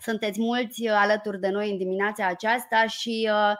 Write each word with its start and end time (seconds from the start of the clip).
sunteți 0.00 0.40
mulți 0.40 0.88
alături 0.88 1.40
de 1.40 1.48
noi 1.48 1.70
în 1.70 1.78
dimineața 1.78 2.26
aceasta 2.26 2.86
și 2.86 3.30
uh, 3.32 3.56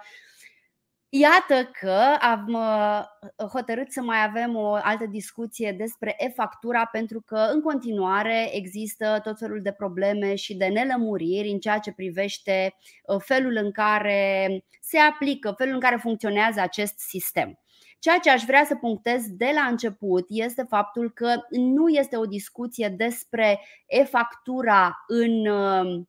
Iată 1.12 1.70
că 1.80 2.00
am 2.20 2.46
uh, 2.48 3.46
hotărât 3.48 3.92
să 3.92 4.02
mai 4.02 4.24
avem 4.24 4.56
o 4.56 4.72
altă 4.72 5.06
discuție 5.06 5.72
despre 5.72 6.14
e-factura 6.18 6.84
pentru 6.86 7.20
că 7.20 7.48
în 7.52 7.60
continuare 7.60 8.56
există 8.56 9.20
tot 9.22 9.38
felul 9.38 9.62
de 9.62 9.72
probleme 9.72 10.34
și 10.34 10.56
de 10.56 10.66
nelămuriri 10.66 11.50
în 11.50 11.58
ceea 11.58 11.78
ce 11.78 11.92
privește 11.92 12.74
uh, 13.02 13.20
felul 13.24 13.56
în 13.62 13.70
care 13.72 14.48
se 14.80 14.98
aplică, 14.98 15.54
felul 15.56 15.74
în 15.74 15.80
care 15.80 15.96
funcționează 15.96 16.60
acest 16.60 16.98
sistem. 16.98 17.58
Ceea 17.98 18.18
ce 18.18 18.30
aș 18.30 18.42
vrea 18.42 18.64
să 18.64 18.74
punctez 18.74 19.22
de 19.28 19.50
la 19.54 19.62
început 19.62 20.26
este 20.28 20.66
faptul 20.68 21.10
că 21.12 21.34
nu 21.50 21.88
este 21.88 22.16
o 22.16 22.26
discuție 22.26 22.88
despre 22.88 23.60
e-factura 23.86 25.04
în 25.06 25.46
uh, 25.46 26.02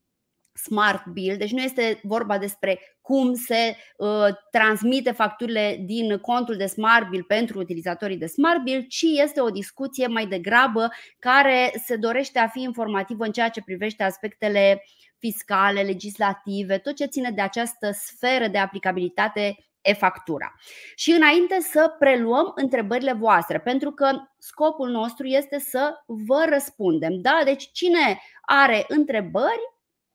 Smart 0.53 1.05
Bill, 1.05 1.37
deci 1.37 1.51
nu 1.51 1.61
este 1.61 1.99
vorba 2.03 2.37
despre 2.37 2.79
cum 3.01 3.33
se 3.33 3.75
uh, 3.97 4.27
transmite 4.51 5.11
facturile 5.11 5.77
din 5.85 6.17
contul 6.17 6.55
de 6.57 6.65
Smart 6.65 7.09
Bill 7.09 7.23
pentru 7.23 7.59
utilizatorii 7.59 8.17
de 8.17 8.25
Smart 8.25 8.61
Bill, 8.61 8.85
ci 8.87 9.05
este 9.23 9.41
o 9.41 9.49
discuție 9.49 10.07
mai 10.07 10.25
degrabă 10.25 10.89
care 11.19 11.73
se 11.85 11.95
dorește 11.95 12.39
a 12.39 12.47
fi 12.47 12.61
informativă 12.61 13.25
în 13.25 13.31
ceea 13.31 13.49
ce 13.49 13.61
privește 13.61 14.03
aspectele 14.03 14.83
fiscale, 15.17 15.81
legislative, 15.81 16.77
tot 16.77 16.95
ce 16.95 17.05
ține 17.05 17.31
de 17.31 17.41
această 17.41 17.91
sferă 17.91 18.47
de 18.47 18.57
aplicabilitate 18.57 19.55
e-factura. 19.81 20.55
Și 20.95 21.11
înainte 21.11 21.59
să 21.59 21.95
preluăm 21.99 22.51
întrebările 22.55 23.13
voastre, 23.13 23.59
pentru 23.59 23.91
că 23.91 24.09
scopul 24.37 24.89
nostru 24.89 25.25
este 25.25 25.59
să 25.59 25.93
vă 26.05 26.45
răspundem. 26.49 27.21
Da? 27.21 27.41
Deci 27.45 27.69
cine 27.71 28.21
are 28.41 28.85
întrebări, 28.87 29.61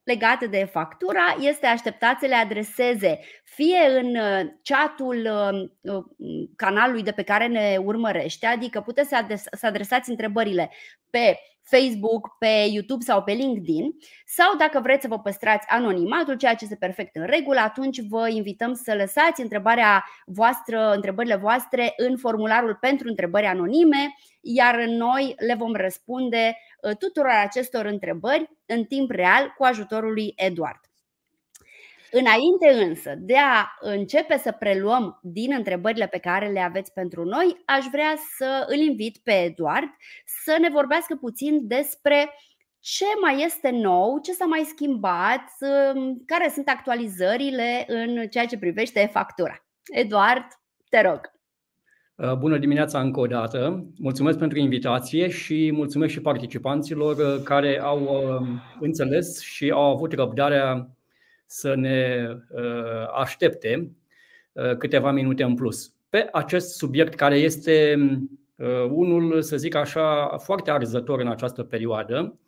legate 0.07 0.47
de 0.47 0.65
factura 0.65 1.37
este 1.41 1.67
așteptat 1.67 2.19
să 2.19 2.27
le 2.27 2.35
adreseze 2.35 3.19
fie 3.45 3.99
în 3.99 4.17
uh, 4.17 4.41
chatul 4.63 5.17
uh, 5.17 5.93
uh, 5.93 6.05
canalului 6.57 7.03
de 7.03 7.13
pe 7.13 7.23
care 7.23 7.47
ne 7.47 7.77
urmărește, 7.85 8.47
adică 8.47 8.81
puteți 8.81 9.09
să 9.53 9.67
adresați 9.67 10.11
întrebările 10.11 10.71
pe 11.11 11.39
Facebook, 11.71 12.37
pe 12.39 12.67
YouTube 12.71 13.05
sau 13.05 13.23
pe 13.23 13.33
LinkedIn 13.33 13.97
sau 14.27 14.57
dacă 14.57 14.81
vreți 14.81 15.03
să 15.03 15.09
vă 15.09 15.19
păstrați 15.19 15.67
anonimatul, 15.69 16.37
ceea 16.37 16.55
ce 16.55 16.65
este 16.65 16.77
perfect 16.77 17.17
în 17.17 17.27
regulă, 17.27 17.61
atunci 17.61 18.01
vă 18.09 18.29
invităm 18.29 18.75
să 18.75 18.95
lăsați 18.95 19.41
întrebarea 19.41 20.05
voastră, 20.27 20.93
întrebările 20.95 21.37
voastre 21.37 21.93
în 21.97 22.17
formularul 22.17 22.77
pentru 22.81 23.09
întrebări 23.09 23.47
anonime, 23.47 24.15
iar 24.41 24.85
noi 24.85 25.35
le 25.39 25.55
vom 25.55 25.75
răspunde 25.75 26.57
uh, 26.81 26.97
tuturor 26.97 27.31
acestor 27.31 27.85
întrebări 27.85 28.51
în 28.67 28.85
timp 28.85 29.11
real 29.11 29.55
cu 29.57 29.65
ajutorul 29.65 30.13
lui 30.13 30.33
Eduard. 30.37 30.81
Înainte 32.11 32.85
însă 32.85 33.15
de 33.19 33.37
a 33.39 33.67
începe 33.81 34.39
să 34.39 34.53
preluăm 34.59 35.19
din 35.23 35.53
întrebările 35.57 36.07
pe 36.07 36.19
care 36.19 36.49
le 36.49 36.61
aveți 36.61 36.93
pentru 36.93 37.25
noi, 37.25 37.63
aș 37.65 37.85
vrea 37.91 38.15
să 38.37 38.67
îl 38.69 38.77
invit 38.77 39.19
pe 39.23 39.33
Eduard 39.33 39.89
să 40.45 40.57
ne 40.61 40.69
vorbească 40.69 41.15
puțin 41.21 41.67
despre 41.67 42.31
ce 42.81 43.05
mai 43.21 43.43
este 43.45 43.71
nou, 43.71 44.19
ce 44.19 44.33
s-a 44.33 44.45
mai 44.45 44.63
schimbat, 44.69 45.45
um, 45.61 46.23
care 46.27 46.51
sunt 46.55 46.69
actualizările 46.69 47.85
în 47.87 48.29
ceea 48.29 48.47
ce 48.47 48.59
privește 48.59 49.11
factura. 49.13 49.67
Eduard, 49.85 50.45
te 50.89 51.01
rog. 51.01 51.21
Uh, 52.17 52.35
bună 52.35 52.59
dimineața 52.59 53.01
încă 53.01 53.21
o 53.21 53.27
dată. 53.27 53.87
Mulțumesc 53.99 54.39
pentru 54.39 54.59
invitație 54.59 55.29
și 55.29 55.71
mulțumesc 55.75 56.13
și 56.13 56.21
participanților 56.21 57.17
uh, 57.17 57.43
care 57.45 57.81
au 57.83 58.01
uh, 58.03 58.49
înțeles 58.81 59.41
și 59.41 59.71
au 59.71 59.95
avut 59.95 60.13
răbdarea 60.13 60.96
să 61.47 61.75
ne 61.75 62.29
uh, 62.51 63.09
aștepte 63.15 63.91
uh, 64.53 64.77
câteva 64.77 65.11
minute 65.11 65.43
în 65.43 65.55
plus. 65.55 65.95
Pe 66.09 66.29
acest 66.33 66.77
subiect 66.77 67.15
care 67.15 67.39
este 67.39 67.97
uh, 68.57 68.87
unul, 68.91 69.43
să 69.43 69.57
zic 69.57 69.75
așa, 69.75 70.37
foarte 70.39 70.71
arzător 70.71 71.21
în 71.21 71.29
această 71.29 71.63
perioadă, 71.63 72.39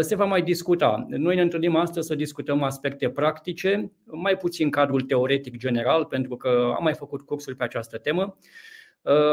se 0.00 0.14
va 0.14 0.24
mai 0.24 0.42
discuta. 0.42 1.06
Noi 1.08 1.34
ne 1.34 1.40
întâlnim 1.40 1.76
astăzi 1.76 2.06
să 2.06 2.14
discutăm 2.14 2.62
aspecte 2.62 3.10
practice, 3.10 3.92
mai 4.04 4.36
puțin 4.36 4.70
cadrul 4.70 5.00
teoretic 5.00 5.56
general, 5.56 6.04
pentru 6.04 6.36
că 6.36 6.72
am 6.76 6.82
mai 6.82 6.94
făcut 6.94 7.20
cursuri 7.20 7.56
pe 7.56 7.64
această 7.64 7.98
temă. 7.98 8.36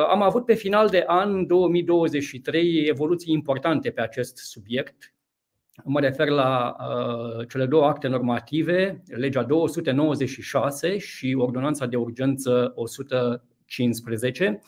Am 0.09 0.22
avut 0.22 0.46
pe 0.46 0.53
final 0.53 0.90
de 0.90 1.03
an 1.08 1.46
2023 1.47 2.85
evoluții 2.88 3.34
importante 3.34 3.91
pe 3.91 4.02
acest 4.02 4.38
subiect, 4.38 5.13
Mă 5.83 5.99
refer 5.99 6.27
la 6.27 6.75
uh, 6.79 7.47
cele 7.47 7.65
două 7.65 7.85
acte 7.85 8.07
normative, 8.07 9.03
legea 9.07 9.43
296 9.43 10.97
și 10.97 11.35
ordonanța 11.37 11.85
de 11.85 11.95
urgență 11.95 12.71
115. 12.75 14.61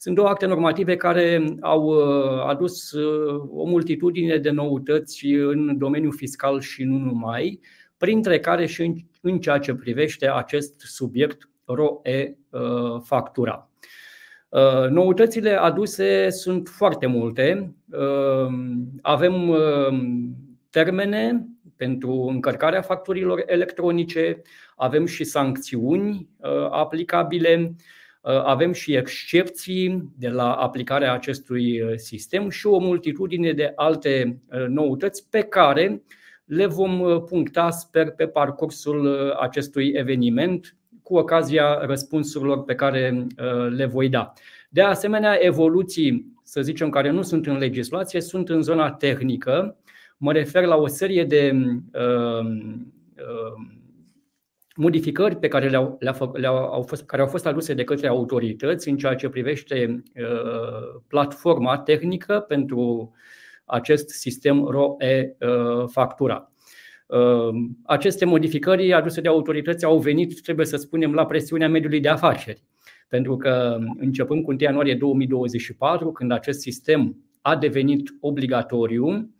Sunt 0.00 0.14
două 0.14 0.28
acte 0.28 0.46
normative 0.46 0.96
care 0.96 1.44
au 1.60 1.84
uh, 1.84 2.44
adus 2.46 2.92
uh, 2.92 3.48
o 3.50 3.64
multitudine 3.64 4.36
de 4.36 4.50
noutăți 4.50 5.26
în 5.26 5.78
domeniul 5.78 6.12
fiscal 6.12 6.60
și 6.60 6.84
nu 6.84 6.96
numai, 6.96 7.60
printre 7.96 8.40
care 8.40 8.66
și 8.66 9.06
în 9.20 9.38
ceea 9.38 9.58
ce 9.58 9.74
privește 9.74 10.30
acest 10.30 10.80
subiect 10.80 11.48
ROE 11.64 12.38
uh, 12.50 13.00
factura. 13.02 13.62
Noutățile 14.90 15.50
aduse 15.50 16.30
sunt 16.30 16.68
foarte 16.68 17.06
multe. 17.06 17.74
Avem 19.02 19.56
termene 20.70 21.46
pentru 21.76 22.12
încărcarea 22.12 22.82
facturilor 22.82 23.42
electronice, 23.46 24.42
avem 24.76 25.06
și 25.06 25.24
sancțiuni 25.24 26.28
uh, 26.36 26.68
aplicabile, 26.70 27.74
uh, 28.20 28.42
avem 28.44 28.72
și 28.72 28.94
excepții 28.94 30.12
de 30.18 30.28
la 30.28 30.52
aplicarea 30.52 31.12
acestui 31.12 31.80
uh, 31.80 31.92
sistem 31.96 32.48
și 32.48 32.66
o 32.66 32.78
multitudine 32.78 33.52
de 33.52 33.72
alte 33.74 34.42
noutăți 34.68 35.28
pe 35.30 35.42
care 35.42 36.02
le 36.44 36.66
vom 36.66 37.22
puncta, 37.24 37.70
sper, 37.70 38.10
pe 38.10 38.26
parcursul 38.26 39.30
acestui 39.40 39.92
eveniment 39.94 40.76
cu 41.02 41.16
ocazia 41.16 41.78
răspunsurilor 41.80 42.64
pe 42.64 42.74
care 42.74 43.26
le 43.68 43.84
voi 43.84 44.08
da. 44.08 44.32
De 44.68 44.82
asemenea, 44.82 45.36
evoluții, 45.40 46.32
să 46.42 46.62
zicem, 46.62 46.90
care 46.90 47.10
nu 47.10 47.22
sunt 47.22 47.46
în 47.46 47.58
legislație, 47.58 48.20
sunt 48.20 48.48
în 48.48 48.62
zona 48.62 48.90
tehnică, 48.90 49.76
Mă 50.20 50.32
refer 50.32 50.64
la 50.64 50.76
o 50.76 50.86
serie 50.86 51.24
de 51.24 51.52
uh, 51.92 52.46
uh, 53.16 53.68
modificări 54.76 55.36
pe 55.36 55.48
care 55.48 55.68
le-au, 55.68 55.96
le-au, 56.00 56.32
le-au 56.34 56.82
fost, 56.82 57.04
care 57.04 57.22
au 57.22 57.28
fost 57.28 57.46
aduse 57.46 57.74
de 57.74 57.84
către 57.84 58.08
autorități 58.08 58.88
în 58.88 58.96
ceea 58.96 59.14
ce 59.14 59.28
privește 59.28 60.02
uh, 60.14 61.00
platforma 61.06 61.78
tehnică 61.78 62.44
pentru 62.48 63.12
acest 63.64 64.08
sistem 64.08 64.64
ROE 64.64 65.36
uh, 65.40 65.84
factura. 65.86 66.52
Uh, 67.06 67.48
aceste 67.84 68.24
modificări 68.24 68.92
aduse 68.92 69.20
de 69.20 69.28
autorități 69.28 69.84
au 69.84 69.98
venit, 69.98 70.40
trebuie 70.42 70.66
să 70.66 70.76
spunem, 70.76 71.12
la 71.12 71.26
presiunea 71.26 71.68
mediului 71.68 72.00
de 72.00 72.08
afaceri. 72.08 72.62
Pentru 73.08 73.36
că 73.36 73.78
începând 73.96 74.44
cu 74.44 74.50
1 74.50 74.58
ianuarie 74.60 74.94
2024, 74.94 76.12
când 76.12 76.32
acest 76.32 76.60
sistem 76.60 77.16
a 77.40 77.56
devenit 77.56 78.14
obligatoriu, 78.20 79.06
Uh, 79.06 79.37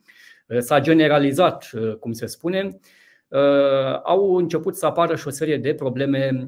s-a 0.58 0.80
generalizat, 0.80 1.70
uh, 1.72 1.94
cum 1.94 2.12
se 2.12 2.26
spune, 2.26 2.78
uh, 3.28 4.00
au 4.02 4.36
început 4.36 4.76
să 4.76 4.86
apară 4.86 5.16
și 5.16 5.26
o 5.26 5.30
serie 5.30 5.56
de 5.56 5.74
probleme 5.74 6.46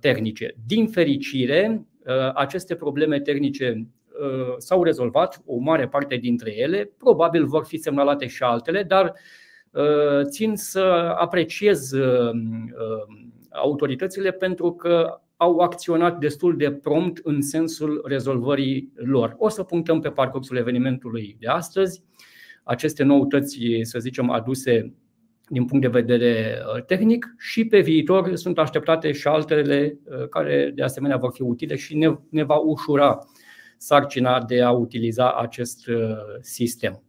tehnice. 0.00 0.54
Din 0.66 0.88
fericire, 0.88 1.86
aceste 2.34 2.74
probleme 2.74 3.20
tehnice 3.20 3.86
s-au 4.58 4.82
rezolvat, 4.82 5.42
o 5.46 5.56
mare 5.56 5.88
parte 5.88 6.16
dintre 6.16 6.56
ele, 6.56 6.90
probabil 6.98 7.46
vor 7.46 7.64
fi 7.64 7.76
semnalate 7.76 8.26
și 8.26 8.42
altele, 8.42 8.82
dar 8.82 9.14
țin 10.22 10.56
să 10.56 10.80
apreciez 11.18 11.92
autoritățile 13.50 14.30
pentru 14.30 14.72
că 14.72 15.20
au 15.36 15.58
acționat 15.58 16.18
destul 16.18 16.56
de 16.56 16.72
prompt 16.72 17.20
în 17.22 17.42
sensul 17.42 18.04
rezolvării 18.06 18.92
lor. 18.94 19.34
O 19.38 19.48
să 19.48 19.62
punctăm 19.62 20.00
pe 20.00 20.10
parcursul 20.10 20.56
evenimentului 20.56 21.36
de 21.40 21.46
astăzi 21.46 22.02
aceste 22.68 23.02
noutăți, 23.02 23.58
să 23.82 23.98
zicem, 23.98 24.30
aduse 24.30 24.92
din 25.48 25.64
punct 25.64 25.84
de 25.84 26.00
vedere 26.00 26.58
uh, 26.74 26.84
tehnic 26.84 27.34
și 27.38 27.64
pe 27.64 27.80
viitor 27.80 28.34
sunt 28.34 28.58
așteptate 28.58 29.12
și 29.12 29.26
altele 29.26 29.98
uh, 30.04 30.28
care 30.28 30.72
de 30.74 30.82
asemenea 30.82 31.16
vor 31.16 31.32
fi 31.32 31.42
utile 31.42 31.76
și 31.76 31.96
ne, 31.96 32.16
ne 32.30 32.42
va 32.42 32.56
ușura 32.56 33.18
sarcina 33.76 34.44
de 34.44 34.62
a 34.62 34.70
utiliza 34.70 35.32
acest 35.32 35.86
uh, 35.86 36.16
sistem. 36.40 37.02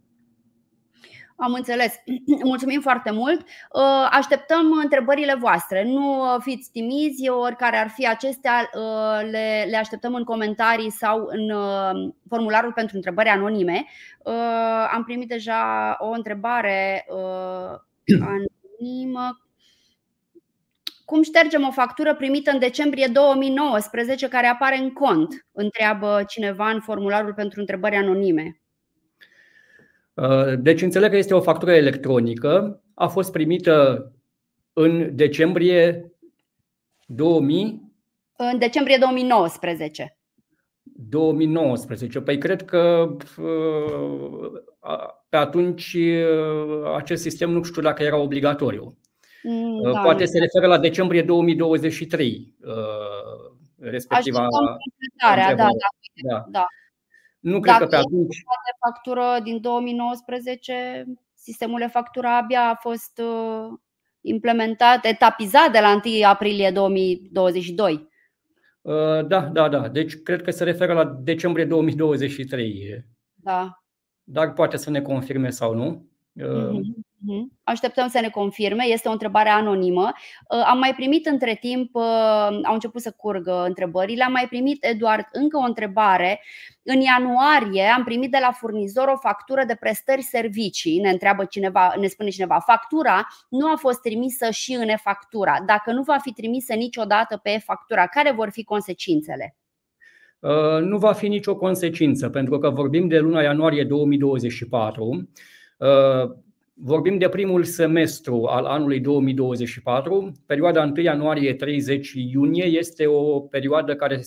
Am 1.39 1.53
înțeles. 1.53 1.95
Mulțumim 2.43 2.81
foarte 2.81 3.11
mult. 3.11 3.39
Uh, 3.39 4.07
așteptăm 4.11 4.71
întrebările 4.83 5.35
voastre. 5.35 5.83
Nu 5.83 6.21
uh, 6.21 6.35
fiți 6.39 6.71
timizi, 6.71 7.29
oricare 7.29 7.77
ar 7.77 7.89
fi 7.89 8.07
acestea, 8.07 8.69
uh, 8.73 9.29
le, 9.31 9.65
le 9.69 9.77
așteptăm 9.77 10.13
în 10.13 10.23
comentarii 10.23 10.91
sau 10.91 11.27
în 11.29 11.51
formularul 12.27 12.73
pentru 12.73 12.95
întrebări 12.95 13.29
anonime. 13.29 13.85
Am 14.93 15.03
primit 15.03 15.27
deja 15.27 15.95
o 15.99 16.09
întrebare 16.09 17.05
anonimă. 18.33 19.43
Cum 21.05 21.23
ștergem 21.23 21.67
o 21.67 21.71
factură 21.71 22.15
primită 22.15 22.51
în 22.51 22.59
decembrie 22.59 23.07
2019 23.07 24.27
care 24.27 24.47
apare 24.47 24.77
în 24.77 24.93
cont? 24.93 25.45
Întreabă 25.51 26.23
cineva 26.27 26.69
în 26.69 26.79
formularul 26.79 27.33
pentru 27.33 27.59
întrebări 27.59 27.95
anonime. 27.95 28.59
Uh, 30.21 30.53
deci 30.57 30.81
înțeleg 30.81 31.09
că 31.09 31.17
este 31.17 31.33
o 31.33 31.41
factură 31.41 31.71
electronică. 31.71 32.83
A 32.93 33.07
fost 33.07 33.31
primită 33.31 34.11
în 34.73 35.15
decembrie 35.15 36.11
2000. 37.05 37.93
În 38.35 38.57
decembrie 38.57 38.97
2019. 38.99 40.17
2019. 40.83 42.21
Păi 42.21 42.37
cred 42.37 42.65
că 42.65 43.15
uh, 43.37 44.51
pe 45.29 45.37
atunci 45.37 45.93
uh, 45.93 46.93
acest 46.95 47.21
sistem 47.21 47.49
nu 47.49 47.63
știu 47.63 47.81
dacă 47.81 48.03
era 48.03 48.17
obligatoriu. 48.17 48.97
Mm, 49.43 49.91
da, 49.91 49.99
Poate 49.99 50.25
se 50.25 50.39
referă 50.39 50.67
la 50.67 50.77
decembrie 50.77 51.21
2023, 51.21 52.55
respectiva. 53.77 54.47
Da, 55.21 55.35
da, 55.35 55.55
da, 55.55 55.67
da. 56.29 56.45
da. 56.49 56.65
Nu 57.39 57.59
cred 57.59 57.73
Dacă 57.73 57.83
că 57.83 57.89
pe 57.89 57.95
atunci. 57.95 58.35
de 58.37 58.77
factură 58.79 59.39
din 59.43 59.61
2019, 59.61 61.05
sistemul 61.33 61.79
de 61.79 61.87
factură 61.87 62.27
abia 62.27 62.69
a 62.69 62.75
fost 62.75 63.21
implementat, 64.21 65.05
etapizat 65.05 65.71
de 65.71 65.79
la 65.79 66.01
1 66.05 66.25
aprilie 66.27 66.71
2022. 66.71 68.07
Da, 69.27 69.41
da, 69.41 69.69
da. 69.69 69.87
Deci 69.87 70.21
cred 70.21 70.41
că 70.41 70.51
se 70.51 70.63
referă 70.63 70.93
la 70.93 71.05
decembrie 71.05 71.65
2023. 71.65 73.05
Da. 73.35 73.83
Dar 74.23 74.53
poate 74.53 74.77
să 74.77 74.89
ne 74.89 75.01
confirme 75.01 75.49
sau 75.49 75.73
nu. 75.73 76.07
Mm-hmm. 76.35 77.07
Mhm. 77.25 77.51
Așteptăm 77.63 78.07
să 78.07 78.19
ne 78.19 78.29
confirme, 78.29 78.83
este 78.83 79.07
o 79.07 79.11
întrebare 79.11 79.49
anonimă. 79.49 80.11
Uh, 80.49 80.63
am 80.65 80.77
mai 80.77 80.93
primit 80.95 81.25
între 81.25 81.57
timp, 81.59 81.95
uh, 81.95 82.03
au 82.63 82.73
început 82.73 83.01
să 83.01 83.13
curgă 83.17 83.63
întrebările, 83.67 84.23
am 84.23 84.31
mai 84.31 84.47
primit, 84.49 84.85
Eduard, 84.85 85.25
încă 85.31 85.57
o 85.57 85.65
întrebare. 85.67 86.41
În 86.83 86.99
ianuarie 86.99 87.83
am 87.83 88.03
primit 88.03 88.31
de 88.31 88.37
la 88.41 88.51
furnizor 88.51 89.07
o 89.07 89.17
factură 89.17 89.63
de 89.67 89.75
prestări 89.79 90.21
servicii. 90.21 90.99
Ne 90.99 91.09
întreabă 91.09 91.45
cineva, 91.45 91.93
ne 91.99 92.07
spune 92.07 92.29
cineva, 92.29 92.59
factura 92.59 93.27
nu 93.49 93.71
a 93.71 93.75
fost 93.75 94.01
trimisă 94.01 94.49
și 94.51 94.73
în 94.73 94.87
e-factura. 94.87 95.63
Dacă 95.65 95.91
nu 95.91 96.01
va 96.01 96.17
fi 96.17 96.31
trimisă 96.31 96.73
niciodată 96.73 97.37
pe 97.37 97.49
e-factura, 97.49 98.07
care 98.07 98.31
vor 98.31 98.49
fi 98.51 98.63
consecințele? 98.63 99.55
Uh, 100.39 100.81
nu 100.81 100.97
va 100.97 101.13
fi 101.13 101.27
nicio 101.27 101.55
consecință, 101.55 102.29
pentru 102.29 102.59
că 102.59 102.69
vorbim 102.69 103.07
de 103.07 103.19
luna 103.19 103.41
ianuarie 103.41 103.83
2024 103.83 105.29
Vorbim 106.81 107.17
de 107.17 107.29
primul 107.29 107.63
semestru 107.63 108.45
al 108.45 108.65
anului 108.65 108.99
2024. 108.99 110.31
Perioada 110.45 110.83
1 110.83 111.01
ianuarie-30 111.01 112.01
iunie 112.13 112.63
este 112.63 113.07
o 113.07 113.39
perioadă 113.39 113.95
care 113.95 114.21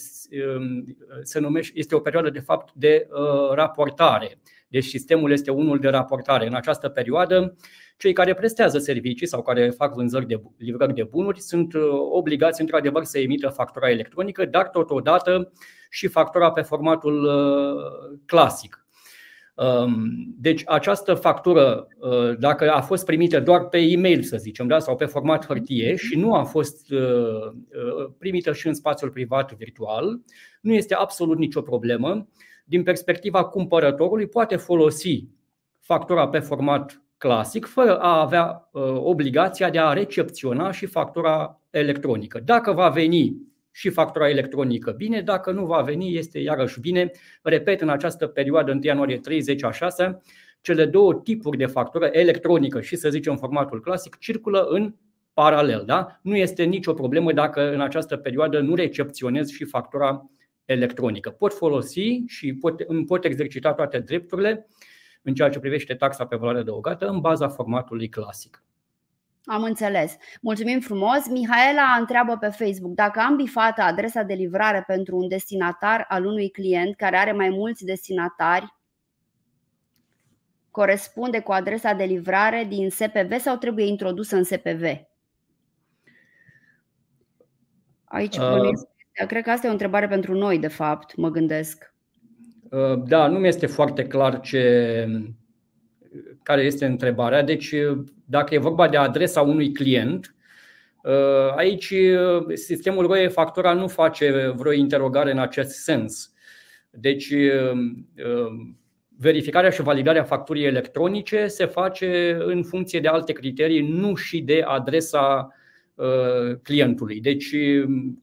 um, 0.58 0.96
se 1.22 1.40
numește, 1.40 1.72
este 1.78 1.94
o 1.94 1.98
perioadă 1.98 2.30
de 2.30 2.38
fapt 2.38 2.72
de 2.74 3.08
uh, 3.10 3.54
raportare. 3.54 4.38
Deci 4.68 4.84
sistemul 4.84 5.32
este 5.32 5.50
unul 5.50 5.78
de 5.78 5.88
raportare. 5.88 6.46
În 6.46 6.54
această 6.54 6.88
perioadă, 6.88 7.56
cei 7.96 8.12
care 8.12 8.34
prestează 8.34 8.78
servicii 8.78 9.26
sau 9.26 9.42
care 9.42 9.70
fac 9.70 9.94
vânzări 9.94 10.26
de 10.26 10.42
livrări 10.58 10.94
de 10.94 11.04
bunuri 11.04 11.40
sunt 11.40 11.74
uh, 11.74 11.82
obligați 12.10 12.60
într-adevăr 12.60 13.04
să 13.04 13.18
emită 13.18 13.48
factura 13.48 13.90
electronică, 13.90 14.44
dar 14.44 14.68
totodată 14.68 15.52
și 15.90 16.06
factura 16.06 16.52
pe 16.52 16.60
formatul 16.60 17.24
uh, 17.24 18.18
clasic 18.26 18.81
Um, 18.81 18.81
deci 20.40 20.62
această 20.66 21.14
factură, 21.14 21.88
uh, 21.98 22.38
dacă 22.38 22.70
a 22.70 22.80
fost 22.80 23.04
primită 23.04 23.40
doar 23.40 23.68
pe 23.68 23.78
e-mail, 23.78 24.22
să 24.22 24.36
zicem, 24.36 24.66
da, 24.66 24.78
sau 24.78 24.96
pe 24.96 25.04
format 25.04 25.46
hârtie 25.46 25.92
mhm. 25.92 26.06
și 26.06 26.18
nu 26.18 26.34
a 26.34 26.42
fost 26.42 26.90
uh, 26.90 27.00
uh, 27.00 28.10
primită 28.18 28.52
și 28.52 28.66
în 28.66 28.74
spațiul 28.74 29.10
privat 29.10 29.56
virtual, 29.56 30.20
nu 30.60 30.72
este 30.72 30.94
absolut 30.94 31.38
nicio 31.38 31.60
problemă. 31.60 32.28
Din 32.64 32.82
perspectiva 32.82 33.44
cumpărătorului, 33.44 34.26
poate 34.26 34.56
folosi 34.56 35.24
factura 35.80 36.28
pe 36.28 36.38
format 36.38 37.02
clasic, 37.16 37.66
fără 37.66 37.98
a 37.98 38.20
avea 38.20 38.70
obligația 38.94 39.70
de 39.70 39.78
a 39.78 39.92
recepționa 39.92 40.70
și 40.70 40.86
factura 40.86 41.60
electronică. 41.70 42.40
Dacă 42.44 42.72
va 42.72 42.88
veni 42.88 43.51
și 43.72 43.90
factura 43.90 44.28
electronică 44.28 44.90
bine, 44.90 45.20
dacă 45.20 45.50
nu 45.50 45.66
va 45.66 45.80
veni, 45.80 46.16
este 46.16 46.38
iarăși 46.38 46.80
bine. 46.80 47.10
Repet, 47.42 47.80
în 47.80 47.88
această 47.88 48.26
perioadă, 48.26 48.70
1 48.70 48.80
ianuarie 48.82 49.18
30 49.18 49.64
a 49.64 49.70
6, 49.70 50.20
cele 50.60 50.84
două 50.84 51.14
tipuri 51.14 51.56
de 51.56 51.66
factură, 51.66 52.08
electronică 52.12 52.80
și 52.80 52.96
să 52.96 53.10
zicem 53.10 53.36
formatul 53.36 53.80
clasic, 53.80 54.18
circulă 54.18 54.66
în 54.68 54.94
paralel. 55.34 55.82
Da? 55.86 56.18
Nu 56.22 56.36
este 56.36 56.64
nicio 56.64 56.92
problemă 56.92 57.32
dacă 57.32 57.72
în 57.72 57.80
această 57.80 58.16
perioadă 58.16 58.60
nu 58.60 58.74
recepționez 58.74 59.48
și 59.48 59.64
factura 59.64 60.30
electronică. 60.64 61.30
Pot 61.30 61.52
folosi 61.52 62.22
și 62.26 62.54
pot, 62.54 62.80
îmi 62.80 63.04
pot 63.04 63.24
exercita 63.24 63.72
toate 63.72 63.98
drepturile 63.98 64.66
în 65.22 65.34
ceea 65.34 65.48
ce 65.48 65.58
privește 65.58 65.94
taxa 65.94 66.26
pe 66.26 66.36
valoare 66.36 66.58
adăugată 66.58 67.06
în 67.06 67.20
baza 67.20 67.48
formatului 67.48 68.08
clasic. 68.08 68.62
Am 69.44 69.62
înțeles. 69.62 70.16
Mulțumim 70.40 70.80
frumos. 70.80 71.28
Mihaela 71.30 71.96
întreabă 71.98 72.36
pe 72.36 72.48
Facebook 72.48 72.94
dacă 72.94 73.20
am 73.20 73.36
bifat 73.36 73.78
adresa 73.78 74.22
de 74.22 74.34
livrare 74.34 74.84
pentru 74.86 75.16
un 75.16 75.28
destinatar 75.28 76.04
al 76.08 76.24
unui 76.24 76.50
client 76.50 76.96
care 76.96 77.16
are 77.16 77.32
mai 77.32 77.48
mulți 77.48 77.84
destinatari, 77.84 78.74
corespunde 80.70 81.40
cu 81.40 81.52
adresa 81.52 81.92
de 81.92 82.04
livrare 82.04 82.66
din 82.68 82.90
SPV 82.90 83.38
sau 83.38 83.56
trebuie 83.56 83.86
introdusă 83.86 84.36
în 84.36 84.44
SPV? 84.44 84.82
Aici, 88.04 88.36
uh, 88.36 88.70
cred 89.26 89.42
că 89.42 89.50
asta 89.50 89.66
e 89.66 89.68
o 89.68 89.72
întrebare 89.72 90.08
pentru 90.08 90.34
noi, 90.34 90.58
de 90.58 90.68
fapt, 90.68 91.16
mă 91.16 91.30
gândesc. 91.30 91.94
Uh, 92.70 93.02
da, 93.06 93.26
nu 93.26 93.38
mi 93.38 93.48
este 93.48 93.66
foarte 93.66 94.06
clar 94.06 94.40
ce, 94.40 95.06
care 96.42 96.62
este 96.62 96.86
întrebarea. 96.86 97.42
Deci, 97.42 97.74
dacă 98.32 98.54
e 98.54 98.58
vorba 98.58 98.88
de 98.88 98.96
adresa 98.96 99.40
unui 99.40 99.72
client, 99.72 100.34
aici 101.56 101.94
sistemul 102.54 103.06
ROE 103.06 103.28
Factura 103.28 103.72
nu 103.72 103.88
face 103.88 104.52
vreo 104.56 104.72
interogare 104.72 105.30
în 105.30 105.38
acest 105.38 105.70
sens. 105.70 106.32
Deci, 106.90 107.34
verificarea 109.18 109.70
și 109.70 109.82
validarea 109.82 110.24
facturii 110.24 110.64
electronice 110.64 111.46
se 111.46 111.66
face 111.66 112.38
în 112.44 112.62
funcție 112.62 113.00
de 113.00 113.08
alte 113.08 113.32
criterii, 113.32 113.88
nu 113.88 114.14
și 114.14 114.40
de 114.40 114.62
adresa 114.66 115.48
clientului. 116.62 117.20
Deci, 117.20 117.54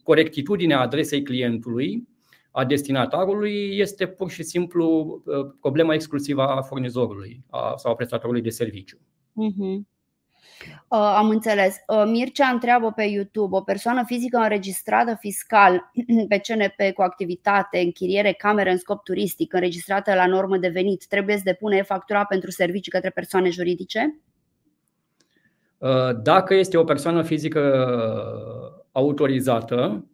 corectitudinea 0.03 0.79
adresei 0.79 1.21
clientului 1.21 2.07
a 2.51 2.65
destinatarului 2.65 3.77
este 3.77 4.07
pur 4.07 4.29
și 4.29 4.43
simplu 4.43 5.21
uh, 5.25 5.35
problema 5.61 5.93
exclusivă 5.93 6.47
a 6.47 6.61
furnizorului 6.61 7.43
sau 7.75 7.91
a 7.91 7.95
prestatorului 7.95 8.41
de 8.41 8.49
serviciu. 8.49 8.97
Uh-huh. 8.97 9.98
Uh, 10.87 11.13
am 11.17 11.29
înțeles. 11.29 11.75
Uh, 11.87 12.03
Mircea 12.05 12.47
întreabă 12.47 12.91
pe 12.91 13.03
YouTube: 13.03 13.55
o 13.55 13.61
persoană 13.61 14.03
fizică 14.05 14.37
înregistrată 14.37 15.17
fiscal 15.19 15.91
pe 16.29 16.37
CNP 16.37 16.93
cu 16.93 17.01
activitate, 17.01 17.79
închiriere, 17.79 18.31
camere 18.31 18.71
în 18.71 18.77
scop 18.77 19.03
turistic, 19.03 19.53
înregistrată 19.53 20.13
la 20.13 20.25
normă 20.25 20.57
de 20.57 20.67
venit, 20.67 21.05
trebuie 21.07 21.35
să 21.35 21.41
depune 21.45 21.81
factura 21.81 22.25
pentru 22.25 22.51
servicii 22.51 22.91
către 22.91 23.09
persoane 23.09 23.49
juridice? 23.49 24.19
Uh, 25.77 26.09
dacă 26.21 26.53
este 26.53 26.77
o 26.77 26.83
persoană 26.83 27.23
fizică 27.23 27.85
autorizată, 28.91 30.03
Uh, 30.03 30.08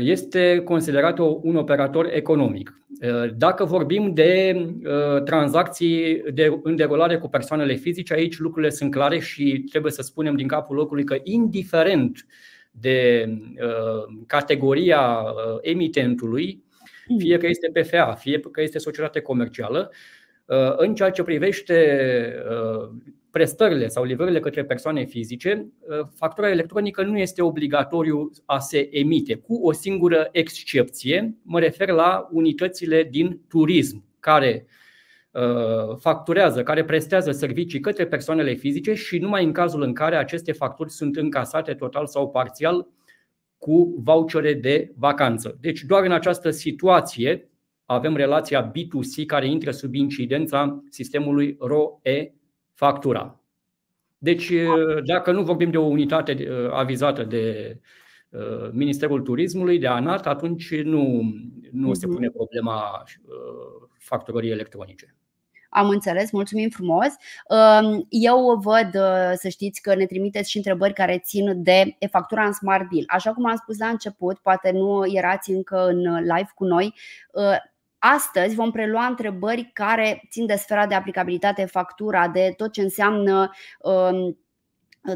este 0.00 0.60
considerat 0.64 1.18
un 1.18 1.56
operator 1.56 2.08
economic. 2.12 2.82
Uh, 3.02 3.30
dacă 3.36 3.64
vorbim 3.64 4.14
de 4.14 4.54
uh, 4.84 5.22
tranzacții 5.22 6.22
de, 6.34 6.60
în 6.62 6.76
derulare 6.76 7.18
cu 7.18 7.28
persoanele 7.28 7.74
fizice, 7.74 8.14
aici 8.14 8.38
lucrurile 8.38 8.70
sunt 8.70 8.90
clare 8.90 9.18
și 9.18 9.64
trebuie 9.70 9.92
să 9.92 10.02
spunem 10.02 10.36
din 10.36 10.46
capul 10.46 10.76
locului 10.76 11.04
că, 11.04 11.16
indiferent 11.22 12.26
de 12.70 13.26
categoria 14.26 15.24
emitentului, 15.60 16.62
fie 17.18 17.36
că 17.36 17.46
este 17.46 17.70
PFA, 17.80 18.12
fie 18.12 18.40
că 18.40 18.62
este 18.62 18.78
societate 18.78 19.20
comercială, 19.20 19.92
în 20.76 20.94
ceea 20.94 21.10
ce 21.10 21.22
privește 21.22 22.04
prestările 23.32 23.88
sau 23.88 24.04
livrările 24.04 24.40
către 24.40 24.64
persoane 24.64 25.04
fizice, 25.04 25.66
uh, 25.80 26.06
factura 26.14 26.50
electronică 26.50 27.02
nu 27.02 27.18
este 27.18 27.42
obligatoriu 27.42 28.30
a 28.46 28.58
se 28.58 28.88
emite, 28.90 29.34
cu 29.34 29.54
o 29.54 29.72
singură 29.72 30.28
excepție. 30.32 31.36
Mă 31.42 31.60
refer 31.60 31.88
la 31.88 32.28
unitățile 32.30 33.08
din 33.10 33.40
turism, 33.48 34.04
care 34.20 34.66
uh, 35.30 35.96
facturează, 35.98 36.62
care 36.62 36.84
prestează 36.84 37.30
servicii 37.30 37.80
către 37.80 38.06
persoanele 38.06 38.54
fizice 38.54 38.94
și 38.94 39.18
numai 39.18 39.44
în 39.44 39.52
cazul 39.52 39.82
în 39.82 39.92
care 39.92 40.16
aceste 40.16 40.52
facturi 40.52 40.90
sunt 40.90 41.16
încasate 41.16 41.74
total 41.74 42.06
sau 42.06 42.30
parțial 42.30 42.88
cu 43.58 43.94
vouchere 44.04 44.54
de 44.54 44.92
vacanță. 44.96 45.56
Deci 45.60 45.82
doar 45.82 46.04
în 46.04 46.12
această 46.12 46.50
situație 46.50 47.50
avem 47.84 48.16
relația 48.16 48.70
B2C 48.70 49.26
care 49.26 49.46
intră 49.46 49.70
sub 49.70 49.94
incidența 49.94 50.82
sistemului 50.90 51.56
ROE 51.60 52.34
factura. 52.84 53.40
Deci, 54.18 54.52
dacă 55.04 55.32
nu 55.32 55.42
vorbim 55.42 55.70
de 55.70 55.76
o 55.76 55.84
unitate 55.84 56.48
avizată 56.70 57.22
de 57.22 57.76
Ministerul 58.72 59.20
Turismului, 59.20 59.78
de 59.78 59.86
ANAT, 59.86 60.26
atunci 60.26 60.74
nu, 60.82 61.22
nu 61.72 61.94
se 61.94 62.06
mhm. 62.06 62.14
pune 62.14 62.28
problema 62.28 63.02
facturării 63.98 64.50
electronice. 64.50 65.16
Am 65.68 65.88
înțeles, 65.88 66.30
mulțumim 66.30 66.68
frumos. 66.68 67.08
Eu 68.08 68.60
văd, 68.62 68.90
să 69.34 69.48
știți, 69.48 69.80
că 69.80 69.94
ne 69.94 70.06
trimiteți 70.06 70.50
și 70.50 70.56
întrebări 70.56 70.92
care 70.92 71.22
țin 71.24 71.62
de 71.62 71.96
e-factura 71.98 72.44
în 72.44 72.52
Smart 72.52 72.88
Bill. 72.88 73.04
Așa 73.06 73.32
cum 73.32 73.46
am 73.46 73.56
spus 73.56 73.78
la 73.78 73.86
început, 73.86 74.38
poate 74.38 74.70
nu 74.70 75.02
erați 75.06 75.50
încă 75.50 75.86
în 75.86 76.00
live 76.20 76.50
cu 76.54 76.64
noi, 76.64 76.94
Astăzi 78.04 78.54
vom 78.54 78.70
prelua 78.70 79.06
întrebări 79.06 79.70
care 79.72 80.22
țin 80.30 80.46
de 80.46 80.54
sfera 80.54 80.86
de 80.86 80.94
aplicabilitate 80.94 81.64
factura, 81.64 82.28
de 82.28 82.54
tot 82.56 82.72
ce 82.72 82.82
înseamnă 82.82 83.50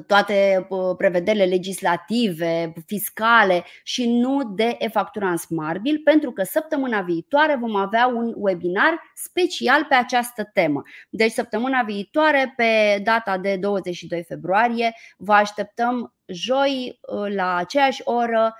toate 0.07 0.66
prevederile 0.97 1.45
legislative, 1.45 2.73
fiscale 2.87 3.64
și 3.83 4.09
nu 4.09 4.52
de 4.55 4.76
e-factura 4.78 5.31
în 5.31 5.37
Smart 5.37 5.81
Bill, 5.81 6.00
pentru 6.05 6.31
că 6.31 6.43
săptămâna 6.43 7.00
viitoare 7.00 7.57
vom 7.61 7.76
avea 7.76 8.07
un 8.07 8.33
webinar 8.37 9.02
special 9.14 9.85
pe 9.88 9.95
această 9.95 10.50
temă. 10.52 10.83
Deci 11.11 11.33
săptămâna 11.33 11.83
viitoare, 11.83 12.52
pe 12.57 13.00
data 13.05 13.38
de 13.38 13.57
22 13.57 14.25
februarie, 14.25 14.95
vă 15.16 15.33
așteptăm 15.33 16.14
joi 16.26 17.00
la 17.35 17.57
aceeași 17.57 18.00
oră 18.05 18.55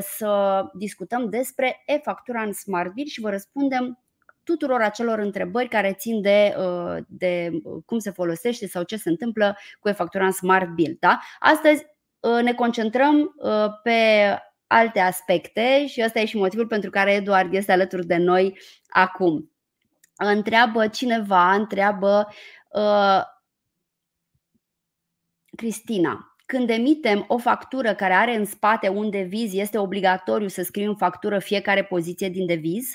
să 0.00 0.62
discutăm 0.72 1.28
despre 1.28 1.82
e-factura 1.86 2.42
în 2.42 2.52
Smart 2.52 2.92
Bill 2.92 3.08
și 3.08 3.20
vă 3.20 3.30
răspundem 3.30 4.02
tuturor 4.44 4.80
acelor 4.80 5.18
întrebări 5.18 5.68
care 5.68 5.92
țin 5.92 6.20
de, 6.20 6.54
uh, 6.58 6.96
de 7.08 7.50
uh, 7.62 7.82
cum 7.86 7.98
se 7.98 8.10
folosește 8.10 8.66
sau 8.66 8.82
ce 8.82 8.96
se 8.96 9.08
întâmplă 9.08 9.56
cu 9.80 9.88
e-factura 9.88 10.24
în 10.24 10.32
Smart 10.32 10.68
Bill. 10.68 10.96
Da? 11.00 11.20
Astăzi 11.38 11.86
uh, 12.20 12.42
ne 12.42 12.54
concentrăm 12.54 13.34
pe 13.82 13.90
alte 14.66 15.00
aspecte 15.00 15.86
și 15.86 16.02
ăsta 16.04 16.20
e 16.20 16.24
și 16.24 16.36
motivul 16.36 16.66
pentru 16.66 16.90
care 16.90 17.12
Eduard 17.12 17.54
este 17.54 17.72
alături 17.72 18.06
de 18.06 18.16
noi 18.16 18.58
acum. 18.88 19.52
Întreabă 20.16 20.88
cineva, 20.88 21.52
întreabă 21.52 22.28
uh, 22.68 23.22
Cristina. 25.56 26.31
Când 26.52 26.70
emitem 26.70 27.24
o 27.28 27.38
factură 27.38 27.94
care 27.94 28.12
are 28.12 28.36
în 28.36 28.44
spate 28.44 28.88
un 28.88 29.10
deviz, 29.10 29.54
este 29.54 29.78
obligatoriu 29.78 30.48
să 30.48 30.62
scriem 30.62 30.88
în 30.88 30.96
factură 30.96 31.38
fiecare 31.38 31.84
poziție 31.84 32.28
din 32.28 32.46
deviz? 32.46 32.88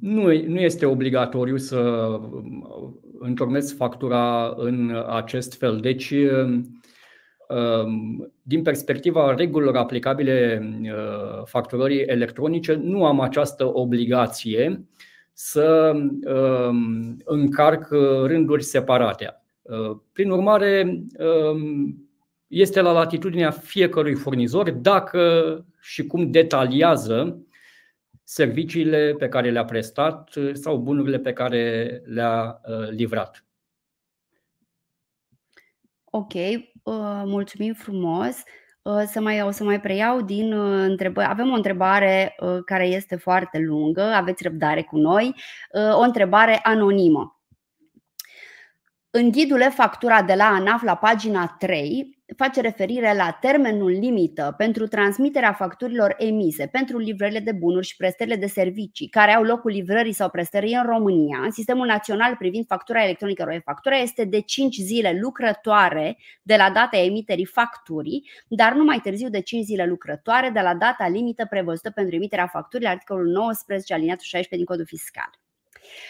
Nu, 0.00 0.22
nu 0.46 0.60
este 0.60 0.86
obligatoriu 0.86 1.56
să 1.56 1.78
um, 1.78 3.00
întocmesc 3.18 3.76
factura 3.76 4.54
în 4.56 5.04
acest 5.08 5.58
fel. 5.58 5.80
Deci, 5.80 6.10
um, 6.10 6.82
din 8.42 8.62
perspectiva 8.62 9.34
regulilor 9.34 9.76
aplicabile 9.76 10.68
uh, 10.82 11.42
facturării 11.44 12.00
electronice, 12.00 12.74
nu 12.74 13.04
am 13.04 13.20
această 13.20 13.74
obligație 13.74 14.88
să 15.34 15.92
um, 16.24 17.16
încarc 17.24 17.88
rânduri 18.24 18.62
separate. 18.62 19.42
Uh, 19.62 19.96
prin 20.12 20.30
urmare, 20.30 21.04
este 22.46 22.80
la 22.80 22.92
latitudinea 22.92 23.50
fiecărui 23.50 24.14
furnizor 24.14 24.70
dacă 24.70 25.64
și 25.80 26.06
cum 26.06 26.30
detaliază 26.30 27.46
serviciile 28.24 29.14
pe 29.18 29.28
care 29.28 29.50
le-a 29.50 29.64
prestat 29.64 30.34
uh, 30.34 30.50
sau 30.52 30.76
bunurile 30.76 31.18
pe 31.18 31.32
care 31.32 32.02
le-a 32.04 32.60
uh, 32.66 32.88
livrat. 32.88 33.44
Ok, 36.04 36.32
uh, 36.34 37.22
mulțumim 37.24 37.74
frumos. 37.74 38.42
Să 39.06 39.20
mai, 39.20 39.42
o 39.42 39.50
să 39.50 39.64
mai 39.64 39.80
preiau 39.80 40.20
din 40.20 40.52
întrebări. 40.62 41.28
Avem 41.28 41.50
o 41.50 41.54
întrebare 41.54 42.36
care 42.64 42.86
este 42.86 43.16
foarte 43.16 43.58
lungă, 43.58 44.02
aveți 44.02 44.42
răbdare 44.42 44.82
cu 44.82 44.96
noi. 44.96 45.34
O 45.92 46.00
întrebare 46.00 46.60
anonimă. 46.62 47.40
În 49.10 49.30
ghidul 49.30 49.70
factura 49.70 50.22
de 50.22 50.34
la 50.34 50.44
ANAF 50.44 50.82
la 50.82 50.96
pagina 50.96 51.56
3 51.58 52.13
face 52.36 52.60
referire 52.60 53.14
la 53.14 53.38
termenul 53.40 53.90
limită 53.90 54.54
pentru 54.56 54.86
transmiterea 54.86 55.52
facturilor 55.52 56.14
emise 56.18 56.66
pentru 56.66 56.98
livrările 56.98 57.38
de 57.38 57.52
bunuri 57.52 57.86
și 57.86 57.96
prestările 57.96 58.36
de 58.36 58.46
servicii 58.46 59.08
care 59.08 59.34
au 59.34 59.42
locul 59.42 59.70
livrării 59.70 60.12
sau 60.12 60.30
prestării 60.30 60.74
în 60.74 60.86
România, 60.86 61.38
în 61.38 61.50
sistemul 61.50 61.86
național 61.86 62.36
privind 62.36 62.66
factura 62.66 63.02
electronică 63.02 63.42
ROE. 63.42 63.60
Factura 63.64 63.96
este 63.96 64.24
de 64.24 64.40
5 64.40 64.74
zile 64.74 65.18
lucrătoare 65.20 66.16
de 66.42 66.56
la 66.56 66.70
data 66.70 66.96
emiterii 66.96 67.44
facturii, 67.44 68.30
dar 68.48 68.72
nu 68.72 68.84
mai 68.84 69.00
târziu 69.02 69.28
de 69.28 69.40
5 69.40 69.64
zile 69.64 69.86
lucrătoare 69.86 70.50
de 70.50 70.60
la 70.60 70.74
data 70.74 71.08
limită 71.08 71.46
prevăzută 71.50 71.90
pentru 71.90 72.14
emiterea 72.14 72.46
facturii, 72.46 72.86
articolul 72.86 73.26
19 73.26 73.94
aliniatul 73.94 74.24
16 74.24 74.56
din 74.56 74.64
codul 74.64 74.86
fiscal. 74.86 75.43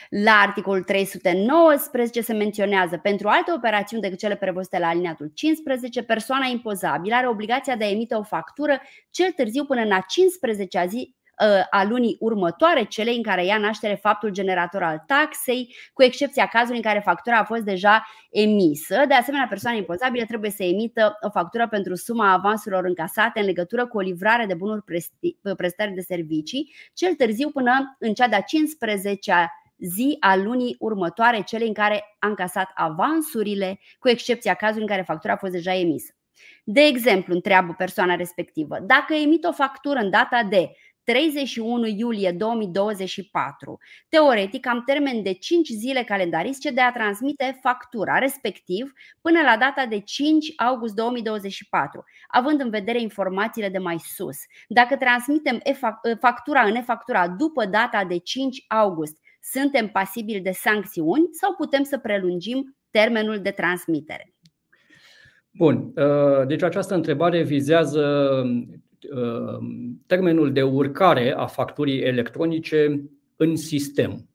La 0.09 0.33
articolul 0.33 0.83
319 0.83 2.21
se 2.21 2.33
menționează 2.33 2.97
pentru 2.97 3.29
alte 3.29 3.53
operațiuni 3.53 4.03
decât 4.03 4.19
cele 4.19 4.37
prevăzute 4.37 4.79
la 4.79 4.87
alineatul 4.87 5.31
15, 5.35 6.03
persoana 6.03 6.47
impozabilă 6.47 7.15
are 7.15 7.29
obligația 7.29 7.77
de 7.77 7.85
a 7.85 7.91
emite 7.91 8.15
o 8.15 8.23
factură 8.23 8.81
cel 9.11 9.31
târziu 9.31 9.65
până 9.65 9.81
în 9.81 9.93
a 9.93 9.99
15-a 9.99 10.87
zi 10.87 11.15
ă, 11.41 11.67
a 11.71 11.85
lunii 11.85 12.17
următoare, 12.21 12.85
celei 12.85 13.17
în 13.17 13.23
care 13.23 13.45
ia 13.45 13.59
naștere 13.59 13.95
faptul 13.95 14.31
generator 14.31 14.83
al 14.83 15.05
taxei, 15.07 15.75
cu 15.93 16.03
excepția 16.03 16.47
cazului 16.47 16.77
în 16.77 16.83
care 16.83 17.01
factura 17.05 17.39
a 17.39 17.45
fost 17.45 17.63
deja 17.63 18.07
emisă. 18.31 19.05
De 19.09 19.15
asemenea, 19.15 19.47
persoana 19.49 19.77
impozabilă 19.77 20.25
trebuie 20.25 20.51
să 20.51 20.63
emită 20.63 21.19
o 21.21 21.31
factură 21.31 21.69
pentru 21.69 21.95
suma 21.95 22.33
avansurilor 22.33 22.85
încasate 22.85 23.41
în 23.41 23.47
legătură 23.47 23.87
cu 23.87 23.97
o 23.97 24.01
livrare 24.01 24.47
de 24.47 24.55
bunuri 24.55 24.85
prestări 25.57 25.93
de 25.95 26.01
servicii, 26.01 26.75
cel 26.95 27.15
târziu 27.15 27.51
până 27.51 27.97
în 27.99 28.15
cea 28.15 28.29
de-a 28.29 28.43
15-a 28.43 29.51
zi 29.79 30.17
a 30.21 30.37
lunii 30.37 30.77
următoare, 30.79 31.43
cele 31.43 31.67
în 31.67 31.73
care 31.73 32.17
a 32.19 32.27
încasat 32.27 32.71
avansurile, 32.75 33.81
cu 33.99 34.09
excepția 34.09 34.55
cazului 34.55 34.83
în 34.83 34.89
care 34.89 35.03
factura 35.03 35.33
a 35.33 35.37
fost 35.37 35.53
deja 35.53 35.75
emisă. 35.75 36.15
De 36.65 36.81
exemplu, 36.81 37.35
întreabă 37.35 37.75
persoana 37.79 38.15
respectivă, 38.15 38.79
dacă 38.81 39.15
emit 39.15 39.45
o 39.45 39.53
factură 39.53 39.99
în 39.99 40.11
data 40.11 40.43
de 40.51 40.71
31 41.05 41.87
iulie 41.87 42.33
2024, 42.33 43.79
teoretic 44.09 44.67
am 44.67 44.83
termen 44.87 45.23
de 45.23 45.33
5 45.33 45.69
zile 45.69 46.03
calendaristice 46.03 46.75
de 46.75 46.81
a 46.81 46.93
transmite 46.93 47.59
factura, 47.63 48.19
respectiv 48.19 48.93
până 49.21 49.41
la 49.43 49.57
data 49.57 49.87
de 49.87 50.01
5 50.01 50.53
august 50.57 50.95
2024, 50.95 52.05
având 52.29 52.61
în 52.61 52.71
vedere 52.71 53.01
informațiile 53.01 53.69
de 53.69 53.79
mai 53.79 53.99
sus. 53.99 54.37
Dacă 54.69 54.97
transmitem 54.97 55.61
factura 56.21 56.61
în 56.61 56.75
e-factura 56.75 57.29
după 57.29 57.65
data 57.65 58.05
de 58.05 58.19
5 58.19 58.65
august 58.69 59.17
suntem 59.53 59.89
pasibili 59.89 60.41
de 60.41 60.51
sancțiuni 60.51 61.29
sau 61.31 61.55
putem 61.55 61.83
să 61.83 61.99
prelungim 61.99 62.77
termenul 62.91 63.39
de 63.39 63.51
transmitere? 63.51 64.35
Bun, 65.51 65.93
uh, 65.97 66.47
deci 66.47 66.63
această 66.63 66.95
întrebare 66.95 67.43
vizează 67.43 68.31
uh, 69.13 69.59
termenul 70.07 70.53
de 70.53 70.63
urcare 70.63 71.35
a 71.37 71.47
facturii 71.47 72.01
electronice 72.01 73.11
în 73.37 73.57
sistem. 73.57 74.29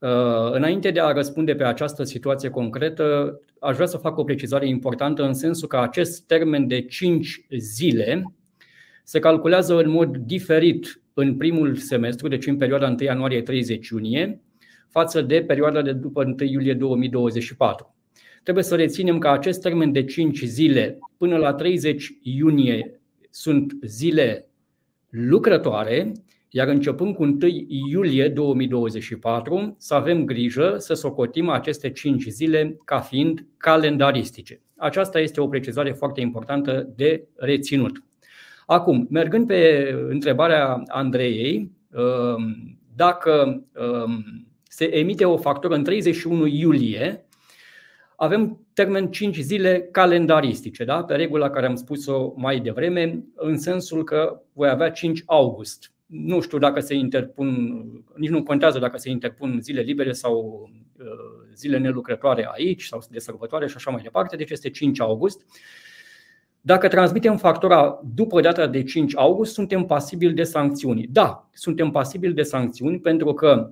Uh, 0.00 0.52
înainte 0.52 0.90
de 0.90 1.00
a 1.00 1.12
răspunde 1.12 1.54
pe 1.54 1.64
această 1.64 2.02
situație 2.02 2.50
concretă, 2.50 3.40
aș 3.60 3.74
vrea 3.74 3.86
să 3.86 3.96
fac 3.96 4.18
o 4.18 4.24
precizare 4.24 4.68
importantă 4.68 5.22
în 5.22 5.34
sensul 5.34 5.68
că 5.68 5.78
acest 5.78 6.26
termen 6.26 6.66
de 6.66 6.80
5 6.80 7.46
zile 7.58 8.34
se 9.04 9.18
calculează 9.18 9.78
în 9.78 9.90
mod 9.90 10.16
diferit 10.16 11.00
în 11.18 11.36
primul 11.36 11.76
semestru, 11.76 12.28
deci 12.28 12.46
în 12.46 12.56
perioada 12.56 12.86
1 12.88 12.96
ianuarie-30 13.00 13.88
iunie, 13.90 14.40
față 14.88 15.22
de 15.22 15.42
perioada 15.42 15.82
de 15.82 15.92
după 15.92 16.24
1 16.24 16.34
iulie 16.38 16.74
2024. 16.74 17.94
Trebuie 18.42 18.64
să 18.64 18.76
reținem 18.76 19.18
că 19.18 19.28
acest 19.28 19.60
termen 19.60 19.92
de 19.92 20.04
5 20.04 20.42
zile 20.42 20.98
până 21.16 21.36
la 21.36 21.54
30 21.54 22.18
iunie 22.22 23.00
sunt 23.30 23.72
zile 23.82 24.48
lucrătoare, 25.10 26.12
iar 26.50 26.68
începând 26.68 27.14
cu 27.14 27.22
1 27.22 27.36
iulie 27.90 28.28
2024 28.28 29.74
să 29.78 29.94
avem 29.94 30.24
grijă 30.24 30.74
să 30.78 30.94
socotim 30.94 31.48
aceste 31.48 31.90
5 31.90 32.22
zile 32.22 32.76
ca 32.84 33.00
fiind 33.00 33.46
calendaristice. 33.56 34.60
Aceasta 34.76 35.20
este 35.20 35.40
o 35.40 35.48
precizare 35.48 35.92
foarte 35.92 36.20
importantă 36.20 36.92
de 36.96 37.28
reținut. 37.36 38.05
Acum, 38.66 39.06
mergând 39.10 39.46
pe 39.46 39.90
întrebarea 40.08 40.82
Andreei, 40.86 41.70
um, 41.92 42.78
dacă 42.94 43.64
um, 44.04 44.24
se 44.62 44.96
emite 44.96 45.24
o 45.24 45.36
factură 45.36 45.74
în 45.74 45.84
31 45.84 46.46
iulie, 46.46 47.26
avem 48.16 48.66
termen 48.72 49.10
5 49.10 49.36
zile 49.36 49.88
calendaristice, 49.92 50.84
da? 50.84 51.04
pe 51.04 51.14
regula 51.14 51.50
care 51.50 51.66
am 51.66 51.74
spus-o 51.74 52.32
mai 52.36 52.60
devreme, 52.60 53.24
în 53.34 53.58
sensul 53.58 54.04
că 54.04 54.42
voi 54.52 54.68
avea 54.68 54.90
5 54.90 55.22
august. 55.26 55.92
nu 56.06 56.40
știu 56.40 56.58
dacă 56.58 56.80
se 56.80 56.94
interpun, 56.94 57.48
nici 58.14 58.30
nu 58.30 58.42
contează 58.42 58.78
dacă 58.78 58.98
se 58.98 59.10
interpun 59.10 59.58
zile 59.62 59.80
libere 59.80 60.12
sau 60.12 60.68
zile 61.54 61.78
nelucrătoare 61.78 62.48
aici 62.52 62.84
sau 62.84 63.02
de 63.10 63.18
sărbătoare 63.18 63.66
și 63.66 63.76
așa 63.76 63.90
mai 63.90 64.02
departe, 64.02 64.36
deci 64.36 64.50
este 64.50 64.70
5 64.70 65.00
august. 65.00 65.44
Dacă 66.66 66.88
transmitem 66.88 67.36
factura 67.36 68.00
după 68.14 68.40
data 68.40 68.66
de 68.66 68.82
5 68.82 69.16
august, 69.16 69.52
suntem 69.52 69.84
pasibili 69.84 70.34
de 70.34 70.42
sancțiuni. 70.42 71.06
Da, 71.10 71.48
suntem 71.52 71.90
pasibili 71.90 72.34
de 72.34 72.42
sancțiuni 72.42 73.00
pentru 73.00 73.32
că 73.32 73.70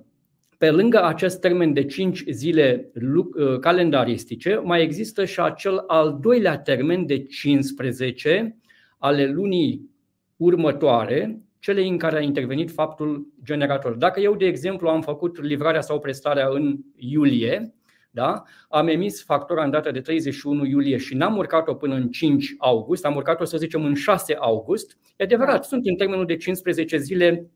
pe 0.57 0.71
lângă 0.71 1.03
acest 1.03 1.39
termen 1.39 1.73
de 1.73 1.85
5 1.85 2.23
zile 2.29 2.91
uh, 2.93 3.59
calendaristice, 3.59 4.61
mai 4.63 4.81
există 4.81 5.25
și 5.25 5.39
acel 5.39 5.83
al 5.87 6.17
doilea 6.21 6.57
termen 6.57 7.05
de 7.05 7.23
15 7.23 8.57
ale 8.97 9.25
lunii 9.25 9.89
următoare, 10.37 11.39
cele 11.59 11.81
în 11.81 11.97
care 11.97 12.17
a 12.17 12.21
intervenit 12.21 12.71
faptul 12.71 13.27
generator. 13.43 13.93
Dacă 13.93 14.19
eu, 14.19 14.35
de 14.35 14.45
exemplu, 14.45 14.87
am 14.87 15.01
făcut 15.01 15.41
livrarea 15.41 15.81
sau 15.81 15.99
prestarea 15.99 16.47
în 16.51 16.77
iulie, 16.95 17.73
da? 18.15 18.43
am 18.69 18.87
emis 18.87 19.23
factura 19.23 19.63
în 19.63 19.69
data 19.69 19.91
de 19.91 19.99
31 19.99 20.65
iulie 20.65 20.97
și 20.97 21.15
n-am 21.15 21.37
urcat-o 21.37 21.73
până 21.73 21.95
în 21.95 22.09
5 22.09 22.55
august, 22.57 23.05
am 23.05 23.15
urcat-o 23.15 23.43
să 23.43 23.57
zicem 23.57 23.85
în 23.85 23.93
6 23.93 24.33
august, 24.33 24.97
e 25.15 25.23
adevărat, 25.23 25.55
da. 25.55 25.61
sunt 25.61 25.85
în 25.85 25.95
termenul 25.95 26.25
de 26.25 26.35
15 26.35 26.97
zile 26.97 27.49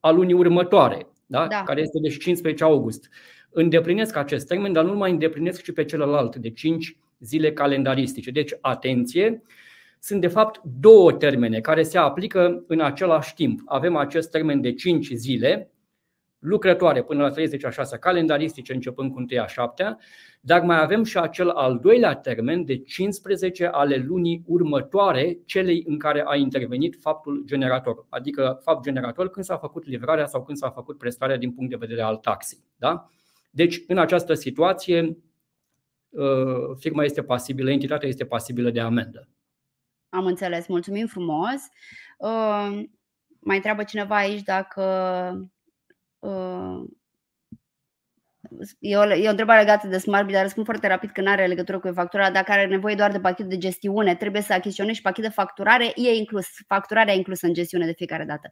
a 0.00 0.10
lunii 0.10 0.34
următoare 0.34 1.06
da? 1.28 1.46
Da. 1.46 1.62
care 1.62 1.80
este 1.80 1.98
de 2.02 2.08
15 2.08 2.64
august. 2.64 3.08
Îndeplinesc 3.50 4.16
acest 4.16 4.46
termen, 4.46 4.72
dar 4.72 4.84
nu 4.84 4.96
mai 4.96 5.10
îndeplinesc 5.10 5.62
și 5.62 5.72
pe 5.72 5.84
celălalt 5.84 6.36
de 6.36 6.50
5 6.50 6.96
zile 7.18 7.52
calendaristice. 7.52 8.30
Deci, 8.30 8.52
atenție, 8.60 9.42
sunt 9.98 10.20
de 10.20 10.26
fapt 10.26 10.60
două 10.80 11.12
termene 11.12 11.60
care 11.60 11.82
se 11.82 11.98
aplică 11.98 12.64
în 12.66 12.80
același 12.80 13.34
timp. 13.34 13.60
Avem 13.64 13.96
acest 13.96 14.30
termen 14.30 14.60
de 14.60 14.72
5 14.72 15.10
zile, 15.12 15.70
lucrătoare 16.38 17.02
până 17.02 17.22
la 17.22 17.30
36 17.30 17.98
calendaristice 17.98 18.72
începând 18.72 19.12
cu 19.12 19.18
1 19.30 19.42
a 19.42 19.46
7 19.46 19.96
dar 20.40 20.60
mai 20.60 20.80
avem 20.80 21.04
și 21.04 21.18
acel 21.18 21.48
al 21.48 21.78
doilea 21.78 22.14
termen 22.14 22.64
de 22.64 22.78
15 22.78 23.66
ale 23.66 23.96
lunii 23.96 24.42
următoare 24.46 25.38
celei 25.46 25.84
în 25.86 25.98
care 25.98 26.22
a 26.26 26.36
intervenit 26.36 26.96
faptul 27.00 27.42
generator, 27.46 28.06
adică 28.08 28.60
fapt 28.62 28.82
generator 28.82 29.30
când 29.30 29.44
s-a 29.44 29.56
făcut 29.56 29.84
livrarea 29.84 30.26
sau 30.26 30.44
când 30.44 30.58
s-a 30.58 30.70
făcut 30.70 30.98
prestarea 30.98 31.36
din 31.36 31.52
punct 31.52 31.70
de 31.70 31.76
vedere 31.76 32.02
al 32.02 32.16
taxei. 32.16 32.58
Da? 32.76 33.10
Deci, 33.50 33.82
în 33.86 33.98
această 33.98 34.34
situație, 34.34 35.18
uh, 36.08 36.76
firma 36.78 37.04
este 37.04 37.22
pasibilă, 37.22 37.70
entitatea 37.70 38.08
este 38.08 38.24
pasibilă 38.24 38.70
de 38.70 38.80
amendă. 38.80 39.28
Am 40.08 40.26
înțeles, 40.26 40.66
mulțumim 40.66 41.06
frumos. 41.06 41.60
Uh, 42.18 42.80
mai 43.40 43.56
întreabă 43.56 43.82
cineva 43.82 44.16
aici 44.16 44.42
dacă 44.42 44.82
uh, 45.34 45.46
E 48.78 48.96
o, 48.96 49.12
e 49.12 49.26
o 49.26 49.30
întrebare 49.30 49.60
legată 49.60 49.86
de 49.86 49.98
Smart 49.98 50.32
dar 50.32 50.42
răspund 50.42 50.66
foarte 50.66 50.86
rapid 50.86 51.10
că 51.10 51.20
nu 51.20 51.30
are 51.30 51.46
legătură 51.46 51.78
cu 51.78 51.92
factura. 51.92 52.30
Dacă 52.30 52.52
are 52.52 52.66
nevoie 52.66 52.94
doar 52.94 53.12
de 53.12 53.20
pachet 53.20 53.46
de 53.46 53.58
gestiune, 53.58 54.14
trebuie 54.14 54.42
să 54.42 54.52
achiziționezi 54.52 55.00
pachet 55.00 55.24
de 55.24 55.30
facturare, 55.30 55.92
e 55.94 56.14
inclus. 56.14 56.46
Facturarea 56.66 57.14
e 57.14 57.16
inclusă 57.16 57.46
în 57.46 57.52
gestiune 57.52 57.86
de 57.86 57.92
fiecare 57.92 58.24
dată. 58.24 58.50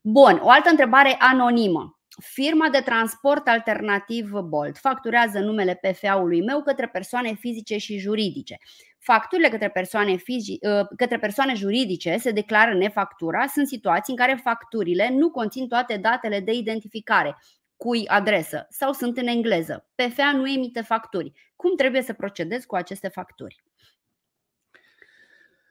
Bun, 0.00 0.40
o 0.42 0.50
altă 0.50 0.70
întrebare 0.70 1.16
anonimă. 1.18 1.93
Firma 2.22 2.68
de 2.68 2.80
transport 2.80 3.48
alternativ 3.48 4.30
Bolt 4.30 4.78
facturează 4.78 5.38
numele 5.38 5.74
PFA-ului 5.74 6.42
meu 6.42 6.62
către 6.62 6.88
persoane 6.88 7.34
fizice 7.34 7.76
și 7.76 7.98
juridice. 7.98 8.58
Facturile 8.98 9.48
către 9.48 9.70
persoane, 9.70 10.16
fizi, 10.16 10.58
ă, 10.62 10.88
către 10.96 11.18
persoane 11.18 11.54
juridice 11.54 12.16
se 12.16 12.30
declară 12.30 12.74
nefactura. 12.74 13.46
Sunt 13.46 13.66
situații 13.66 14.12
în 14.12 14.18
care 14.18 14.40
facturile 14.42 15.10
nu 15.10 15.30
conțin 15.30 15.68
toate 15.68 15.96
datele 15.96 16.40
de 16.40 16.52
identificare, 16.52 17.36
cui 17.76 18.08
adresă 18.08 18.66
sau 18.70 18.92
sunt 18.92 19.16
în 19.16 19.26
engleză. 19.26 19.86
PFA 19.94 20.32
nu 20.32 20.48
emite 20.48 20.80
facturi. 20.80 21.32
Cum 21.56 21.76
trebuie 21.76 22.02
să 22.02 22.12
procedezi 22.12 22.66
cu 22.66 22.74
aceste 22.74 23.08
facturi? 23.08 23.62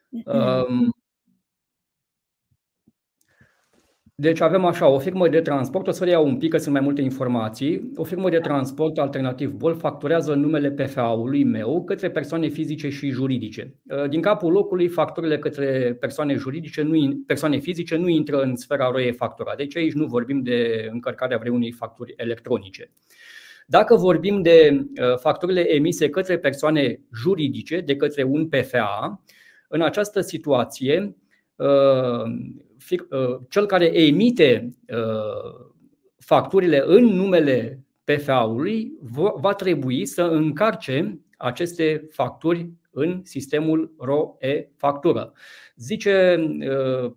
Um, 0.09 0.95
deci 4.23 4.41
avem 4.41 4.65
așa, 4.65 4.87
o 4.87 4.99
firmă 4.99 5.27
de 5.27 5.41
transport, 5.41 5.87
o 5.87 5.91
să 5.91 6.07
iau 6.07 6.25
un 6.25 6.37
pic 6.37 6.49
că 6.49 6.57
sunt 6.57 6.73
mai 6.73 6.83
multe 6.83 7.01
informații. 7.01 7.91
O 7.95 8.03
firmă 8.03 8.29
de 8.29 8.37
da. 8.37 8.43
transport 8.43 8.97
alternativ 8.97 9.51
Bol 9.51 9.75
facturează 9.75 10.33
numele 10.33 10.71
PFA-ului 10.71 11.43
meu 11.43 11.83
către 11.83 12.09
persoane 12.09 12.47
fizice 12.47 12.89
și 12.89 13.09
juridice. 13.09 13.75
Uh, 13.83 14.09
din 14.09 14.21
capul 14.21 14.51
locului, 14.51 14.87
facturile 14.87 15.39
către 15.39 15.97
persoane 15.99 16.35
juridice, 16.35 16.81
nu, 16.81 17.23
persoane 17.27 17.57
fizice 17.57 17.95
nu 17.95 18.07
intră 18.07 18.41
în 18.41 18.55
sfera 18.55 18.89
roie 18.91 19.11
factura. 19.11 19.53
Deci 19.57 19.77
aici 19.77 19.93
nu 19.93 20.05
vorbim 20.05 20.41
de 20.41 20.87
încărcarea 20.91 21.37
vreunei 21.37 21.71
facturi 21.71 22.13
electronice. 22.17 22.91
Dacă 23.67 23.95
vorbim 23.95 24.41
de 24.41 24.85
uh, 25.01 25.17
facturile 25.17 25.73
emise 25.73 26.09
către 26.09 26.37
persoane 26.37 26.99
juridice, 27.15 27.79
de 27.79 27.95
către 27.95 28.23
un 28.23 28.47
PFA, 28.47 29.23
în 29.67 29.81
această 29.81 30.21
situație 30.21 31.01
uh, 31.01 31.13
Uh, 31.55 32.23
cel 33.49 33.65
care 33.65 33.85
emite 33.85 34.75
uh, 34.87 35.71
facturile 36.17 36.83
în 36.85 37.05
numele 37.05 37.85
PFA-ului 38.03 38.91
va 39.35 39.53
trebui 39.53 40.05
să 40.05 40.21
încarce 40.21 41.19
aceste 41.37 42.07
facturi 42.11 42.69
în 42.91 43.21
sistemul 43.23 43.93
RO-E-factură. 43.99 45.33
Zice 45.75 46.35
uh, 46.59 47.11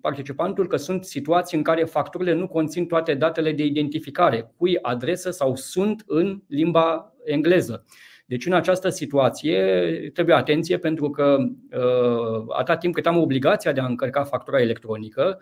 participantul 0.00 0.66
că 0.66 0.76
sunt 0.76 1.04
situații 1.04 1.56
în 1.56 1.62
care 1.62 1.84
facturile 1.84 2.32
nu 2.32 2.48
conțin 2.48 2.86
toate 2.86 3.14
datele 3.14 3.52
de 3.52 3.64
identificare, 3.64 4.52
cui 4.56 4.78
adresă 4.82 5.30
sau 5.30 5.56
sunt 5.56 6.02
în 6.06 6.42
limba 6.46 7.14
engleză. 7.24 7.84
Deci 8.32 8.46
în 8.46 8.52
această 8.52 8.88
situație 8.88 9.60
trebuie 10.14 10.36
atenție 10.36 10.78
pentru 10.78 11.10
că 11.10 11.36
uh, 11.70 12.44
atât 12.48 12.78
timp 12.78 12.94
cât 12.94 13.06
am 13.06 13.16
obligația 13.16 13.72
de 13.72 13.80
a 13.80 13.86
încărca 13.86 14.24
factura 14.24 14.60
electronică, 14.60 15.38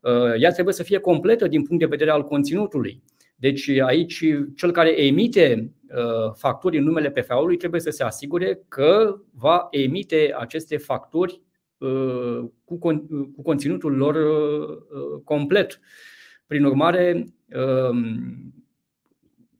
uh, 0.00 0.32
ea 0.38 0.50
trebuie 0.50 0.74
să 0.74 0.82
fie 0.82 0.98
completă 0.98 1.48
din 1.48 1.62
punct 1.62 1.82
de 1.82 1.88
vedere 1.88 2.10
al 2.10 2.24
conținutului. 2.24 3.02
Deci 3.36 3.68
aici 3.68 4.24
cel 4.56 4.70
care 4.70 5.02
emite 5.04 5.72
uh, 5.88 6.32
facturi 6.34 6.78
în 6.78 6.84
numele 6.84 7.10
PFA-ului 7.10 7.56
trebuie 7.56 7.80
să 7.80 7.90
se 7.90 8.02
asigure 8.02 8.60
că 8.68 9.16
va 9.34 9.66
emite 9.70 10.34
aceste 10.38 10.76
facturi 10.76 11.40
cu 12.64 12.78
conținutul 13.42 13.96
lor 13.96 14.16
complet. 15.24 15.80
Prin 16.46 16.64
urmare, 16.64 17.24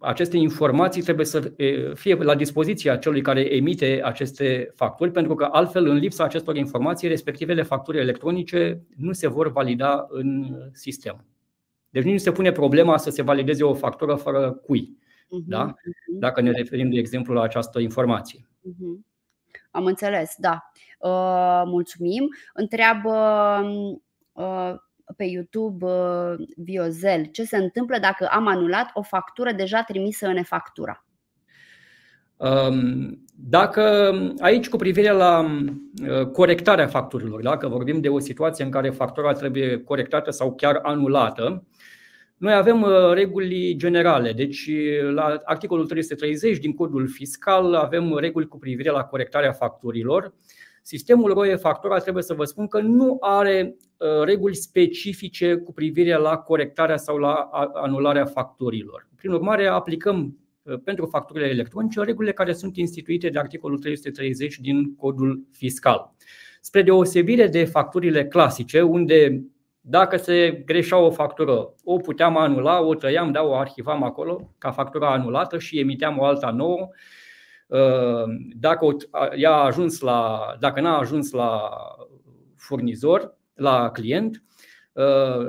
aceste 0.02 0.36
informații 0.36 1.02
trebuie 1.02 1.26
să 1.26 1.52
fie 1.94 2.14
la 2.14 2.34
dispoziția 2.34 2.96
celui 2.96 3.20
care 3.20 3.54
emite 3.54 4.00
aceste 4.04 4.72
facturi, 4.74 5.10
pentru 5.10 5.34
că 5.34 5.48
altfel, 5.52 5.86
în 5.86 5.96
lipsa 5.96 6.24
acestor 6.24 6.56
informații, 6.56 7.08
respectivele 7.08 7.62
facturi 7.62 7.98
electronice 7.98 8.82
nu 8.96 9.12
se 9.12 9.28
vor 9.28 9.52
valida 9.52 10.06
în 10.08 10.56
sistem. 10.72 11.24
Deci 11.90 12.04
nu 12.04 12.16
se 12.16 12.32
pune 12.32 12.52
problema 12.52 12.96
să 12.96 13.10
se 13.10 13.22
valideze 13.22 13.64
o 13.64 13.74
factură 13.74 14.14
fără 14.14 14.52
cui. 14.52 14.96
Uh-huh, 15.32 15.46
da? 15.46 15.74
uh-huh. 15.74 16.18
Dacă 16.18 16.40
ne 16.40 16.50
referim, 16.50 16.90
de 16.90 16.98
exemplu, 16.98 17.34
la 17.34 17.42
această 17.42 17.80
informație. 17.80 18.48
Uh-huh. 18.68 19.10
Am 19.70 19.84
înțeles, 19.84 20.34
da. 20.38 20.70
Uh, 20.98 21.62
mulțumim. 21.64 22.28
Întreabă 22.52 23.10
uh, 24.32 24.74
pe 25.16 25.24
YouTube 25.24 25.86
uh, 25.86 26.34
Viozel 26.56 27.24
ce 27.24 27.44
se 27.44 27.56
întâmplă 27.56 27.98
dacă 28.00 28.28
am 28.30 28.46
anulat 28.46 28.90
o 28.94 29.02
factură 29.02 29.52
deja 29.52 29.82
trimisă 29.82 30.26
în 30.26 30.36
e-factura. 30.36 31.04
Um, 32.36 33.24
dacă 33.34 34.12
aici 34.38 34.68
cu 34.68 34.76
privire 34.76 35.10
la 35.10 35.40
uh, 35.40 36.26
corectarea 36.26 36.86
facturilor, 36.86 37.42
dacă 37.42 37.68
vorbim 37.68 38.00
de 38.00 38.08
o 38.08 38.18
situație 38.18 38.64
în 38.64 38.70
care 38.70 38.90
factura 38.90 39.32
trebuie 39.32 39.78
corectată 39.78 40.30
sau 40.30 40.54
chiar 40.54 40.78
anulată, 40.82 41.66
noi 42.36 42.54
avem 42.54 42.82
uh, 42.82 43.12
reguli 43.12 43.76
generale. 43.76 44.32
Deci, 44.32 44.70
la 45.14 45.40
articolul 45.44 45.86
330 45.86 46.58
din 46.58 46.74
codul 46.74 47.08
fiscal 47.08 47.74
avem 47.74 48.16
reguli 48.16 48.48
cu 48.48 48.58
privire 48.58 48.90
la 48.90 49.04
corectarea 49.04 49.52
facturilor. 49.52 50.34
Sistemul 50.84 51.32
ROE 51.32 51.54
Factura 51.54 51.98
trebuie 51.98 52.22
să 52.22 52.34
vă 52.34 52.44
spun 52.44 52.66
că 52.66 52.80
nu 52.80 53.16
are 53.20 53.76
uh, 53.96 54.24
reguli 54.24 54.54
specifice 54.54 55.56
cu 55.56 55.72
privire 55.72 56.16
la 56.16 56.36
corectarea 56.36 56.96
sau 56.96 57.16
la 57.16 57.32
anularea 57.74 58.24
facturilor. 58.24 59.08
Prin 59.16 59.32
urmare, 59.32 59.66
aplicăm 59.66 60.38
uh, 60.62 60.78
pentru 60.84 61.06
facturile 61.06 61.46
electronice 61.46 62.00
regulile 62.00 62.32
care 62.32 62.52
sunt 62.52 62.76
instituite 62.76 63.28
de 63.28 63.38
articolul 63.38 63.78
330 63.78 64.58
din 64.58 64.94
codul 64.94 65.46
fiscal. 65.52 66.14
Spre 66.60 66.82
deosebire 66.82 67.46
de 67.46 67.64
facturile 67.64 68.26
clasice, 68.26 68.80
unde 68.80 69.44
dacă 69.80 70.16
se 70.16 70.62
greșea 70.64 70.98
o 70.98 71.10
factură, 71.10 71.74
o 71.84 71.96
puteam 71.96 72.36
anula, 72.36 72.80
o 72.80 72.94
tăiam, 72.94 73.32
da, 73.32 73.42
o 73.42 73.54
arhivam 73.54 74.02
acolo 74.02 74.54
ca 74.58 74.70
factura 74.70 75.12
anulată 75.12 75.58
și 75.58 75.78
emiteam 75.78 76.18
o 76.18 76.24
alta 76.24 76.50
nouă, 76.50 76.78
Uh, 76.78 77.21
dacă 78.56 78.96
ea 79.36 79.50
a 79.50 79.64
ajuns 79.64 80.00
la, 80.00 80.40
dacă 80.60 80.80
n-a 80.80 80.98
ajuns 80.98 81.30
la 81.30 81.70
furnizor, 82.56 83.36
la 83.54 83.90
client, 83.90 84.42
uh, 84.92 85.48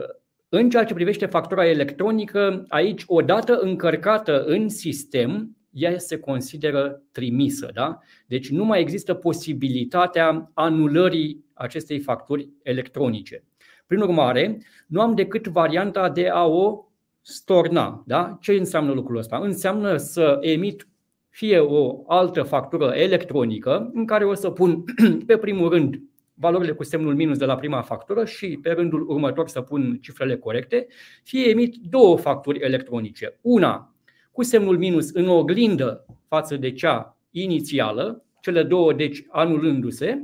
În 0.55 0.69
ceea 0.69 0.83
ce 0.83 0.93
privește 0.93 1.25
factura 1.25 1.67
electronică, 1.69 2.65
aici, 2.67 3.03
odată 3.05 3.57
încărcată 3.59 4.43
în 4.43 4.69
sistem, 4.69 5.57
ea 5.71 5.97
se 5.97 6.19
consideră 6.19 7.01
trimisă. 7.11 7.69
Da? 7.73 7.99
Deci 8.27 8.49
nu 8.49 8.65
mai 8.65 8.81
există 8.81 9.13
posibilitatea 9.13 10.51
anulării 10.53 11.45
acestei 11.53 11.99
facturi 11.99 12.49
electronice. 12.63 13.43
Prin 13.87 14.01
urmare, 14.01 14.61
nu 14.87 15.01
am 15.01 15.15
decât 15.15 15.47
varianta 15.47 16.09
de 16.09 16.29
a 16.29 16.45
o 16.45 16.85
storna. 17.21 18.03
Da? 18.05 18.37
Ce 18.41 18.51
înseamnă 18.51 18.91
lucrul 18.91 19.17
ăsta? 19.17 19.37
Înseamnă 19.37 19.97
să 19.97 20.37
emit 20.41 20.87
fie 21.33 21.59
o 21.59 22.03
altă 22.07 22.43
factură 22.43 22.91
electronică 22.95 23.89
în 23.93 24.05
care 24.05 24.25
o 24.25 24.33
să 24.33 24.49
pun 24.49 24.83
pe 25.27 25.37
primul 25.37 25.69
rând 25.69 26.01
valorile 26.33 26.71
cu 26.71 26.83
semnul 26.83 27.15
minus 27.15 27.37
de 27.37 27.45
la 27.45 27.55
prima 27.55 27.81
factură 27.81 28.25
și 28.25 28.59
pe 28.61 28.71
rândul 28.71 29.09
următor 29.09 29.47
să 29.47 29.61
pun 29.61 29.97
cifrele 30.01 30.37
corecte, 30.37 30.87
fie 31.23 31.49
emit 31.49 31.75
două 31.89 32.17
facturi 32.17 32.59
electronice. 32.59 33.39
Una 33.41 33.95
cu 34.31 34.43
semnul 34.43 34.77
minus 34.77 35.09
în 35.09 35.27
oglindă 35.27 36.05
față 36.27 36.55
de 36.55 36.71
cea 36.71 37.17
inițială, 37.31 38.25
cele 38.41 38.63
două 38.63 38.93
deci 38.93 39.25
anulându-se, 39.29 40.23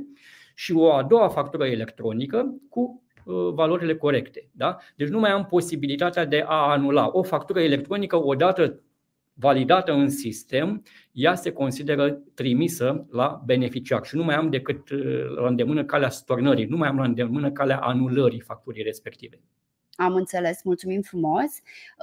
și 0.54 0.72
o 0.72 0.92
a 0.92 1.02
doua 1.02 1.28
factură 1.28 1.66
electronică 1.66 2.54
cu 2.68 3.02
uh, 3.24 3.34
valorile 3.52 3.96
corecte. 3.96 4.48
Da? 4.52 4.76
Deci 4.96 5.08
nu 5.08 5.18
mai 5.18 5.30
am 5.30 5.46
posibilitatea 5.46 6.24
de 6.24 6.44
a 6.46 6.70
anula 6.70 7.10
o 7.12 7.22
factură 7.22 7.60
electronică 7.60 8.24
odată 8.24 8.82
validată 9.40 9.92
în 9.92 10.08
sistem, 10.08 10.82
ea 11.12 11.34
se 11.34 11.52
consideră 11.52 12.10
trimisă 12.34 13.06
la 13.10 13.42
beneficiar 13.44 14.04
și 14.04 14.16
nu 14.16 14.24
mai 14.24 14.34
am 14.34 14.50
decât 14.50 14.90
uh, 14.90 15.24
la 15.36 15.48
îndemână 15.48 15.84
calea 15.84 16.08
stornării, 16.08 16.64
nu 16.64 16.76
mai 16.76 16.88
am 16.88 16.96
la 16.96 17.04
îndemână 17.04 17.50
calea 17.50 17.78
anulării 17.78 18.40
facturii 18.40 18.82
respective. 18.82 19.40
Am 19.94 20.14
înțeles, 20.14 20.60
mulțumim 20.64 21.00
frumos. 21.00 21.50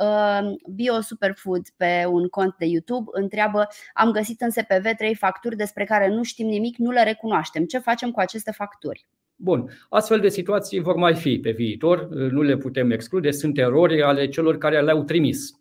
Uh, 0.02 0.56
Bio 0.76 1.02
Superfood 1.02 1.62
pe 1.78 2.06
un 2.08 2.28
cont 2.28 2.56
de 2.58 2.66
YouTube 2.66 3.10
întreabă 3.12 3.68
Am 3.94 4.12
găsit 4.12 4.42
în 4.42 4.50
SPV 4.50 4.96
trei 4.98 5.16
facturi 5.16 5.56
despre 5.56 5.84
care 5.84 6.08
nu 6.08 6.24
știm 6.24 6.48
nimic, 6.48 6.78
nu 6.78 6.92
le 6.92 7.04
recunoaștem. 7.04 7.66
Ce 7.66 7.78
facem 7.78 8.12
cu 8.12 8.20
aceste 8.20 8.52
facturi? 8.52 9.08
Bun, 9.36 9.70
astfel 9.90 10.20
de 10.20 10.30
situații 10.30 10.80
vor 10.80 10.96
mai 10.96 11.16
fi 11.16 11.40
pe 11.40 11.52
viitor, 11.52 12.08
nu 12.10 12.42
le 12.42 12.58
putem 12.58 12.92
exclude, 12.92 13.32
sunt 13.32 13.58
erori 13.58 14.02
ale 14.02 14.28
celor 14.28 14.58
care 14.58 14.82
le-au 14.82 15.04
trimis. 15.04 15.58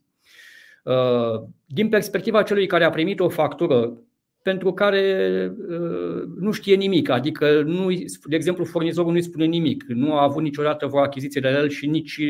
Uh, 0.87 1.43
din 1.67 1.89
perspectiva 1.89 2.43
celui 2.43 2.67
care 2.67 2.85
a 2.85 2.91
primit 2.91 3.21
o 3.21 3.29
factură 3.29 4.01
pentru 4.43 4.73
care 4.73 5.03
uh, 5.69 6.23
nu 6.41 6.51
știe 6.51 6.75
nimic, 6.75 7.09
adică, 7.09 7.63
nu, 7.63 7.89
de 8.25 8.37
exemplu, 8.37 8.65
furnizorul 8.65 9.13
nu-i 9.13 9.23
spune 9.23 9.45
nimic, 9.45 9.85
nu 9.89 10.15
a 10.15 10.23
avut 10.23 10.43
niciodată 10.43 10.87
vreo 10.87 11.03
achiziție 11.03 11.41
de 11.41 11.49
el 11.49 11.69
și 11.69 11.87
nici 11.87 12.21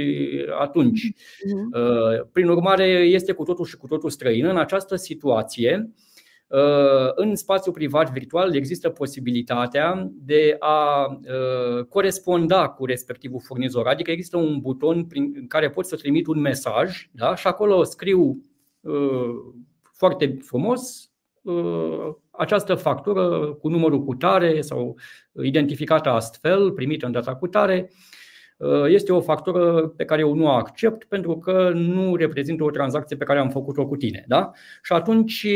atunci. 0.61 1.13
Uh-huh. 1.13 2.31
Prin 2.33 2.49
urmare, 2.49 2.85
este 2.87 3.33
cu 3.33 3.45
totul 3.45 3.65
și 3.65 3.77
cu 3.77 3.87
totul 3.87 4.11
străină. 4.11 4.51
În 4.51 4.57
această 4.57 4.97
situație, 4.97 5.91
în 7.15 7.35
spațiu 7.35 7.73
privat 7.73 8.13
virtual 8.13 8.55
există 8.55 8.91
posibilitatea 8.91 10.11
de 10.13 10.57
a 10.59 11.07
coresponda 11.89 12.69
cu 12.69 12.85
respectivul 12.85 13.41
furnizor, 13.45 13.87
adică 13.87 14.11
există 14.11 14.37
un 14.37 14.61
buton 14.61 15.05
prin 15.05 15.47
care 15.47 15.71
pot 15.71 15.87
să 15.87 15.97
trimit 15.97 16.27
un 16.27 16.41
mesaj 16.41 17.09
da? 17.13 17.35
și 17.35 17.47
acolo 17.47 17.83
scriu 17.83 18.41
foarte 19.93 20.37
frumos 20.43 21.11
această 22.31 22.75
factură 22.75 23.53
cu 23.53 23.69
numărul 23.69 24.05
cutare 24.05 24.61
sau 24.61 24.97
identificată 25.43 26.09
astfel, 26.09 26.73
primită 26.73 27.07
în 27.07 27.13
data 27.13 27.37
cutare, 27.37 27.91
este 28.89 29.13
o 29.13 29.21
factură 29.21 29.93
pe 29.97 30.05
care 30.05 30.21
eu 30.21 30.35
nu 30.35 30.45
o 30.45 30.49
accept 30.49 31.05
pentru 31.05 31.39
că 31.39 31.71
nu 31.75 32.17
reprezintă 32.17 32.65
o 32.65 32.71
tranzacție 32.71 33.17
pe 33.17 33.25
care 33.25 33.39
am 33.39 33.49
făcut-o 33.49 33.87
cu 33.87 33.97
tine. 33.97 34.25
Da? 34.29 34.51
Și 34.83 34.93
atunci 34.93 35.47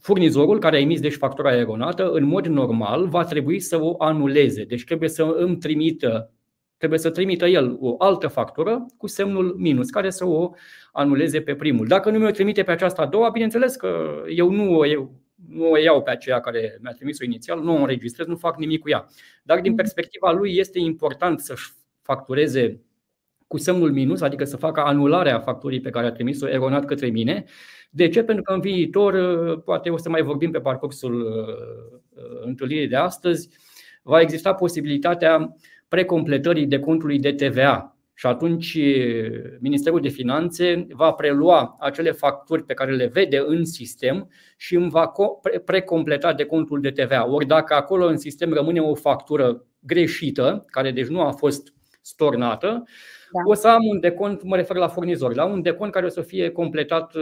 furnizorul 0.00 0.58
care 0.58 0.76
a 0.76 0.80
emis 0.80 1.00
deci 1.00 1.16
factura 1.16 1.56
eronată, 1.56 2.10
în 2.10 2.24
mod 2.24 2.46
normal, 2.46 3.08
va 3.08 3.24
trebui 3.24 3.60
să 3.60 3.80
o 3.80 3.94
anuleze. 3.98 4.64
Deci 4.64 4.84
trebuie 4.84 5.08
să 5.08 5.22
îmi 5.22 5.56
trimită 5.56 6.34
trebuie 6.76 6.98
să 6.98 7.10
trimită 7.10 7.46
el 7.46 7.76
o 7.80 7.94
altă 7.98 8.28
factură 8.28 8.86
cu 8.96 9.06
semnul 9.06 9.54
minus, 9.58 9.90
care 9.90 10.10
să 10.10 10.26
o 10.26 10.50
anuleze 10.92 11.40
pe 11.40 11.54
primul. 11.54 11.86
Dacă 11.86 12.10
nu 12.10 12.18
mi-o 12.18 12.30
trimite 12.30 12.62
pe 12.62 12.70
aceasta 12.70 13.02
a 13.02 13.06
doua, 13.06 13.30
bineînțeles 13.30 13.76
că 13.76 14.22
eu 14.28 14.50
nu 14.50 14.76
o, 14.76 14.86
eu, 14.86 15.12
nu 15.48 15.70
o 15.70 15.76
iau 15.76 16.02
pe 16.02 16.10
aceea 16.10 16.40
care 16.40 16.78
mi-a 16.82 16.92
trimis-o 16.92 17.24
inițial, 17.24 17.62
nu 17.62 17.72
o 17.72 17.80
înregistrez, 17.80 18.26
nu 18.26 18.36
fac 18.36 18.58
nimic 18.58 18.80
cu 18.80 18.88
ea. 18.88 19.06
Dar 19.42 19.60
din 19.60 19.74
perspectiva 19.74 20.32
lui 20.32 20.56
este 20.56 20.78
important 20.78 21.40
să-și 21.40 21.72
factureze 22.02 22.80
cu 23.46 23.58
semnul 23.58 23.92
minus, 23.92 24.20
adică 24.20 24.44
să 24.44 24.56
facă 24.56 24.80
anularea 24.80 25.40
facturii 25.40 25.80
pe 25.80 25.90
care 25.90 26.06
a 26.06 26.12
trimis-o 26.12 26.48
eronat 26.48 26.84
către 26.84 27.06
mine. 27.06 27.44
De 27.90 28.08
ce? 28.08 28.22
Pentru 28.22 28.42
că 28.42 28.52
în 28.52 28.60
viitor, 28.60 29.14
poate 29.60 29.90
o 29.90 29.96
să 29.96 30.08
mai 30.08 30.22
vorbim 30.22 30.50
pe 30.50 30.60
parcursul 30.60 31.20
uh, 31.20 32.00
uh, 32.14 32.40
întâlnirii 32.44 32.88
de 32.88 32.96
astăzi, 32.96 33.48
va 34.02 34.20
exista 34.20 34.54
posibilitatea 34.54 35.56
precompletării 35.88 36.66
de 36.66 36.78
contului 36.78 37.18
de 37.18 37.32
TVA. 37.32 37.93
Și 38.14 38.26
atunci 38.26 38.78
Ministerul 39.60 40.00
de 40.00 40.08
Finanțe 40.08 40.86
va 40.90 41.12
prelua 41.12 41.76
acele 41.80 42.10
facturi 42.10 42.64
pe 42.64 42.74
care 42.74 42.92
le 42.92 43.06
vede 43.06 43.42
în 43.46 43.64
sistem 43.64 44.30
și 44.56 44.74
îmi 44.74 44.90
va 44.90 45.12
precompleta 45.64 46.32
de 46.32 46.44
contul 46.44 46.80
de 46.80 46.90
TVA. 46.90 47.28
Ori 47.28 47.46
dacă 47.46 47.74
acolo 47.74 48.06
în 48.06 48.16
sistem 48.16 48.52
rămâne 48.52 48.80
o 48.80 48.94
factură 48.94 49.66
greșită, 49.80 50.64
care 50.66 50.90
deci 50.90 51.06
nu 51.06 51.20
a 51.20 51.30
fost 51.30 51.72
stornată, 52.00 52.66
da. 52.66 53.40
o 53.46 53.54
să 53.54 53.68
am 53.68 53.86
un 53.90 54.00
decont, 54.00 54.42
mă 54.42 54.56
refer 54.56 54.76
la 54.76 54.88
furnizor, 54.88 55.34
la 55.34 55.44
un 55.44 55.62
decont 55.62 55.92
care 55.92 56.06
o 56.06 56.08
să 56.08 56.20
fie 56.20 56.50
completat 56.50 57.12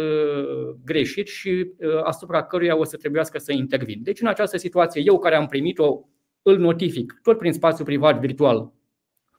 greșit 0.84 1.28
și 1.28 1.72
asupra 2.02 2.42
căruia 2.42 2.78
o 2.78 2.84
să 2.84 2.96
trebuiască 2.96 3.38
să 3.38 3.52
intervin. 3.52 3.98
Deci 4.02 4.20
în 4.20 4.26
această 4.26 4.56
situație, 4.56 5.02
eu 5.04 5.18
care 5.18 5.34
am 5.34 5.46
primit-o 5.46 6.00
îl 6.42 6.58
notific 6.58 7.18
tot 7.22 7.38
prin 7.38 7.52
spațiu 7.52 7.84
privat 7.84 8.20
virtual. 8.20 8.72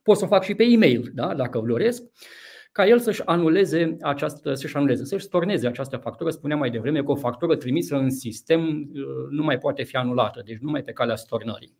Pot 0.03 0.17
să 0.17 0.23
o 0.23 0.27
fac 0.27 0.43
și 0.43 0.55
pe 0.55 0.63
e-mail, 0.63 1.11
da? 1.13 1.33
dacă 1.33 1.59
doresc, 1.59 2.03
ca 2.71 2.85
el 2.85 2.99
să-și 2.99 3.21
anuleze 3.25 3.97
această, 4.01 4.53
să-și 4.53 4.75
anuleze, 4.75 5.05
să-și 5.05 5.25
storneze 5.25 5.67
această 5.67 5.97
factură. 5.97 6.29
Spuneam 6.29 6.59
mai 6.59 6.69
devreme 6.69 7.03
că 7.03 7.11
o 7.11 7.15
factură 7.15 7.55
trimisă 7.55 7.95
în 7.95 8.09
sistem 8.09 8.61
uh, 8.65 9.27
nu 9.29 9.43
mai 9.43 9.57
poate 9.57 9.83
fi 9.83 9.95
anulată, 9.95 10.41
deci 10.45 10.57
numai 10.57 10.81
pe 10.81 10.91
calea 10.91 11.15
stornării. 11.15 11.77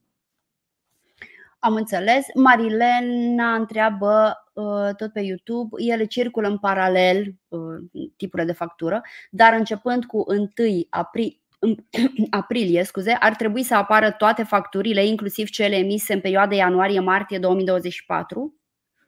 Am 1.59 1.75
înțeles. 1.75 2.25
Marilena 2.35 3.53
întreabă 3.55 4.43
uh, 4.53 4.89
tot 4.97 5.11
pe 5.13 5.19
YouTube, 5.19 5.83
ele 5.83 6.05
circulă 6.05 6.47
în 6.47 6.57
paralel 6.57 7.35
uh, 7.47 7.59
tipurile 8.17 8.47
de 8.47 8.53
factură, 8.53 9.01
dar 9.29 9.53
începând 9.53 10.05
cu 10.05 10.23
1 10.27 10.49
aprilie 10.89 11.37
în 11.39 11.42
aprilie, 12.29 12.83
scuze, 12.83 13.11
ar 13.19 13.35
trebui 13.35 13.63
să 13.63 13.75
apară 13.75 14.11
toate 14.11 14.43
facturile, 14.43 15.05
inclusiv 15.05 15.49
cele 15.49 15.75
emise 15.75 16.13
în 16.13 16.19
perioada 16.19 16.55
ianuarie-martie 16.55 17.37
2024? 17.37 18.55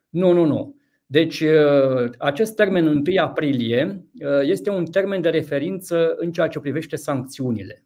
Nu, 0.10 0.32
nu, 0.32 0.46
nu. 0.46 0.76
Deci, 1.06 1.39
uh, 1.39 2.10
acest 2.18 2.56
termen 2.56 2.88
1 2.88 3.02
aprilie 3.22 4.06
uh, 4.20 4.39
este 4.41 4.70
un 4.70 4.86
termen 4.86 5.22
de 5.22 5.30
referință 5.30 6.15
în 6.18 6.32
ceea 6.32 6.48
ce 6.48 6.60
privește 6.60 6.96
sancțiunile. 6.96 7.84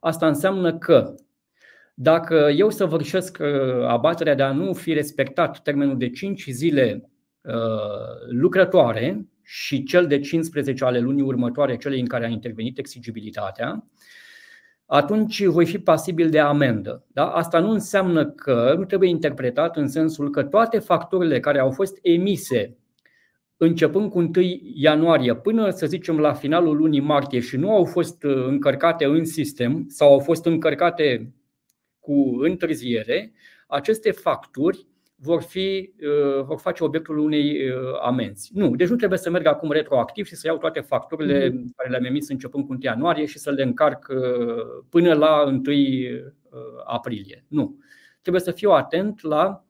Asta 0.00 0.26
înseamnă 0.26 0.78
că 0.78 1.14
dacă 1.94 2.50
eu 2.56 2.70
săvârșesc 2.70 3.38
uh, 3.40 3.86
abaterea 3.86 4.34
de 4.34 4.42
a 4.42 4.52
nu 4.52 4.72
fi 4.72 4.92
respectat 4.92 5.62
termenul 5.62 5.98
de 5.98 6.10
5 6.10 6.46
zile 6.50 7.10
lucrătoare, 8.28 9.26
și 9.48 9.82
cel 9.82 10.06
de 10.06 10.20
15 10.20 10.84
ale 10.84 10.98
lunii 10.98 11.22
următoare, 11.22 11.76
cele 11.76 11.98
în 11.98 12.06
care 12.06 12.24
a 12.24 12.28
intervenit 12.28 12.78
exigibilitatea, 12.78 13.86
atunci 14.86 15.44
voi 15.44 15.66
fi 15.66 15.78
pasibil 15.78 16.30
de 16.30 16.38
amendă. 16.38 17.04
Da? 17.12 17.26
Asta 17.30 17.58
nu 17.58 17.70
înseamnă 17.70 18.26
că 18.26 18.74
nu 18.78 18.84
trebuie 18.84 19.08
interpretat 19.08 19.76
în 19.76 19.88
sensul 19.88 20.30
că 20.30 20.42
toate 20.42 20.78
facturile 20.78 21.40
care 21.40 21.58
au 21.58 21.70
fost 21.70 21.98
emise 22.02 22.76
începând 23.56 24.10
cu 24.10 24.18
1 24.18 24.30
ianuarie 24.74 25.36
până, 25.36 25.70
să 25.70 25.86
zicem, 25.86 26.18
la 26.18 26.32
finalul 26.32 26.76
lunii 26.76 27.00
martie 27.00 27.40
și 27.40 27.56
nu 27.56 27.74
au 27.74 27.84
fost 27.84 28.22
uh, 28.22 28.46
încărcate 28.46 29.04
în 29.04 29.24
sistem 29.24 29.84
sau 29.88 30.12
au 30.12 30.18
fost 30.18 30.44
încărcate 30.44 31.34
cu 32.00 32.36
întârziere, 32.40 33.32
aceste 33.66 34.10
facturi 34.10 34.86
vor, 35.16 35.42
fi, 35.42 35.92
uh, 36.00 36.44
vor 36.44 36.58
face 36.58 36.84
obiectul 36.84 37.18
unei 37.18 37.68
uh, 37.68 37.98
amenzi. 38.02 38.50
Nu, 38.54 38.76
deci 38.76 38.88
nu 38.88 38.96
trebuie 38.96 39.18
să 39.18 39.30
merg 39.30 39.46
acum 39.46 39.70
retroactiv 39.70 40.26
și 40.26 40.34
să 40.34 40.46
iau 40.46 40.56
toate 40.56 40.80
facturile 40.80 41.48
mm. 41.48 41.72
care 41.76 41.90
le-am 41.90 42.04
emis 42.04 42.28
începând 42.28 42.64
cu 42.64 42.72
1 42.72 42.78
ianuarie 42.82 43.24
și 43.24 43.38
să 43.38 43.50
le 43.50 43.62
încarc 43.62 44.06
uh, 44.08 44.84
până 44.90 45.14
la 45.14 45.42
1 45.46 45.62
aprilie. 46.84 47.44
Nu. 47.48 47.78
Trebuie 48.20 48.42
să 48.42 48.50
fiu 48.50 48.70
atent 48.70 49.22
la 49.22 49.64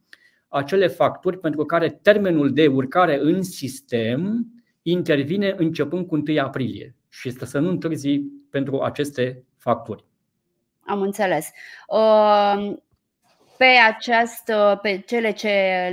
acele 0.48 0.86
facturi 0.86 1.38
pentru 1.38 1.64
care 1.64 1.88
termenul 2.02 2.52
de 2.52 2.66
urcare 2.66 3.18
în 3.20 3.42
sistem 3.42 4.46
intervine 4.82 5.54
începând 5.56 6.06
cu 6.06 6.14
1 6.14 6.40
aprilie 6.40 6.94
și 7.08 7.30
să 7.30 7.58
nu 7.58 7.68
întârzi 7.68 8.20
pentru 8.50 8.80
aceste 8.80 9.44
facturi. 9.56 10.04
Am 10.80 11.00
înțeles. 11.00 11.50
Uh, 11.88 12.72
pe, 13.58 13.64
acest, 13.64 14.52
pe 14.82 15.02
cele 15.06 15.32
ce 15.32 15.48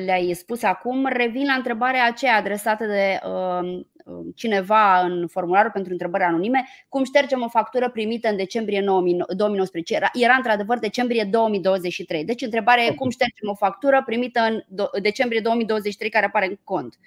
le-ai 0.05 0.33
spus 0.33 0.63
acum, 0.63 1.07
revin 1.07 1.45
la 1.45 1.53
întrebarea 1.53 2.05
aceea 2.05 2.35
adresată 2.35 2.85
de 2.85 3.19
uh, 3.25 3.85
cineva 4.35 4.99
în 4.99 5.27
formularul 5.27 5.71
pentru 5.71 5.91
întrebări 5.91 6.23
anonime, 6.23 6.65
cum 6.89 7.03
ștergem 7.03 7.41
o 7.41 7.49
factură 7.49 7.89
primită 7.89 8.29
în 8.29 8.35
decembrie 8.35 8.83
2019. 9.35 9.95
Era, 9.95 10.09
era 10.13 10.33
într-adevăr 10.33 10.79
decembrie 10.79 11.27
2023. 11.31 12.25
Deci 12.25 12.41
întrebarea 12.41 12.83
e 12.83 12.93
cum 12.93 13.09
ștergem 13.09 13.49
o 13.49 13.55
factură 13.55 14.03
primită 14.05 14.39
în 14.39 14.63
decembrie 15.01 15.39
2023 15.39 16.09
care 16.09 16.25
apare 16.25 16.45
în 16.45 16.57
cont. 16.63 16.99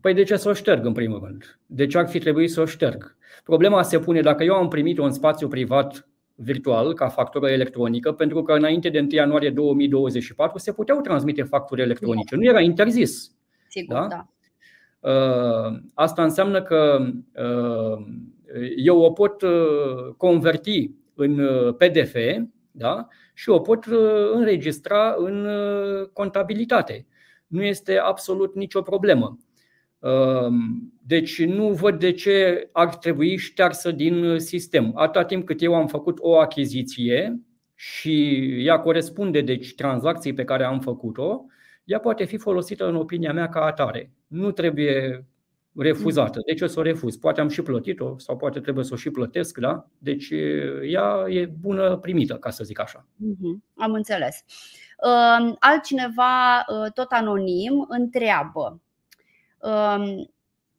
Păi 0.00 0.14
de 0.14 0.22
ce 0.22 0.36
să 0.36 0.48
o 0.48 0.52
șterg 0.52 0.84
în 0.84 0.92
primul 0.92 1.22
rând? 1.24 1.58
De 1.66 1.86
ce 1.86 1.98
ar 1.98 2.08
fi 2.08 2.18
trebuit 2.18 2.50
să 2.50 2.60
o 2.60 2.64
șterg? 2.64 3.16
Problema 3.44 3.82
se 3.82 3.98
pune 3.98 4.20
dacă 4.20 4.44
eu 4.44 4.54
am 4.54 4.68
primit 4.68 4.98
un 4.98 5.10
spațiu 5.10 5.48
privat 5.48 6.08
virtual 6.34 6.94
ca 6.94 7.08
factură 7.08 7.48
electronică, 7.50 8.12
pentru 8.12 8.42
că 8.42 8.52
înainte 8.52 8.88
de 8.88 8.98
1 8.98 9.08
ianuarie 9.10 9.50
2024 9.50 10.58
se 10.58 10.72
puteau 10.72 11.00
transmite 11.00 11.42
facturi 11.42 11.82
electronice. 11.82 12.36
Nu 12.36 12.44
era 12.44 12.60
interzis. 12.60 13.34
Sigur, 13.68 13.94
da? 13.94 14.06
da. 14.06 14.28
Uh, 15.04 15.78
asta 15.94 16.22
înseamnă 16.22 16.62
că 16.62 17.06
uh, 17.34 18.06
eu 18.76 19.00
o 19.00 19.10
pot 19.10 19.42
uh, 19.42 20.14
converti 20.16 20.90
în 21.14 21.40
PDF 21.78 22.16
da? 22.70 23.08
și 23.34 23.48
o 23.50 23.58
pot 23.58 23.84
înregistra 24.32 25.14
în 25.18 25.48
contabilitate. 26.12 27.06
Nu 27.46 27.62
este 27.62 27.98
absolut 27.98 28.54
nicio 28.54 28.82
problemă. 28.82 29.38
Deci 31.06 31.44
nu 31.44 31.72
văd 31.72 31.98
de 31.98 32.12
ce 32.12 32.68
ar 32.72 32.96
trebui 32.96 33.36
ștearsă 33.36 33.90
din 33.90 34.38
sistem. 34.38 34.92
Atâta 34.94 35.24
timp 35.24 35.46
cât 35.46 35.62
eu 35.62 35.74
am 35.74 35.86
făcut 35.86 36.18
o 36.20 36.38
achiziție 36.38 37.40
și 37.74 38.38
ea 38.64 38.78
corespunde 38.78 39.40
deci 39.40 39.74
tranzacției 39.74 40.34
pe 40.34 40.44
care 40.44 40.64
am 40.64 40.80
făcut-o, 40.80 41.44
ea 41.84 41.98
poate 41.98 42.24
fi 42.24 42.36
folosită 42.36 42.88
în 42.88 42.94
opinia 42.94 43.32
mea 43.32 43.48
ca 43.48 43.60
atare. 43.60 44.12
Nu 44.26 44.50
trebuie 44.50 45.26
refuzată. 45.76 46.40
De 46.46 46.54
ce 46.54 46.66
să 46.66 46.78
o 46.78 46.82
refuz? 46.82 47.16
Poate 47.16 47.40
am 47.40 47.48
și 47.48 47.62
plătit-o 47.62 48.18
sau 48.18 48.36
poate 48.36 48.60
trebuie 48.60 48.84
să 48.84 48.90
o 48.92 48.96
și 48.96 49.10
plătesc, 49.10 49.58
da? 49.58 49.88
Deci 49.98 50.32
ea 50.88 51.24
e 51.28 51.46
bună 51.60 51.96
primită, 51.96 52.34
ca 52.34 52.50
să 52.50 52.64
zic 52.64 52.80
așa. 52.80 53.06
Mhm, 53.16 53.64
am 53.76 53.92
înțeles. 53.92 54.44
Altcineva, 55.58 56.64
tot 56.94 57.10
anonim, 57.10 57.86
întreabă 57.88 58.82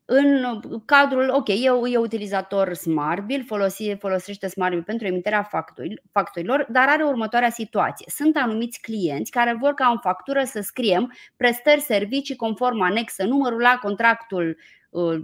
în 0.05 0.59
cadrul, 0.85 1.29
ok, 1.33 1.47
eu 1.63 1.85
e 1.85 1.97
utilizator 1.97 2.73
SmartBill, 2.73 3.43
folosi, 3.43 3.95
folosește 3.95 4.47
SmartBill 4.47 4.83
pentru 4.83 5.07
emiterea 5.07 5.49
facturilor, 6.11 6.67
dar 6.69 6.87
are 6.87 7.03
următoarea 7.03 7.49
situație. 7.49 8.05
Sunt 8.09 8.37
anumiți 8.37 8.81
clienți 8.81 9.31
care 9.31 9.57
vor 9.59 9.73
ca 9.73 9.87
în 9.87 9.97
factură 9.97 10.43
să 10.43 10.61
scriem 10.61 11.13
prestări 11.37 11.81
servicii 11.81 12.35
conform 12.35 12.81
anexă, 12.81 13.23
numărul 13.23 13.59
la 13.59 13.79
contractul 13.81 14.57
uh, 14.89 15.19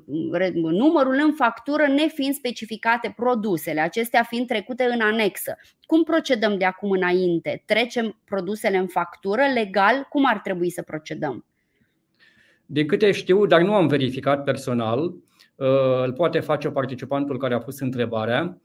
numărul 0.54 1.20
în 1.24 1.34
factură 1.34 1.88
nefiind 1.88 2.34
specificate 2.34 3.14
produsele, 3.16 3.80
acestea 3.82 4.24
fiind 4.24 4.48
trecute 4.48 4.84
în 4.84 5.02
anexă. 5.02 5.58
Cum 5.82 6.04
procedăm 6.04 6.58
de 6.58 6.66
acum 6.66 6.92
înainte? 6.92 7.64
Trecem 7.66 8.20
produsele 8.26 8.78
în 8.78 8.88
factură 8.88 9.42
legal? 9.54 10.06
Cum 10.10 10.26
ar 10.26 10.40
trebui 10.40 10.70
să 10.70 10.82
procedăm? 10.82 11.46
Din 12.72 12.88
câte 12.88 13.12
știu, 13.12 13.46
dar 13.46 13.62
nu 13.62 13.74
am 13.74 13.88
verificat 13.88 14.44
personal, 14.44 15.00
uh, 15.56 16.04
îl 16.04 16.14
poate 16.14 16.40
face 16.40 16.70
participantul 16.70 17.38
care 17.38 17.54
a 17.54 17.60
pus 17.60 17.80
întrebarea. 17.80 18.62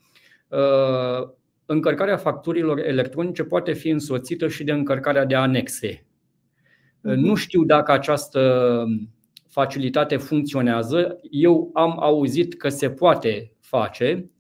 Uh, 0.49 1.29
încărcarea 1.67 2.17
facturilor 2.17 2.79
electronice 2.79 3.45
poate 3.45 3.73
fi 3.73 3.89
însoțită 3.89 4.49
și 4.49 4.65
de 4.65 4.73
încărcarea 4.73 5.25
de 5.25 5.35
anexe. 5.35 6.07
Uh, 7.01 7.15
nu 7.15 7.27
mhm. 7.27 7.35
știu 7.35 7.65
dacă 7.65 7.93
această 7.93 8.85
facilitate 9.49 10.17
funcționează. 10.17 11.21
Eu 11.31 11.71
am 11.75 12.03
auzit 12.03 12.57
că 12.57 12.69
se 12.69 12.91
poate 12.91 13.53
face, 13.61 14.31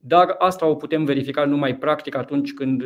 dar 0.00 0.34
asta 0.38 0.66
o 0.66 0.74
putem 0.74 1.04
verifica 1.04 1.44
numai 1.44 1.76
practic 1.76 2.14
atunci 2.14 2.52
când 2.52 2.82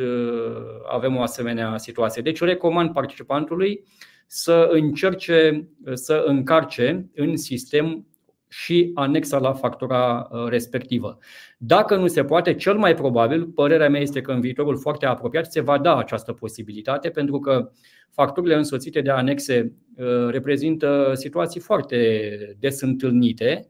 avem 0.91 1.15
o 1.15 1.21
asemenea 1.21 1.77
situație. 1.77 2.21
Deci 2.21 2.41
recomand 2.41 2.91
participantului 2.93 3.83
să 4.27 4.69
încerce 4.71 5.67
să 5.93 6.23
încarce 6.25 7.09
în 7.15 7.37
sistem 7.37 8.05
și 8.53 8.91
anexa 8.93 9.37
la 9.37 9.53
factura 9.53 10.27
uh, 10.31 10.45
respectivă. 10.47 11.17
Dacă 11.57 11.95
nu 11.95 12.07
se 12.07 12.23
poate, 12.23 12.55
cel 12.55 12.77
mai 12.77 12.93
probabil, 12.93 13.45
părerea 13.45 13.89
mea 13.89 14.01
este 14.01 14.21
că 14.21 14.31
în 14.31 14.41
viitorul 14.41 14.77
foarte 14.77 15.05
apropiat 15.05 15.51
se 15.51 15.61
va 15.61 15.77
da 15.77 15.97
această 15.97 16.33
posibilitate, 16.33 17.09
pentru 17.09 17.39
că 17.39 17.71
facturile 18.09 18.55
însoțite 18.55 19.01
de 19.01 19.09
anexe 19.09 19.73
uh, 19.95 20.27
reprezintă 20.29 21.11
situații 21.15 21.59
foarte 21.59 22.55
des 22.59 22.81
întâlnite 22.81 23.69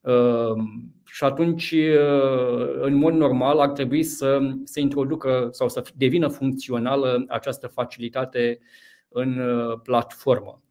uh, 0.00 0.62
și 1.04 1.24
atunci, 1.24 1.74
în 2.80 2.94
mod 2.94 3.14
normal, 3.14 3.58
ar 3.58 3.68
trebui 3.68 4.02
să 4.02 4.38
se 4.64 4.80
introducă 4.80 5.48
sau 5.52 5.68
să 5.68 5.82
devină 5.96 6.28
funcțională 6.28 7.24
această 7.28 7.66
facilitate 7.66 8.58
în 9.08 9.38
uh, 9.38 9.80
platformă. 9.82 10.62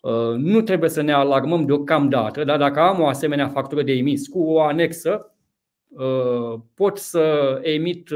Uh, 0.00 0.34
nu 0.36 0.60
trebuie 0.60 0.90
să 0.90 1.00
ne 1.00 1.12
alarmăm 1.12 1.66
deocamdată, 1.66 2.44
dar 2.44 2.58
dacă 2.58 2.80
am 2.80 3.00
o 3.00 3.06
asemenea 3.06 3.48
factură 3.48 3.82
de 3.82 3.92
emis 3.92 4.28
cu 4.28 4.42
o 4.42 4.60
anexă, 4.60 5.34
uh, 5.88 6.60
pot 6.74 6.98
să 6.98 7.58
emit 7.62 8.10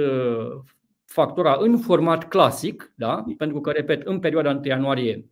factura 1.04 1.56
în 1.60 1.78
format 1.78 2.28
clasic, 2.28 2.92
da? 2.94 3.24
pentru 3.38 3.60
că, 3.60 3.70
repet, 3.70 4.02
în 4.06 4.18
perioada 4.18 4.50
1 4.50 4.60
ianuarie 4.64 5.30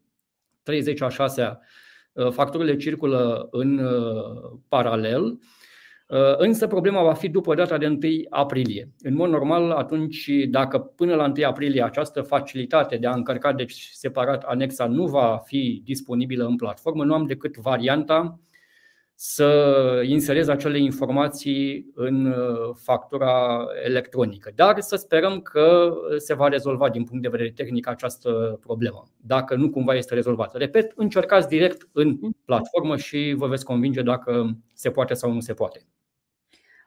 30 0.63 1.01
a 1.01 1.09
6 1.09 1.59
facturile 2.31 2.77
circulă 2.77 3.49
în 3.51 3.81
paralel 4.69 5.23
Uh, 5.23 5.37
însă 6.37 6.67
problema 6.67 7.03
va 7.03 7.15
fi 7.15 7.29
după 7.29 7.55
data 7.55 7.79
de 7.79 7.87
1 7.87 7.99
aprilie. 8.31 8.89
În 9.03 9.15
mod 9.15 9.31
normal, 9.31 9.71
atunci, 9.71 10.31
dacă 10.49 10.79
până 10.79 11.15
la 11.15 11.33
1 11.37 11.47
aprilie 11.47 11.85
această 11.85 12.23
facilitate 12.23 12.97
de 12.97 13.07
a 13.07 13.15
încărca 13.15 13.53
deci 13.53 13.91
separat 13.93 14.43
anexa 14.43 14.87
nu 14.87 15.07
va 15.07 15.41
fi 15.45 15.83
disponibilă 15.85 16.45
în 16.45 16.57
platformă, 16.57 17.05
nu 17.05 17.15
am 17.15 17.27
decât 17.27 17.57
varianta 17.57 18.41
să 19.23 20.03
inserez 20.07 20.49
acele 20.49 20.79
informații 20.79 21.91
în 21.95 22.25
uh, 22.27 22.75
factura 22.75 23.67
electronică. 23.85 24.53
Dar 24.55 24.81
să 24.81 24.97
sperăm 24.97 25.41
că 25.41 25.93
se 26.17 26.35
va 26.35 26.49
rezolva 26.49 26.91
din 26.91 27.05
punct 27.05 27.23
de 27.23 27.29
vedere 27.29 27.51
tehnic 27.51 27.89
această 27.89 28.59
problemă, 28.61 29.11
dacă 29.17 29.55
nu 29.55 29.71
cumva 29.71 29.95
este 29.95 30.15
rezolvată. 30.15 30.59
Repet, 30.59 30.93
încercați 30.97 31.49
direct 31.49 31.89
în 31.93 32.19
platformă 32.45 32.97
și 32.97 33.35
vă 33.37 33.47
veți 33.47 33.65
convinge 33.65 34.03
dacă 34.03 34.57
se 34.75 34.91
poate 34.91 35.15
sau 35.15 35.33
nu 35.33 35.41
se 35.41 35.55
poate. 35.55 35.87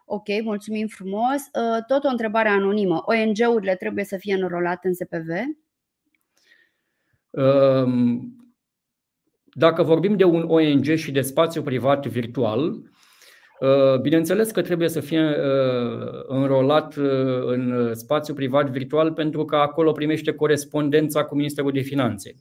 Ok, 0.06 0.28
mulțumim 0.44 0.88
frumos. 0.88 1.42
Uh, 1.54 1.84
tot 1.88 2.04
o 2.04 2.08
întrebare 2.08 2.50
anonimă. 2.50 3.04
ONG-urile 3.06 3.76
trebuie 3.76 4.04
să 4.04 4.18
fie 4.18 4.34
înrolate 4.34 4.88
în 4.88 4.94
SPV? 4.94 5.30
Um, 7.30 8.36
dacă 9.54 9.84
vorbim 9.84 10.16
de 10.16 10.24
un 10.24 10.44
ONG 10.48 10.84
și 10.84 11.12
de 11.12 11.22
spațiu 11.22 11.62
privat 11.62 12.08
virtual, 12.08 12.70
uh, 13.60 14.00
bineînțeles 14.02 14.52
că 14.52 14.62
trebuie 14.62 14.89
să 14.89 15.00
fie 15.00 15.22
uh, 15.22 16.24
înrolat 16.28 16.96
în 17.46 17.94
spațiu 17.94 18.34
privat 18.34 18.70
virtual 18.70 19.13
pentru 19.13 19.46
că 19.46 19.56
acolo 19.56 19.92
primește 19.92 20.34
corespondența 20.34 21.24
cu 21.24 21.36
Ministerul 21.36 21.72
de 21.72 21.80
Finanțe. 21.80 22.36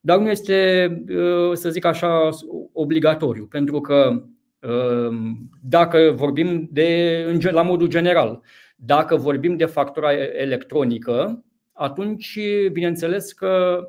Dar 0.00 0.18
nu 0.18 0.30
este, 0.30 0.88
să 1.52 1.70
zic 1.70 1.84
așa, 1.84 2.28
obligatoriu, 2.72 3.46
pentru 3.46 3.80
că 3.80 4.10
Ehm, 4.10 4.35
dacă 5.62 6.12
vorbim 6.16 6.68
de, 6.70 7.38
la 7.50 7.62
modul 7.62 7.88
general, 7.88 8.40
dacă 8.76 9.16
vorbim 9.16 9.56
de 9.56 9.64
factura 9.64 10.12
electronică, 10.12 11.44
atunci, 11.72 12.38
bineînțeles 12.72 13.32
că 13.32 13.82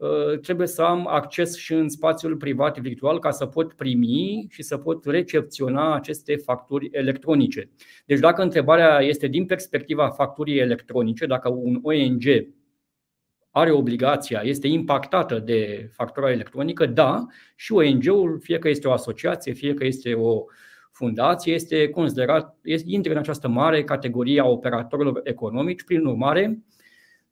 ă, 0.00 0.36
trebuie 0.36 0.66
să 0.66 0.82
am 0.82 1.06
acces 1.08 1.56
și 1.56 1.72
în 1.72 1.88
spațiul 1.88 2.36
privat 2.36 2.78
virtual 2.78 3.18
ca 3.18 3.30
să 3.30 3.46
pot 3.46 3.72
primi 3.72 4.46
și 4.50 4.62
să 4.62 4.76
pot 4.76 5.04
recepționa 5.04 5.94
aceste 5.94 6.36
facturi 6.36 6.88
electronice. 6.92 7.70
Deci, 8.06 8.18
dacă 8.18 8.42
întrebarea 8.42 9.00
este 9.00 9.26
din 9.26 9.46
perspectiva 9.46 10.08
facturii 10.08 10.58
electronice, 10.58 11.26
dacă 11.26 11.48
un 11.48 11.78
ONG 11.82 12.22
are 13.56 13.70
obligația, 13.70 14.40
este 14.44 14.66
impactată 14.66 15.38
de 15.38 15.90
factura 15.92 16.30
electronică, 16.30 16.86
da, 16.86 17.26
și 17.56 17.72
ONG-ul, 17.72 18.40
fie 18.42 18.58
că 18.58 18.68
este 18.68 18.88
o 18.88 18.92
asociație, 18.92 19.52
fie 19.52 19.74
că 19.74 19.84
este 19.84 20.14
o 20.14 20.44
fundație, 20.92 21.52
este 21.54 21.88
considerat, 21.88 22.56
este, 22.62 22.90
intră 22.90 23.12
în 23.12 23.18
această 23.18 23.48
mare 23.48 23.84
categorie 23.84 24.40
a 24.40 24.44
operatorilor 24.44 25.20
economici. 25.24 25.82
Prin 25.82 26.04
urmare, 26.04 26.58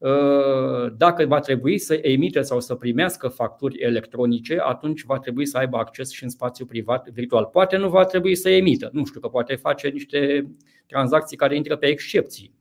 ă, 0.03 0.95
dacă 0.97 1.27
va 1.27 1.41
trebui 1.41 1.79
să 1.79 1.95
emite 2.03 2.43
sau 2.43 2.61
să 2.61 2.75
primească 2.75 3.29
facturi 3.29 3.79
electronice, 3.79 4.59
atunci 4.61 5.05
va 5.05 5.19
trebui 5.19 5.47
să 5.47 5.59
aibă 5.59 5.77
acces 5.77 6.11
și 6.11 6.23
în 6.23 6.29
spațiu 6.29 6.65
privat 6.65 7.09
virtual. 7.09 7.45
Poate 7.45 7.77
nu 7.77 7.89
va 7.89 8.05
trebui 8.05 8.35
să 8.35 8.51
emită, 8.51 8.91
nu 8.93 9.05
știu, 9.05 9.21
că 9.21 9.29
poate 9.29 9.55
face 9.55 9.89
niște 9.89 10.51
tranzacții 10.87 11.37
care 11.37 11.57
intră 11.57 11.77
pe 11.77 11.87
excepții, 11.87 12.55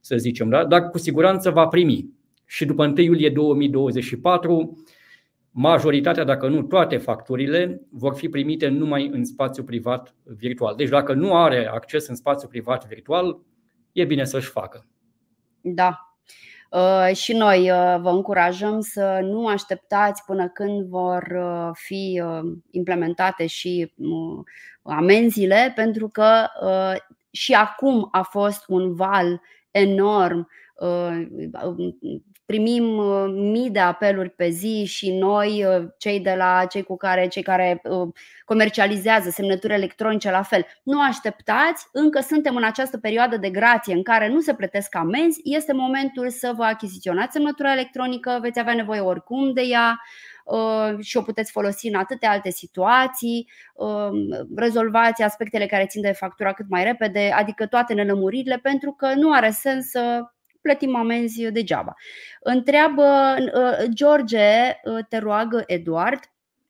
să 0.00 0.16
zicem, 0.16 0.48
da? 0.48 0.64
dar 0.64 0.90
cu 0.90 0.98
siguranță 0.98 1.50
va 1.50 1.66
primi 1.66 2.18
și 2.50 2.64
după 2.64 2.86
1 2.86 2.94
iulie 2.96 3.30
2024 3.30 4.84
majoritatea, 5.50 6.24
dacă 6.24 6.48
nu 6.48 6.62
toate 6.62 6.96
facturile, 6.96 7.80
vor 7.90 8.14
fi 8.14 8.28
primite 8.28 8.68
numai 8.68 9.08
în 9.12 9.24
spațiu 9.24 9.64
privat 9.64 10.14
virtual. 10.24 10.74
Deci 10.76 10.88
dacă 10.88 11.12
nu 11.12 11.36
are 11.36 11.66
acces 11.66 12.06
în 12.06 12.14
spațiu 12.14 12.48
privat 12.48 12.86
virtual, 12.86 13.40
e 13.92 14.04
bine 14.04 14.24
să-și 14.24 14.48
facă. 14.48 14.86
Da, 15.60 16.10
Uh, 16.70 17.16
și 17.16 17.32
noi 17.32 17.70
uh, 17.70 17.96
vă 18.00 18.10
încurajăm 18.10 18.80
să 18.80 19.18
nu 19.22 19.46
așteptați 19.46 20.24
până 20.24 20.48
când 20.48 20.86
vor 20.86 21.22
uh, 21.36 21.70
fi 21.72 22.22
implementate 22.70 23.46
și 23.46 23.94
amenziile, 24.82 25.72
pentru 25.74 26.08
că 26.08 26.46
și 27.30 27.52
acum 27.52 28.08
a 28.10 28.22
fost 28.22 28.64
un 28.68 28.94
val 28.94 29.40
enorm 29.70 30.48
primim 32.50 32.96
uh, 32.98 33.24
mii 33.28 33.70
de 33.70 33.78
apeluri 33.78 34.30
pe 34.30 34.48
zi 34.48 34.84
și 34.84 35.10
noi, 35.10 35.64
uh, 35.64 35.86
cei 35.98 36.20
de 36.20 36.34
la 36.36 36.64
cei 36.68 36.82
cu 36.82 36.96
care, 36.96 37.28
cei 37.28 37.42
care 37.42 37.80
uh, 37.84 38.08
comercializează 38.44 39.30
semnături 39.30 39.72
electronice 39.72 40.30
la 40.30 40.42
fel, 40.42 40.66
nu 40.82 41.02
așteptați, 41.02 41.86
încă 41.92 42.20
suntem 42.20 42.56
în 42.56 42.64
această 42.64 42.98
perioadă 42.98 43.36
de 43.36 43.50
grație 43.50 43.94
în 43.94 44.02
care 44.02 44.28
nu 44.28 44.40
se 44.40 44.54
plătesc 44.54 44.94
amenzi, 44.94 45.40
este 45.44 45.72
momentul 45.72 46.30
să 46.30 46.52
vă 46.56 46.64
achiziționați 46.64 47.32
semnătura 47.32 47.72
electronică, 47.72 48.38
veți 48.42 48.58
avea 48.58 48.74
nevoie 48.74 49.00
oricum 49.00 49.52
de 49.52 49.62
ea 49.62 50.00
și 51.00 51.16
o 51.16 51.22
puteți 51.22 51.50
folosi 51.50 51.88
în 51.88 51.94
atâtea 51.94 52.30
alte 52.30 52.50
situații, 52.50 53.50
rezolvați 54.56 55.22
aspectele 55.22 55.66
care 55.66 55.86
țin 55.86 56.02
de 56.02 56.12
factura 56.12 56.52
cât 56.52 56.66
mai 56.68 56.84
repede, 56.84 57.30
adică 57.34 57.66
toate 57.66 57.94
nelămuririle, 57.94 58.58
pentru 58.62 58.92
că 58.92 59.14
nu 59.14 59.32
are 59.32 59.50
sens 59.50 59.90
să 59.90 60.22
plătim 60.60 60.96
amenzi 60.96 61.50
degeaba. 61.50 61.94
Întreabă 62.40 63.36
uh, 63.38 63.88
George, 63.94 64.48
uh, 64.84 65.04
te 65.08 65.18
roagă 65.18 65.62
Eduard, 65.66 66.20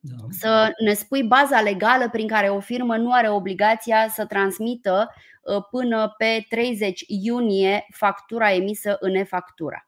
da. 0.01 0.15
să 0.31 0.73
ne 0.85 0.93
spui 0.93 1.23
baza 1.23 1.61
legală 1.61 2.09
prin 2.09 2.27
care 2.27 2.49
o 2.49 2.61
firmă 2.61 2.97
nu 2.97 3.13
are 3.13 3.31
obligația 3.31 4.09
să 4.09 4.27
transmită 4.27 5.11
uh, 5.43 5.65
până 5.71 6.15
pe 6.17 6.47
30 6.49 7.05
iunie 7.07 7.87
factura 7.93 8.53
emisă 8.53 8.97
în 9.01 9.15
e-factura. 9.15 9.85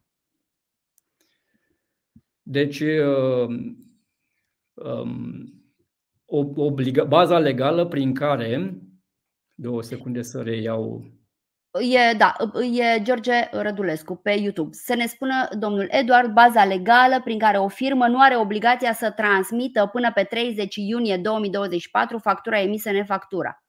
Deci, 2.42 2.80
um, 4.74 5.62
obliga- 6.56 7.04
baza 7.04 7.38
legală 7.38 7.86
prin 7.86 8.14
care, 8.14 8.78
două 9.54 9.82
secunde 9.82 10.22
să 10.22 10.42
reiau 10.42 11.04
E, 11.80 12.14
da, 12.16 12.36
e 12.60 13.02
George 13.02 13.48
Rădulescu 13.52 14.16
pe 14.16 14.30
YouTube. 14.30 14.70
Să 14.72 14.94
ne 14.94 15.06
spună 15.06 15.48
domnul 15.58 15.86
Eduard 15.90 16.32
baza 16.32 16.64
legală 16.64 17.20
prin 17.24 17.38
care 17.38 17.58
o 17.58 17.68
firmă 17.68 18.06
nu 18.06 18.20
are 18.20 18.36
obligația 18.36 18.92
să 18.92 19.12
transmită 19.16 19.88
până 19.92 20.10
pe 20.14 20.22
30 20.22 20.76
iunie 20.76 21.16
2024 21.16 22.18
factura 22.18 22.60
emisă 22.60 22.90
în 22.90 23.04
factura. 23.04 23.64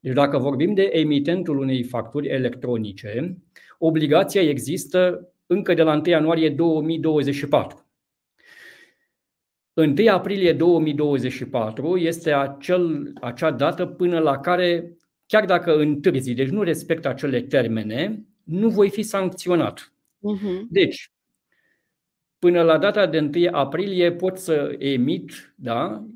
Deci 0.00 0.14
dacă 0.14 0.38
vorbim 0.38 0.74
de 0.74 0.90
emitentul 0.92 1.58
unei 1.58 1.82
facturi 1.82 2.28
electronice, 2.28 3.36
obligația 3.78 4.40
există 4.40 5.28
încă 5.46 5.74
de 5.74 5.82
la 5.82 5.92
1 5.92 6.02
ianuarie 6.04 6.50
2024. 6.50 7.86
1 9.74 9.94
aprilie 10.10 10.52
2024 10.52 11.96
este 11.96 12.32
acel, 12.32 13.12
acea 13.20 13.50
dată 13.50 13.86
până 13.86 14.18
la 14.18 14.38
care 14.38 14.96
chiar 15.26 15.44
dacă 15.44 15.76
întârzi, 15.76 16.34
deci 16.34 16.48
nu 16.48 16.62
respectă 16.62 17.08
acele 17.08 17.40
termene, 17.40 18.24
nu 18.42 18.68
voi 18.68 18.90
fi 18.90 19.02
sancționat. 19.02 19.92
Uh-huh. 20.16 20.60
Deci, 20.70 21.10
până 22.38 22.62
la 22.62 22.78
data 22.78 23.06
de 23.06 23.30
1 23.34 23.48
aprilie 23.50 24.12
pot 24.12 24.36
să 24.36 24.74
emit, 24.78 25.54
da, 25.56 26.06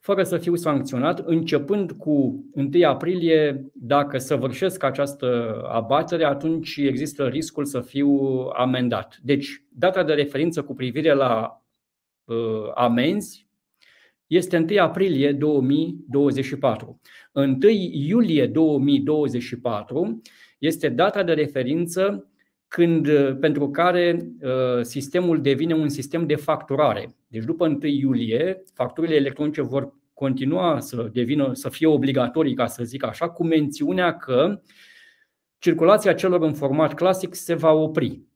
fără 0.00 0.22
să 0.22 0.38
fiu 0.38 0.54
sancționat, 0.54 1.18
începând 1.18 1.92
cu 1.92 2.44
1 2.52 2.86
aprilie, 2.86 3.70
dacă 3.74 4.18
săvârșesc 4.18 4.82
această 4.82 5.60
abatere, 5.68 6.24
atunci 6.24 6.76
există 6.76 7.26
riscul 7.26 7.64
să 7.64 7.80
fiu 7.80 8.10
amendat. 8.52 9.18
Deci, 9.22 9.62
data 9.68 10.02
de 10.02 10.12
referință 10.12 10.62
cu 10.62 10.74
privire 10.74 11.12
la 11.12 11.62
uh, 12.24 12.70
amenzi 12.74 13.47
este 14.28 14.66
1 14.70 14.82
aprilie 14.82 15.32
2024. 15.32 17.00
1 17.32 17.58
iulie 17.90 18.46
2024 18.46 20.20
este 20.58 20.88
data 20.88 21.22
de 21.22 21.32
referință 21.32 22.30
când, 22.68 23.08
pentru 23.40 23.70
care 23.70 24.18
uh, 24.42 24.82
sistemul 24.82 25.40
devine 25.40 25.74
un 25.74 25.88
sistem 25.88 26.26
de 26.26 26.34
facturare. 26.34 27.16
Deci 27.26 27.44
după 27.44 27.66
1 27.66 27.78
iulie, 27.82 28.62
facturile 28.74 29.14
electronice 29.14 29.62
vor 29.62 29.94
continua 30.14 30.80
să 30.80 31.08
devină, 31.12 31.50
să 31.52 31.68
fie 31.68 31.86
obligatorii, 31.86 32.54
ca 32.54 32.66
să 32.66 32.84
zic 32.84 33.04
așa, 33.04 33.28
cu 33.28 33.44
mențiunea 33.44 34.16
că 34.16 34.60
circulația 35.58 36.12
celor 36.12 36.42
în 36.42 36.54
format 36.54 36.94
clasic 36.94 37.34
se 37.34 37.54
va 37.54 37.72
opri. 37.72 38.27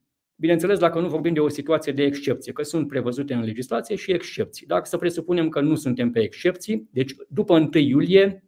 Bineînțeles, 0.42 0.78
dacă 0.78 1.00
nu 1.00 1.08
vorbim 1.08 1.32
de 1.32 1.40
o 1.40 1.48
situație 1.48 1.92
de 1.92 2.02
excepție, 2.02 2.52
că 2.52 2.62
sunt 2.62 2.88
prevăzute 2.88 3.34
în 3.34 3.42
legislație 3.42 3.96
și 3.96 4.12
excepții. 4.12 4.66
Dacă 4.66 4.84
să 4.84 4.96
presupunem 4.96 5.48
că 5.48 5.60
nu 5.60 5.74
suntem 5.74 6.10
pe 6.10 6.20
excepții, 6.20 6.88
deci 6.92 7.14
după 7.28 7.58
1 7.58 7.68
iulie 7.72 8.44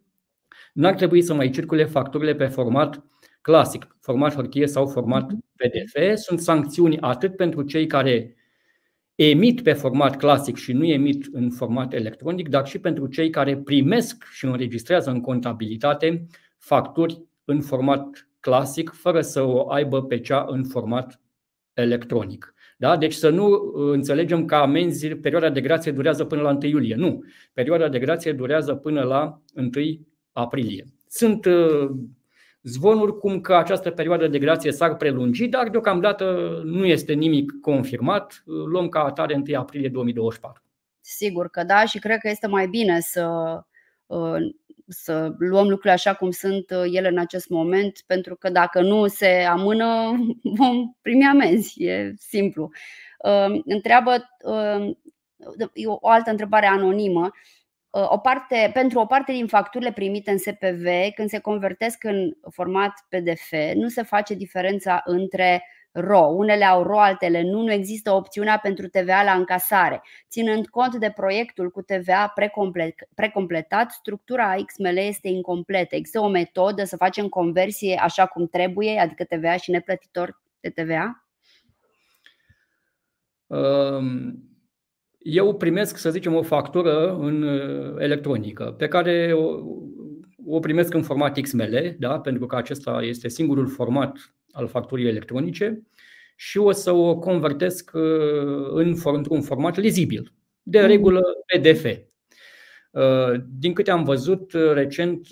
n-ar 0.73 0.95
trebui 0.95 1.23
să 1.23 1.35
mai 1.35 1.51
circule 1.51 1.85
facturile 1.85 2.35
pe 2.35 2.47
format 2.47 3.05
clasic, 3.41 3.97
format 4.01 4.35
hârtie 4.35 4.67
sau 4.67 4.87
format 4.87 5.31
PDF. 5.33 5.97
Sunt 6.15 6.41
sancțiuni 6.41 6.99
atât 7.01 7.37
pentru 7.37 7.63
cei 7.63 7.87
care 7.87 8.37
emit 9.15 9.63
pe 9.63 9.73
format 9.73 10.17
clasic 10.17 10.57
și 10.57 10.73
nu 10.73 10.85
emit 10.85 11.27
în 11.33 11.51
format 11.51 11.93
electronic, 11.93 12.49
dar 12.49 12.67
și 12.67 12.79
pentru 12.79 13.07
cei 13.07 13.31
care 13.31 13.57
primesc 13.57 14.25
și 14.31 14.45
înregistrează 14.45 15.11
în 15.11 15.21
contabilitate 15.21 16.27
facturi 16.59 17.23
în 17.45 17.61
format 17.61 18.29
clasic, 18.41 18.91
fără 18.91 19.21
să 19.21 19.43
o 19.43 19.71
aibă 19.71 20.03
pe 20.03 20.21
cea 20.21 20.47
în 20.49 20.65
format 20.65 21.19
electronic. 21.75 22.55
Da? 22.77 22.97
Deci 22.97 23.13
să 23.13 23.29
nu 23.29 23.47
uh, 23.47 23.93
înțelegem 23.93 24.45
că 24.45 24.55
amenzi, 24.55 25.09
perioada 25.09 25.51
de 25.51 25.61
grație 25.61 25.93
durează 25.93 26.25
până 26.25 26.43
la 26.43 26.51
1 26.51 26.59
iulie. 26.63 26.95
Nu. 26.95 27.25
Perioada 27.53 27.89
de 27.89 27.99
grație 27.99 28.33
durează 28.33 28.75
până 28.75 29.03
la 29.03 29.41
1 29.55 29.71
aprilie. 30.33 30.85
Sunt 31.09 31.45
uh, 31.45 31.91
zvonuri 32.63 33.19
cum 33.19 33.41
că 33.41 33.55
această 33.55 33.91
perioadă 33.91 34.29
de 34.29 34.39
grație 34.39 34.73
s-ar 34.73 34.97
prelungi, 34.97 35.47
dar 35.47 35.69
deocamdată 35.69 36.61
nu 36.65 36.87
este 36.87 37.13
nimic 37.13 37.53
confirmat. 37.61 38.43
Uh, 38.47 38.65
luăm 38.65 38.89
ca 38.89 39.05
atare 39.05 39.43
1 39.49 39.59
aprilie 39.59 39.89
2024. 39.89 40.63
Sigur 41.01 41.49
că 41.49 41.65
da 41.65 41.85
și 41.85 41.99
cred 41.99 42.19
că 42.19 42.29
este 42.29 42.47
mai 42.47 42.67
bine 42.67 43.01
să 43.01 43.29
să 44.87 45.35
luăm 45.38 45.64
lucrurile 45.64 45.92
așa 45.92 46.14
cum 46.14 46.31
sunt 46.31 46.70
uh, 46.70 46.85
ele 46.92 47.09
în 47.09 47.18
acest 47.18 47.49
moment, 47.49 48.03
pentru 48.07 48.37
că 48.37 48.51
dacă 48.51 48.81
nu 48.81 49.07
se 49.07 49.27
amână, 49.29 50.16
vom 50.59 50.94
primi 51.03 51.25
amenzi. 51.25 51.85
E 51.85 52.14
simplu. 52.16 52.70
Uh, 53.18 53.61
întreabă 53.64 54.29
uh, 54.42 54.90
o 55.85 56.09
altă 56.09 56.31
întrebare 56.31 56.66
anonimă. 56.66 57.31
O 57.90 58.18
parte, 58.18 58.70
pentru 58.73 58.99
o 58.99 59.07
parte 59.07 59.33
din 59.33 59.47
facturile 59.47 59.92
primite 59.92 60.31
în 60.31 60.38
SPV, 60.38 60.87
când 61.14 61.29
se 61.29 61.38
convertesc 61.38 62.05
în 62.05 62.37
format 62.51 62.92
PDF, 63.09 63.53
nu 63.75 63.88
se 63.88 64.03
face 64.03 64.35
diferența 64.35 65.03
între 65.05 65.64
RO. 65.95 66.21
Unele 66.21 66.65
au 66.65 66.83
RO, 66.83 66.99
altele 66.99 67.43
nu. 67.43 67.63
Nu 67.63 67.73
există 67.73 68.11
opțiunea 68.11 68.59
pentru 68.59 68.89
TVA 68.89 69.23
la 69.23 69.33
încasare. 69.33 70.03
Ținând 70.29 70.67
cont 70.67 70.95
de 70.97 71.13
proiectul 71.15 71.71
cu 71.71 71.83
TVA 71.83 72.35
precompletat, 73.15 73.91
structura 73.91 74.55
XML 74.67 74.97
este 74.97 75.29
incompletă. 75.29 75.95
Există 75.97 76.21
o 76.21 76.29
metodă 76.29 76.85
să 76.85 76.97
facem 76.97 77.29
conversie 77.29 78.01
așa 78.03 78.27
cum 78.27 78.47
trebuie, 78.47 78.99
adică 78.99 79.25
TVA 79.25 79.57
și 79.57 79.71
neplătitor 79.71 80.40
de 80.61 80.71
TVA? 80.71 81.25
Um, 83.47 84.38
eu 85.19 85.55
primesc, 85.55 85.97
să 85.97 86.11
zicem, 86.11 86.35
o 86.35 86.42
factură 86.42 87.17
în 87.17 87.42
uh, 87.42 87.95
electronică 87.99 88.75
pe 88.79 88.88
care 88.88 89.33
o, 89.33 89.59
o 90.47 90.59
primesc 90.59 90.95
în 90.95 91.03
format 91.03 91.40
XML, 91.40 91.97
da? 91.99 92.21
pentru 92.21 92.47
că 92.47 92.57
acesta 92.57 93.03
este 93.03 93.29
singurul 93.29 93.69
format 93.69 94.34
al 94.55 94.67
facturii 94.67 95.07
electronice 95.09 95.83
și 96.37 96.59
o 96.59 96.73
să 96.73 96.92
o 96.92 97.19
convertesc 97.19 97.90
uh, 97.94 98.94
într-un 99.05 99.42
format 99.42 99.77
lizibil, 99.77 100.33
de 100.63 100.81
mm. 100.81 100.87
regulă 100.87 101.21
PDF. 101.46 101.85
Uh, 102.90 103.40
din 103.59 103.73
câte 103.73 103.90
am 103.90 104.05
văzut 104.05 104.52
uh, 104.52 104.73
recent, 104.73 105.29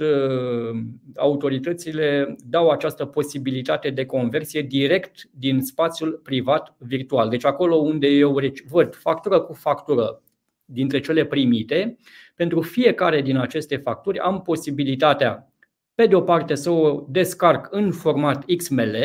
autoritățile 1.17 2.37
dau 2.39 2.71
această 2.71 3.05
posibilitate 3.05 3.91
de 3.91 4.05
conversie 4.05 4.63
direct 4.63 5.29
din 5.31 5.61
spațiul 5.61 6.21
privat 6.23 6.75
virtual. 6.79 7.29
Deci 7.29 7.45
acolo 7.45 7.75
unde 7.75 8.07
eu 8.07 8.39
văd 8.69 8.95
factură 8.95 9.41
cu 9.41 9.53
factură 9.53 10.23
dintre 10.65 11.01
cele 11.01 11.25
primite, 11.25 11.97
pentru 12.35 12.61
fiecare 12.61 13.21
din 13.21 13.37
aceste 13.37 13.77
facturi 13.77 14.19
am 14.19 14.43
posibilitatea, 14.43 15.52
pe 15.95 16.07
de 16.07 16.15
o 16.15 16.21
parte, 16.21 16.55
să 16.55 16.71
o 16.71 17.05
descarc 17.09 17.69
în 17.71 17.93
format 17.93 18.45
XML 18.57 18.97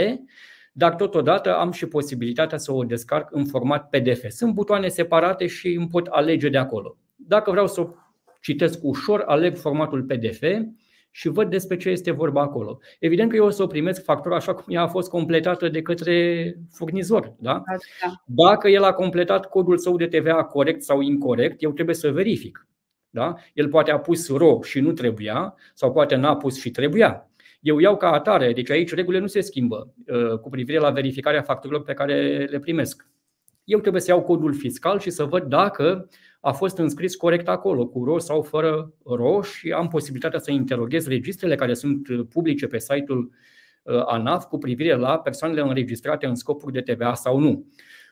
dar 0.77 0.95
totodată 0.95 1.55
am 1.55 1.71
și 1.71 1.85
posibilitatea 1.85 2.57
să 2.57 2.73
o 2.73 2.83
descarc 2.83 3.27
în 3.31 3.45
format 3.45 3.89
PDF. 3.89 4.29
Sunt 4.29 4.53
butoane 4.53 4.87
separate 4.87 5.47
și 5.47 5.73
îmi 5.73 5.87
pot 5.87 6.07
alege 6.07 6.49
de 6.49 6.57
acolo. 6.57 6.97
Dacă 7.15 7.51
vreau 7.51 7.67
să 7.67 7.81
o 7.81 7.89
citesc 8.41 8.79
ușor, 8.81 9.23
aleg 9.25 9.57
formatul 9.57 10.03
PDF 10.03 10.43
și 11.11 11.27
văd 11.27 11.49
despre 11.49 11.77
ce 11.77 11.89
este 11.89 12.11
vorba 12.11 12.41
acolo. 12.41 12.79
Evident 12.99 13.29
că 13.29 13.35
eu 13.35 13.45
o 13.45 13.49
să 13.49 13.63
o 13.63 13.67
primesc 13.67 14.03
factura 14.03 14.35
așa 14.35 14.53
cum 14.53 14.75
ea 14.75 14.81
a 14.81 14.87
fost 14.87 15.09
completată 15.09 15.69
de 15.69 15.81
către 15.81 16.55
furnizor. 16.71 17.33
Da? 17.39 17.63
Dacă 18.25 18.67
el 18.67 18.83
a 18.83 18.93
completat 18.93 19.45
codul 19.45 19.77
său 19.77 19.95
de 19.95 20.07
TVA 20.07 20.43
corect 20.43 20.83
sau 20.83 21.01
incorrect, 21.01 21.63
eu 21.63 21.71
trebuie 21.71 21.95
să 21.95 22.11
verific. 22.11 22.67
Da? 23.09 23.35
El 23.53 23.69
poate 23.69 23.91
a 23.91 23.99
pus 23.99 24.27
RO 24.29 24.61
și 24.61 24.79
nu 24.79 24.91
trebuia, 24.91 25.55
sau 25.73 25.91
poate 25.91 26.15
n-a 26.15 26.37
pus 26.37 26.59
și 26.59 26.71
trebuia. 26.71 27.29
Eu 27.59 27.79
iau 27.79 27.97
ca 27.97 28.11
atare, 28.11 28.53
deci 28.53 28.69
aici 28.69 28.93
regulile 28.93 29.21
nu 29.21 29.27
se 29.27 29.41
schimbă 29.41 29.93
uh, 30.07 30.39
cu 30.39 30.49
privire 30.49 30.79
la 30.79 30.89
verificarea 30.89 31.41
facturilor 31.41 31.83
pe 31.83 31.93
care 31.93 32.45
le 32.49 32.59
primesc. 32.59 33.07
Eu 33.63 33.79
trebuie 33.79 34.01
să 34.01 34.11
iau 34.11 34.21
codul 34.21 34.53
fiscal 34.53 34.99
și 34.99 35.09
să 35.09 35.23
văd 35.23 35.43
dacă 35.43 36.09
a 36.41 36.51
fost 36.51 36.77
înscris 36.77 37.15
corect 37.15 37.47
acolo, 37.47 37.87
cu 37.87 38.03
ro 38.03 38.19
sau 38.19 38.41
fără 38.41 38.93
ro 39.05 39.41
și 39.41 39.71
am 39.71 39.87
posibilitatea 39.87 40.39
să 40.39 40.51
interoghez 40.51 41.07
registrele 41.07 41.55
care 41.55 41.73
sunt 41.73 42.29
publice 42.29 42.67
pe 42.67 42.79
site-ul 42.79 43.31
uh, 43.83 44.01
ANAF 44.05 44.45
cu 44.45 44.57
privire 44.57 44.95
la 44.95 45.19
persoanele 45.19 45.61
înregistrate 45.61 46.25
în 46.25 46.35
scopuri 46.35 46.73
de 46.73 46.81
TVA 46.81 47.13
sau 47.13 47.39
nu. 47.39 47.65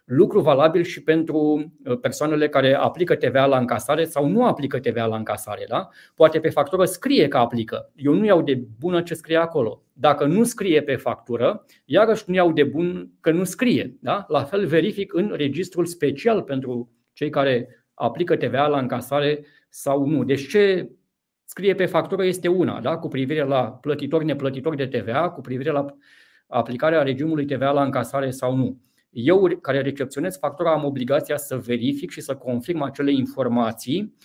Lucru 0.06 0.40
valabil 0.40 0.84
și 0.84 1.04
pentru 1.04 1.72
uh, 1.86 1.98
persoanele 2.00 2.50
care 2.50 2.74
aplică 2.74 3.16
TVA 3.16 3.46
la 3.46 3.58
încasare 3.58 4.04
sau 4.04 4.28
nu 4.28 4.46
aplică 4.46 4.80
TVA 4.80 5.06
la 5.06 5.16
încasare. 5.16 5.66
Da? 5.68 5.90
Poate 6.16 6.40
pe 6.40 6.50
factură 6.50 6.86
scrie 6.86 7.28
că 7.28 7.38
aplică. 7.38 7.92
Eu 7.96 8.14
nu 8.14 8.26
iau 8.26 8.42
de 8.42 8.64
bună 8.80 9.02
ce 9.02 9.14
scrie 9.14 9.38
acolo. 9.38 9.84
Dacă 9.94 10.26
nu 10.26 10.44
scrie 10.44 10.82
pe 10.82 10.96
factură, 10.96 11.66
iarăși 11.86 12.24
nu 12.28 12.34
iau 12.34 12.52
de 12.52 12.64
bun 12.64 13.12
că 13.20 13.32
nu 13.32 13.44
scrie. 13.44 13.98
Da? 14.02 14.26
La 14.28 14.44
fel 14.44 14.66
verific 14.66 15.14
în 15.14 15.34
registrul 15.36 15.86
special 15.86 16.42
pentru 16.42 16.92
cei 17.14 17.30
care 17.30 17.86
aplică 17.94 18.36
TVA 18.36 18.68
la 18.68 18.80
încasare 18.80 19.46
sau 19.70 20.06
nu. 20.06 20.24
Deci 20.24 20.48
ce 20.48 20.90
scrie 21.46 21.76
pe 21.76 21.86
factură 21.86 22.26
este 22.26 22.48
una, 22.48 22.82
da? 22.82 22.98
cu 22.98 23.08
privire 23.08 23.44
la 23.44 23.72
plătitori, 23.72 24.26
neplătitori 24.26 24.78
de 24.78 24.86
TVA, 24.86 25.30
cu 25.30 25.42
privire 25.42 25.72
la 25.72 25.86
aplicarea 26.48 27.02
regimului 27.02 27.46
TVA 27.46 27.72
la 27.72 27.84
încasare 27.84 28.30
sau 28.30 28.56
nu. 28.56 28.84
Eu, 29.18 29.58
care 29.62 29.82
recepționez 29.82 30.38
factura, 30.38 30.72
am 30.72 30.86
obligația 30.86 31.38
să 31.38 31.58
verific 31.58 32.12
și 32.12 32.22
să 32.22 32.36
confirm 32.36 32.82
acele 32.82 33.12
informații 33.12 34.16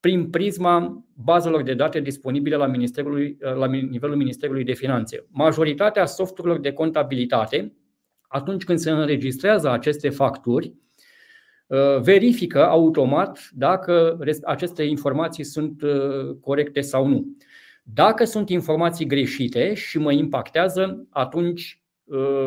prin 0.00 0.30
prisma 0.30 1.04
bazelor 1.14 1.62
de 1.62 1.74
date 1.74 2.00
disponibile 2.00 2.56
la, 2.56 2.66
Ministerului, 2.66 3.36
la 3.40 3.66
nivelul 3.66 4.16
Ministerului 4.16 4.64
de 4.64 4.72
Finanțe. 4.72 5.26
Majoritatea 5.30 6.06
softurilor 6.06 6.60
de 6.60 6.72
contabilitate, 6.72 7.76
atunci 8.28 8.64
când 8.64 8.78
se 8.78 8.90
înregistrează 8.90 9.70
aceste 9.70 10.08
facturi, 10.08 10.74
Uh, 11.66 12.00
verifică 12.00 12.66
automat 12.66 13.48
dacă 13.52 14.18
aceste 14.44 14.82
informații 14.82 15.44
sunt 15.44 15.82
uh, 15.82 16.36
corecte 16.40 16.80
sau 16.80 17.06
nu. 17.06 17.36
Dacă 17.82 18.24
sunt 18.24 18.48
informații 18.48 19.06
greșite 19.06 19.74
și 19.74 19.98
mă 19.98 20.12
impactează, 20.12 21.06
atunci 21.10 21.80
uh, 21.80 21.85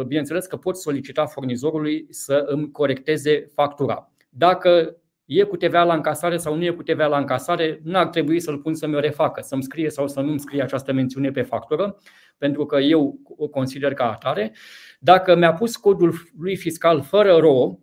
bineînțeles 0.06 0.46
că 0.46 0.58
pot 0.58 0.78
solicita 0.78 1.26
furnizorului 1.26 2.06
să 2.10 2.44
îmi 2.48 2.72
corecteze 2.72 3.46
factura. 3.54 4.12
Dacă 4.30 4.96
e 5.26 5.44
cu 5.44 5.58
TVA 5.58 5.84
la 5.84 5.94
încasare 5.94 6.38
sau 6.38 6.56
nu 6.56 6.66
e 6.66 6.70
cu 6.70 6.84
TVA 6.84 7.08
la 7.08 7.18
încasare, 7.18 7.80
nu 7.84 7.98
ar 7.98 8.08
trebui 8.08 8.40
să-l 8.40 8.58
pun 8.58 8.74
să-mi 8.74 8.96
o 8.96 9.00
refacă, 9.00 9.42
să-mi 9.42 9.64
scrie 9.64 9.90
sau 9.90 10.08
să 10.08 10.22
nu-mi 10.22 10.40
scrie 10.40 10.62
această 10.62 10.94
mențiune 10.94 11.32
pe 11.32 11.42
factură, 11.42 11.98
pentru 12.38 12.66
că 12.66 12.78
eu 12.78 13.20
o 13.38 13.48
consider 13.48 13.94
ca 13.94 14.12
atare. 14.12 14.56
Dacă 15.00 15.36
mi-a 15.36 15.54
pus 15.54 15.76
codul 15.76 16.14
lui 16.38 16.56
fiscal 16.56 17.02
fără 17.02 17.36
RO, 17.36 17.80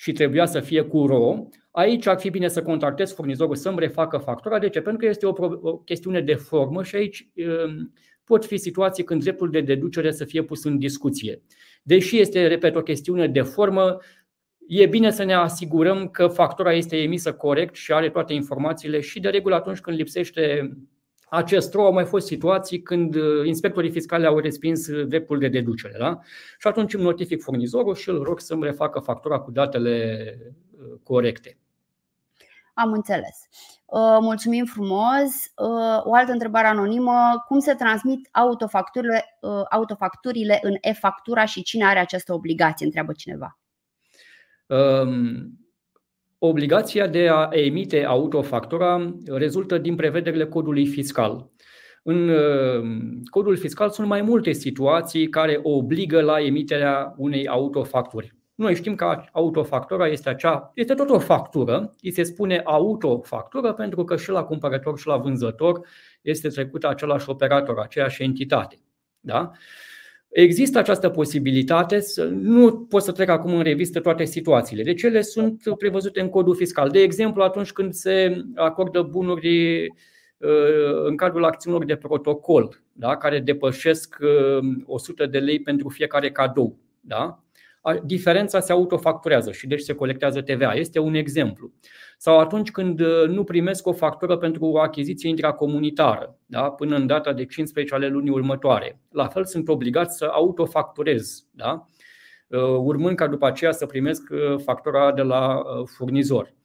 și 0.00 0.12
trebuia 0.12 0.46
să 0.46 0.60
fie 0.60 0.82
cu 0.82 1.06
RO, 1.06 1.48
aici 1.70 2.06
ar 2.06 2.18
fi 2.18 2.30
bine 2.30 2.48
să 2.48 2.62
contactez 2.62 3.14
furnizorul 3.14 3.56
să-mi 3.56 3.78
refacă 3.78 4.18
factura. 4.18 4.58
De 4.58 4.68
ce? 4.68 4.80
Pentru 4.80 5.00
că 5.00 5.06
este 5.06 5.26
o, 5.26 5.32
o 5.60 5.76
chestiune 5.76 6.20
de 6.20 6.34
formă 6.34 6.82
și 6.82 6.96
aici 6.96 7.28
um, 7.34 7.92
pot 8.28 8.44
fi 8.44 8.56
situații 8.56 9.04
când 9.04 9.22
dreptul 9.22 9.50
de 9.50 9.60
deducere 9.60 10.10
să 10.10 10.24
fie 10.24 10.42
pus 10.42 10.64
în 10.64 10.78
discuție. 10.78 11.42
Deși 11.82 12.18
este, 12.18 12.46
repet, 12.46 12.74
o 12.76 12.82
chestiune 12.82 13.28
de 13.28 13.42
formă, 13.42 13.98
e 14.66 14.86
bine 14.86 15.10
să 15.10 15.24
ne 15.24 15.34
asigurăm 15.34 16.08
că 16.08 16.26
factura 16.26 16.72
este 16.72 16.96
emisă 16.96 17.32
corect 17.32 17.74
și 17.74 17.92
are 17.92 18.10
toate 18.10 18.32
informațiile 18.32 19.00
și 19.00 19.20
de 19.20 19.28
regulă 19.28 19.54
atunci 19.54 19.80
când 19.80 19.96
lipsește 19.96 20.72
acest 21.28 21.74
RO 21.74 21.84
au 21.84 21.92
mai 21.92 22.04
fost 22.04 22.26
situații 22.26 22.82
când 22.82 23.14
uh, 23.14 23.46
inspectorii 23.46 23.90
fiscale 23.90 24.26
au 24.26 24.38
respins 24.38 24.86
uh, 24.86 25.06
dreptul 25.06 25.38
de 25.38 25.48
deducere. 25.48 25.94
Da? 25.98 26.20
Și 26.58 26.66
atunci 26.66 26.94
îmi 26.94 27.02
notific 27.02 27.42
furnizorul 27.42 27.94
și 27.94 28.08
îl 28.08 28.22
rog 28.22 28.40
să-mi 28.40 28.64
refacă 28.64 28.98
factura 28.98 29.38
cu 29.38 29.50
datele 29.50 30.18
uh, 30.70 30.98
corecte. 31.02 31.58
Am 32.74 32.92
înțeles. 32.92 33.48
Mulțumim 34.20 34.64
frumos. 34.64 35.52
O 36.02 36.14
altă 36.14 36.32
întrebare 36.32 36.66
anonimă. 36.66 37.44
Cum 37.46 37.58
se 37.58 37.74
transmit 37.74 38.28
autofacturile, 38.32 39.24
autofacturile 39.70 40.58
în 40.62 40.74
e-factura 40.80 41.44
și 41.44 41.62
cine 41.62 41.84
are 41.84 41.98
această 41.98 42.32
obligație? 42.32 42.86
Întreabă 42.86 43.12
cineva. 43.12 43.58
Um 44.66 45.58
Obligația 46.40 47.06
de 47.06 47.28
a 47.28 47.48
emite 47.50 48.04
autofactura 48.04 49.14
rezultă 49.26 49.78
din 49.78 49.94
prevederile 49.94 50.46
codului 50.46 50.86
fiscal. 50.86 51.50
În 52.02 52.28
uh, 52.28 52.84
codul 53.30 53.56
fiscal 53.56 53.90
sunt 53.90 54.06
mai 54.06 54.22
multe 54.22 54.52
situații 54.52 55.28
care 55.28 55.60
obligă 55.62 56.20
la 56.20 56.40
emiterea 56.40 57.14
unei 57.16 57.48
autofacturi. 57.48 58.34
Noi 58.58 58.74
știm 58.74 58.94
că 58.94 59.22
autofactura 59.32 60.08
este 60.08 60.28
acea, 60.28 60.70
este 60.74 60.94
tot 60.94 61.10
o 61.10 61.18
factură, 61.18 61.94
îi 62.02 62.10
se 62.10 62.22
spune 62.22 62.60
autofactură 62.64 63.72
pentru 63.72 64.04
că 64.04 64.16
și 64.16 64.30
la 64.30 64.44
cumpărător 64.44 64.98
și 64.98 65.06
la 65.06 65.16
vânzător 65.16 65.86
este 66.22 66.48
trecută 66.48 66.88
același 66.88 67.30
operator, 67.30 67.78
aceeași 67.78 68.22
entitate. 68.22 68.78
Da? 69.20 69.50
Există 70.28 70.78
această 70.78 71.08
posibilitate, 71.08 72.00
nu 72.30 72.78
pot 72.78 73.02
să 73.02 73.12
trec 73.12 73.28
acum 73.28 73.54
în 73.54 73.62
revistă 73.62 74.00
toate 74.00 74.24
situațiile. 74.24 74.82
Deci 74.82 75.02
ele 75.02 75.22
sunt 75.22 75.62
prevăzute 75.78 76.20
în 76.20 76.28
codul 76.28 76.54
fiscal. 76.54 76.88
De 76.88 77.00
exemplu, 77.00 77.42
atunci 77.42 77.72
când 77.72 77.92
se 77.92 78.44
acordă 78.54 79.02
bunuri 79.02 79.86
uh, 80.38 81.04
în 81.04 81.16
cadrul 81.16 81.44
acțiunilor 81.44 81.86
de 81.86 81.96
protocol, 81.96 82.80
da, 82.92 83.16
care 83.16 83.40
depășesc 83.40 84.16
100 84.84 85.22
uh, 85.22 85.30
de 85.30 85.38
lei 85.38 85.60
pentru 85.60 85.88
fiecare 85.88 86.30
cadou. 86.30 86.78
Da? 87.00 87.42
Diferența 88.04 88.60
se 88.60 88.72
autofacturează 88.72 89.52
și 89.52 89.66
deci 89.66 89.80
se 89.80 89.94
colectează 89.94 90.40
TVA. 90.40 90.72
Este 90.74 90.98
un 90.98 91.14
exemplu 91.14 91.72
sau 92.20 92.38
atunci 92.38 92.70
când 92.70 93.00
uh, 93.00 93.28
nu 93.28 93.44
primesc 93.44 93.86
o 93.86 93.92
factură 93.92 94.36
pentru 94.36 94.64
o 94.64 94.78
achiziție 94.78 95.28
intracomunitară 95.28 96.38
da? 96.46 96.70
până 96.70 96.96
în 96.96 97.06
data 97.06 97.32
de 97.32 97.44
15 97.44 97.94
ale 97.94 98.08
lunii 98.08 98.30
următoare. 98.30 99.00
La 99.10 99.26
fel 99.26 99.44
sunt 99.44 99.68
obligat 99.68 100.12
să 100.12 100.24
autofacturez, 100.32 101.46
da? 101.50 101.86
Uh, 102.46 102.60
urmând 102.60 103.16
ca 103.16 103.26
după 103.26 103.46
aceea 103.46 103.72
să 103.72 103.86
primesc 103.86 104.22
uh, 104.30 104.60
factura 104.64 105.12
de 105.12 105.22
la 105.22 105.62
furnizor. 105.96 106.56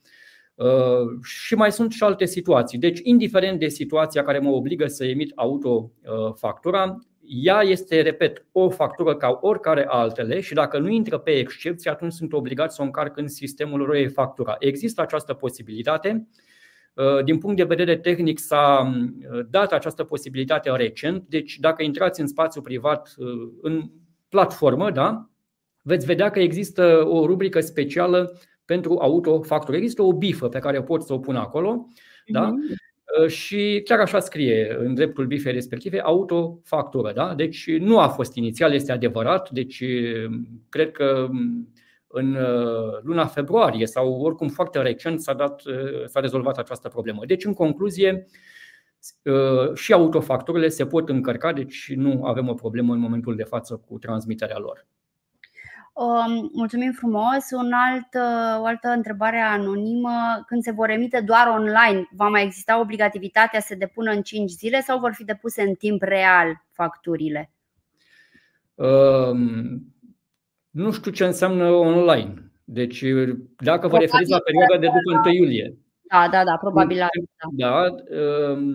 Și 1.22 1.54
mai 1.54 1.72
sunt 1.72 1.92
și 1.92 2.02
alte 2.02 2.24
situații. 2.24 2.78
Deci, 2.78 3.00
indiferent 3.02 3.58
de 3.58 3.68
situația 3.68 4.24
care 4.24 4.38
mă 4.38 4.50
obligă 4.50 4.86
să 4.86 5.04
emit 5.04 5.32
autofactura, 5.34 6.98
ea 7.26 7.60
este, 7.60 8.00
repet, 8.00 8.44
o 8.52 8.70
factură 8.70 9.16
ca 9.16 9.38
oricare 9.40 9.86
altele 9.88 10.40
și 10.40 10.54
dacă 10.54 10.78
nu 10.78 10.88
intră 10.88 11.18
pe 11.18 11.30
excepție, 11.30 11.90
atunci 11.90 12.12
sunt 12.12 12.32
obligat 12.32 12.72
să 12.72 12.82
o 12.82 12.84
încarc 12.84 13.16
în 13.16 13.28
sistemul 13.28 13.84
ROE 13.84 14.08
factura. 14.08 14.56
Există 14.58 15.00
această 15.00 15.34
posibilitate. 15.34 16.28
Uh, 16.94 17.24
din 17.24 17.38
punct 17.38 17.56
de 17.56 17.64
vedere 17.64 17.96
tehnic 17.96 18.38
s-a 18.38 18.94
uh, 19.32 19.40
dat 19.50 19.72
această 19.72 20.04
posibilitate 20.04 20.70
recent, 20.70 21.24
deci 21.28 21.58
dacă 21.58 21.82
intrați 21.82 22.20
în 22.20 22.26
spațiu 22.26 22.60
privat 22.60 23.14
uh, 23.16 23.52
în 23.62 23.90
platformă, 24.28 24.90
da, 24.90 25.30
veți 25.82 26.06
vedea 26.06 26.30
că 26.30 26.40
există 26.40 27.04
o 27.06 27.26
rubrică 27.26 27.60
specială 27.60 28.40
pentru 28.64 28.98
autofactură. 28.98 29.76
Există 29.76 30.02
o 30.02 30.12
bifă 30.12 30.48
pe 30.48 30.58
care 30.58 30.82
pot 30.82 31.02
să 31.02 31.12
o 31.12 31.18
pun 31.18 31.36
acolo. 31.36 31.88
Da? 32.26 32.54
Mm-hmm. 33.04 33.24
Uh, 33.24 33.28
și 33.28 33.80
chiar 33.84 34.00
așa 34.00 34.20
scrie 34.20 34.76
în 34.78 34.94
dreptul 34.94 35.26
bifei 35.26 35.52
respective 35.52 36.00
autofactură. 36.00 37.12
Da? 37.12 37.34
Deci 37.34 37.70
nu 37.70 37.98
a 37.98 38.08
fost 38.08 38.34
inițial, 38.34 38.72
este 38.72 38.92
adevărat. 38.92 39.50
Deci 39.50 39.80
uh, 39.80 40.30
cred 40.68 40.90
că 40.90 41.26
um, 41.30 41.72
în 42.06 42.34
uh, 42.34 43.00
luna 43.02 43.26
februarie 43.26 43.86
sau 43.86 44.20
oricum 44.20 44.48
foarte 44.48 44.82
recent 44.82 45.20
s-a, 45.20 45.34
dat, 45.34 45.62
s-a 46.06 46.20
rezolvat 46.20 46.58
această 46.58 46.88
problemă. 46.88 47.20
Deci, 47.26 47.44
în 47.44 47.52
concluzie, 47.52 48.26
și 49.74 49.92
autofacturile 49.92 50.68
se 50.68 50.86
pot 50.86 51.08
încărca, 51.08 51.52
deci 51.52 51.92
nu 51.94 52.24
avem 52.24 52.48
o 52.48 52.54
problemă 52.54 52.92
în 52.92 52.98
momentul 52.98 53.36
de 53.36 53.42
față 53.42 53.82
cu 53.86 53.98
transmiterea 53.98 54.58
lor. 54.58 54.86
Um, 55.94 56.50
mulțumim 56.52 56.92
frumos. 56.92 57.50
Un 57.50 57.72
alt, 57.72 58.08
uh, 58.14 58.60
o 58.62 58.64
altă 58.64 58.88
întrebare 58.88 59.38
anonimă. 59.38 60.44
Când 60.46 60.62
se 60.62 60.70
vor 60.70 60.90
emite 60.90 61.20
doar 61.20 61.46
online, 61.46 62.08
va 62.16 62.28
mai 62.28 62.44
exista 62.44 62.80
obligativitatea 62.80 63.60
să 63.60 63.66
se 63.68 63.74
depună 63.74 64.10
în 64.10 64.22
5 64.22 64.50
zile 64.50 64.80
sau 64.80 64.98
vor 64.98 65.12
fi 65.12 65.24
depuse 65.24 65.62
în 65.62 65.74
timp 65.74 66.02
real 66.02 66.62
facturile? 66.70 67.50
Um, 68.74 69.92
Nu 70.70 70.92
știu 70.92 71.10
ce 71.10 71.24
înseamnă 71.24 71.70
online. 71.70 72.34
Deci, 72.64 73.04
dacă 73.56 73.88
vă 73.88 73.98
referiți 73.98 74.30
la 74.30 74.38
perioada 74.38 74.78
de 74.78 74.86
după 74.86 75.28
1 75.28 75.34
iulie. 75.34 75.76
Da, 76.02 76.28
da, 76.30 76.44
da, 76.44 76.56
probabil. 76.60 76.96
Da, 76.96 77.08
da 77.52 77.94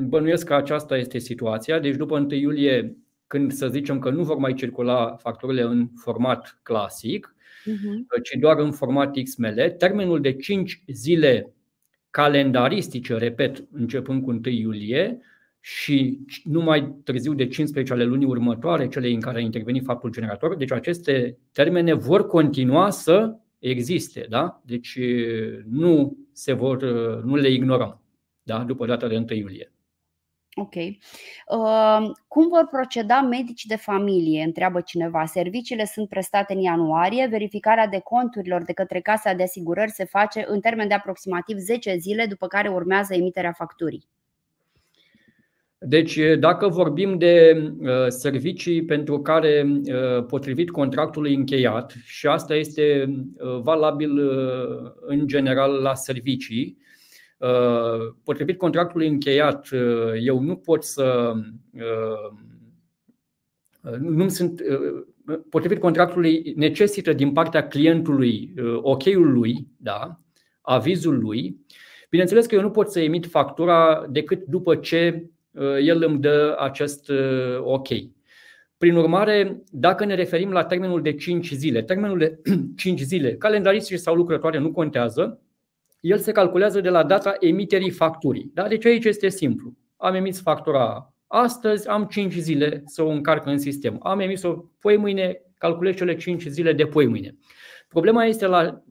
bănuiesc 0.07 0.45
că 0.45 0.53
aceasta 0.53 0.97
este 0.97 1.17
situația. 1.17 1.79
Deci, 1.79 1.95
după 1.95 2.19
1 2.19 2.33
iulie, 2.33 2.97
când 3.29 3.51
să 3.51 3.67
zicem 3.67 3.99
că 3.99 4.09
nu 4.09 4.23
vor 4.23 4.37
mai 4.37 4.53
circula 4.53 5.15
facturile 5.15 5.61
în 5.61 5.87
format 5.95 6.59
clasic, 6.63 7.35
uh-huh. 7.65 8.21
ci 8.23 8.37
doar 8.39 8.59
în 8.59 8.71
format 8.71 9.15
XML, 9.23 9.75
termenul 9.77 10.21
de 10.21 10.33
5 10.33 10.83
zile 10.87 11.53
calendaristice, 12.09 13.13
repet, 13.13 13.67
începând 13.71 14.23
cu 14.23 14.29
1 14.29 14.39
iulie, 14.43 15.19
și 15.59 16.19
nu 16.43 16.61
mai 16.61 16.95
târziu 17.03 17.33
de 17.33 17.47
15 17.47 17.93
ale 17.93 18.03
lunii 18.03 18.25
următoare, 18.25 18.87
cele 18.87 19.09
în 19.09 19.19
care 19.19 19.37
a 19.37 19.41
intervenit 19.41 19.83
faptul 19.83 20.11
generator. 20.11 20.55
Deci 20.55 20.71
aceste 20.71 21.37
termene 21.51 21.93
vor 21.93 22.27
continua 22.27 22.89
să 22.89 23.35
existe, 23.59 24.25
da? 24.29 24.61
Deci 24.65 24.99
nu 25.69 26.17
se 26.31 26.53
vor, 26.53 26.83
nu 27.23 27.35
le 27.35 27.49
ignorăm, 27.49 28.01
da? 28.43 28.63
După 28.63 28.85
data 28.85 29.07
de 29.07 29.15
1 29.15 29.25
iulie. 29.29 29.71
Ok. 30.53 30.75
Uh, 30.75 32.11
cum 32.27 32.47
vor 32.47 32.67
proceda 32.71 33.21
medici 33.21 33.65
de 33.65 33.75
familie? 33.75 34.43
Întreabă 34.43 34.81
cineva. 34.81 35.25
Serviciile 35.25 35.85
sunt 35.85 36.09
prestate 36.09 36.53
în 36.53 36.59
ianuarie, 36.59 37.27
verificarea 37.27 37.87
de 37.87 37.99
conturilor 37.99 38.63
de 38.63 38.73
către 38.73 38.99
Casa 38.99 39.33
de 39.33 39.43
Asigurări 39.43 39.91
se 39.91 40.05
face 40.05 40.45
în 40.47 40.59
termen 40.59 40.87
de 40.87 40.93
aproximativ 40.93 41.57
10 41.57 41.97
zile, 41.97 42.25
după 42.25 42.47
care 42.47 42.69
urmează 42.69 43.13
emiterea 43.13 43.51
facturii. 43.51 44.07
Deci, 45.81 46.19
dacă 46.39 46.67
vorbim 46.67 47.17
de 47.17 47.63
uh, 47.79 47.89
servicii 48.07 48.85
pentru 48.85 49.21
care, 49.21 49.65
uh, 49.65 50.25
potrivit 50.25 50.69
contractului 50.71 51.35
încheiat, 51.35 51.95
și 52.05 52.27
asta 52.27 52.55
este 52.55 53.05
uh, 53.37 53.59
valabil 53.61 54.19
în 54.99 55.27
general 55.27 55.71
la 55.71 55.95
servicii, 55.95 56.77
potrivit 58.23 58.57
contractului 58.57 59.07
încheiat, 59.07 59.69
eu 60.21 60.39
nu 60.39 60.55
pot 60.55 60.83
să. 60.83 61.33
Nu 63.99 64.27
sunt, 64.27 64.61
potrivit 65.49 65.79
contractului, 65.79 66.53
necesită 66.55 67.13
din 67.13 67.31
partea 67.31 67.67
clientului 67.67 68.53
ok-ul 68.81 69.31
lui, 69.31 69.67
da, 69.77 70.19
avizul 70.61 71.19
lui. 71.19 71.57
Bineînțeles 72.09 72.45
că 72.45 72.55
eu 72.55 72.61
nu 72.61 72.71
pot 72.71 72.91
să 72.91 72.99
emit 72.99 73.25
factura 73.25 74.05
decât 74.09 74.45
după 74.45 74.75
ce 74.75 75.29
Uh, 75.51 75.77
el 75.81 76.03
îmi 76.03 76.19
dă 76.19 76.55
acest 76.59 77.09
uh, 77.09 77.59
ok. 77.61 77.87
Prin 78.77 78.95
urmare, 78.95 79.63
dacă 79.71 80.05
ne 80.05 80.15
referim 80.15 80.51
la 80.51 80.65
termenul 80.65 81.01
de 81.01 81.13
5 81.13 81.51
zile, 81.51 81.81
termenul 81.81 82.17
de 82.17 82.39
5 82.75 82.99
zile, 82.99 83.35
calendaristice 83.35 83.97
sau 83.97 84.15
lucrătoare 84.15 84.59
nu 84.59 84.71
contează, 84.71 85.41
el 85.99 86.17
se 86.17 86.31
calculează 86.31 86.81
de 86.81 86.89
la 86.89 87.03
data 87.03 87.35
emiterii 87.39 87.89
facturii. 87.89 88.51
Da? 88.53 88.67
Deci 88.67 88.85
aici 88.85 89.05
este 89.05 89.29
simplu. 89.29 89.73
Am 89.97 90.13
emis 90.13 90.41
factura 90.41 91.13
astăzi, 91.27 91.87
am 91.87 92.05
5 92.05 92.33
zile 92.33 92.81
să 92.85 93.03
o 93.03 93.09
încarc 93.09 93.45
în 93.45 93.57
sistem. 93.57 93.99
Am 94.03 94.19
emis-o 94.19 94.53
poi 94.79 94.97
mâine, 94.97 95.41
calculez 95.57 95.95
cele 95.95 96.15
5 96.15 96.45
zile 96.45 96.73
de 96.73 96.85
poi 96.85 97.07
mâine. 97.07 97.35
Problema 97.87 98.25
este 98.25 98.45
la 98.45 98.83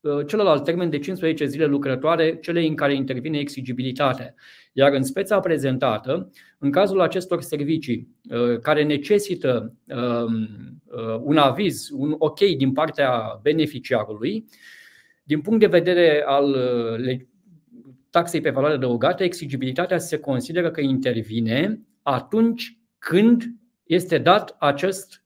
uh, 0.00 0.26
celălalt 0.26 0.64
termen 0.64 0.90
de 0.90 0.98
15 0.98 1.46
zile 1.46 1.66
lucrătoare, 1.66 2.38
cele 2.38 2.60
în 2.60 2.74
care 2.74 2.94
intervine 2.94 3.38
exigibilitatea. 3.38 4.34
Iar 4.72 4.92
în 4.92 5.02
speța 5.02 5.40
prezentată, 5.40 6.30
în 6.58 6.70
cazul 6.70 7.00
acestor 7.00 7.42
servicii 7.42 8.08
uh, 8.30 8.58
care 8.58 8.84
necesită 8.84 9.74
um, 9.86 10.48
uh, 10.84 11.20
un 11.20 11.36
aviz, 11.36 11.88
un 11.92 12.14
ok 12.18 12.38
din 12.38 12.72
partea 12.72 13.38
beneficiarului, 13.42 14.44
din 15.28 15.40
punct 15.40 15.60
de 15.60 15.66
vedere 15.66 16.22
al 16.26 16.48
uh, 16.98 17.20
taxei 18.10 18.40
pe 18.40 18.50
valoare 18.50 18.74
adăugată, 18.74 19.22
exigibilitatea 19.22 19.98
se 19.98 20.18
consideră 20.18 20.70
că 20.70 20.80
intervine 20.80 21.80
atunci 22.02 22.78
când 22.98 23.44
este 23.84 24.18
dat 24.18 24.56
acest 24.58 25.24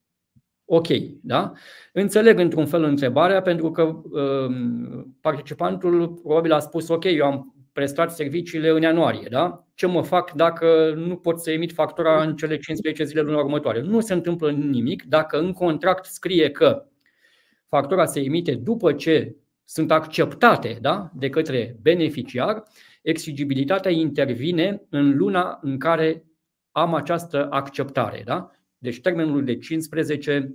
ok. 0.64 0.86
Da? 1.22 1.52
Înțeleg 1.92 2.38
într-un 2.38 2.66
fel 2.66 2.82
întrebarea 2.82 3.42
pentru 3.42 3.70
că 3.70 3.82
um, 3.82 5.16
participantul 5.20 6.08
probabil 6.08 6.52
a 6.52 6.58
spus 6.58 6.88
ok, 6.88 7.04
eu 7.04 7.26
am 7.26 7.54
prestat 7.72 8.12
serviciile 8.12 8.68
în 8.68 8.82
ianuarie. 8.82 9.26
Da? 9.30 9.66
Ce 9.74 9.86
mă 9.86 10.02
fac 10.02 10.32
dacă 10.32 10.94
nu 10.96 11.16
pot 11.16 11.40
să 11.40 11.50
emit 11.50 11.72
factura 11.72 12.22
în 12.22 12.36
cele 12.36 12.56
15 12.58 13.04
zile 13.04 13.20
luna 13.20 13.38
următoare? 13.38 13.80
Nu 13.80 14.00
se 14.00 14.12
întâmplă 14.12 14.50
nimic 14.50 15.02
dacă 15.02 15.38
în 15.38 15.52
contract 15.52 16.04
scrie 16.04 16.50
că 16.50 16.86
factura 17.68 18.04
se 18.04 18.20
emite 18.20 18.54
după 18.54 18.92
ce 18.92 19.36
sunt 19.72 19.90
acceptate 19.90 20.78
da? 20.80 21.10
de 21.14 21.28
către 21.28 21.76
beneficiar, 21.82 22.62
exigibilitatea 23.02 23.90
intervine 23.90 24.82
în 24.90 25.16
luna 25.16 25.58
în 25.62 25.78
care 25.78 26.24
am 26.70 26.94
această 26.94 27.48
acceptare. 27.50 28.22
Da? 28.24 28.50
Deci 28.78 29.00
termenul 29.00 29.44
de 29.44 29.58
15 29.58 30.54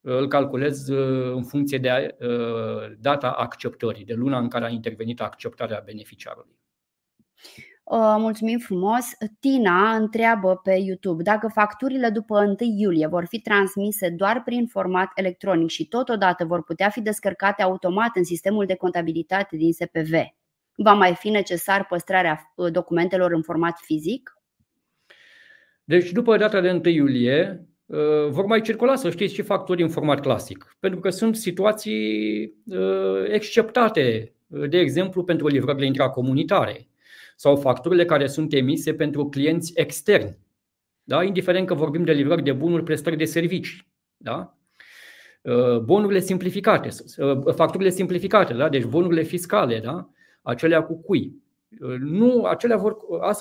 îl 0.00 0.28
calculez 0.28 0.88
uh, 0.88 1.34
în 1.34 1.44
funcție 1.44 1.78
de 1.78 2.16
uh, 2.18 2.96
data 2.98 3.30
acceptării, 3.30 4.04
de 4.04 4.14
luna 4.14 4.38
în 4.38 4.48
care 4.48 4.64
a 4.64 4.68
intervenit 4.68 5.20
acceptarea 5.20 5.82
beneficiarului. 5.84 6.58
Uh, 7.88 8.16
mulțumim 8.18 8.58
frumos. 8.58 9.04
Tina 9.40 9.94
întreabă 9.94 10.60
pe 10.62 10.72
YouTube 10.72 11.22
dacă 11.22 11.50
facturile 11.54 12.08
după 12.08 12.40
1 12.40 12.56
iulie 12.58 13.06
vor 13.06 13.26
fi 13.26 13.40
transmise 13.40 14.08
doar 14.08 14.42
prin 14.42 14.66
format 14.66 15.10
electronic 15.14 15.68
și 15.68 15.88
totodată 15.88 16.44
vor 16.44 16.62
putea 16.62 16.88
fi 16.88 17.00
descărcate 17.00 17.62
automat 17.62 18.16
în 18.16 18.24
sistemul 18.24 18.66
de 18.66 18.74
contabilitate 18.74 19.56
din 19.56 19.72
SPV. 19.72 20.12
Va 20.76 20.92
mai 20.92 21.14
fi 21.14 21.28
necesar 21.28 21.86
păstrarea 21.86 22.52
documentelor 22.70 23.32
în 23.32 23.42
format 23.42 23.78
fizic? 23.82 24.38
Deci, 25.84 26.10
după 26.10 26.36
data 26.36 26.60
de 26.60 26.70
1 26.70 26.80
iulie, 26.84 27.66
Uh, 27.86 28.28
vor 28.30 28.44
mai 28.44 28.60
circula, 28.60 28.96
să 28.96 29.10
știți, 29.10 29.34
și 29.34 29.42
facturi 29.42 29.82
în 29.82 29.88
format 29.88 30.20
clasic. 30.20 30.76
Pentru 30.80 31.00
că 31.00 31.10
sunt 31.10 31.36
situații 31.36 32.44
uh, 32.66 33.24
exceptate, 33.28 34.34
uh, 34.46 34.68
de 34.68 34.78
exemplu, 34.78 35.24
pentru 35.24 35.46
livrările 35.46 35.86
intracomunitare 35.86 36.88
sau 37.36 37.56
facturile 37.56 38.04
care 38.04 38.26
sunt 38.26 38.52
emise 38.52 38.94
pentru 38.94 39.28
clienți 39.28 39.72
externi. 39.74 40.38
Da? 41.02 41.22
Indiferent 41.22 41.66
că 41.66 41.74
vorbim 41.74 42.04
de 42.04 42.12
livrări 42.12 42.42
de 42.42 42.52
bunuri, 42.52 42.82
prestări 42.82 43.16
de 43.16 43.24
servicii. 43.24 43.88
Da? 44.16 44.56
Bonurile 45.84 46.20
simplificate, 46.20 46.88
facturile 47.54 47.90
simplificate, 47.90 48.54
da? 48.54 48.68
deci 48.68 48.84
bonurile 48.84 49.22
fiscale, 49.22 49.80
da? 49.80 50.10
acelea 50.42 50.82
cu 50.82 51.00
cui. 51.00 51.44
Nu, 52.00 52.44
acelea 52.44 52.76
vor, 52.76 52.96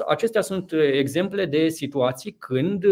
acestea 0.07 0.41
sunt 0.41 0.71
exemple 0.71 1.45
de 1.45 1.67
situații 1.67 2.31
când 2.31 2.85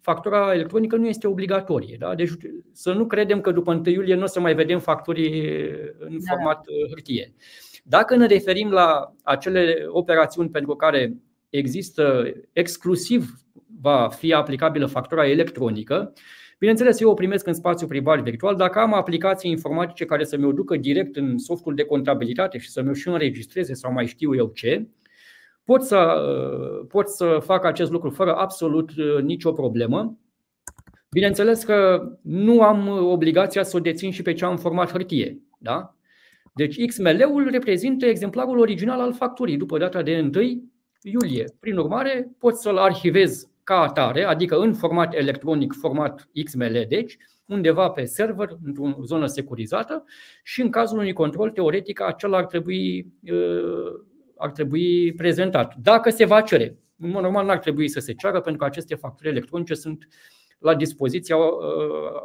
factura 0.00 0.54
electronică 0.54 0.96
nu 0.96 1.06
este 1.06 1.26
obligatorie. 1.26 1.96
Da? 1.98 2.14
Deci 2.14 2.30
să 2.72 2.92
nu 2.92 3.06
credem 3.06 3.40
că 3.40 3.52
după 3.52 3.72
1 3.72 3.82
iulie 3.84 4.14
nu 4.14 4.22
o 4.22 4.26
să 4.26 4.40
mai 4.40 4.54
vedem 4.54 4.78
facturi 4.78 5.42
în 5.98 6.18
da. 6.18 6.34
format 6.34 6.66
uh, 6.66 6.88
hârtie. 6.88 7.34
Dacă 7.84 8.16
ne 8.16 8.26
referim 8.26 8.70
la 8.70 9.14
acele 9.22 9.84
operațiuni 9.88 10.48
pentru 10.48 10.76
care 10.76 11.14
există 11.50 12.32
exclusiv 12.52 13.34
va 13.80 14.08
fi 14.08 14.32
aplicabilă 14.32 14.86
factura 14.86 15.28
electronică, 15.28 16.12
Bineînțeles, 16.60 17.00
eu 17.00 17.10
o 17.10 17.14
primesc 17.14 17.46
în 17.46 17.54
spațiu 17.54 17.86
privat 17.86 18.22
virtual. 18.22 18.56
Dacă 18.56 18.78
am 18.78 18.94
aplicații 18.94 19.50
informatice 19.50 20.04
care 20.04 20.24
să 20.24 20.36
mi-o 20.36 20.52
ducă 20.52 20.76
direct 20.76 21.16
în 21.16 21.38
softul 21.38 21.74
de 21.74 21.84
contabilitate 21.84 22.58
și 22.58 22.70
să 22.70 22.82
mi-o 22.82 22.92
și 22.92 23.08
înregistreze 23.08 23.74
sau 23.74 23.92
mai 23.92 24.06
știu 24.06 24.34
eu 24.34 24.46
ce, 24.54 24.88
pot 25.64 25.82
să, 25.82 26.22
pot 26.88 27.08
să 27.08 27.38
fac 27.44 27.64
acest 27.64 27.90
lucru 27.90 28.10
fără 28.10 28.34
absolut 28.34 28.90
uh, 28.90 29.22
nicio 29.22 29.52
problemă. 29.52 30.18
Bineînțeles 31.10 31.64
că 31.64 32.08
nu 32.22 32.62
am 32.62 32.88
obligația 32.88 33.62
să 33.62 33.76
o 33.76 33.80
dețin 33.80 34.10
și 34.10 34.22
pe 34.22 34.32
cea 34.32 34.48
în 34.48 34.56
format 34.56 34.90
hârtie. 34.90 35.42
Da? 35.58 35.94
Deci 36.52 36.86
XML-ul 36.86 37.50
reprezintă 37.50 38.06
exemplarul 38.06 38.58
original 38.58 39.00
al 39.00 39.12
facturii 39.12 39.56
după 39.56 39.78
data 39.78 40.02
de 40.02 40.30
1 40.34 40.70
iulie. 41.02 41.44
Prin 41.60 41.76
urmare, 41.76 42.30
pot 42.38 42.56
să-l 42.56 42.76
arhivez 42.76 43.50
ca 43.64 43.80
atare, 43.80 44.24
adică 44.24 44.56
în 44.58 44.74
format 44.74 45.14
electronic, 45.14 45.72
format 45.72 46.28
XML, 46.44 46.84
deci 46.88 47.16
undeva 47.46 47.88
pe 47.88 48.04
server, 48.04 48.48
într-o 48.64 48.96
zonă 49.04 49.26
securizată 49.26 50.04
și 50.42 50.60
în 50.60 50.70
cazul 50.70 50.98
unui 50.98 51.12
control 51.12 51.50
teoretic 51.50 52.00
acela 52.00 52.36
ar 52.36 52.46
trebui, 52.46 53.06
uh, 53.22 54.00
ar 54.36 54.50
trebui 54.50 55.12
prezentat. 55.12 55.74
Dacă 55.82 56.10
se 56.10 56.24
va 56.24 56.40
cere. 56.40 56.78
În 56.98 57.10
mod 57.10 57.22
normal 57.22 57.44
nu 57.44 57.50
ar 57.50 57.58
trebui 57.58 57.88
să 57.88 58.00
se 58.00 58.12
ceară 58.12 58.40
pentru 58.40 58.60
că 58.60 58.64
aceste 58.66 58.94
facturi 58.94 59.28
electronice 59.28 59.74
sunt 59.74 60.08
la 60.60 60.74
dispoziția 60.74 61.36
uh, 61.36 61.44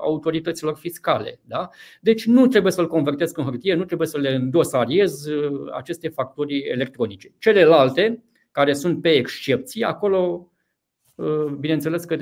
autorităților 0.02 0.76
fiscale. 0.76 1.40
Da? 1.44 1.70
Deci 2.02 2.26
nu 2.26 2.48
trebuie 2.48 2.72
să-l 2.72 2.88
convertesc 2.88 3.38
în 3.38 3.44
hârtie, 3.44 3.74
nu 3.74 3.86
trebuie 3.86 4.08
să 4.08 4.18
le 4.18 4.30
îndosariez 4.30 5.26
uh, 5.26 5.72
aceste 5.74 6.10
facturi 6.10 6.60
electronice. 6.60 7.34
Celelalte, 7.38 8.24
care 8.52 8.74
sunt 8.74 9.02
pe 9.02 9.10
excepții, 9.10 9.84
acolo 9.84 10.50
bineînțeles 11.60 12.04
că 12.06 12.18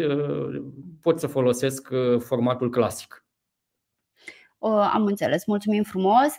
pot 1.02 1.20
să 1.20 1.28
folosesc 1.28 1.90
formatul 2.20 2.70
clasic. 2.70 3.23
Am 4.94 5.06
înțeles, 5.06 5.46
mulțumim 5.46 5.84
frumos. 5.84 6.38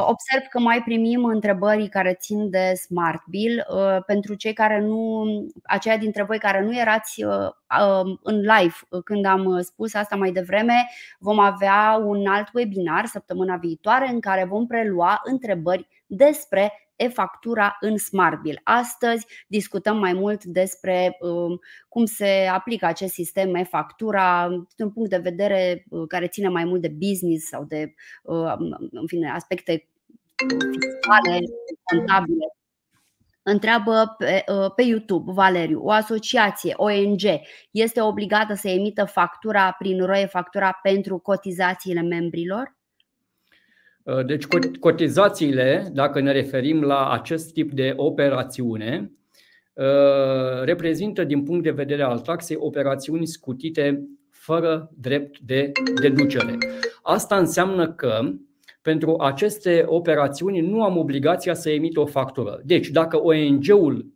Observ 0.00 0.42
că 0.50 0.58
mai 0.58 0.82
primim 0.82 1.24
întrebări 1.24 1.88
care 1.88 2.14
țin 2.14 2.50
de 2.50 2.72
Smart 2.74 3.22
Bill. 3.26 3.66
Pentru 4.06 4.34
cei 4.34 4.52
care 4.52 4.80
nu, 4.80 5.24
aceia 5.64 5.96
dintre 5.96 6.22
voi 6.22 6.38
care 6.38 6.62
nu 6.62 6.78
erați 6.78 7.24
în 8.22 8.40
live 8.40 8.74
când 9.04 9.24
am 9.24 9.60
spus 9.60 9.94
asta 9.94 10.16
mai 10.16 10.32
devreme, 10.32 10.74
vom 11.18 11.38
avea 11.38 12.00
un 12.04 12.26
alt 12.26 12.48
webinar 12.54 13.06
săptămâna 13.06 13.56
viitoare 13.56 14.08
în 14.08 14.20
care 14.20 14.44
vom 14.44 14.66
prelua 14.66 15.20
întrebări 15.24 15.88
despre 16.06 16.72
e-factura 17.02 17.76
în 17.80 17.96
SmartBill. 17.96 18.60
Astăzi 18.64 19.26
discutăm 19.46 19.98
mai 19.98 20.12
mult 20.12 20.44
despre 20.44 21.16
um, 21.20 21.60
cum 21.88 22.04
se 22.04 22.48
aplică 22.52 22.86
acest 22.86 23.12
sistem 23.12 23.54
e-factura 23.54 24.48
din 24.48 24.84
un 24.84 24.90
punct 24.90 25.10
de 25.10 25.16
vedere 25.16 25.84
uh, 25.88 26.04
care 26.08 26.26
ține 26.26 26.48
mai 26.48 26.64
mult 26.64 26.80
de 26.80 26.94
business 26.98 27.46
sau 27.46 27.64
de 27.64 27.94
uh, 28.22 28.54
în 28.90 29.06
fine, 29.06 29.30
aspecte 29.30 29.88
fiscale, 30.36 31.40
contabile. 31.84 32.46
Întreabă 33.42 34.14
pe, 34.18 34.44
uh, 34.48 34.72
pe 34.76 34.82
YouTube 34.82 35.32
Valeriu, 35.32 35.80
o 35.84 35.90
asociație, 35.90 36.74
ONG, 36.76 37.20
este 37.70 38.00
obligată 38.00 38.54
să 38.54 38.68
emită 38.68 39.04
factura 39.04 39.72
prin 39.78 40.04
roie 40.04 40.26
factura 40.26 40.78
pentru 40.82 41.18
cotizațiile 41.18 42.00
membrilor? 42.00 42.76
Uh, 44.04 44.24
deci 44.24 44.46
cotizațiile, 44.80 45.90
dacă 45.92 46.20
ne 46.20 46.32
referim 46.32 46.82
la 46.82 47.10
acest 47.10 47.52
tip 47.52 47.72
de 47.72 47.92
operațiune, 47.96 49.12
uh, 49.72 50.62
reprezintă 50.64 51.24
din 51.24 51.42
punct 51.42 51.62
de 51.62 51.70
vedere 51.70 52.02
al 52.02 52.18
taxei 52.18 52.56
operațiuni 52.58 53.26
scutite 53.26 54.08
fără 54.30 54.90
drept 54.98 55.38
de 55.38 55.72
deducere. 56.00 56.58
Asta 57.02 57.36
înseamnă 57.36 57.92
că 57.92 58.20
pentru 58.82 59.16
aceste 59.18 59.84
operațiuni 59.86 60.60
nu 60.60 60.82
am 60.82 60.96
obligația 60.96 61.54
să 61.54 61.70
emit 61.70 61.96
o 61.96 62.06
factură. 62.06 62.60
Deci, 62.64 62.88
dacă 62.88 63.22
ONG-ul 63.22 64.06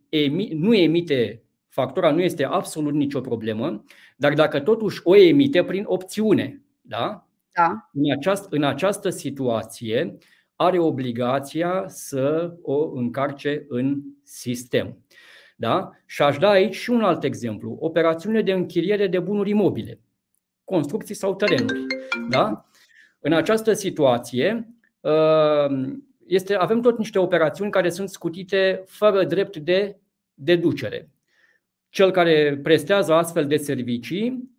nu 0.53 0.75
emite 0.75 1.43
factura, 1.69 2.11
nu 2.11 2.21
este 2.21 2.43
absolut 2.43 2.93
nicio 2.93 3.21
problemă, 3.21 3.83
dar 4.17 4.33
dacă 4.33 4.59
totuși 4.59 5.01
o 5.03 5.15
emite 5.15 5.63
prin 5.63 5.83
opțiune, 5.87 6.61
da? 6.81 7.26
Da. 7.57 7.89
În, 7.93 8.11
această, 8.11 8.47
în 8.49 8.63
această 8.63 9.09
situație 9.09 10.17
are 10.55 10.79
obligația 10.79 11.83
să 11.87 12.55
o 12.61 12.91
încarce 12.91 13.65
în 13.69 14.01
sistem. 14.23 14.97
Da? 15.55 15.91
Și 16.05 16.21
aș 16.21 16.37
da 16.37 16.49
aici 16.49 16.75
și 16.75 16.89
un 16.89 17.01
alt 17.01 17.23
exemplu. 17.23 17.77
Operațiune 17.79 18.41
de 18.41 18.51
închiriere 18.51 19.07
de 19.07 19.19
bunuri 19.19 19.49
imobile, 19.49 19.99
construcții 20.63 21.15
sau 21.15 21.35
terenuri. 21.35 21.85
Da? 22.29 22.65
În 23.19 23.33
această 23.33 23.73
situație 23.73 24.67
uh, 24.99 25.93
este, 26.27 26.55
avem 26.55 26.81
tot 26.81 26.97
niște 26.97 27.19
operațiuni 27.19 27.71
care 27.71 27.89
sunt 27.89 28.09
scutite 28.09 28.83
fără 28.85 29.23
drept 29.23 29.57
de 29.57 29.99
deducere. 30.33 31.09
Cel 31.89 32.11
care 32.11 32.59
prestează 32.63 33.13
astfel 33.13 33.47
de 33.47 33.57
servicii 33.57 34.56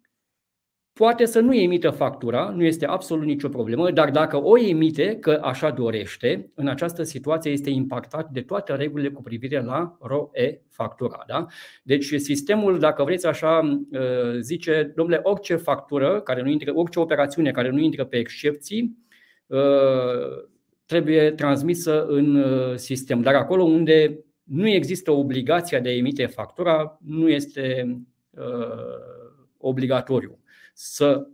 poate 0.99 1.24
să 1.24 1.40
nu 1.40 1.55
emită 1.55 1.90
factura, 1.90 2.53
nu 2.57 2.64
este 2.64 2.86
absolut 2.86 3.24
nicio 3.24 3.49
problemă, 3.49 3.90
dar 3.90 4.11
dacă 4.11 4.42
o 4.42 4.59
emite, 4.59 5.16
că 5.20 5.40
așa 5.42 5.70
dorește, 5.70 6.51
în 6.55 6.68
această 6.68 7.03
situație 7.03 7.51
este 7.51 7.70
impactat 7.70 8.30
de 8.30 8.40
toate 8.40 8.74
regulile 8.74 9.09
cu 9.09 9.22
privire 9.22 9.62
la 9.62 9.96
ROE 10.01 10.62
factura. 10.70 11.24
Da? 11.26 11.46
Deci 11.82 12.14
sistemul, 12.14 12.78
dacă 12.78 13.05
vreți 13.05 13.26
așa, 13.26 13.80
uh, 13.92 14.38
zice, 14.40 14.92
domnule, 14.94 15.20
orice 15.22 15.57
factură, 15.57 16.20
care 16.20 16.42
nu 16.42 16.49
intră, 16.49 16.72
orice 16.74 17.01
operațiune 17.01 17.51
care 17.51 17.70
nu 17.70 17.78
intră 17.78 18.05
pe 18.05 18.16
excepții, 18.16 18.96
uh, 19.46 19.59
trebuie 20.86 21.30
transmisă 21.30 22.07
în 22.07 22.34
uh, 22.34 22.74
sistem. 22.74 23.20
Dar 23.20 23.34
acolo 23.34 23.62
unde 23.62 24.24
nu 24.42 24.68
există 24.68 25.11
obligația 25.11 25.80
de 25.80 25.88
a 25.88 25.96
emite 25.96 26.26
factura, 26.26 26.99
nu 27.05 27.28
este 27.28 27.96
obligatoriu 29.59 30.38
să 30.80 31.26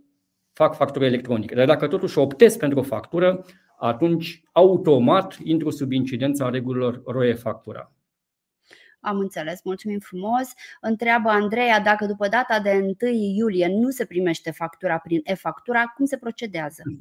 fac 0.53 0.75
factură 0.75 1.05
electronică. 1.05 1.55
Dar 1.55 1.65
dacă 1.65 1.87
totuși 1.87 2.17
optez 2.17 2.57
pentru 2.57 2.79
o 2.79 2.83
factură, 2.83 3.45
atunci 3.79 4.43
automat 4.51 5.37
intru 5.43 5.69
sub 5.69 5.91
incidența 5.91 6.49
regulilor 6.49 7.01
ROE 7.05 7.33
factura. 7.33 7.91
Am 8.99 9.17
înțeles, 9.17 9.59
mulțumim 9.63 9.99
frumos. 9.99 10.53
Întreabă 10.81 11.29
Andreea 11.29 11.79
dacă 11.79 12.05
după 12.05 12.27
data 12.27 12.59
de 12.59 12.95
1 13.01 13.11
iulie 13.11 13.67
nu 13.67 13.89
se 13.89 14.05
primește 14.05 14.51
factura 14.51 14.97
prin 14.97 15.21
e-factura, 15.23 15.83
cum 15.95 16.05
se 16.05 16.17
procedează? 16.17 16.81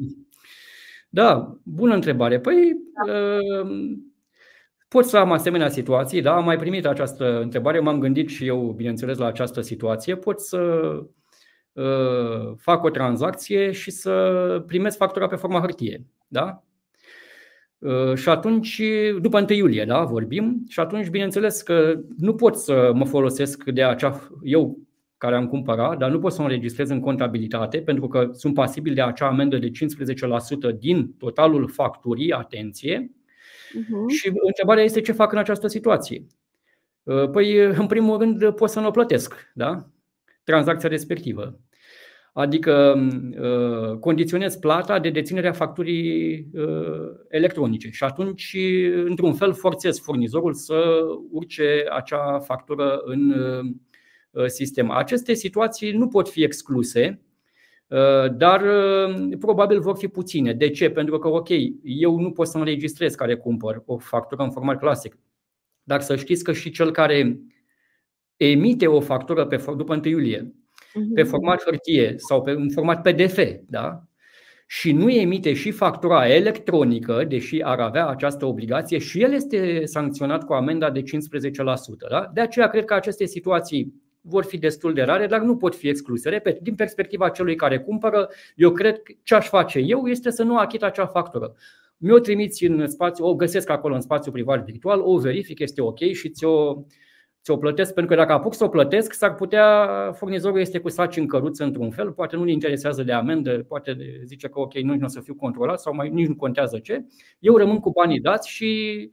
Da, 1.09 1.59
bună 1.63 1.95
întrebare. 1.95 2.41
Păi, 2.41 2.73
da. 3.07 3.13
uh, 3.13 3.99
pot 4.89 5.05
să 5.05 5.17
am 5.17 5.33
asemenea 5.33 5.69
situații, 5.69 6.23
da, 6.23 6.35
am 6.35 6.45
mai 6.45 6.57
primit 6.57 6.87
această 6.87 7.41
întrebare, 7.41 7.81
m-am 7.81 7.99
gândit 7.99 8.29
și 8.29 8.47
eu, 8.47 8.73
bineînțeles, 8.73 9.19
la 9.19 9.27
această 9.27 9.61
situație. 9.61 10.17
Pot 10.17 10.41
să 10.41 10.57
Uh, 10.57 11.07
fac 12.57 12.83
o 12.83 12.91
tranzacție 12.91 13.71
și 13.71 13.91
să 13.91 14.65
primesc 14.67 14.97
factura 14.97 15.27
pe 15.27 15.37
forma 15.37 15.61
hârtie. 15.61 16.07
Da? 16.29 16.63
Uh, 17.85 18.15
și 18.15 18.29
atunci, 18.29 18.83
după 19.21 19.41
1 19.41 19.47
iulie, 19.57 19.85
da, 19.85 20.05
vorbim, 20.05 20.65
și 20.69 20.81
atunci, 20.81 21.09
bineînțeles 21.09 21.63
că 21.63 22.01
nu 22.19 22.35
pot 22.35 22.57
să 22.57 22.91
mă 22.95 23.05
folosesc 23.05 23.65
de 23.65 23.83
acea, 23.83 24.29
eu 24.43 24.79
care 25.17 25.35
am 25.35 25.49
cumpărat, 25.49 25.99
dar 25.99 26.11
nu 26.11 26.19
pot 26.19 26.33
să 26.33 26.41
mă 26.41 26.47
înregistrez 26.47 26.91
în 26.91 27.01
contabilitate 27.01 27.79
pentru 27.81 28.09
că 28.09 28.29
sunt 28.33 28.55
pasibil 28.55 28.95
de 28.95 29.03
acea 29.03 29.27
amendă 29.27 29.59
de 29.59 29.71
15% 30.75 30.79
din 30.79 31.15
totalul 31.19 31.69
facturii, 31.69 32.33
atenție. 32.33 33.11
Uh-huh. 33.11 34.15
Și 34.17 34.33
întrebarea 34.47 34.85
este 34.85 35.01
ce 35.01 35.13
fac 35.13 35.33
în 35.33 35.39
această 35.39 35.67
situație. 35.67 36.27
Uh, 37.03 37.31
păi, 37.31 37.57
în 37.57 37.87
primul 37.87 38.19
rând, 38.19 38.51
pot 38.51 38.71
să 38.71 38.81
nu 38.81 38.87
o 38.87 38.91
plătesc, 38.91 39.51
da? 39.55 39.89
tranzacția 40.45 40.89
respectivă. 40.89 41.59
Adică 42.37 42.95
uh, 43.41 43.99
condiționez 43.99 44.57
plata 44.57 44.99
de 44.99 45.11
deținerea 45.11 45.53
facturii 45.53 46.47
uh, 46.53 47.11
electronice 47.29 47.91
și 47.91 48.05
atunci, 48.05 48.57
într-un 49.05 49.35
fel, 49.35 49.53
forțez 49.53 50.01
furnizorul 50.01 50.55
să 50.55 50.75
urce 51.31 51.85
acea 51.91 52.39
factură 52.39 53.01
în 53.05 53.31
uh, 53.31 54.47
sistem. 54.47 54.91
Aceste 54.91 55.35
situații 55.35 55.93
nu 55.93 56.09
pot 56.09 56.29
fi 56.29 56.43
excluse, 56.43 57.21
dar 58.37 58.63
probabil 59.39 59.81
vor 59.81 59.97
fi 59.97 60.09
puține. 60.09 60.53
De 60.53 60.71
ce? 60.71 60.91
Pentru 60.91 61.19
că, 61.19 61.29
ok, 61.29 61.49
eu 61.83 62.19
nu 62.21 62.31
pot 62.31 62.47
să 62.47 62.59
înregistrez 62.59 63.15
care 63.15 63.37
cumpăr 63.37 63.83
o 63.87 63.99
factură 63.99 64.43
în 64.43 64.51
format 64.51 64.79
clasic, 64.79 65.19
dar 65.83 66.01
să 66.01 66.17
știți 66.17 66.45
că 66.45 66.53
și 66.53 66.71
cel 66.71 66.91
care 66.91 67.41
emite 68.37 68.87
o 68.87 69.01
factură 69.01 69.47
pe, 69.47 69.65
după 69.77 69.95
1 69.95 70.01
iulie 70.05 70.55
pe 71.15 71.21
mhm. 71.23 71.31
format 71.31 71.63
hârtie 71.65 72.15
sau 72.17 72.43
pe 72.43 72.55
un 72.55 72.71
format 72.71 73.03
PDF, 73.03 73.39
da? 73.67 74.03
și 74.67 74.93
nu 74.93 75.11
emite 75.11 75.53
și 75.53 75.71
factura 75.71 76.29
electronică, 76.29 77.25
deși 77.29 77.63
ar 77.63 77.81
avea 77.81 78.07
această 78.07 78.47
obligație, 78.47 78.99
și 78.99 79.23
el 79.23 79.33
este 79.33 79.85
sancționat 79.85 80.45
cu 80.45 80.53
amenda 80.53 80.91
de 80.91 81.03
15%. 81.03 81.05
Da? 82.11 82.31
De 82.35 82.41
aceea 82.41 82.69
cred 82.69 82.85
că 82.85 82.95
aceste 82.95 83.25
situații 83.25 84.03
vor 84.21 84.45
fi 84.45 84.59
destul 84.59 84.95
de 84.95 85.03
rare, 85.03 85.27
dar 85.27 85.41
nu 85.41 85.57
pot 85.57 85.75
fi 85.75 85.89
excluse. 85.89 86.29
Repet, 86.29 86.61
din 86.61 86.75
perspectiva 86.75 87.29
celui 87.29 87.55
care 87.55 87.79
cumpără, 87.79 88.29
eu 88.57 88.71
cred 88.71 89.03
că 89.03 89.13
ce 89.23 89.35
aș 89.35 89.49
face 89.49 89.79
eu 89.79 90.07
este 90.07 90.31
să 90.31 90.43
nu 90.43 90.57
achit 90.57 90.83
acea 90.83 91.07
factură. 91.07 91.55
Mi-o 91.97 92.19
trimiți 92.19 92.65
în 92.65 92.87
spațiu, 92.87 93.25
o 93.25 93.35
găsesc 93.35 93.71
acolo 93.71 93.95
în 93.95 94.01
spațiu 94.01 94.33
privat 94.33 94.65
virtual, 94.65 95.01
o 95.01 95.19
verific, 95.19 95.59
este 95.59 95.81
ok 95.81 95.99
și 95.99 96.31
ți-o, 96.31 96.75
ți-o 97.45 97.57
plătesc, 97.57 97.95
pentru 97.95 98.15
că 98.15 98.21
dacă 98.21 98.33
apuc 98.33 98.55
să 98.55 98.65
o 98.65 98.69
plătesc, 98.69 99.13
s-ar 99.13 99.35
putea, 99.35 99.89
furnizorul 100.13 100.61
este 100.61 100.79
cu 100.79 100.89
saci 100.89 101.17
în 101.17 101.27
căruță 101.27 101.65
într-un 101.65 101.91
fel, 101.91 102.13
poate 102.13 102.37
nu-l 102.37 102.49
interesează 102.49 103.03
de 103.03 103.13
amendă, 103.13 103.65
poate 103.69 103.97
zice 104.25 104.49
că 104.49 104.61
ok, 104.61 104.75
nu 104.75 105.05
o 105.05 105.07
să 105.07 105.21
fiu 105.21 105.35
controlat 105.35 105.81
sau 105.81 105.95
mai, 105.95 106.09
nici 106.09 106.27
nu 106.27 106.37
contează 106.37 106.79
ce. 106.79 107.05
Eu 107.39 107.57
rămân 107.57 107.79
cu 107.79 107.91
banii 107.91 108.21
dați 108.21 108.51
și 108.51 109.11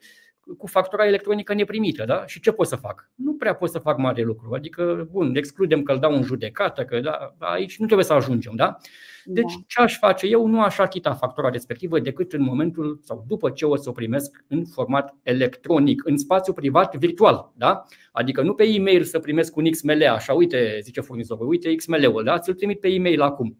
cu 0.57 0.67
factura 0.67 1.07
electronică 1.07 1.53
neprimită. 1.53 2.05
Da? 2.05 2.25
Și 2.25 2.39
ce 2.39 2.51
pot 2.51 2.67
să 2.67 2.75
fac? 2.75 3.09
Nu 3.15 3.33
prea 3.33 3.55
pot 3.55 3.69
să 3.69 3.79
fac 3.79 3.97
mare 3.97 4.21
lucru. 4.21 4.53
Adică, 4.53 5.07
bun, 5.11 5.35
excludem 5.35 5.83
că 5.83 5.91
îl 5.91 5.99
dau 5.99 6.13
în 6.13 6.23
judecată, 6.23 6.85
că 6.85 6.99
da, 6.99 7.35
aici 7.37 7.77
nu 7.77 7.85
trebuie 7.85 8.05
să 8.05 8.13
ajungem. 8.13 8.53
Da? 8.55 8.77
Deci, 9.25 9.53
da. 9.53 9.59
ce 9.67 9.81
aș 9.81 9.97
face? 9.97 10.27
Eu 10.27 10.47
nu 10.47 10.61
aș 10.61 10.77
achita 10.77 11.13
factura 11.13 11.49
respectivă 11.49 11.99
decât 11.99 12.33
în 12.33 12.41
momentul 12.41 12.99
sau 13.03 13.25
după 13.27 13.49
ce 13.49 13.65
o 13.65 13.75
să 13.75 13.89
o 13.89 13.91
primesc 13.91 14.43
în 14.47 14.65
format 14.65 15.15
electronic, 15.23 16.01
în 16.05 16.17
spațiu 16.17 16.53
privat 16.53 16.95
virtual. 16.95 17.51
Da? 17.55 17.83
Adică 18.11 18.41
nu 18.41 18.53
pe 18.53 18.63
e-mail 18.63 19.03
să 19.03 19.19
primesc 19.19 19.55
un 19.55 19.69
XML, 19.69 20.03
așa, 20.03 20.33
uite, 20.33 20.79
zice 20.81 21.01
furnizorul, 21.01 21.47
uite 21.47 21.75
XML-ul, 21.75 22.23
da? 22.23 22.39
ți-l 22.39 22.53
trimit 22.53 22.79
pe 22.79 22.87
e-mail 22.87 23.21
acum. 23.21 23.57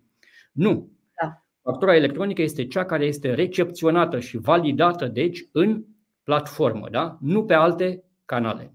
Nu. 0.51 0.91
Da. 1.21 1.45
Factura 1.61 1.95
electronică 1.95 2.41
este 2.41 2.67
cea 2.67 2.85
care 2.85 3.05
este 3.05 3.33
recepționată 3.33 4.19
și 4.19 4.37
validată, 4.37 5.05
deci, 5.07 5.47
în 5.51 5.83
platformă, 6.23 6.87
da? 6.91 7.17
nu 7.21 7.45
pe 7.45 7.53
alte 7.53 8.03
canale. 8.25 8.73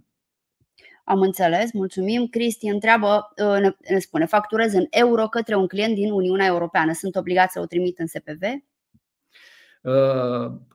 Am 1.08 1.20
înțeles, 1.20 1.72
mulțumim. 1.72 2.26
Cristi 2.26 2.68
întreabă, 2.68 3.32
uh, 3.42 3.72
ne 3.90 3.98
spune, 3.98 4.26
facturez 4.26 4.72
în 4.72 4.86
euro 4.90 5.26
către 5.26 5.54
un 5.54 5.66
client 5.66 5.94
din 5.94 6.10
Uniunea 6.10 6.46
Europeană. 6.46 6.92
Sunt 6.92 7.16
obligat 7.16 7.50
să 7.50 7.60
o 7.60 7.66
trimit 7.66 7.98
în 7.98 8.06
SPV? 8.06 8.42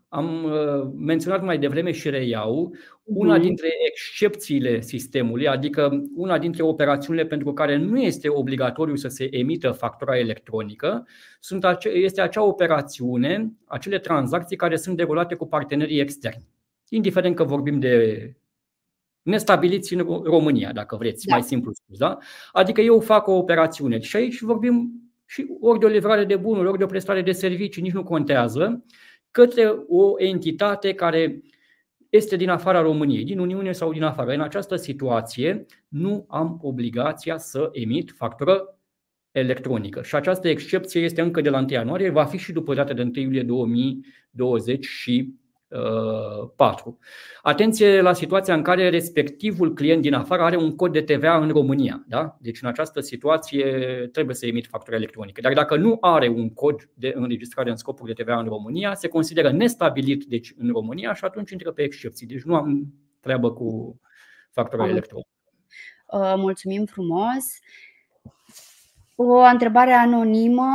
Am 0.08 0.52
menționat 0.98 1.44
mai 1.44 1.58
devreme 1.58 1.92
și 1.92 2.10
reiau 2.10 2.74
una 3.04 3.34
mhm. 3.34 3.42
dintre 3.42 3.68
excepțiile 3.88 4.82
sistemului, 4.82 5.48
adică 5.48 6.02
una 6.16 6.40
dintre 6.40 6.64
operațiunile 6.64 7.26
pentru 7.26 7.54
care 7.54 7.78
nu 7.78 8.00
este 8.00 8.30
obligatoriu 8.30 8.96
să 8.96 9.08
se 9.08 9.38
emită 9.38 9.72
factura 9.72 10.18
electronică, 10.18 11.08
este 11.94 12.22
acea 12.22 12.44
operațiune, 12.44 13.52
acele 13.66 14.00
tranzacții 14.00 14.56
care 14.56 14.76
sunt 14.76 14.98
derulate 14.98 15.36
cu 15.36 15.48
partenerii 15.48 16.00
externi. 16.00 16.48
Indiferent 16.90 17.36
că 17.36 17.44
vorbim 17.44 17.80
de 17.80 18.36
nestabiliți 19.22 19.93
în 19.93 19.99
România, 20.24 20.72
dacă 20.72 20.95
vreți, 20.95 21.26
da. 21.26 21.34
mai 21.36 21.43
simplu 21.43 21.72
spus. 21.74 21.97
Da? 21.97 22.17
Adică 22.51 22.82
eu 22.82 22.99
fac 22.99 23.28
o 23.28 23.32
operațiune 23.32 23.99
și 23.99 24.15
aici 24.15 24.41
vorbim 24.41 24.91
și 25.26 25.47
ori 25.59 25.80
de 25.80 25.86
o 25.86 25.89
livrare 25.89 26.26
de 26.26 26.36
bunuri, 26.36 26.67
ori 26.67 26.78
de 26.78 26.84
o 26.84 26.88
prestare 26.88 27.22
de 27.22 27.32
servicii, 27.32 27.82
nici 27.82 27.93
nu 27.93 28.03
contează, 28.03 28.86
către 29.32 29.74
o 29.88 30.13
entitate 30.17 30.93
care 30.93 31.41
este 32.09 32.36
din 32.36 32.49
afara 32.49 32.82
României, 32.82 33.24
din 33.24 33.39
Uniune 33.39 33.72
sau 33.72 33.91
din 33.91 34.03
afară. 34.03 34.32
În 34.32 34.41
această 34.41 34.76
situație 34.76 35.65
nu 35.88 36.26
am 36.30 36.59
obligația 36.61 37.38
să 37.38 37.69
emit 37.72 38.13
factură 38.15 38.80
electronică. 39.32 40.01
Și 40.01 40.15
această 40.15 40.47
excepție 40.47 41.01
este 41.01 41.22
încă 41.22 41.41
de 41.41 41.49
la 41.49 41.57
1 41.57 41.67
ianuarie, 41.69 42.09
va 42.09 42.26
fi 42.26 42.38
și 42.38 42.51
după 42.51 42.74
data 42.74 42.93
de 42.93 43.01
1 43.01 43.11
iulie 43.13 43.43
2020 43.43 44.86
și 44.86 45.34
4. 46.55 46.99
Atenție 47.41 48.01
la 48.01 48.13
situația 48.13 48.53
în 48.53 48.61
care 48.61 48.89
respectivul 48.89 49.74
client 49.74 50.01
din 50.01 50.13
afară 50.13 50.41
are 50.41 50.57
un 50.57 50.76
cod 50.76 50.91
de 50.91 51.01
TVA 51.01 51.38
în 51.38 51.49
România. 51.49 52.03
Da? 52.07 52.38
Deci 52.39 52.61
în 52.61 52.67
această 52.67 52.99
situație 52.99 53.63
trebuie 54.11 54.36
să 54.36 54.45
emit 54.45 54.67
factură 54.67 54.95
electronică. 54.95 55.41
Dar 55.41 55.53
dacă 55.53 55.76
nu 55.76 55.97
are 56.01 56.28
un 56.28 56.53
cod 56.53 56.89
de 56.93 57.13
înregistrare 57.15 57.69
în 57.69 57.76
scopuri 57.76 58.13
de 58.13 58.24
TVA 58.24 58.39
în 58.39 58.45
România, 58.45 58.93
se 58.93 59.07
consideră 59.07 59.51
nestabilit 59.51 60.24
deci, 60.24 60.53
în 60.57 60.72
România 60.72 61.13
și 61.13 61.26
atunci 61.26 61.51
intră 61.51 61.72
pe 61.72 61.82
excepții. 61.82 62.28
Deci 62.28 62.41
nu 62.41 62.55
am 62.55 62.93
treabă 63.19 63.51
cu 63.51 63.99
factura 64.51 64.88
electronică. 64.88 65.30
Uh, 66.07 66.34
mulțumim 66.38 66.86
frumos. 66.86 67.43
O 69.15 69.39
întrebare 69.51 69.91
anonimă 69.91 70.69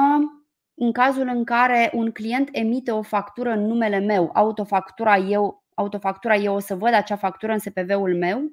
în 0.78 0.92
cazul 0.92 1.30
în 1.34 1.44
care 1.44 1.90
un 1.94 2.10
client 2.10 2.48
emite 2.52 2.90
o 2.90 3.02
factură 3.02 3.50
în 3.50 3.66
numele 3.66 3.98
meu, 3.98 4.30
autofactura 4.34 5.16
eu, 5.16 5.64
autofactura 5.74 6.34
eu 6.34 6.54
o 6.54 6.58
să 6.58 6.74
văd 6.74 6.94
acea 6.94 7.16
factură 7.16 7.52
în 7.52 7.58
SPV-ul 7.58 8.16
meu? 8.16 8.52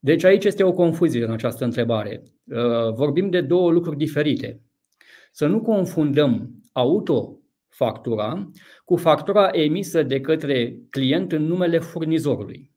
Deci 0.00 0.24
aici 0.24 0.44
este 0.44 0.64
o 0.64 0.72
confuzie 0.72 1.24
în 1.24 1.32
această 1.32 1.64
întrebare. 1.64 2.22
Uh, 2.44 2.92
vorbim 2.94 3.30
de 3.30 3.40
două 3.40 3.70
lucruri 3.70 3.96
diferite. 3.96 4.60
Să 5.32 5.46
nu 5.46 5.60
confundăm 5.60 6.50
autofactura 6.72 8.50
cu 8.84 8.96
factura 8.96 9.48
emisă 9.52 10.02
de 10.02 10.20
către 10.20 10.76
client 10.90 11.32
în 11.32 11.42
numele 11.42 11.78
furnizorului. 11.78 12.70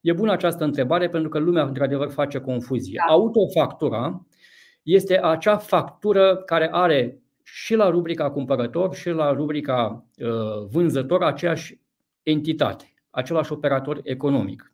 E 0.00 0.12
bună 0.12 0.32
această 0.32 0.64
întrebare 0.64 1.08
pentru 1.08 1.28
că 1.28 1.38
lumea 1.38 1.64
într-adevăr 1.64 2.10
face 2.10 2.38
confuzie. 2.38 3.02
Da. 3.06 3.12
Autofactura 3.12 4.26
este 4.82 5.20
acea 5.22 5.56
factură 5.56 6.36
care 6.36 6.68
are 6.72 7.21
și 7.42 7.74
la 7.74 7.90
rubrica 7.90 8.30
cumpărător 8.30 8.94
și 8.94 9.08
la 9.08 9.32
rubrica 9.32 10.06
uh, 10.18 10.66
vânzător 10.70 11.22
aceeași 11.22 11.78
entitate, 12.22 12.94
același 13.10 13.52
operator 13.52 14.00
economic. 14.02 14.72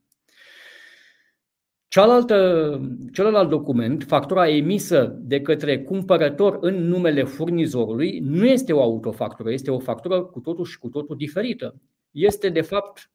Cealaltă, 1.88 2.80
celălalt 3.12 3.48
document, 3.48 4.04
factura 4.04 4.48
emisă 4.48 5.16
de 5.20 5.40
către 5.40 5.82
cumpărător 5.82 6.58
în 6.60 6.88
numele 6.88 7.24
furnizorului, 7.24 8.18
nu 8.18 8.46
este 8.46 8.72
o 8.72 8.82
autofactură, 8.82 9.52
este 9.52 9.70
o 9.70 9.78
factură 9.78 10.22
cu 10.22 10.40
totul 10.40 10.64
și 10.64 10.78
cu 10.78 10.88
totul 10.88 11.16
diferită. 11.16 11.74
Este, 12.10 12.48
de 12.48 12.60
fapt, 12.60 13.10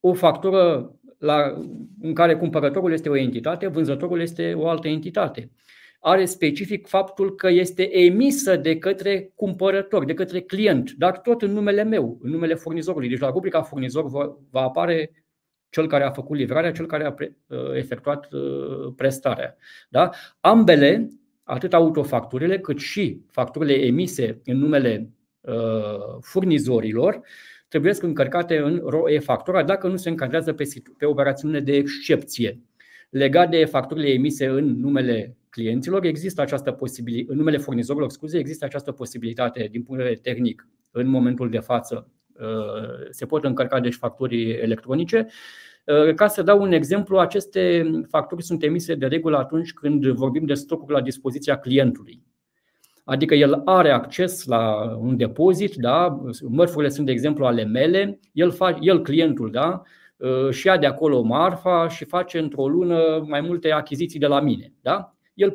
o 0.00 0.12
factură 0.12 0.92
la, 1.18 1.54
în 2.00 2.14
care 2.14 2.36
cumpărătorul 2.36 2.92
este 2.92 3.08
o 3.08 3.16
entitate, 3.16 3.66
vânzătorul 3.66 4.20
este 4.20 4.54
o 4.54 4.68
altă 4.68 4.88
entitate 4.88 5.50
are 6.04 6.24
specific 6.24 6.86
faptul 6.86 7.34
că 7.34 7.48
este 7.48 7.98
emisă 7.98 8.56
de 8.56 8.78
către 8.78 9.32
cumpărător, 9.34 10.04
de 10.04 10.14
către 10.14 10.40
client, 10.40 10.92
dar 10.92 11.18
tot 11.18 11.42
în 11.42 11.52
numele 11.52 11.82
meu, 11.82 12.18
în 12.22 12.30
numele 12.30 12.54
furnizorului. 12.54 13.08
Deci 13.08 13.18
la 13.18 13.30
rubrica 13.30 13.62
furnizor 13.62 14.08
va, 14.08 14.36
va 14.50 14.60
apare 14.60 15.24
cel 15.70 15.86
care 15.86 16.04
a 16.04 16.10
făcut 16.10 16.36
livrarea, 16.36 16.72
cel 16.72 16.86
care 16.86 17.04
a 17.04 17.14
uh, 17.18 17.74
efectuat 17.74 18.32
uh, 18.32 18.92
prestarea. 18.96 19.56
Da? 19.88 20.10
Ambele, 20.40 21.08
atât 21.42 21.74
autofacturile 21.74 22.58
cât 22.58 22.78
și 22.78 23.20
facturile 23.30 23.74
emise 23.74 24.40
în 24.44 24.58
numele 24.58 25.10
uh, 25.40 26.18
furnizorilor, 26.20 27.20
trebuie 27.68 27.94
să 27.94 28.04
încărcate 28.04 28.58
în 28.58 28.82
ROE 28.84 29.18
factura 29.18 29.62
dacă 29.62 29.88
nu 29.88 29.96
se 29.96 30.08
încadrează 30.08 30.52
pe, 30.52 30.64
pe 30.98 31.04
operațiune 31.04 31.60
de 31.60 31.72
excepție. 31.72 32.60
Legat 33.10 33.50
de 33.50 33.64
facturile 33.64 34.08
emise 34.08 34.46
în 34.46 34.80
numele 34.80 35.36
clienților, 35.52 36.04
există 36.04 36.40
această 36.40 36.70
posibilitate, 36.70 37.32
în 37.32 37.38
numele 37.38 37.56
furnizorilor, 37.56 38.10
scuze, 38.10 38.38
există 38.38 38.64
această 38.64 38.92
posibilitate 38.92 39.68
din 39.70 39.82
punct 39.82 40.02
de 40.02 40.08
vedere 40.08 40.32
tehnic 40.34 40.68
în 40.90 41.06
momentul 41.06 41.50
de 41.50 41.58
față. 41.58 42.10
Uh, 42.40 43.08
se 43.10 43.26
pot 43.26 43.44
încărca 43.44 43.80
deci 43.80 43.94
facturi 43.94 44.50
electronice. 44.50 45.26
Uh, 45.86 46.14
ca 46.14 46.26
să 46.26 46.42
dau 46.42 46.62
un 46.62 46.72
exemplu, 46.72 47.18
aceste 47.18 47.90
facturi 48.08 48.42
sunt 48.42 48.62
emise 48.62 48.94
de 48.94 49.06
regulă 49.06 49.36
atunci 49.38 49.72
când 49.72 50.06
vorbim 50.06 50.44
de 50.44 50.54
stocuri 50.54 50.92
la 50.92 51.00
dispoziția 51.00 51.58
clientului. 51.58 52.22
Adică 53.04 53.34
el 53.34 53.62
are 53.64 53.90
acces 53.90 54.44
la 54.44 54.94
un 55.00 55.16
depozit, 55.16 55.74
da? 55.74 56.22
mărfurile 56.48 56.90
sunt 56.90 57.06
de 57.06 57.12
exemplu 57.12 57.44
ale 57.44 57.64
mele, 57.64 58.20
el, 58.32 58.50
fa, 58.50 58.78
el 58.80 59.02
clientul 59.02 59.50
da? 59.50 59.82
Uh, 60.16 60.50
și 60.50 60.66
ia 60.66 60.78
de 60.78 60.86
acolo 60.86 61.22
marfa 61.22 61.88
și 61.88 62.04
face 62.04 62.38
într-o 62.38 62.68
lună 62.68 63.24
mai 63.26 63.40
multe 63.40 63.70
achiziții 63.70 64.18
de 64.18 64.26
la 64.26 64.40
mine. 64.40 64.72
Da? 64.80 65.14
El 65.34 65.54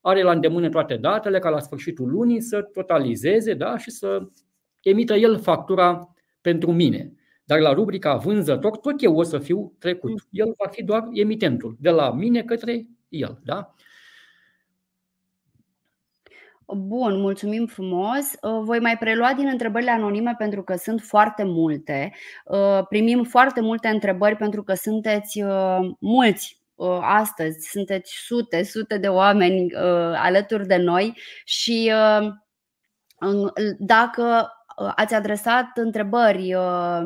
are 0.00 0.22
la 0.22 0.32
îndemână 0.32 0.68
toate 0.68 0.96
datele 0.96 1.38
ca 1.38 1.48
la 1.48 1.60
sfârșitul 1.60 2.10
lunii 2.10 2.40
să 2.40 2.62
totalizeze 2.62 3.54
da? 3.54 3.78
și 3.78 3.90
să 3.90 4.28
emită 4.80 5.14
el 5.14 5.38
factura 5.38 6.14
pentru 6.40 6.72
mine. 6.72 7.12
Dar 7.44 7.58
la 7.58 7.72
rubrica 7.72 8.16
vânzător, 8.16 8.76
tot 8.76 9.02
eu 9.02 9.16
o 9.16 9.22
să 9.22 9.38
fiu 9.38 9.74
trecut. 9.78 10.10
Mm. 10.10 10.16
El 10.30 10.54
va 10.58 10.68
fi 10.70 10.82
doar 10.82 11.08
emitentul, 11.12 11.76
de 11.80 11.90
la 11.90 12.12
mine 12.12 12.42
către 12.42 12.86
el. 13.08 13.40
Da? 13.44 13.74
Bun, 16.66 17.20
mulțumim 17.20 17.66
frumos. 17.66 18.32
Uh, 18.42 18.60
voi 18.62 18.78
mai 18.80 18.96
prelua 18.98 19.32
din 19.36 19.46
întrebările 19.46 19.90
anonime 19.90 20.34
pentru 20.38 20.62
că 20.62 20.74
sunt 20.76 21.00
foarte 21.00 21.44
multe. 21.44 22.12
Uh, 22.44 22.86
primim 22.88 23.22
foarte 23.22 23.60
multe 23.60 23.88
întrebări 23.88 24.36
pentru 24.36 24.62
că 24.62 24.74
sunteți 24.74 25.42
uh, 25.42 25.78
mulți 25.98 26.58
Uh, 26.58 26.63
astăzi. 27.00 27.68
Sunteți 27.70 28.12
sute, 28.26 28.62
sute 28.62 28.98
de 28.98 29.08
oameni 29.08 29.64
uh, 29.64 30.12
alături 30.16 30.66
de 30.66 30.76
noi 30.76 31.18
și 31.44 31.92
uh, 31.94 32.28
dacă 33.78 34.48
ați 34.96 35.14
adresat 35.14 35.66
întrebări 35.74 36.52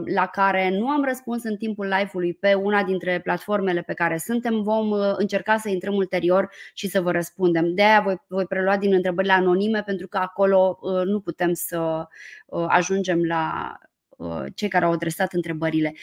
la 0.05 0.27
care 0.33 0.71
nu 0.79 0.89
am 0.89 1.05
răspuns 1.05 1.43
în 1.45 1.57
timpul 1.57 1.87
live-ului 1.87 2.35
pe 2.35 2.55
una 2.55 2.83
dintre 2.83 3.21
platformele 3.21 3.81
pe 3.83 3.95
care 3.95 4.17
suntem, 4.17 4.63
vom 4.63 4.93
încerca 4.93 5.57
să 5.57 5.69
intrăm 5.69 5.95
ulterior 5.95 6.51
și 6.75 6.89
să 6.89 7.01
vă 7.01 7.11
răspundem. 7.11 7.75
De 7.75 7.83
aia 7.83 8.01
voi, 8.01 8.17
voi 8.29 8.47
prelua 8.47 8.77
din 8.77 8.93
întrebările 8.93 9.33
anonime 9.33 9.83
pentru 9.83 10.09
că 10.09 10.19
acolo 10.19 10.79
nu 11.05 11.21
putem 11.21 11.53
să 11.53 12.07
ajungem 12.69 13.25
la 13.25 13.73
cei 14.55 14.69
care 14.69 14.85
au 14.85 14.93
adresat 14.93 15.33
întrebările. 15.33 15.95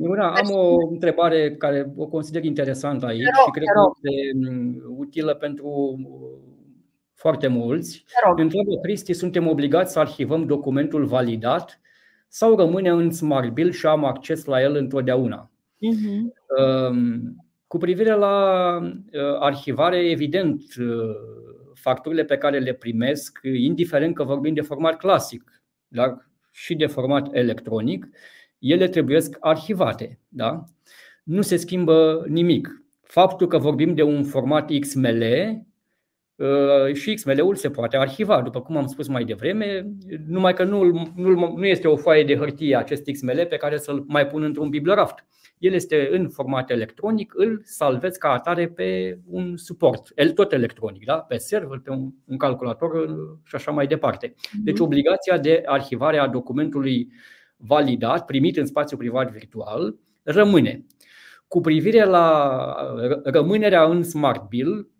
Una, 0.00 0.32
am 0.32 0.50
o 0.50 0.76
întrebare 0.90 1.54
care 1.56 1.92
o 1.96 2.06
consider 2.06 2.44
interesantă 2.44 3.06
aici 3.06 3.22
rog, 3.22 3.44
și 3.44 3.50
cred 3.50 3.64
că 3.64 3.80
este 4.02 4.50
mm, 4.50 4.96
utilă 4.96 5.34
pentru 5.34 5.96
foarte 7.14 7.46
mulți. 7.46 8.04
Întreabă 8.36 8.76
Cristi, 8.82 9.12
suntem 9.12 9.46
obligați 9.46 9.92
să 9.92 9.98
arhivăm 9.98 10.46
documentul 10.46 11.04
validat 11.04 11.80
sau 12.28 12.56
rămâne 12.56 12.90
în 12.90 13.10
Smartbill 13.10 13.70
și 13.70 13.86
am 13.86 14.04
acces 14.04 14.44
la 14.44 14.62
el 14.62 14.74
întotdeauna? 14.74 15.50
Uh-huh. 15.50 16.32
Cu 17.66 17.78
privire 17.78 18.12
la 18.12 18.76
uh, 18.82 19.36
arhivare, 19.38 20.10
evident, 20.10 20.62
uh, 20.78 21.14
facturile 21.74 22.24
pe 22.24 22.36
care 22.36 22.58
le 22.58 22.72
primesc, 22.72 23.38
indiferent 23.42 24.14
că 24.14 24.24
vorbim 24.24 24.54
de 24.54 24.60
format 24.60 24.96
clasic, 24.96 25.62
dar 25.88 26.29
și 26.60 26.74
de 26.74 26.86
format 26.86 27.28
electronic, 27.34 28.08
ele 28.58 28.88
trebuie 28.88 29.20
arhivate. 29.40 30.18
Da? 30.28 30.64
Nu 31.22 31.42
se 31.42 31.56
schimbă 31.56 32.24
nimic. 32.28 32.82
Faptul 33.02 33.46
că 33.46 33.58
vorbim 33.58 33.94
de 33.94 34.02
un 34.02 34.24
format 34.24 34.70
XML 34.80 35.22
uh, 36.36 36.94
și 36.94 37.14
XML-ul 37.14 37.54
se 37.54 37.70
poate 37.70 37.96
arhiva, 37.96 38.42
după 38.42 38.60
cum 38.60 38.76
am 38.76 38.86
spus 38.86 39.08
mai 39.08 39.24
devreme, 39.24 39.86
numai 40.26 40.54
că 40.54 40.64
nu, 40.64 40.82
nu, 41.16 41.54
nu 41.56 41.66
este 41.66 41.88
o 41.88 41.96
foaie 41.96 42.24
de 42.24 42.36
hârtie 42.36 42.76
acest 42.76 43.10
XML 43.10 43.46
pe 43.48 43.56
care 43.56 43.76
să-l 43.76 44.04
mai 44.06 44.26
pun 44.26 44.42
într-un 44.42 44.68
biblioraft. 44.68 45.24
El 45.60 45.72
este 45.72 46.08
în 46.12 46.28
format 46.28 46.70
electronic, 46.70 47.32
îl 47.36 47.60
salvezi 47.64 48.18
ca 48.18 48.28
atare 48.28 48.68
pe 48.68 49.18
un 49.26 49.56
suport, 49.56 50.12
el 50.14 50.30
tot 50.30 50.52
electronic, 50.52 51.04
da? 51.04 51.18
pe 51.18 51.36
server, 51.36 51.78
pe 51.78 51.90
un, 51.90 52.10
un 52.24 52.36
calculator 52.36 53.08
și 53.44 53.54
așa 53.54 53.70
mai 53.70 53.86
departe. 53.86 54.34
Deci 54.64 54.74
mhm. 54.74 54.82
obligația 54.82 55.38
de 55.38 55.62
arhivare 55.66 56.18
a 56.18 56.26
documentului 56.26 57.12
validat, 57.56 58.24
primit 58.24 58.56
în 58.56 58.66
spațiu 58.66 58.96
privat 58.96 59.30
virtual, 59.30 59.96
rămâne. 60.22 60.86
Cu 61.48 61.60
privire 61.60 62.04
la 62.04 62.76
rămânerea 63.24 63.84
în 63.84 64.02
Smart 64.02 64.48
Bill, 64.48 64.90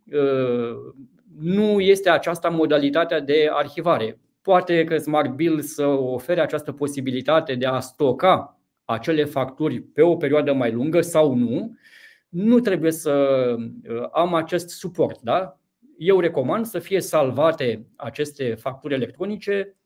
nu 1.39 1.81
este 1.81 2.11
aceasta 2.11 2.49
modalitatea 2.49 3.21
de 3.21 3.49
arhivare. 3.53 4.19
Poate 4.43 4.85
că 4.85 4.97
Smart 4.97 5.31
Bill 5.31 5.61
să 5.61 5.87
ofere 5.87 6.41
această 6.41 6.73
posibilitate 6.73 7.55
de 7.55 7.67
a 7.67 7.81
stoca 7.81 8.60
acele 8.91 9.25
facturi 9.25 9.81
pe 9.81 10.03
o 10.03 10.17
perioadă 10.17 10.53
mai 10.53 10.73
lungă 10.73 11.01
sau 11.01 11.35
nu, 11.35 11.77
nu 12.29 12.61
trebuie 12.61 12.93
să 12.93 13.13
uh, 13.89 14.09
am 14.13 14.35
acest 14.35 14.69
suport. 14.69 15.21
Da? 15.23 15.59
Eu 15.99 16.21
recomand 16.21 16.67
să 16.67 16.79
fie 16.79 17.01
salvate 17.01 17.87
aceste 17.97 18.55
facturi 18.55 18.95
electronice 18.95 19.77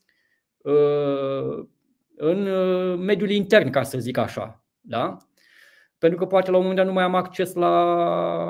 uh, 0.62 1.66
în 2.16 2.46
uh, 2.46 2.98
mediul 2.98 3.30
intern, 3.30 3.70
ca 3.70 3.82
să 3.82 3.98
zic 3.98 4.16
așa. 4.16 4.64
Da? 4.80 5.16
Pentru 5.98 6.18
că 6.18 6.26
poate 6.26 6.50
la 6.50 6.56
un 6.56 6.62
moment 6.62 6.78
dat 6.78 6.86
nu 6.88 6.92
mai 6.92 7.04
am 7.04 7.14
acces 7.14 7.54
la 7.54 7.76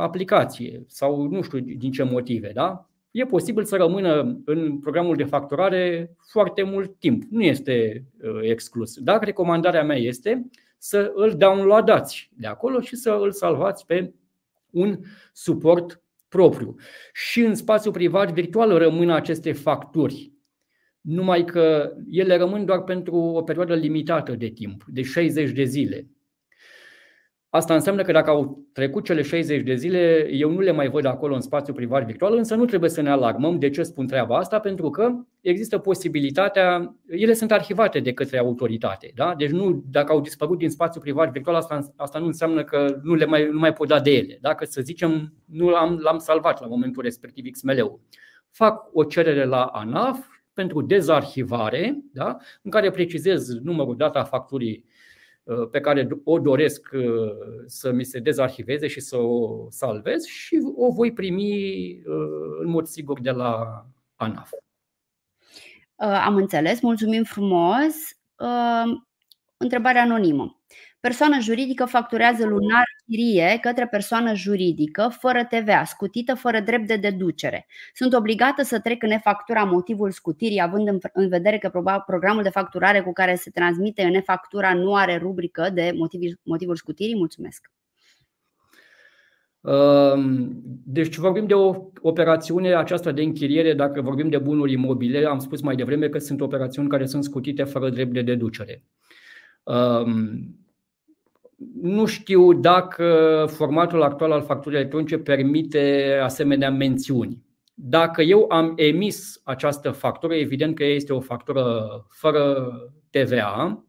aplicație 0.02 0.84
sau 0.86 1.26
nu 1.26 1.42
știu 1.42 1.58
din 1.58 1.92
ce 1.92 2.02
motive. 2.02 2.52
Da? 2.52 2.88
E 3.14 3.24
posibil 3.24 3.64
să 3.64 3.76
rămână 3.76 4.40
în 4.44 4.78
programul 4.78 5.16
de 5.16 5.24
facturare 5.24 6.16
foarte 6.30 6.62
mult 6.62 6.98
timp. 6.98 7.22
Nu 7.30 7.42
este 7.42 8.04
uh, 8.22 8.38
exclus. 8.42 8.98
Dar 8.98 9.24
recomandarea 9.24 9.84
mea 9.84 9.96
este 9.96 10.50
să 10.78 11.12
îl 11.14 11.36
downloadați 11.36 12.30
de 12.36 12.46
acolo 12.46 12.80
și 12.80 12.96
să 12.96 13.10
îl 13.10 13.32
salvați 13.32 13.86
pe 13.86 14.12
un 14.70 14.98
suport 15.32 16.02
propriu. 16.28 16.74
Și 17.12 17.40
în 17.40 17.54
spațiu 17.54 17.90
privat 17.90 18.32
virtual 18.32 18.78
rămân 18.78 19.10
aceste 19.10 19.52
facturi, 19.52 20.32
numai 21.00 21.44
că 21.44 21.92
ele 22.10 22.36
rămân 22.36 22.64
doar 22.64 22.82
pentru 22.82 23.16
o 23.16 23.42
perioadă 23.42 23.74
limitată 23.74 24.32
de 24.32 24.48
timp, 24.48 24.84
de 24.86 25.02
60 25.02 25.50
de 25.50 25.64
zile. 25.64 26.06
Asta 27.54 27.74
înseamnă 27.74 28.02
că 28.02 28.12
dacă 28.12 28.30
au 28.30 28.58
trecut 28.72 29.04
cele 29.04 29.22
60 29.22 29.62
de 29.62 29.74
zile, 29.74 30.28
eu 30.30 30.50
nu 30.50 30.60
le 30.60 30.70
mai 30.70 30.88
văd 30.88 31.04
acolo 31.04 31.34
în 31.34 31.40
spațiu 31.40 31.72
privat 31.72 32.04
virtual, 32.04 32.36
însă 32.36 32.54
nu 32.54 32.64
trebuie 32.64 32.90
să 32.90 33.00
ne 33.00 33.10
alarmăm. 33.10 33.58
De 33.58 33.70
ce 33.70 33.82
spun 33.82 34.06
treaba 34.06 34.36
asta? 34.36 34.58
Pentru 34.58 34.90
că 34.90 35.10
există 35.40 35.78
posibilitatea, 35.78 36.96
ele 37.08 37.32
sunt 37.32 37.52
arhivate 37.52 38.00
de 38.00 38.12
către 38.12 38.38
autoritate. 38.38 39.12
Da? 39.14 39.34
Deci 39.34 39.50
nu, 39.50 39.84
dacă 39.90 40.12
au 40.12 40.20
dispărut 40.20 40.58
din 40.58 40.70
spațiu 40.70 41.00
privat 41.00 41.30
virtual, 41.32 41.56
asta, 41.56 41.80
asta 41.96 42.18
nu 42.18 42.26
înseamnă 42.26 42.64
că 42.64 43.00
nu, 43.02 43.14
le 43.14 43.24
mai, 43.24 43.48
nu 43.52 43.58
mai 43.58 43.72
pot 43.72 43.88
da 43.88 44.00
de 44.00 44.10
ele. 44.10 44.38
Dacă, 44.40 44.64
să 44.64 44.80
zicem, 44.80 45.32
nu 45.44 45.68
l-am, 45.68 45.98
l-am 46.02 46.18
salvat 46.18 46.60
la 46.60 46.66
momentul 46.66 47.02
respectiv 47.02 47.44
XML-ul. 47.50 48.00
Fac 48.50 48.88
o 48.92 49.04
cerere 49.04 49.44
la 49.44 49.64
ANAF 49.64 50.18
pentru 50.54 50.82
dezarhivare, 50.82 51.98
da? 52.12 52.36
în 52.62 52.70
care 52.70 52.90
precizez 52.90 53.48
numărul, 53.62 53.96
data 53.96 54.24
facturii 54.24 54.84
Uh, 54.86 54.93
pe 55.70 55.80
care 55.80 56.08
o 56.24 56.38
doresc 56.38 56.90
uh, 56.92 57.32
să 57.66 57.92
mi 57.92 58.04
se 58.04 58.18
dezarhiveze 58.18 58.86
și 58.86 59.00
să 59.00 59.16
o 59.16 59.66
salvez 59.70 60.24
și 60.24 60.58
o 60.76 60.92
voi 60.92 61.12
primi 61.12 61.92
uh, 61.92 62.58
în 62.60 62.68
mod 62.68 62.86
sigur 62.86 63.20
de 63.20 63.30
la 63.30 63.84
ANAF. 64.16 64.50
Am 65.96 66.36
înțeles, 66.36 66.80
mulțumim 66.80 67.24
frumos. 67.24 67.94
Întrebare 69.56 69.98
anonimă. 69.98 70.60
Persoană 71.04 71.40
juridică 71.40 71.84
facturează 71.84 72.46
lunar 72.46 72.84
chirie 73.06 73.58
către 73.60 73.86
persoană 73.86 74.34
juridică 74.34 75.14
fără 75.18 75.44
TVA, 75.44 75.84
scutită 75.84 76.34
fără 76.34 76.60
drept 76.60 76.86
de 76.86 76.96
deducere. 76.96 77.66
Sunt 77.94 78.14
obligată 78.14 78.62
să 78.62 78.80
trec 78.80 79.02
în 79.02 79.10
e-factura 79.10 79.64
motivul 79.64 80.10
scutirii, 80.10 80.62
având 80.62 80.88
în 81.12 81.28
vedere 81.28 81.58
că 81.58 81.68
programul 82.06 82.42
de 82.42 82.48
facturare 82.48 83.00
cu 83.00 83.12
care 83.12 83.34
se 83.34 83.50
transmite 83.50 84.02
în 84.02 84.14
e-factura 84.14 84.74
nu 84.74 84.94
are 84.94 85.16
rubrică 85.16 85.70
de 85.74 85.92
motivul 86.44 86.76
scutirii? 86.76 87.16
Mulțumesc! 87.16 87.70
Deci 90.84 91.16
vorbim 91.16 91.46
de 91.46 91.54
o 91.54 91.74
operațiune 92.00 92.74
aceasta 92.74 93.12
de 93.12 93.22
închiriere, 93.22 93.74
dacă 93.74 94.00
vorbim 94.00 94.28
de 94.28 94.38
bunuri 94.38 94.72
imobile, 94.72 95.26
am 95.26 95.38
spus 95.38 95.60
mai 95.60 95.76
devreme 95.76 96.08
că 96.08 96.18
sunt 96.18 96.40
operațiuni 96.40 96.88
care 96.88 97.06
sunt 97.06 97.24
scutite 97.24 97.64
fără 97.64 97.90
drept 97.90 98.12
de 98.12 98.22
deducere. 98.22 98.82
Nu 101.80 102.06
știu 102.06 102.52
dacă 102.52 103.44
formatul 103.48 104.02
actual 104.02 104.32
al 104.32 104.42
facturii 104.42 104.78
electronice 104.78 105.18
permite 105.18 106.12
asemenea 106.22 106.70
mențiuni. 106.70 107.42
Dacă 107.74 108.22
eu 108.22 108.46
am 108.48 108.72
emis 108.76 109.40
această 109.44 109.90
factură, 109.90 110.34
evident 110.34 110.74
că 110.74 110.84
este 110.84 111.12
o 111.12 111.20
factură 111.20 111.86
fără 112.10 112.72
TVA. 113.10 113.84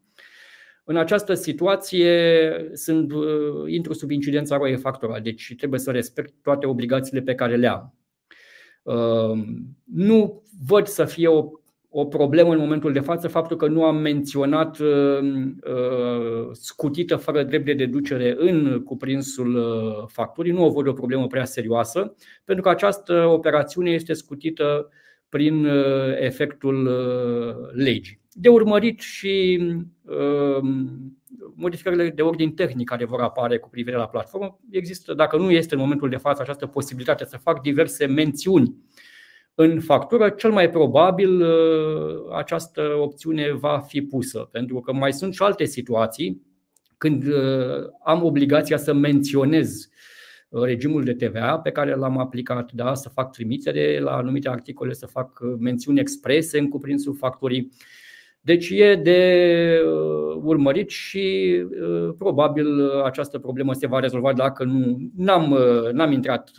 În 0.84 0.96
această 0.96 1.34
situație 1.34 2.50
sunt, 2.72 3.12
intru 3.66 3.92
sub 3.92 4.10
incidența 4.10 4.56
roie 4.56 4.76
factura, 4.76 5.20
deci 5.20 5.54
trebuie 5.56 5.80
să 5.80 5.90
respect 5.90 6.34
toate 6.42 6.66
obligațiile 6.66 7.20
pe 7.20 7.34
care 7.34 7.56
le 7.56 7.66
am. 7.66 7.94
Nu 9.84 10.42
văd 10.66 10.86
să 10.86 11.04
fie 11.04 11.28
o 11.28 11.50
o 11.98 12.04
problemă 12.04 12.52
în 12.52 12.58
momentul 12.58 12.92
de 12.92 13.00
față 13.00 13.28
faptul 13.28 13.56
că 13.56 13.66
nu 13.66 13.84
am 13.84 13.96
menționat 13.96 14.78
uh, 14.78 15.18
uh, 15.20 16.48
scutită 16.52 17.16
fără 17.16 17.42
drept 17.42 17.64
de 17.64 17.72
deducere 17.72 18.34
în 18.38 18.82
cuprinsul 18.84 19.54
uh, 19.54 20.04
facturii. 20.06 20.52
Nu 20.52 20.64
o 20.64 20.70
văd 20.70 20.86
o 20.86 20.92
problemă 20.92 21.26
prea 21.26 21.44
serioasă, 21.44 22.14
pentru 22.44 22.64
că 22.64 22.70
această 22.70 23.12
operațiune 23.12 23.90
este 23.90 24.12
scutită 24.12 24.88
prin 25.28 25.66
efectul 26.18 26.90
legii. 27.72 28.20
De 28.32 28.48
urmărit 28.48 29.00
și 29.00 29.60
modificările 31.54 32.10
de 32.10 32.22
ordin 32.22 32.54
tehnic 32.54 32.88
care 32.88 33.04
vor 33.04 33.20
apare 33.20 33.58
cu 33.58 33.68
privire 33.68 33.96
la 33.96 34.08
platformă. 34.08 34.58
Există, 34.70 35.14
dacă 35.14 35.36
nu 35.36 35.50
este 35.50 35.74
în 35.74 35.80
momentul 35.80 36.08
de 36.08 36.16
față 36.16 36.42
această 36.42 36.66
posibilitate 36.66 37.24
să 37.24 37.36
fac 37.36 37.60
diverse 37.60 38.06
mențiuni 38.06 38.74
în 39.58 39.80
factură, 39.80 40.28
cel 40.28 40.50
mai 40.50 40.70
probabil 40.70 41.40
uh, 41.40 42.36
această 42.36 42.82
opțiune 43.00 43.52
va 43.52 43.78
fi 43.78 44.02
pusă, 44.02 44.48
pentru 44.52 44.80
că 44.80 44.92
mai 44.92 45.12
sunt 45.12 45.34
și 45.34 45.42
alte 45.42 45.64
situații 45.64 46.42
când 46.98 47.26
uh, 47.26 47.86
am 48.04 48.24
obligația 48.24 48.76
să 48.76 48.92
menționez 48.92 49.88
uh, 50.48 50.62
regimul 50.62 51.04
de 51.04 51.14
TVA 51.14 51.58
pe 51.58 51.70
care 51.70 51.94
l-am 51.94 52.18
aplicat, 52.18 52.72
da, 52.72 52.94
să 52.94 53.08
fac 53.08 53.32
trimitere 53.32 54.00
la 54.00 54.16
anumite 54.16 54.48
articole, 54.48 54.92
să 54.92 55.06
fac 55.06 55.40
mențiuni 55.58 56.00
exprese 56.00 56.58
în 56.58 56.68
cuprinsul 56.68 57.14
facturii. 57.14 57.72
Deci 58.46 58.68
e 58.70 58.94
de 58.94 59.80
urmărit 60.42 60.90
și 60.90 61.56
probabil 62.18 62.90
această 62.90 63.38
problemă 63.38 63.72
se 63.72 63.86
va 63.86 63.98
rezolva 63.98 64.32
dacă 64.32 64.64
nu 64.64 65.10
n-am, 65.16 65.56
n-am 65.92 66.12
intrat, 66.12 66.50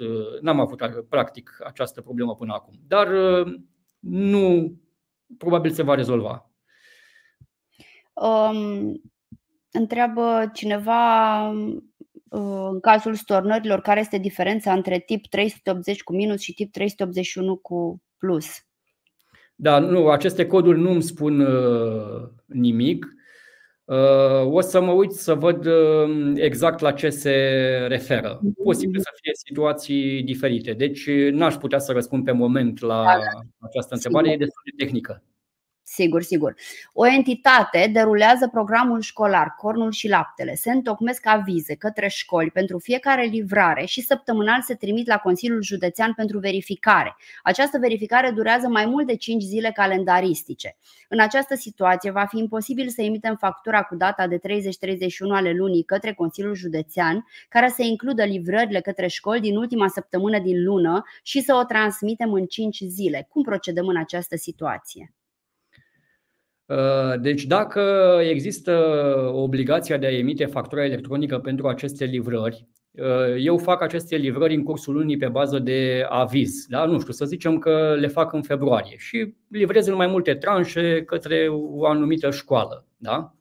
n-am 0.42 0.60
avut 0.60 1.06
practic 1.10 1.58
această 1.66 2.02
problemă 2.02 2.36
până 2.36 2.54
acum. 2.54 2.74
Dar 2.88 3.08
nu 4.00 4.74
probabil 5.38 5.72
se 5.72 5.84
va 5.84 5.96
rezolva. 5.96 6.52
Um, 8.14 9.02
întreabă 9.72 10.52
cineva 10.54 11.48
în 12.30 12.80
cazul 12.82 13.16
stornărilor 13.16 13.82
care 13.82 14.00
este 14.00 14.18
diferența 14.18 14.74
între 14.74 15.00
tip 15.00 15.26
380 15.28 16.04
cu 16.04 16.16
minus 16.16 16.42
și 16.42 16.54
tip 16.54 16.72
381 16.72 17.56
cu 17.56 18.02
plus. 18.18 18.67
Da, 19.60 19.80
nu, 19.80 20.10
aceste 20.10 20.46
coduri 20.46 20.80
nu 20.80 20.92
îmi 20.92 21.04
spun 21.04 21.40
uh, 21.40 22.30
nimic. 22.46 23.06
Uh, 23.86 24.46
o 24.46 24.62
să 24.62 24.82
mă 24.82 24.92
uit 24.92 25.12
să 25.12 25.34
văd 25.34 25.66
uh, 25.66 26.32
exact 26.36 26.80
la 26.80 26.92
ce 26.92 27.10
se 27.10 27.32
referă. 27.88 28.40
Posibil 28.64 29.00
să 29.00 29.10
fie 29.22 29.32
situații 29.34 30.24
diferite. 30.24 30.74
Deci 30.74 31.10
n-aș 31.32 31.56
putea 31.56 31.80
să 31.80 31.92
răspund 31.92 32.24
pe 32.24 32.32
moment 32.32 32.82
la 32.82 33.04
da, 33.04 33.12
da. 33.12 33.68
această 33.68 33.94
întrebare, 33.94 34.32
e 34.32 34.38
destul 34.38 34.62
de 34.66 34.84
tehnică. 34.84 35.24
Sigur, 35.90 36.22
sigur. 36.22 36.56
O 36.94 37.08
entitate 37.08 37.90
derulează 37.94 38.48
programul 38.48 39.02
școlar 39.02 39.54
Cornul 39.58 39.92
și 39.92 40.08
Laptele. 40.08 40.56
Se 40.56 40.72
întocmesc 40.72 41.26
avize 41.26 41.76
către 41.76 42.08
școli 42.08 42.52
pentru 42.52 42.80
fiecare 42.80 43.24
livrare 43.24 43.86
și 43.86 44.02
săptămânal 44.02 44.62
se 44.62 44.76
trimit 44.76 45.08
la 45.08 45.18
Consiliul 45.18 45.62
Județean 45.62 46.14
pentru 46.14 46.40
verificare. 46.40 47.16
Această 47.44 47.78
verificare 47.78 48.32
durează 48.32 48.68
mai 48.68 48.86
mult 48.86 49.08
de 49.08 49.16
5 49.16 49.44
zile 49.44 49.72
calendaristice. 49.72 50.78
În 51.10 51.20
această 51.20 51.56
situație 51.56 52.12
va 52.12 52.26
fi 52.26 52.38
imposibil 52.38 52.90
să 52.90 53.02
emitem 53.02 53.36
factura 53.36 53.84
cu 53.84 53.96
data 53.96 54.28
de 54.28 54.38
30-31 54.38 54.40
ale 55.30 55.52
lunii 55.52 55.84
către 55.84 56.14
Consiliul 56.14 56.56
Județean, 56.56 57.26
care 57.50 57.70
să 57.70 57.82
includă 57.82 58.24
livrările 58.24 58.82
către 58.82 59.08
școli 59.08 59.40
din 59.40 59.58
ultima 59.58 59.88
săptămână 59.88 60.40
din 60.40 60.64
lună 60.64 61.04
și 61.24 61.42
să 61.42 61.56
o 61.56 61.64
transmitem 61.64 62.34
în 62.34 62.46
5 62.46 62.78
zile. 62.88 63.28
Cum 63.30 63.44
procedăm 63.44 63.88
în 63.88 63.98
această 63.98 64.36
situație? 64.36 65.12
Deci 67.22 67.44
dacă 67.44 67.82
există 68.30 68.72
obligația 69.34 69.98
de 69.98 70.06
a 70.06 70.18
emite 70.18 70.46
factura 70.46 70.86
electronică 70.86 71.40
pentru 71.40 71.68
aceste 71.68 72.06
livrări, 72.06 72.68
eu 73.40 73.58
fac 73.58 73.82
aceste 73.82 74.16
livrări 74.16 74.56
în 74.56 74.64
cursul 74.64 74.94
lunii 74.94 75.18
pe 75.18 75.28
bază 75.28 75.60
de 75.60 76.06
aviz. 76.10 76.66
Da? 76.68 76.86
Nu 76.86 77.00
știu, 77.00 77.14
să 77.14 77.26
zicem 77.26 77.58
că 77.58 77.96
le 78.00 78.08
fac 78.08 78.34
în 78.34 78.42
februarie 78.42 78.96
și 78.98 79.34
livrez 79.50 79.88
în 79.88 79.96
mai 79.96 80.08
multe 80.08 80.36
tranșe 80.36 81.04
către 81.04 81.48
o 81.50 81.86
anumită 81.86 82.32
școală. 82.32 82.86
Da? 82.98 83.34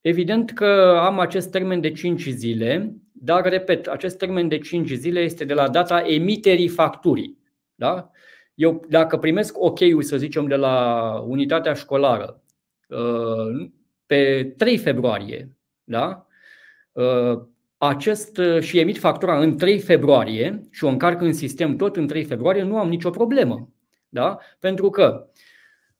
Evident 0.00 0.50
că 0.50 0.98
am 1.00 1.18
acest 1.18 1.50
termen 1.50 1.80
de 1.80 1.90
5 1.90 2.22
zile, 2.28 2.96
dar, 3.12 3.48
repet, 3.48 3.86
acest 3.86 4.18
termen 4.18 4.48
de 4.48 4.58
5 4.58 4.90
zile 4.90 5.20
este 5.20 5.44
de 5.44 5.54
la 5.54 5.68
data 5.68 6.02
emiterii 6.06 6.68
facturii. 6.68 7.38
Da? 7.74 8.10
Eu, 8.54 8.84
dacă 8.88 9.18
primesc 9.18 9.62
ok-ul, 9.62 10.02
să 10.02 10.16
zicem, 10.16 10.46
de 10.46 10.54
la 10.54 11.10
unitatea 11.26 11.72
școlară 11.72 12.42
uh, 12.88 13.68
pe 14.06 14.52
3 14.56 14.78
februarie, 14.78 15.56
da? 15.84 16.26
Uh, 16.92 17.42
acest 17.76 18.40
și 18.60 18.78
emit 18.78 18.98
factura 18.98 19.38
în 19.38 19.56
3 19.56 19.78
februarie 19.78 20.68
și 20.70 20.84
o 20.84 20.88
încarc 20.88 21.20
în 21.20 21.32
sistem 21.32 21.76
tot 21.76 21.96
în 21.96 22.06
3 22.06 22.24
februarie, 22.24 22.62
nu 22.62 22.78
am 22.78 22.88
nicio 22.88 23.10
problemă. 23.10 23.68
Da? 24.08 24.38
Pentru 24.58 24.90
că 24.90 25.26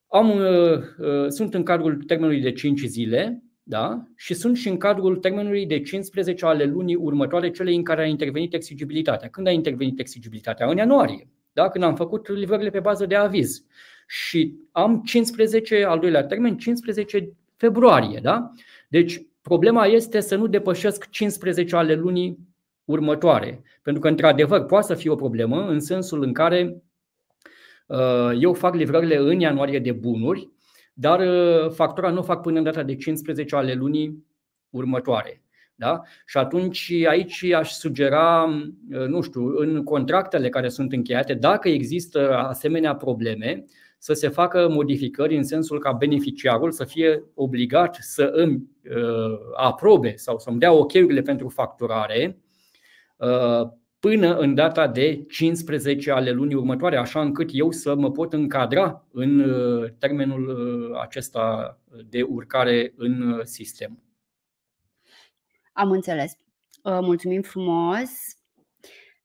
am, 0.07 0.31
uh, 0.31 1.29
sunt 1.29 1.55
în 1.55 1.63
cadrul 1.63 2.03
termenului 2.03 2.41
de 2.41 2.53
5 2.53 2.81
zile, 2.81 3.43
da? 3.63 4.05
și 4.17 4.35
sunt 4.35 4.57
și 4.57 4.69
în 4.69 4.77
cadrul 4.77 5.17
termenului 5.17 5.67
de 5.67 5.81
15 5.81 6.47
ale 6.47 6.65
lunii 6.65 6.95
următoare, 6.95 7.51
cele 7.51 7.73
în 7.73 7.83
care 7.83 8.03
a 8.03 8.07
intervenit 8.07 8.55
exigibilitatea. 8.55 9.29
Când 9.29 9.47
a 9.47 9.51
intervenit 9.51 9.99
exigibilitatea? 9.99 10.67
În 10.67 10.77
ianuarie, 10.77 11.29
da? 11.55 11.69
când 11.69 11.85
am 11.85 11.95
făcut 11.95 12.29
livrările 12.29 12.71
pe 12.71 12.81
bază 12.81 13.07
de 13.07 13.15
aviz. 13.15 13.65
Și 14.07 14.55
am 14.73 15.03
15, 15.03 15.85
al 15.85 15.99
doilea 15.99 16.25
termen, 16.25 16.57
15 16.57 17.33
februarie. 17.57 18.21
Da? 18.23 18.51
Deci 18.89 19.27
problema 19.43 19.87
este 19.87 20.21
să 20.21 20.37
nu 20.37 20.47
depășesc 20.47 21.11
15 21.11 21.77
ale 21.77 21.95
lunii 21.95 22.39
următoare. 22.85 23.63
Pentru 23.83 24.03
că, 24.03 24.09
într-adevăr, 24.09 24.65
poate 24.65 24.87
să 24.87 24.95
fie 24.95 25.11
o 25.11 25.15
problemă 25.15 25.67
în 25.67 25.81
sensul 25.81 26.23
în 26.23 26.33
care 26.33 26.83
uh, 27.87 28.31
eu 28.41 28.55
fac 28.55 28.75
livrările 28.75 29.17
în 29.17 29.41
ianuarie 29.41 29.79
de 29.79 29.93
bunuri 29.93 30.53
dar 30.95 31.21
uh, 31.21 31.71
factura 31.71 32.11
nu 32.11 32.19
o 32.19 32.23
fac 32.23 32.41
până 32.43 32.59
în 32.59 32.65
data 32.65 32.83
de 32.83 32.97
15 32.97 33.57
ale 33.57 33.75
lunii 33.75 34.27
următoare. 34.71 35.44
Da? 35.75 36.03
Și 36.27 36.39
atunci 36.39 36.93
aici 37.09 37.43
aș 37.43 37.71
sugera, 37.71 38.45
uh, 38.91 39.07
nu 39.07 39.21
știu, 39.21 39.47
în 39.47 39.83
contractele 39.83 40.49
care 40.49 40.69
sunt 40.69 40.93
încheiate, 40.93 41.35
dacă 41.35 41.69
există 41.69 42.37
asemenea 42.37 42.95
probleme, 42.95 43.65
să 43.99 44.13
se 44.13 44.29
facă 44.29 44.69
modificări 44.69 45.37
în 45.37 45.45
sensul 45.45 45.79
ca 45.79 45.93
beneficiarul 45.93 46.71
să 46.71 46.85
fie 46.85 47.23
obligat 47.35 47.97
să 48.01 48.31
îmi 48.33 48.63
uh, 48.91 49.39
aprobe 49.57 50.17
sau 50.17 50.39
să-mi 50.39 50.59
dea 50.59 50.73
ok-urile 50.73 51.23
pentru 51.23 51.49
facturare 51.49 52.39
până 54.05 54.37
în 54.37 54.55
data 54.55 54.89
de 54.89 55.25
15 55.29 56.11
ale 56.11 56.31
lunii 56.31 56.55
următoare, 56.55 56.97
așa 56.97 57.21
încât 57.21 57.49
eu 57.53 57.71
să 57.71 57.95
mă 57.95 58.11
pot 58.11 58.33
încadra 58.33 59.07
în 59.13 59.39
uh, 59.39 59.91
termenul 59.99 60.49
uh, 60.49 61.01
acesta 61.03 61.79
de 62.09 62.23
urcare 62.23 62.93
în 62.97 63.31
uh, 63.31 63.41
sistem. 63.43 64.04
Am 65.75 65.91
înțeles. 65.91 66.37
Mulțumim 66.83 67.43
frumos. 67.43 68.11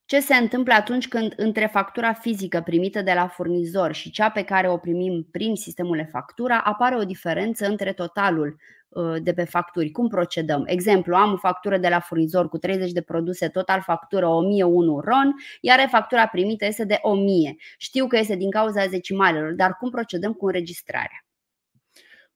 Ce 0.06 0.20
se 0.20 0.36
întâmplă 0.36 0.74
atunci 0.74 1.08
când 1.08 1.34
între 1.36 1.66
factura 1.66 2.14
fizică 2.14 2.62
primită 2.62 3.02
de 3.02 3.14
la 3.14 3.28
furnizor 3.28 3.93
și 3.93 4.12
cea 4.12 4.30
pe 4.30 4.43
care 4.43 4.70
o 4.70 4.78
primim 4.78 5.28
prin 5.32 5.56
sistemul 5.56 6.00
e-factura 6.00 6.58
apare 6.58 6.95
o 6.95 7.04
diferență 7.04 7.68
între 7.68 7.93
totalul 7.93 8.58
Uh, 8.89 9.16
de 9.22 9.34
pe 9.34 9.43
facturi. 9.43 9.91
Cum 9.91 10.08
procedăm? 10.08 10.64
Exemplu, 10.66 11.16
am 11.16 11.34
o 11.34 11.38
factură 11.38 11.78
de 11.78 11.88
la 11.88 12.00
furnizor 12.00 12.50
cu 12.50 12.58
30 12.58 12.91
de 12.91 13.02
produse, 13.02 13.47
total 13.47 13.82
factură 13.82 14.28
1001 14.28 15.00
RON, 15.00 15.36
iar 15.62 15.88
factura 15.89 16.28
primită 16.28 16.66
este 16.66 16.86
de 16.86 17.00
1000. 17.02 17.56
Știu 17.78 18.08
că 18.08 18.18
este 18.18 18.36
din 18.36 18.50
cauza 18.50 18.86
decimalelor, 18.86 19.54
dar 19.54 19.76
cum 19.76 19.89
procedăm 19.89 20.34
cu 20.34 20.45
înregistrarea? 20.45 21.26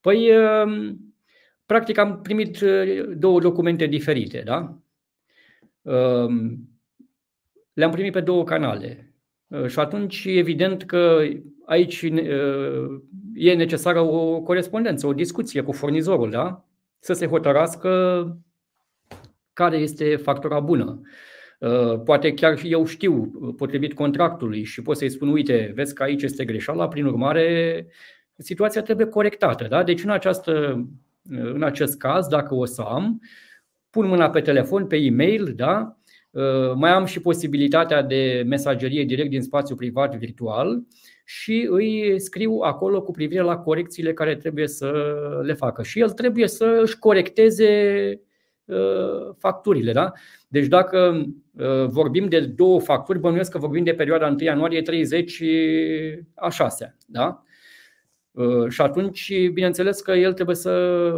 Păi, 0.02 0.38
um, 0.38 0.98
practic 1.66 1.98
am 1.98 2.22
primit 2.22 2.62
uh, 2.62 3.04
două 3.16 3.40
documente 3.40 3.86
diferite, 3.86 4.42
da? 4.46 4.78
Um, 5.82 6.70
le-am 7.74 7.92
primit 7.92 8.12
pe 8.12 8.22
două 8.22 8.44
canale. 8.44 9.14
Uh, 9.48 9.68
și 9.68 9.80
atunci, 9.80 10.26
evident 10.26 10.84
că 10.84 11.22
aici 11.66 12.02
e 13.34 13.54
necesară 13.54 14.02
o 14.02 14.42
corespondență, 14.42 15.08
o 15.08 15.14
discuție 15.14 15.62
cu 15.62 15.72
furnizorul, 15.72 16.30
da? 16.30 16.66
să 17.04 17.14
se 17.14 17.28
hotărască 17.28 18.38
care 19.54 19.78
este 19.78 20.16
factura 20.16 20.60
bună. 20.60 21.02
Poate 22.06 22.34
chiar 22.34 22.60
eu 22.64 22.86
știu, 22.86 23.26
potrivit 23.58 23.94
contractului, 23.94 24.64
și 24.64 24.82
pot 24.82 24.98
să-i 24.98 25.10
spun, 25.10 25.28
uite, 25.28 25.72
vezi 25.76 25.94
că 25.94 26.04
aici 26.04 26.22
este 26.22 26.46
greșeala, 26.46 26.88
prin 26.88 27.06
urmare, 27.06 27.88
situația 28.38 28.82
trebuie 28.82 29.08
corectată. 29.08 29.68
Da? 29.68 29.84
Deci, 29.84 30.04
în, 30.04 30.10
această, 30.10 30.86
în 31.30 31.64
acest 31.64 31.98
caz, 31.98 32.28
dacă 32.28 32.56
o 32.56 32.66
să 32.66 32.82
am, 32.82 33.22
pun 33.90 34.08
mâna 34.08 34.30
pe 34.30 34.42
telefon, 34.42 34.88
pe 34.88 34.96
e-mail, 34.96 35.54
da? 35.56 35.98
mai 36.76 36.92
am 36.92 37.06
și 37.06 37.20
posibilitatea 37.20 38.02
de 38.02 38.44
mesagerie 38.48 39.04
direct 39.04 39.30
din 39.30 39.42
spațiu 39.42 39.76
privat 39.76 40.16
virtual 40.16 40.84
și 41.26 41.68
îi 41.70 42.20
scriu 42.20 42.60
acolo 42.62 43.02
cu 43.02 43.12
privire 43.12 43.42
la 43.42 43.58
corecțiile 43.58 44.14
care 44.14 44.36
trebuie 44.36 44.68
să 44.68 44.94
le 45.44 45.54
facă. 45.54 45.84
Și 45.84 46.00
el 46.00 46.10
trebuie 46.10 46.48
să 46.48 46.80
își 46.82 47.00
corecteze 47.00 47.72
uh, 48.66 49.36
facturile. 49.38 49.92
Da? 49.92 50.12
Deci 50.48 50.66
dacă 50.66 51.26
uh, 51.52 51.86
vorbim 51.88 52.28
de 52.28 52.40
două 52.40 52.80
facturi, 52.80 53.20
bănuiesc 53.20 53.52
că 53.52 53.58
vorbim 53.58 53.84
de 53.84 53.94
perioada 53.94 54.28
1 54.28 54.36
ianuarie 54.40 54.82
30 54.82 55.44
a 56.34 56.50
6. 56.50 56.98
Da? 57.06 57.44
Uh, 58.34 58.70
și 58.70 58.82
atunci, 58.82 59.34
bineînțeles 59.54 60.02
că 60.02 60.12
el 60.12 60.34
trebuie 60.34 60.56
să 60.56 61.12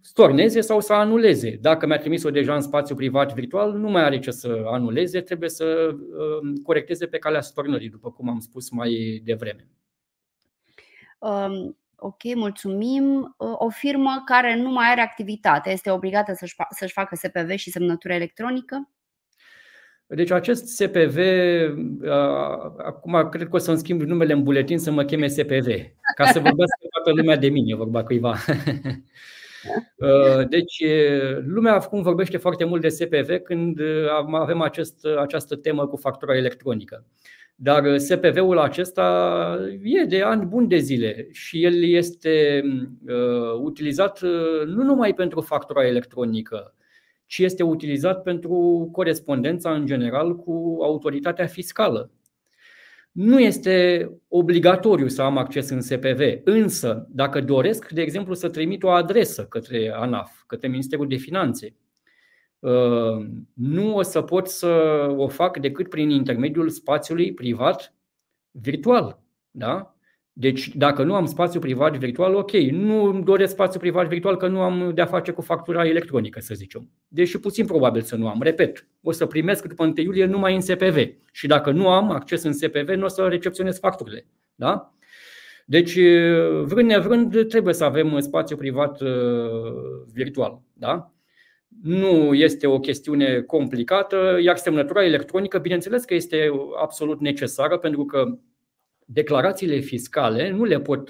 storneze 0.00 0.60
sau 0.60 0.80
să 0.80 0.92
anuleze. 0.92 1.58
Dacă 1.60 1.86
mi-a 1.86 1.98
trimis-o 1.98 2.30
deja 2.30 2.54
în 2.54 2.60
spațiu 2.60 2.94
privat 2.94 3.34
virtual, 3.34 3.72
nu 3.72 3.88
mai 3.88 4.02
are 4.02 4.18
ce 4.18 4.30
să 4.30 4.62
anuleze, 4.66 5.20
trebuie 5.20 5.48
să 5.48 5.96
um, 6.42 6.56
corecteze 6.56 7.06
pe 7.06 7.18
calea 7.18 7.40
stornării, 7.40 7.88
după 7.88 8.10
cum 8.10 8.28
am 8.28 8.38
spus 8.38 8.70
mai 8.70 9.20
devreme. 9.24 9.68
Um, 11.18 11.78
ok, 11.96 12.34
mulțumim. 12.34 13.34
O 13.36 13.68
firmă 13.68 14.22
care 14.24 14.56
nu 14.56 14.70
mai 14.70 14.90
are 14.90 15.00
activitate 15.00 15.70
este 15.70 15.90
obligată 15.90 16.32
să-și, 16.34 16.54
să-și 16.70 16.92
facă 16.92 17.14
SPV 17.14 17.50
și 17.50 17.70
semnătură 17.70 18.12
electronică? 18.12 18.90
Deci 20.08 20.30
acest 20.30 20.66
SPV, 20.66 21.16
uh, 22.02 22.10
acum 22.76 23.28
cred 23.30 23.48
că 23.48 23.56
o 23.56 23.58
să-mi 23.58 23.78
schimb 23.78 24.00
numele 24.00 24.32
în 24.32 24.42
buletin 24.42 24.78
să 24.78 24.90
mă 24.90 25.04
cheme 25.04 25.26
SPV, 25.26 25.66
ca 26.14 26.24
să 26.24 26.40
vorbească 26.40 26.86
toată 26.90 27.20
lumea 27.20 27.36
de 27.36 27.48
mine, 27.48 27.74
vorba 27.74 28.02
cuiva. 28.02 28.36
Uh, 29.96 30.48
deci, 30.48 30.84
lumea 31.46 31.74
acum 31.74 32.02
vorbește 32.02 32.36
foarte 32.36 32.64
mult 32.64 32.80
de 32.80 32.88
SPV 32.88 33.36
când 33.44 33.78
uh, 33.78 34.08
avem 34.32 34.60
acest, 34.60 35.06
această 35.18 35.56
temă 35.56 35.86
cu 35.86 35.96
factura 35.96 36.36
electronică. 36.36 37.06
Dar 37.54 37.84
uh, 37.84 37.96
SPV-ul 37.96 38.58
acesta 38.58 39.58
e 39.82 40.04
de 40.04 40.22
ani 40.22 40.44
buni 40.44 40.68
de 40.68 40.76
zile 40.76 41.28
și 41.32 41.64
el 41.64 41.82
este 41.82 42.62
uh, 43.06 43.60
utilizat 43.62 44.20
nu 44.66 44.82
numai 44.82 45.14
pentru 45.14 45.40
factura 45.40 45.86
electronică, 45.86 46.74
ci 47.28 47.38
este 47.38 47.62
utilizat 47.62 48.22
pentru 48.22 48.88
corespondența 48.92 49.74
în 49.74 49.86
general 49.86 50.36
cu 50.36 50.78
autoritatea 50.82 51.46
fiscală. 51.46 52.10
Nu 53.12 53.40
este 53.40 54.08
obligatoriu 54.28 55.08
să 55.08 55.22
am 55.22 55.36
acces 55.36 55.68
în 55.68 55.80
SPV, 55.80 56.20
însă 56.44 57.06
dacă 57.10 57.40
doresc, 57.40 57.88
de 57.88 58.00
exemplu, 58.00 58.34
să 58.34 58.48
trimit 58.48 58.82
o 58.82 58.88
adresă 58.88 59.44
către 59.44 59.92
ANAF, 59.94 60.42
către 60.46 60.68
Ministerul 60.68 61.08
de 61.08 61.16
Finanțe, 61.16 61.74
uh, 62.58 63.26
nu 63.54 63.96
o 63.96 64.02
să 64.02 64.22
pot 64.22 64.48
să 64.48 64.66
o 65.16 65.28
fac 65.28 65.58
decât 65.58 65.88
prin 65.88 66.10
intermediul 66.10 66.68
spațiului 66.68 67.34
privat 67.34 67.94
virtual. 68.50 69.20
Da? 69.50 69.97
Deci, 70.40 70.76
dacă 70.76 71.02
nu 71.02 71.14
am 71.14 71.26
spațiu 71.26 71.60
privat 71.60 71.96
virtual, 71.96 72.34
ok, 72.34 72.52
nu 72.52 73.04
îmi 73.04 73.24
doresc 73.24 73.52
spațiu 73.52 73.80
privat 73.80 74.08
virtual 74.08 74.36
că 74.36 74.48
nu 74.48 74.60
am 74.60 74.92
de-a 74.94 75.06
face 75.06 75.32
cu 75.32 75.40
factura 75.40 75.86
electronică, 75.86 76.40
să 76.40 76.54
zicem. 76.54 76.90
Deși 77.08 77.38
puțin 77.38 77.66
probabil 77.66 78.02
să 78.02 78.16
nu 78.16 78.28
am. 78.28 78.42
Repet, 78.42 78.86
o 79.02 79.12
să 79.12 79.26
primesc 79.26 79.64
după 79.64 79.84
1 79.84 79.92
iulie 79.96 80.24
numai 80.24 80.54
în 80.54 80.60
SPV. 80.60 80.96
Și 81.32 81.46
dacă 81.46 81.70
nu 81.70 81.88
am 81.88 82.10
acces 82.10 82.42
în 82.42 82.52
SPV, 82.52 82.88
nu 82.88 83.04
o 83.04 83.08
să 83.08 83.26
recepționez 83.28 83.78
facturile. 83.78 84.26
Da? 84.54 84.92
Deci, 85.66 85.98
vrând 86.62 86.88
nevrând, 86.88 87.48
trebuie 87.48 87.74
să 87.74 87.84
avem 87.84 88.18
spațiu 88.20 88.56
privat 88.56 89.00
uh, 89.00 89.08
virtual. 90.12 90.60
Da? 90.72 91.12
Nu 91.82 92.34
este 92.34 92.66
o 92.66 92.78
chestiune 92.78 93.40
complicată, 93.40 94.38
iar 94.42 94.56
semnătura 94.56 95.04
electronică, 95.04 95.58
bineînțeles 95.58 96.04
că 96.04 96.14
este 96.14 96.50
absolut 96.82 97.20
necesară, 97.20 97.78
pentru 97.78 98.04
că 98.04 98.38
declarațiile 99.10 99.78
fiscale 99.78 100.50
nu 100.50 100.64
le 100.64 100.80
pot 100.80 101.08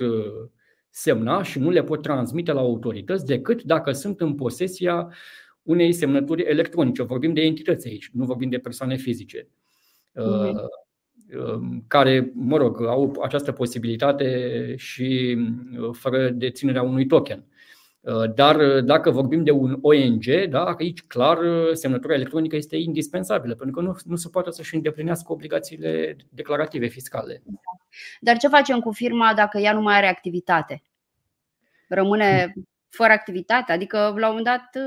semna 0.91 1.43
și 1.43 1.59
nu 1.59 1.71
le 1.71 1.83
pot 1.83 2.03
transmite 2.03 2.53
la 2.53 2.61
autorități 2.61 3.27
decât 3.27 3.63
dacă 3.63 3.93
sunt 3.93 4.21
în 4.21 4.35
posesia 4.35 5.13
unei 5.63 5.93
semnături 5.93 6.43
electronice. 6.43 7.03
Vorbim 7.03 7.33
de 7.33 7.41
entități 7.41 7.89
aici, 7.89 8.11
nu 8.13 8.25
vorbim 8.25 8.49
de 8.49 8.59
persoane 8.59 8.97
fizice. 8.97 9.49
Mm-hmm 10.15 10.55
care, 11.87 12.33
mă 12.35 12.57
rog, 12.57 12.83
au 12.87 13.17
această 13.23 13.53
posibilitate 13.53 14.75
și 14.77 15.39
uh, 15.79 15.89
fără 15.93 16.29
deținerea 16.31 16.83
unui 16.83 17.07
token. 17.07 17.45
Uh, 18.09 18.35
dar 18.35 18.81
dacă 18.81 19.11
vorbim 19.11 19.45
de 19.45 19.51
un 19.51 19.79
ONG, 19.83 20.25
da, 20.49 20.65
aici 20.65 21.03
clar 21.03 21.39
semnătura 21.73 22.15
electronică 22.15 22.57
este 22.57 22.77
indispensabilă, 22.77 23.55
pentru 23.55 23.75
că 23.77 23.87
nu, 23.87 23.97
nu 24.05 24.17
se 24.17 24.29
poate 24.29 24.51
să-și 24.51 24.75
îndeplinească 24.75 25.33
obligațiile 25.33 26.17
declarative 26.29 26.87
fiscale. 26.87 27.43
Dar 28.21 28.37
ce 28.37 28.49
facem 28.49 28.81
cu 28.81 28.93
firma 28.93 29.33
dacă 29.35 29.59
ea 29.59 29.73
nu 29.73 29.81
mai 29.81 29.97
are 29.97 30.07
activitate? 30.07 30.83
Rămâne 31.89 32.55
fără 32.89 33.13
activitate? 33.13 33.73
Adică, 33.73 33.97
la 33.99 34.29
un 34.31 34.37
moment 34.37 34.45
dat, 34.45 34.83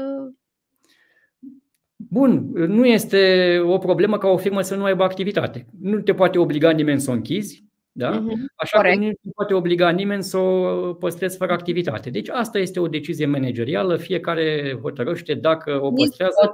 Bun, 2.10 2.52
nu 2.54 2.86
este 2.86 3.60
o 3.66 3.78
problemă 3.78 4.18
ca 4.18 4.28
o 4.28 4.38
firmă 4.38 4.62
să 4.62 4.76
nu 4.76 4.84
aibă 4.84 5.04
activitate. 5.04 5.66
Nu 5.82 6.00
te 6.00 6.14
poate 6.14 6.38
obliga 6.38 6.72
nimeni 6.72 7.00
să 7.00 7.10
o 7.10 7.14
închizi, 7.14 7.66
da? 7.92 8.20
Uh-huh. 8.20 8.36
Așa 8.56 8.78
Corect. 8.78 8.98
că 8.98 9.04
nu 9.04 9.12
te 9.12 9.30
poate 9.36 9.54
obliga 9.54 9.90
nimeni 9.90 10.24
să 10.24 10.38
o 10.38 10.94
păstrezi 10.94 11.38
fără 11.38 11.52
activitate. 11.52 12.10
Deci 12.10 12.30
asta 12.30 12.60
este 12.60 12.80
o 12.80 12.88
decizie 12.88 13.26
managerială, 13.26 13.98
fiecare 13.98 14.78
hotărăște 14.82 15.34
dacă 15.34 15.80
o 15.84 15.92
păstrează. 15.92 16.52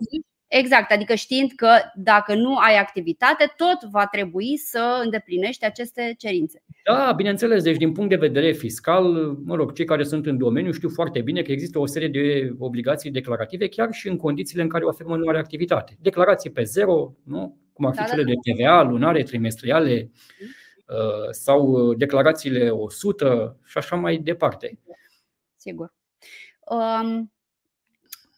Exact, 0.48 0.92
adică 0.92 1.16
știind 1.16 1.52
că 1.56 1.70
dacă 1.96 2.36
nu 2.36 2.58
ai 2.58 2.78
activitate, 2.78 3.54
tot 3.58 3.90
va 3.92 4.08
trebui 4.12 4.58
să 4.58 5.02
îndeplinești 5.04 5.66
aceste 5.66 6.16
cerințe. 6.18 6.64
Da, 6.84 7.14
bineînțeles. 7.16 7.64
Deci, 7.64 7.78
din 7.78 7.92
punct 7.92 8.10
de 8.10 8.16
vedere 8.16 8.52
fiscal, 8.52 9.04
mă 9.46 9.56
rog, 9.56 9.74
cei 9.74 9.86
care 9.86 10.04
sunt 10.04 10.26
în 10.26 10.38
domeniu 10.38 10.72
știu 10.72 10.90
foarte 10.90 11.22
bine 11.22 11.42
că 11.42 11.52
există 11.52 11.80
o 11.80 11.86
serie 11.86 12.08
de 12.08 12.54
obligații 12.60 13.12
declarative, 13.12 13.68
chiar 13.68 13.92
și 13.92 14.08
în 14.08 14.18
condițiile 14.18 14.62
în 14.62 14.70
care 14.70 14.86
o 14.86 14.92
firmă 14.92 15.16
nu 15.16 15.28
are 15.28 15.38
activitate. 15.38 15.98
Declarații 16.02 16.50
pe 16.50 16.64
zero, 16.64 17.14
nu? 17.24 17.58
cum 17.74 17.86
ar 17.86 17.94
fi 17.94 18.00
da, 18.00 18.06
cele 18.06 18.24
da, 18.24 18.30
de 18.30 18.52
TVA, 18.52 18.82
lunare, 18.82 19.24
trimestriale 19.24 20.12
uh, 20.12 20.67
sau 21.30 21.94
declarațiile 21.94 22.70
100 22.70 23.58
și 23.66 23.78
așa 23.78 23.96
mai 23.96 24.18
departe. 24.18 24.80
Sigur. 25.56 25.94
Um, 26.60 27.32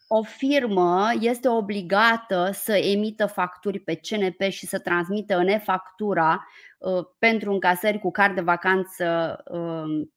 o 0.07 0.23
firmă 0.23 1.07
este 1.19 1.47
obligată 1.47 2.49
să 2.53 2.75
emită 2.75 3.25
facturi 3.25 3.79
pe 3.79 3.95
CNP 3.95 4.41
și 4.49 4.65
să 4.65 4.79
transmită 4.79 5.37
în 5.37 5.47
e-factura 5.47 6.47
uh, 6.77 7.05
pentru 7.17 7.51
încasări 7.51 7.99
cu 7.99 8.11
card 8.11 8.35
de 8.35 8.41
vacanță 8.41 9.37
um, 9.45 10.13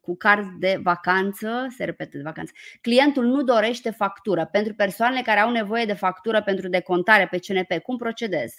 cu 0.00 0.16
card 0.16 0.48
de 0.58 0.80
vacanță, 0.82 1.66
se 1.76 1.84
repetă 1.84 2.16
de 2.16 2.22
vacanță. 2.22 2.52
Clientul 2.80 3.24
nu 3.24 3.42
dorește 3.42 3.90
factură 3.90 4.48
pentru 4.52 4.74
persoanele 4.74 5.22
care 5.22 5.40
au 5.40 5.50
nevoie 5.50 5.84
de 5.84 5.92
factură 5.92 6.42
pentru 6.42 6.68
decontare 6.68 7.28
pe 7.30 7.38
CNP. 7.38 7.82
Cum 7.82 7.96
procedez? 7.96 8.54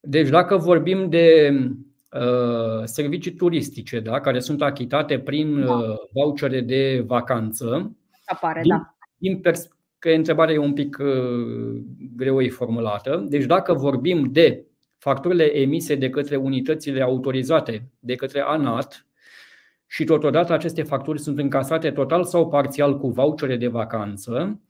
Deci 0.00 0.28
dacă 0.28 0.56
vorbim 0.56 1.08
de 1.08 1.50
uh, 2.12 2.84
servicii 2.84 3.34
turistice, 3.34 4.00
da, 4.00 4.20
care 4.20 4.40
sunt 4.40 4.62
achitate 4.62 5.18
prin 5.18 5.64
da. 5.64 5.72
uh, 5.72 5.96
vouchere 6.12 6.60
de 6.60 7.04
vacanță, 7.06 7.96
apare, 8.24 8.60
din, 8.60 8.70
da. 8.70 8.96
Din 9.16 9.40
pers- 9.40 9.68
că 9.98 10.10
întrebarea 10.10 10.54
e 10.54 10.58
un 10.58 10.72
pic 10.72 10.98
uh, 11.00 11.82
greu 12.16 12.38
formulată. 12.48 13.24
Deci 13.28 13.44
dacă 13.44 13.74
vorbim 13.74 14.28
de 14.32 14.66
facturile 14.98 15.56
emise 15.56 15.94
de 15.94 16.10
către 16.10 16.36
unitățile 16.36 17.02
autorizate 17.02 17.90
de 17.98 18.14
către 18.14 18.40
ANAT 18.40 19.06
și 19.86 20.04
totodată 20.04 20.52
aceste 20.52 20.82
facturi 20.82 21.20
sunt 21.20 21.38
încasate 21.38 21.90
total 21.90 22.24
sau 22.24 22.48
parțial 22.48 22.98
cu 22.98 23.08
vouchere 23.08 23.56
de 23.56 23.68
vacanță, 23.68 24.60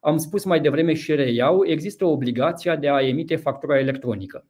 am 0.00 0.16
spus 0.16 0.44
mai 0.44 0.60
devreme 0.60 0.94
și 0.94 1.14
reiau, 1.14 1.66
există 1.66 2.04
obligația 2.04 2.76
de 2.76 2.88
a 2.88 3.00
emite 3.00 3.36
factura 3.36 3.78
electronică. 3.78 4.46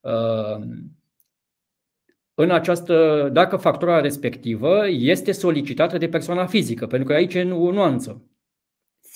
Uh, 0.00 0.66
în 2.34 2.50
această, 2.50 3.28
dacă 3.32 3.56
factura 3.56 4.00
respectivă 4.00 4.88
este 4.88 5.32
solicitată 5.32 5.98
de 5.98 6.08
persoana 6.08 6.46
fizică, 6.46 6.86
pentru 6.86 7.08
că 7.08 7.14
aici 7.14 7.34
e 7.34 7.52
o 7.52 7.72
nuanță. 7.72 8.24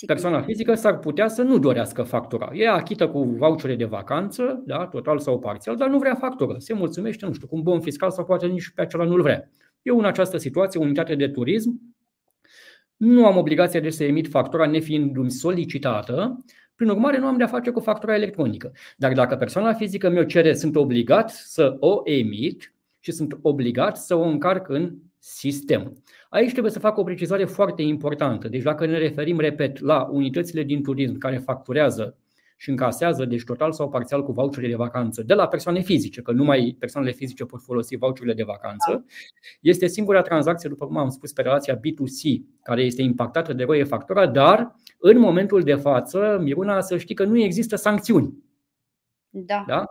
Persoana 0.07 0.43
fizică 0.43 0.75
s-ar 0.75 0.99
putea 0.99 1.29
să 1.29 1.43
nu 1.43 1.59
dorească 1.59 2.03
factura. 2.03 2.51
E 2.55 2.69
achită 2.69 3.09
cu 3.09 3.23
vouchere 3.23 3.75
de 3.75 3.85
vacanță, 3.85 4.63
da, 4.67 4.87
total 4.87 5.19
sau 5.19 5.39
parțial, 5.39 5.77
dar 5.77 5.89
nu 5.89 5.99
vrea 5.99 6.15
factură. 6.15 6.55
Se 6.59 6.75
mulțumește, 6.75 7.27
nu 7.27 7.33
știu, 7.33 7.47
cu 7.47 7.57
un 7.57 7.63
bon 7.63 7.81
fiscal 7.81 8.11
sau 8.11 8.25
poate 8.25 8.47
nici 8.47 8.71
pe 8.75 8.83
acela 8.83 9.05
nu-l 9.05 9.23
vrea. 9.23 9.51
Eu 9.83 9.99
în 9.99 10.05
această 10.05 10.37
situație, 10.37 10.81
unitate 10.81 11.15
de 11.15 11.29
turism, 11.29 11.95
nu 12.97 13.27
am 13.27 13.37
obligația 13.37 13.81
de 13.81 13.91
să 13.91 14.05
emit 14.05 14.29
factura 14.29 14.67
nefiind 14.67 15.31
solicitată, 15.31 16.45
prin 16.75 16.89
urmare, 16.89 17.19
nu 17.19 17.27
am 17.27 17.37
de-a 17.37 17.47
face 17.47 17.71
cu 17.71 17.81
factura 17.81 18.15
electronică. 18.15 18.73
Dar 18.97 19.13
dacă 19.13 19.37
persoana 19.37 19.73
fizică 19.73 20.09
mi-o 20.09 20.25
cere, 20.25 20.55
sunt 20.55 20.77
obligat 20.77 21.31
să 21.31 21.77
o 21.81 22.01
emit, 22.05 22.75
și 23.01 23.13
sunt 23.13 23.39
obligat 23.43 23.97
să 23.97 24.15
o 24.15 24.23
încarc 24.23 24.69
în 24.69 24.95
sistem. 25.19 26.03
Aici 26.29 26.51
trebuie 26.51 26.73
să 26.73 26.79
fac 26.79 26.99
o 26.99 27.03
precizare 27.03 27.45
foarte 27.45 27.83
importantă. 27.83 28.49
Deci 28.49 28.63
dacă 28.63 28.87
ne 28.87 28.99
referim, 28.99 29.39
repet, 29.39 29.81
la 29.81 30.09
unitățile 30.11 30.63
din 30.63 30.83
turism 30.83 31.19
care 31.19 31.39
facturează 31.39 32.17
și 32.57 32.71
încasează, 32.71 33.25
deci 33.25 33.45
total 33.45 33.73
sau 33.73 33.89
parțial 33.89 34.23
cu 34.23 34.33
voucherele 34.33 34.69
de 34.69 34.77
vacanță, 34.77 35.23
de 35.23 35.35
la 35.35 35.49
persoane 35.49 35.81
fizice, 35.81 36.23
că 36.23 36.33
numai 36.33 36.77
persoanele 36.79 37.13
fizice 37.13 37.45
pot 37.45 37.63
folosi 37.63 37.97
voucherele 37.97 38.35
de 38.35 38.43
vacanță, 38.43 39.05
este 39.61 39.87
singura 39.87 40.23
tranzacție, 40.23 40.69
după 40.69 40.87
cum 40.87 40.97
am 40.97 41.09
spus, 41.09 41.33
pe 41.33 41.43
relația 41.43 41.77
B2C, 41.77 42.43
care 42.63 42.83
este 42.83 43.03
impactată 43.03 43.53
de 43.53 43.65
roie 43.65 43.85
factura, 43.85 44.27
dar 44.27 44.75
în 44.99 45.19
momentul 45.19 45.63
de 45.63 45.75
față, 45.75 46.39
Miruna, 46.43 46.81
să 46.81 46.99
știi 46.99 47.15
că 47.15 47.25
nu 47.25 47.39
există 47.39 47.77
sancțiuni. 47.77 48.43
Da. 49.31 49.65
da? 49.67 49.85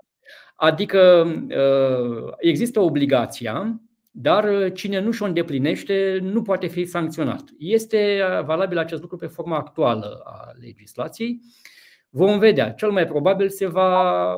Adică 0.55 1.27
uh, 1.49 2.33
există 2.37 2.79
obligația, 2.79 3.81
dar 4.11 4.71
cine 4.71 4.99
nu 4.99 5.11
și-o 5.11 5.25
îndeplinește 5.25 6.19
nu 6.21 6.41
poate 6.41 6.67
fi 6.67 6.85
sancționat. 6.85 7.43
Este 7.57 8.23
valabil 8.45 8.77
acest 8.77 9.01
lucru 9.01 9.17
pe 9.17 9.27
forma 9.27 9.57
actuală 9.57 10.21
a 10.23 10.51
legislației. 10.59 11.41
Vom 12.15 12.39
vedea. 12.39 12.71
Cel 12.71 12.91
mai 12.91 13.05
probabil 13.05 13.49
se 13.49 13.67
va. 13.67 14.29
A, 14.29 14.35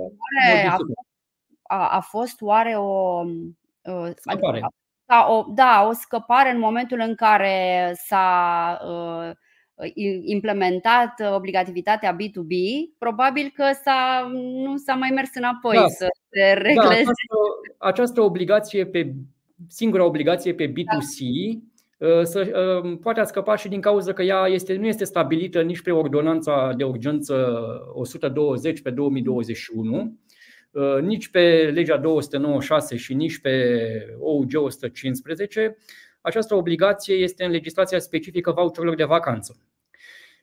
a, 1.64 1.88
a 1.88 2.00
fost 2.00 2.42
oare 2.42 2.74
o. 2.78 3.22
Uh, 3.82 4.10
scăpare. 4.16 4.60
Da, 5.06 5.28
o, 5.30 5.46
da, 5.54 5.86
o 5.90 5.94
scăpare 5.94 6.50
în 6.50 6.60
momentul 6.60 7.00
în 7.00 7.16
care 7.16 7.92
s-a 8.08 8.80
uh, 8.86 9.32
implementat 10.24 11.14
obligativitatea 11.34 12.16
B2B, 12.16 12.54
probabil 12.98 13.52
că 13.54 13.64
s-a, 13.84 14.30
nu 14.34 14.78
s-a 14.78 14.94
mai 14.94 15.10
mers 15.10 15.30
înapoi 15.34 15.76
da. 15.76 15.88
să 15.88 16.08
se 16.30 16.54
da, 16.54 16.54
regleze. 16.54 16.76
Da, 16.84 16.90
această, 16.90 17.38
această 17.78 18.22
obligație 18.22 18.86
pe 18.86 19.14
singura 19.68 20.06
obligație 20.06 20.54
pe 20.54 20.72
B2C 20.72 21.54
da. 21.54 21.60
Uh, 21.98 22.24
să, 22.24 22.40
uh, 22.84 22.98
poate 23.02 23.20
a 23.20 23.24
scăpa 23.24 23.56
și 23.56 23.68
din 23.68 23.82
cauza 23.82 24.14
că 24.14 24.22
ea 24.22 24.48
este, 24.48 24.76
nu 24.76 24.88
este 24.88 25.04
stabilită 25.04 25.62
nici 25.62 25.82
pe 25.82 25.92
ordonanța 25.92 26.74
de 26.78 26.84
urgență 26.84 27.60
120 27.94 28.82
pe 28.82 28.90
2021, 28.90 30.20
uh, 30.72 31.02
nici 31.02 31.28
pe 31.28 31.72
legea 31.74 31.98
296 31.98 32.96
și 32.96 33.14
nici 33.14 33.40
pe 33.40 33.78
OUG 34.20 34.52
115, 34.56 35.78
această 36.22 36.56
obligație 36.56 37.16
este 37.16 37.44
în 37.44 37.52
legislația 37.52 38.00
specifică 38.00 38.52
voucherilor 38.52 38.96
de 38.96 39.04
vacanță. 39.04 39.58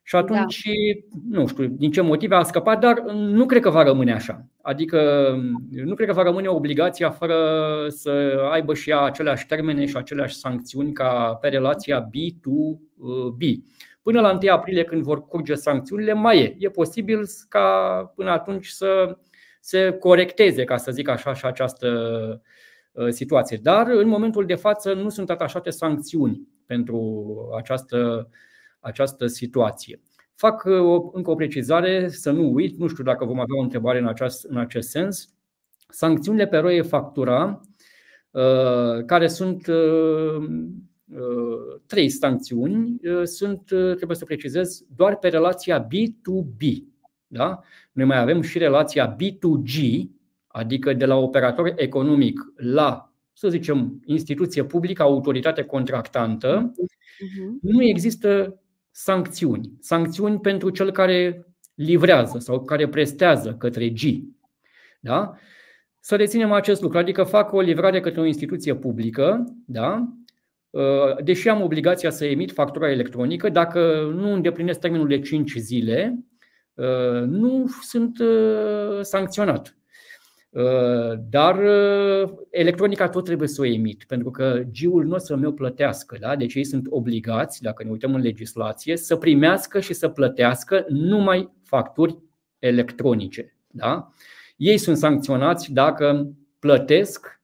Și 0.03 0.17
atunci, 0.17 0.63
da. 0.65 1.39
nu 1.39 1.47
știu 1.47 1.67
din 1.67 1.91
ce 1.91 2.01
motive 2.01 2.35
a 2.35 2.43
scăpat, 2.43 2.81
dar 2.81 3.03
nu 3.13 3.47
cred 3.47 3.63
că 3.63 3.71
va 3.71 3.83
rămâne 3.83 4.13
așa. 4.13 4.47
Adică 4.63 5.31
nu 5.85 5.95
cred 5.95 6.09
că 6.09 6.15
va 6.15 6.23
rămâne 6.23 6.49
obligația 6.49 7.11
fără 7.11 7.37
să 7.89 8.41
aibă 8.53 8.75
și 8.75 8.91
ea 8.91 9.01
aceleași 9.01 9.47
termene 9.47 9.87
și 9.87 9.97
aceleași 9.97 10.35
sancțiuni 10.35 10.93
ca 10.93 11.39
pe 11.41 11.49
relația 11.49 12.09
B2B. 12.09 13.55
Până 14.03 14.21
la 14.21 14.39
1 14.43 14.53
aprilie, 14.53 14.85
când 14.85 15.03
vor 15.03 15.27
curge 15.27 15.55
sancțiunile, 15.55 16.13
mai 16.13 16.39
e. 16.43 16.57
E 16.59 16.69
posibil 16.69 17.27
ca 17.49 17.67
până 18.17 18.31
atunci 18.31 18.67
să 18.67 19.19
se 19.61 19.91
corecteze, 19.91 20.65
ca 20.65 20.77
să 20.77 20.91
zic 20.91 21.09
așa, 21.09 21.35
și 21.35 21.45
această 21.45 21.89
Uh, 22.93 23.09
situație. 23.09 23.59
Dar 23.63 23.87
în 23.87 24.09
momentul 24.09 24.47
de 24.47 24.55
față 24.55 24.93
nu 24.93 25.09
sunt 25.09 25.31
atașate 25.31 25.71
sancțiuni 25.71 26.49
pentru 26.67 27.35
această, 27.57 28.29
această 28.83 29.27
situație. 29.27 30.01
Fac 30.35 30.65
uh, 30.65 30.81
o, 30.81 31.11
încă 31.13 31.31
o 31.31 31.35
precizare, 31.35 32.09
să 32.09 32.31
nu 32.31 32.53
uit, 32.53 32.79
nu 32.79 32.87
știu 32.87 33.05
dacă 33.05 33.25
vom 33.25 33.41
avea 33.41 33.57
o 33.59 33.63
întrebare 33.63 33.99
în 33.99 34.07
acest, 34.07 34.45
în 34.45 34.57
acest 34.57 34.89
sens. 34.89 35.35
Sancțiunile 35.89 36.47
pe 36.47 36.57
roie 36.57 36.83
factura, 36.83 37.61
uh, 38.31 39.05
care 39.07 39.29
sunt 39.29 39.67
trei 41.87 42.09
sancțiuni, 42.09 43.01
sunt, 43.25 43.65
trebuie 43.67 44.17
să 44.17 44.25
precizez, 44.25 44.85
doar 44.97 45.19
pe 45.19 45.29
relația 45.29 45.87
B2B. 45.87 46.93
Da? 47.27 47.61
Noi 47.93 48.07
mai 48.07 48.19
avem 48.19 48.43
și 48.43 48.59
relația 48.59 49.17
B2G, 49.17 50.03
adică 50.47 50.93
de 50.93 51.05
la 51.05 51.17
operator 51.17 51.73
economic 51.77 52.41
la, 52.57 53.13
să 53.33 53.49
zicem, 53.49 54.01
instituție 54.05 54.65
publică, 54.65 55.03
autoritate 55.03 55.63
contractantă, 55.63 56.73
uh-huh. 56.73 57.61
nu 57.61 57.83
există 57.83 58.62
sancțiuni. 58.93 59.73
Sancțiuni 59.81 60.41
pentru 60.41 60.71
cel 60.71 60.91
care 60.91 61.47
livrează 61.75 62.39
sau 62.39 62.65
care 62.65 62.89
prestează 62.89 63.55
către 63.55 63.89
G. 63.89 64.01
Da? 65.01 65.35
Să 66.01 66.17
reținem 66.17 66.53
acest 66.53 66.83
lucru, 66.83 66.99
adică 66.99 67.23
fac 67.23 67.53
o 67.53 67.61
livrare 67.61 68.01
către 68.01 68.21
o 68.21 68.25
instituție 68.25 68.75
publică, 68.75 69.45
da? 69.67 70.13
Uh, 70.71 71.23
deși 71.25 71.49
am 71.49 71.63
obligația 71.63 72.11
să 72.11 72.25
emit 72.25 72.53
factura 72.53 72.91
electronică, 72.91 73.49
dacă 73.49 74.13
nu 74.15 74.33
îndeplinesc 74.33 74.81
termenul 74.81 75.09
de 75.09 75.21
5 75.21 75.53
zile, 75.57 76.25
uh, 76.75 77.23
nu 77.27 77.67
sunt 77.83 78.19
uh, 78.19 79.01
sancționat. 79.01 79.77
Dar 81.31 81.63
electronica 82.51 83.09
tot 83.09 83.25
trebuie 83.25 83.49
să 83.49 83.61
o 83.61 83.65
emit, 83.65 84.05
pentru 84.05 84.31
că 84.31 84.63
GIU-ul 84.71 85.05
nu 85.05 85.15
o 85.15 85.19
să 85.19 85.37
meu 85.37 85.53
plătească. 85.53 86.17
Da? 86.21 86.37
Deci 86.37 86.55
ei 86.55 86.65
sunt 86.65 86.87
obligați, 86.91 87.63
dacă 87.63 87.85
ne 87.85 87.91
uităm 87.91 88.15
în 88.15 88.21
legislație, 88.21 88.97
să 88.97 89.17
primească 89.17 89.81
și 89.81 89.93
să 89.93 90.09
plătească 90.09 90.85
numai 90.89 91.53
facturi 91.63 92.19
electronice. 92.59 93.57
Da? 93.67 94.11
Ei 94.57 94.79
sunt 94.79 94.97
sancționați 94.97 95.73
dacă 95.73 96.33
plătesc 96.59 97.41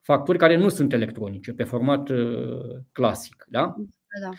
facturi 0.00 0.38
care 0.38 0.56
nu 0.56 0.68
sunt 0.68 0.92
electronice, 0.92 1.52
pe 1.52 1.64
format 1.64 2.08
uh, 2.08 2.76
clasic. 2.92 3.46
Da? 3.48 3.74
Da. 4.22 4.30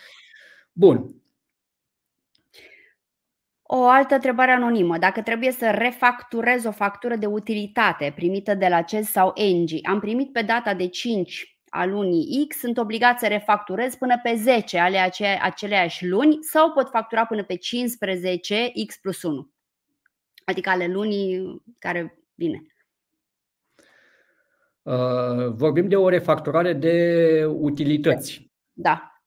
Bun. 0.71 1.22
O 3.75 3.87
altă 3.87 4.13
întrebare 4.13 4.51
anonimă. 4.51 4.97
Dacă 4.97 5.21
trebuie 5.21 5.51
să 5.51 5.71
refacturez 5.71 6.65
o 6.65 6.71
factură 6.71 7.15
de 7.15 7.25
utilitate 7.25 8.13
primită 8.15 8.53
de 8.53 8.67
la 8.67 8.81
CES 8.81 9.09
sau 9.09 9.31
Engie, 9.35 9.79
am 9.83 9.99
primit 9.99 10.31
pe 10.31 10.41
data 10.41 10.73
de 10.73 10.87
5 10.87 11.57
a 11.69 11.85
lunii 11.85 12.45
X, 12.47 12.57
sunt 12.57 12.77
obligat 12.77 13.19
să 13.19 13.27
refacturez 13.27 13.95
până 13.95 14.19
pe 14.23 14.35
10 14.35 14.79
ale 14.79 14.97
aceleiași 15.41 16.07
luni 16.07 16.37
sau 16.41 16.71
pot 16.71 16.89
factura 16.89 17.25
până 17.25 17.43
pe 17.43 17.55
15 17.55 18.71
X 18.87 18.97
plus 18.97 19.23
1? 19.23 19.51
Adică 20.45 20.69
ale 20.69 20.87
lunii 20.87 21.61
care 21.79 22.23
vine. 22.33 22.61
Uh, 24.81 25.47
vorbim 25.47 25.87
de 25.87 25.95
o 25.95 26.09
refacturare 26.09 26.73
de 26.73 27.45
utilități. 27.45 28.51
Da. 28.73 29.21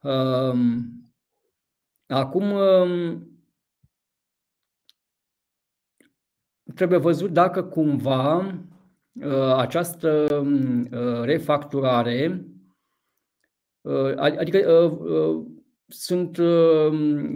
Um, 0.00 1.05
acum 2.06 2.50
um, 2.50 3.28
trebuie 6.74 6.98
văzut 6.98 7.30
dacă 7.30 7.62
cumva 7.62 8.36
uh, 9.12 9.54
această 9.56 10.42
uh, 10.90 11.22
refacturare, 11.22 12.46
adică 14.16 14.58
sunt, 15.88 16.38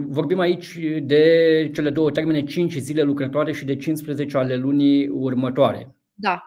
vorbim 0.07 0.39
aici 0.39 0.79
de 1.03 1.69
cele 1.73 1.89
două 1.89 2.11
termene, 2.11 2.43
5 2.43 2.73
zile 2.73 3.01
lucrătoare 3.01 3.51
și 3.51 3.65
de 3.65 3.75
15 3.75 4.37
ale 4.37 4.55
lunii 4.55 5.07
următoare. 5.07 5.95
Da. 6.13 6.41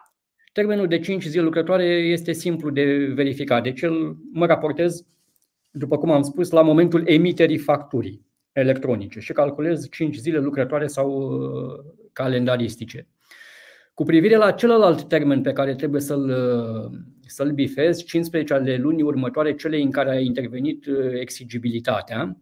Termenul 0.51 0.87
de 0.87 0.99
5 0.99 1.23
zile 1.23 1.43
lucrătoare 1.43 1.85
este 1.85 2.31
simplu 2.31 2.69
de 2.69 3.11
verificat. 3.15 3.63
Deci 3.63 3.81
el 3.81 4.17
mă 4.31 4.45
raportez, 4.45 5.05
după 5.77 5.97
cum 5.97 6.11
am 6.11 6.21
spus, 6.21 6.49
la 6.49 6.61
momentul 6.61 7.03
emiterii 7.05 7.57
facturii 7.57 8.25
electronice 8.51 9.19
și 9.19 9.33
calculez 9.33 9.89
5 9.89 10.15
zile 10.15 10.39
lucrătoare 10.39 10.87
sau 10.87 11.09
uh, 11.11 11.85
calendaristice. 12.13 13.07
Cu 13.93 14.03
privire 14.03 14.35
la 14.35 14.51
celălalt 14.51 15.03
termen 15.03 15.41
pe 15.41 15.53
care 15.53 15.75
trebuie 15.75 16.01
să-l, 16.01 16.29
uh, 16.29 16.99
să-l 17.27 17.51
bifez, 17.51 18.03
15 18.03 18.53
ale 18.53 18.77
lunii 18.77 19.03
următoare, 19.03 19.55
cele 19.55 19.77
în 19.77 19.91
care 19.91 20.09
a 20.09 20.19
intervenit 20.19 20.85
uh, 20.85 21.19
exigibilitatea, 21.19 22.37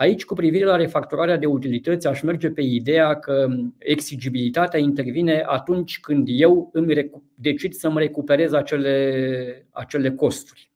Aici, 0.00 0.24
cu 0.24 0.34
privire 0.34 0.64
la 0.64 0.76
refacturarea 0.76 1.36
de 1.36 1.46
utilități, 1.46 2.06
aș 2.06 2.22
merge 2.22 2.50
pe 2.50 2.60
ideea 2.60 3.18
că 3.18 3.48
exigibilitatea 3.78 4.80
intervine 4.80 5.42
atunci 5.46 6.00
când 6.00 6.26
eu 6.30 6.70
îmi 6.72 7.10
decid 7.34 7.72
să-mi 7.72 7.98
recuperez 7.98 8.52
acele, 8.52 9.68
acele 9.70 10.10
costuri. 10.10 10.69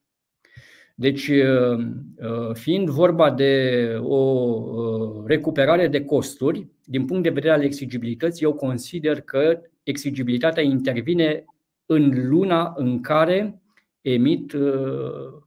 Deci, 0.96 1.28
uh, 1.28 1.78
uh, 2.16 2.52
fiind 2.52 2.88
vorba 2.88 3.30
de 3.30 3.96
o 4.00 4.16
uh, 4.16 5.24
recuperare 5.26 5.88
de 5.88 6.04
costuri, 6.04 6.68
din 6.84 7.04
punct 7.04 7.22
de 7.22 7.30
vedere 7.30 7.52
al 7.52 7.62
exigibilității, 7.62 8.44
eu 8.44 8.54
consider 8.54 9.20
că 9.20 9.60
exigibilitatea 9.82 10.62
intervine 10.62 11.44
în 11.86 12.28
luna 12.28 12.72
în 12.76 13.00
care 13.00 13.62
emit 14.00 14.56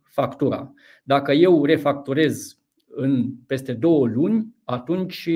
factura. 0.03 0.73
Dacă 1.03 1.31
eu 1.31 1.65
refacturez 1.65 2.59
în 2.87 3.33
peste 3.47 3.73
două 3.73 4.07
luni, 4.07 4.55
atunci 4.63 5.29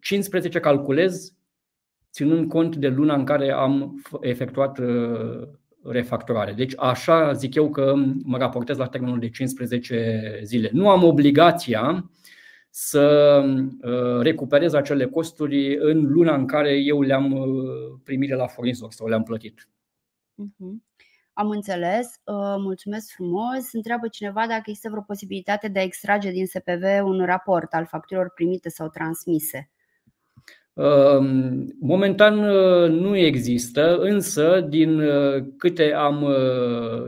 15 0.00 0.56
uh, 0.56 0.62
calculez 0.62 1.34
ținând 2.12 2.48
cont 2.48 2.76
de 2.76 2.88
luna 2.88 3.14
în 3.14 3.24
care 3.24 3.50
am 3.50 4.02
efectuat 4.20 4.80
uh, 5.82 5.92
refacturare. 5.92 6.52
Deci 6.52 6.72
așa 6.76 7.32
zic 7.32 7.54
eu 7.54 7.70
că 7.70 7.94
mă 8.22 8.38
raportez 8.38 8.76
la 8.76 8.86
termenul 8.86 9.18
de 9.18 9.28
15 9.28 10.40
zile. 10.42 10.70
Nu 10.72 10.88
am 10.88 11.04
obligația 11.04 12.10
să 12.70 13.44
uh, 13.82 14.22
recuperez 14.22 14.72
acele 14.72 15.06
costuri 15.06 15.76
în 15.76 16.12
luna 16.12 16.34
în 16.34 16.46
care 16.46 16.76
eu 16.76 17.02
le-am 17.02 17.54
primit 18.04 18.28
de 18.28 18.34
la 18.34 18.46
furnizor 18.46 18.92
sau 18.92 19.06
le-am 19.06 19.22
plătit. 19.22 19.68
Uh-huh. 20.42 20.90
Am 21.40 21.50
înțeles, 21.50 22.06
uh, 22.06 22.54
mulțumesc 22.58 23.12
frumos. 23.12 23.72
Întreabă 23.72 24.08
cineva 24.08 24.46
dacă 24.46 24.62
există 24.66 24.88
vreo 24.88 25.02
posibilitate 25.02 25.68
de 25.68 25.78
a 25.78 25.82
extrage 25.82 26.30
din 26.30 26.46
SPV 26.46 26.82
un 27.04 27.24
raport 27.24 27.72
al 27.72 27.86
facturilor 27.86 28.32
primite 28.34 28.68
sau 28.68 28.88
transmise. 28.88 29.70
Um, 30.80 31.66
momentan 31.80 32.38
uh, 32.38 32.90
nu 32.90 33.16
există, 33.16 33.98
însă 33.98 34.66
din 34.68 35.00
uh, 35.00 35.44
câte 35.56 35.92
am, 35.92 36.28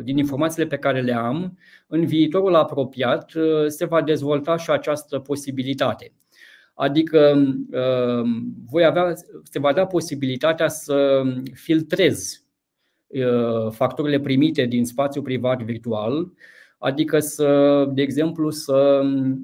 din 0.02 0.18
informațiile 0.18 0.66
pe 0.66 0.76
care 0.76 1.00
le 1.00 1.14
am, 1.14 1.58
în 1.86 2.06
viitorul 2.06 2.54
apropiat 2.54 3.32
se 3.66 3.84
va 3.84 4.02
dezvolta 4.02 4.56
și 4.56 4.70
această 4.70 5.18
posibilitate. 5.18 6.12
Adică 6.74 7.32
um, 7.32 8.54
voi 8.70 8.84
avea, 8.84 9.14
se 9.42 9.58
va 9.58 9.72
da 9.72 9.86
posibilitatea 9.86 10.68
să 10.68 11.22
filtrez 11.52 12.42
Uh, 13.12 13.70
facturile 13.70 14.20
primite 14.20 14.64
din 14.64 14.84
spațiu 14.84 15.22
privat 15.22 15.62
virtual, 15.62 16.32
adică 16.78 17.18
să, 17.18 17.84
de 17.92 18.02
exemplu, 18.02 18.50
să 18.50 19.02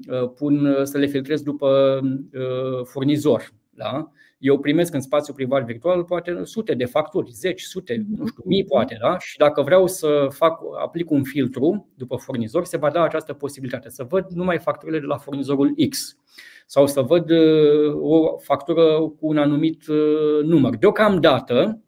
uh, 0.09 0.29
pun, 0.35 0.77
să 0.83 0.97
le 0.97 1.05
filtrez 1.05 1.41
după 1.41 1.99
uh, 2.33 2.85
furnizor. 2.85 3.53
Da? 3.69 4.11
Eu 4.39 4.59
primesc 4.59 4.93
în 4.93 5.01
spațiu 5.01 5.33
privat 5.33 5.65
virtual 5.65 6.03
poate 6.03 6.39
sute 6.43 6.73
de 6.73 6.85
facturi, 6.85 7.31
zeci, 7.31 7.61
sute, 7.61 8.05
nu 8.17 8.27
știu, 8.27 8.43
mii 8.45 8.65
poate, 8.65 8.97
da? 9.01 9.17
Și 9.17 9.37
dacă 9.37 9.61
vreau 9.61 9.87
să 9.87 10.27
fac, 10.29 10.59
aplic 10.81 11.11
un 11.11 11.23
filtru 11.23 11.89
după 11.95 12.15
furnizor, 12.15 12.65
se 12.65 12.77
va 12.77 12.89
da 12.89 13.03
această 13.03 13.33
posibilitate 13.33 13.89
să 13.89 14.03
văd 14.03 14.25
numai 14.29 14.59
facturile 14.59 14.99
de 14.99 15.05
la 15.05 15.17
furnizorul 15.17 15.73
X 15.89 16.17
sau 16.65 16.87
să 16.87 17.01
văd 17.01 17.31
o 17.93 18.37
factură 18.37 18.99
cu 18.99 19.27
un 19.27 19.37
anumit 19.37 19.83
număr. 20.43 20.75
Deocamdată, 20.75 21.83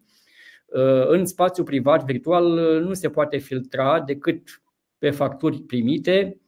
Uh, 0.72 1.06
în 1.06 1.26
spațiu 1.26 1.62
privat 1.62 2.04
virtual 2.04 2.58
uh, 2.58 2.80
nu 2.80 2.92
se 2.92 3.08
poate 3.08 3.36
filtra 3.36 4.00
decât 4.00 4.62
pe 4.98 5.10
facturi 5.10 5.62
primite 5.62 6.36
uh, 6.36 6.41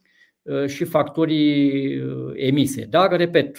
și 0.67 0.85
facturii 0.85 2.03
emise. 2.35 2.87
Dar, 2.91 3.17
repet, 3.17 3.59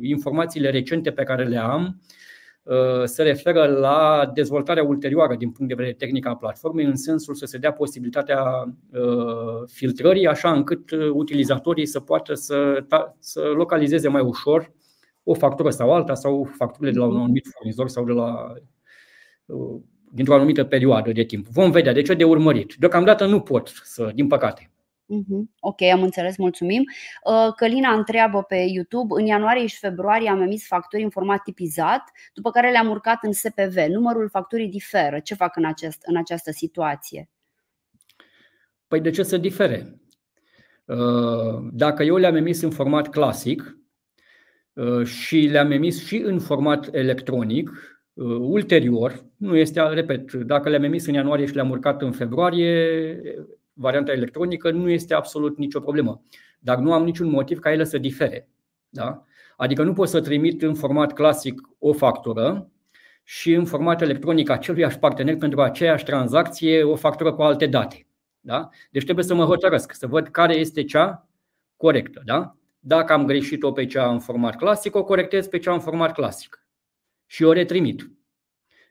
informațiile 0.00 0.70
recente 0.70 1.10
pe 1.10 1.22
care 1.22 1.44
le 1.44 1.56
am 1.56 2.00
se 3.04 3.22
referă 3.22 3.66
la 3.66 4.30
dezvoltarea 4.34 4.82
ulterioară 4.82 5.34
din 5.34 5.50
punct 5.50 5.68
de 5.68 5.76
vedere 5.76 5.96
tehnic 5.96 6.26
a 6.26 6.36
platformei, 6.36 6.84
în 6.84 6.96
sensul 6.96 7.34
să 7.34 7.46
se 7.46 7.58
dea 7.58 7.72
posibilitatea 7.72 8.42
filtrării, 9.66 10.26
așa 10.26 10.52
încât 10.52 10.90
utilizatorii 11.12 11.86
să 11.86 12.00
poată 12.00 12.34
să, 12.34 12.84
să 13.18 13.40
localizeze 13.40 14.08
mai 14.08 14.22
ușor 14.22 14.72
o 15.22 15.34
factură 15.34 15.70
sau 15.70 15.92
alta, 15.92 16.14
sau 16.14 16.48
facturile 16.56 16.92
de 16.92 16.98
la 16.98 17.06
un 17.06 17.16
anumit 17.16 17.46
furnizor 17.56 17.88
sau 17.88 18.04
de 18.04 18.12
la 18.12 18.52
dintr-o 20.10 20.34
anumită 20.34 20.64
perioadă 20.64 21.12
de 21.12 21.22
timp. 21.22 21.46
Vom 21.46 21.70
vedea, 21.70 21.92
de 21.92 22.02
ce 22.02 22.14
de 22.14 22.24
urmărit. 22.24 22.74
Deocamdată 22.78 23.26
nu 23.26 23.40
pot 23.40 23.68
să, 23.82 24.10
din 24.14 24.26
păcate. 24.26 24.73
Uh-huh. 25.08 25.44
Ok, 25.60 25.82
am 25.82 26.02
înțeles, 26.02 26.36
mulțumim. 26.36 26.82
Uh, 27.24 27.52
Călina 27.56 27.94
întreabă 27.94 28.42
pe 28.42 28.56
YouTube, 28.56 29.20
în 29.20 29.26
ianuarie 29.26 29.66
și 29.66 29.78
februarie 29.78 30.30
am 30.30 30.40
emis 30.40 30.66
facturi 30.66 31.02
în 31.02 31.10
format 31.10 31.42
tipizat, 31.42 32.10
după 32.34 32.50
care 32.50 32.70
le-am 32.70 32.88
urcat 32.88 33.24
în 33.24 33.32
SPV. 33.32 33.76
Numărul 33.88 34.28
facturii 34.28 34.68
diferă. 34.68 35.20
Ce 35.20 35.34
fac 35.34 35.56
în, 35.56 35.64
acest, 35.64 36.02
în 36.04 36.16
această 36.16 36.50
situație? 36.50 37.28
Păi 38.86 39.00
de 39.00 39.10
ce 39.10 39.22
să 39.22 39.36
difere? 39.36 39.98
Uh, 40.84 41.68
dacă 41.72 42.02
eu 42.02 42.16
le-am 42.16 42.36
emis 42.36 42.62
în 42.62 42.70
format 42.70 43.08
clasic 43.08 43.78
uh, 44.72 45.06
și 45.06 45.36
le-am 45.36 45.70
emis 45.70 46.06
și 46.06 46.16
în 46.16 46.38
format 46.38 46.94
electronic, 46.94 47.70
ulterior, 48.40 49.24
nu 49.36 49.56
este, 49.56 49.80
repet, 49.80 50.32
dacă 50.32 50.68
le-am 50.68 50.82
emis 50.82 51.06
în 51.06 51.14
ianuarie 51.14 51.46
și 51.46 51.54
le-am 51.54 51.70
urcat 51.70 52.02
în 52.02 52.12
februarie, 52.12 53.20
varianta 53.74 54.12
electronică 54.12 54.70
nu 54.70 54.90
este 54.90 55.14
absolut 55.14 55.58
nicio 55.58 55.80
problemă. 55.80 56.22
Dar 56.58 56.78
nu 56.78 56.92
am 56.92 57.04
niciun 57.04 57.28
motiv 57.28 57.58
ca 57.58 57.72
ele 57.72 57.84
să 57.84 57.98
difere. 57.98 58.48
Da? 58.88 59.24
Adică 59.56 59.82
nu 59.82 59.92
pot 59.92 60.08
să 60.08 60.20
trimit 60.20 60.62
în 60.62 60.74
format 60.74 61.12
clasic 61.12 61.60
o 61.78 61.92
factură 61.92 62.70
și 63.22 63.52
în 63.52 63.64
format 63.64 64.02
electronic 64.02 64.48
aceluiași 64.50 64.98
partener 64.98 65.36
pentru 65.36 65.62
aceeași 65.62 66.04
tranzacție 66.04 66.82
o 66.82 66.94
factură 66.94 67.32
cu 67.32 67.42
alte 67.42 67.66
date. 67.66 68.06
Da? 68.40 68.68
Deci 68.90 69.04
trebuie 69.04 69.24
să 69.24 69.34
mă 69.34 69.44
hotărăsc, 69.44 69.92
să 69.92 70.06
văd 70.06 70.28
care 70.28 70.54
este 70.54 70.84
cea 70.84 71.28
corectă. 71.76 72.22
Da? 72.24 72.56
Dacă 72.78 73.12
am 73.12 73.26
greșit-o 73.26 73.72
pe 73.72 73.86
cea 73.86 74.10
în 74.10 74.18
format 74.18 74.56
clasic, 74.56 74.94
o 74.94 75.04
corectez 75.04 75.46
pe 75.46 75.58
cea 75.58 75.72
în 75.72 75.80
format 75.80 76.12
clasic 76.12 76.66
și 77.26 77.44
o 77.44 77.52
retrimit 77.52 78.10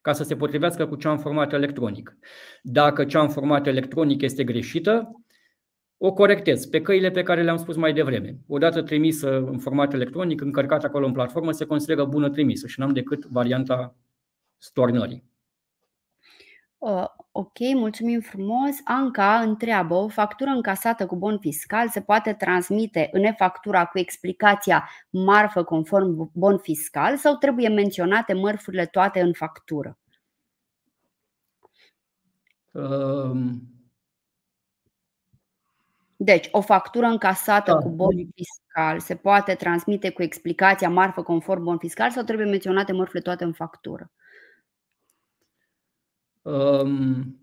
ca 0.03 0.13
să 0.13 0.23
se 0.23 0.35
potrivească 0.35 0.87
cu 0.87 0.95
cea 0.95 1.11
în 1.11 1.17
format 1.17 1.53
electronic. 1.53 2.17
Dacă 2.61 3.05
cea 3.05 3.21
în 3.21 3.29
format 3.29 3.67
electronic 3.67 4.21
este 4.21 4.43
greșită, 4.43 5.11
o 5.97 6.13
corectez 6.13 6.65
pe 6.65 6.81
căile 6.81 7.11
pe 7.11 7.23
care 7.23 7.43
le-am 7.43 7.57
spus 7.57 7.75
mai 7.75 7.93
devreme. 7.93 8.37
Odată 8.47 8.81
trimisă 8.81 9.37
în 9.37 9.59
format 9.59 9.93
electronic, 9.93 10.41
încărcată 10.41 10.85
acolo 10.85 11.05
în 11.05 11.11
platformă, 11.11 11.51
se 11.51 11.65
consideră 11.65 12.05
bună 12.05 12.29
trimisă 12.29 12.67
și 12.67 12.79
n-am 12.79 12.93
decât 12.93 13.25
varianta 13.25 13.95
stornării. 14.57 15.32
Uh, 16.83 17.05
ok, 17.31 17.57
mulțumim 17.73 18.19
frumos. 18.19 18.75
Anca 18.83 19.39
întreabă, 19.39 19.93
o 19.93 20.07
factură 20.07 20.49
încasată 20.49 21.05
cu 21.05 21.15
bon 21.15 21.39
fiscal 21.39 21.89
se 21.89 22.01
poate 22.01 22.33
transmite 22.33 23.09
în 23.11 23.23
e-factura 23.23 23.85
cu 23.85 23.99
explicația 23.99 24.89
marfă 25.09 25.63
conform 25.63 26.31
bon 26.33 26.57
fiscal 26.57 27.17
sau 27.17 27.35
trebuie 27.35 27.67
menționate 27.69 28.33
mărfurile 28.33 28.85
toate 28.85 29.21
în 29.21 29.33
factură? 29.33 29.97
Um... 32.71 33.61
Deci, 36.15 36.47
o 36.51 36.61
factură 36.61 37.05
încasată 37.05 37.71
da. 37.71 37.77
cu 37.77 37.89
bon 37.89 38.27
fiscal 38.35 38.99
se 38.99 39.15
poate 39.15 39.53
transmite 39.53 40.09
cu 40.09 40.21
explicația 40.21 40.89
marfă 40.89 41.21
conform 41.21 41.63
bon 41.63 41.77
fiscal 41.77 42.11
sau 42.11 42.23
trebuie 42.23 42.47
menționate 42.47 42.91
mărfurile 42.91 43.21
toate 43.21 43.43
în 43.43 43.53
factură? 43.53 44.11
Um, 46.43 47.39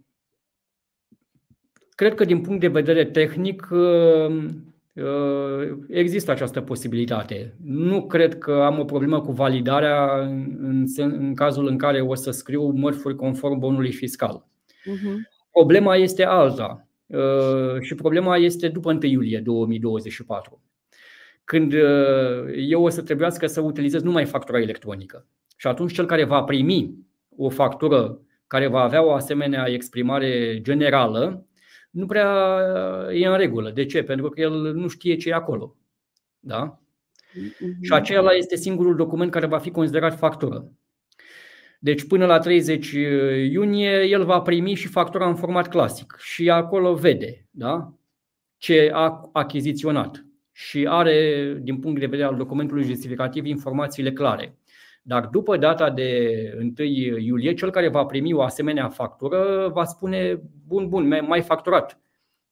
cred 1.94 2.14
că 2.14 2.24
din 2.24 2.40
punct 2.40 2.60
de 2.60 2.68
vedere 2.68 3.04
tehnic 3.04 3.68
um, 3.70 4.46
uh, 4.94 5.78
există 5.88 6.30
această 6.30 6.60
posibilitate. 6.60 7.54
Nu 7.64 8.06
cred 8.06 8.38
că 8.38 8.52
am 8.52 8.78
o 8.78 8.84
problemă 8.84 9.20
cu 9.20 9.32
validarea 9.32 10.20
în, 10.22 10.86
în 10.96 11.34
cazul 11.34 11.66
în 11.66 11.78
care 11.78 12.00
o 12.00 12.14
să 12.14 12.30
scriu 12.30 12.70
mărfuri 12.70 13.16
conform 13.16 13.58
bonului 13.58 13.92
fiscal. 13.92 14.46
Uh-huh. 14.66 15.14
Problema 15.50 15.96
este 15.96 16.24
alta 16.24 16.88
uh, 17.06 17.80
și 17.80 17.94
problema 17.94 18.36
este 18.36 18.68
după 18.68 18.92
1 18.92 18.98
iulie 19.02 19.38
2024, 19.38 20.62
când 21.44 21.72
uh, 21.72 22.52
eu 22.56 22.82
o 22.82 22.88
să 22.88 23.02
trebuiască 23.02 23.46
să 23.46 23.60
utilizez 23.60 24.02
numai 24.02 24.24
factura 24.24 24.60
electronică. 24.60 25.26
Și 25.56 25.66
atunci 25.66 25.92
cel 25.92 26.06
care 26.06 26.24
va 26.24 26.42
primi 26.42 26.94
o 27.36 27.48
factură 27.48 28.20
care 28.50 28.66
va 28.66 28.80
avea 28.80 29.04
o 29.04 29.12
asemenea 29.12 29.68
exprimare 29.68 30.60
generală, 30.60 31.46
nu 31.90 32.06
prea 32.06 32.28
e 33.12 33.26
în 33.26 33.36
regulă. 33.36 33.70
De 33.70 33.86
ce? 33.86 34.02
Pentru 34.02 34.28
că 34.28 34.40
el 34.40 34.74
nu 34.74 34.88
știe 34.88 35.16
ce 35.16 35.28
e 35.28 35.34
acolo. 35.34 35.76
Da? 36.38 36.80
Mm-hmm. 36.80 37.80
Și 37.82 37.92
acela 37.92 38.30
este 38.30 38.56
singurul 38.56 38.96
document 38.96 39.30
care 39.30 39.46
va 39.46 39.58
fi 39.58 39.70
considerat 39.70 40.18
factură. 40.18 40.72
Deci 41.78 42.06
până 42.06 42.26
la 42.26 42.38
30 42.38 42.90
iunie 43.50 44.02
el 44.02 44.24
va 44.24 44.40
primi 44.40 44.74
și 44.74 44.88
factura 44.88 45.28
în 45.28 45.36
format 45.36 45.68
clasic 45.68 46.16
și 46.18 46.50
acolo 46.50 46.94
vede 46.94 47.46
da? 47.50 47.94
ce 48.56 48.90
a 48.92 49.30
achiziționat 49.32 50.24
și 50.52 50.86
are, 50.88 51.58
din 51.60 51.78
punct 51.78 52.00
de 52.00 52.06
vedere 52.06 52.28
al 52.28 52.36
documentului 52.36 52.84
justificativ, 52.84 53.44
informațiile 53.44 54.12
clare. 54.12 54.58
Dar 55.02 55.26
după 55.26 55.56
data 55.56 55.90
de 55.90 56.30
1 56.78 56.86
iulie, 57.18 57.54
cel 57.54 57.70
care 57.70 57.88
va 57.88 58.04
primi 58.04 58.32
o 58.32 58.42
asemenea 58.42 58.88
factură 58.88 59.70
va 59.72 59.84
spune, 59.84 60.40
bun, 60.66 60.88
bun, 60.88 61.24
mai 61.26 61.42
facturat. 61.42 62.00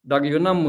Dar 0.00 0.22
eu 0.22 0.40
n-am, 0.40 0.62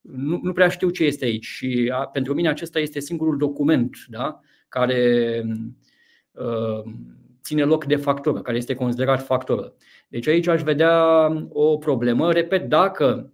nu, 0.00 0.40
nu 0.42 0.52
prea 0.52 0.68
știu 0.68 0.90
ce 0.90 1.04
este 1.04 1.24
aici 1.24 1.44
și 1.44 1.90
a, 1.94 2.06
pentru 2.06 2.34
mine 2.34 2.48
acesta 2.48 2.78
este 2.78 3.00
singurul 3.00 3.36
document 3.36 3.96
da, 4.08 4.40
care 4.68 5.42
uh, 6.30 6.92
ține 7.42 7.64
loc 7.64 7.84
de 7.84 7.96
factură, 7.96 8.40
care 8.40 8.56
este 8.56 8.74
considerat 8.74 9.24
factură. 9.24 9.74
Deci 10.08 10.26
aici 10.26 10.46
aș 10.46 10.62
vedea 10.62 11.26
o 11.48 11.76
problemă. 11.76 12.32
Repet, 12.32 12.68
dacă 12.68 13.32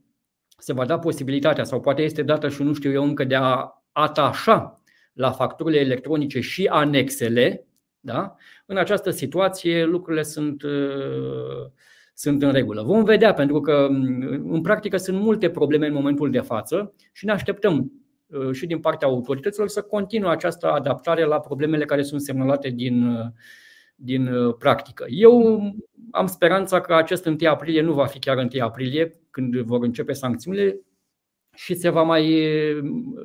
se 0.58 0.72
va 0.72 0.84
da 0.84 0.98
posibilitatea 0.98 1.64
sau 1.64 1.80
poate 1.80 2.02
este 2.02 2.22
dată 2.22 2.48
și 2.48 2.62
nu 2.62 2.72
știu 2.72 2.92
eu 2.92 3.04
încă 3.04 3.24
de 3.24 3.34
a 3.34 3.82
atașa 3.92 4.80
la 5.16 5.30
facturile 5.30 5.78
electronice 5.78 6.40
și 6.40 6.66
anexele, 6.66 7.66
da? 8.00 8.34
în 8.66 8.76
această 8.76 9.10
situație 9.10 9.84
lucrurile 9.84 10.22
sunt, 10.22 10.62
uh, 10.62 11.70
sunt 12.14 12.42
în 12.42 12.52
regulă. 12.52 12.82
Vom 12.82 13.04
vedea, 13.04 13.34
pentru 13.34 13.60
că 13.60 13.88
mm, 13.90 14.52
în 14.52 14.60
practică 14.60 14.96
sunt 14.96 15.20
multe 15.20 15.50
probleme 15.50 15.86
în 15.86 15.92
momentul 15.92 16.30
de 16.30 16.40
față 16.40 16.94
și 17.12 17.24
ne 17.24 17.32
așteptăm 17.32 17.92
uh, 18.26 18.52
și 18.52 18.66
din 18.66 18.78
partea 18.78 19.08
autorităților 19.08 19.68
să 19.68 19.82
continue 19.82 20.30
această 20.30 20.70
adaptare 20.70 21.24
la 21.24 21.40
problemele 21.40 21.84
care 21.84 22.02
sunt 22.02 22.20
semnalate 22.20 22.68
din, 22.68 23.06
uh, 23.06 23.26
din 23.94 24.30
practică. 24.58 25.04
Eu 25.08 25.62
am 26.10 26.26
speranța 26.26 26.80
că 26.80 26.94
acest 26.94 27.26
1 27.26 27.36
aprilie 27.44 27.80
nu 27.80 27.92
va 27.92 28.06
fi 28.06 28.18
chiar 28.18 28.36
1 28.36 28.48
aprilie, 28.58 29.10
când 29.30 29.56
vor 29.56 29.82
începe 29.82 30.12
sancțiunile, 30.12 30.80
și 31.56 31.74
se 31.74 31.88
va, 31.88 32.02
mai, 32.02 32.42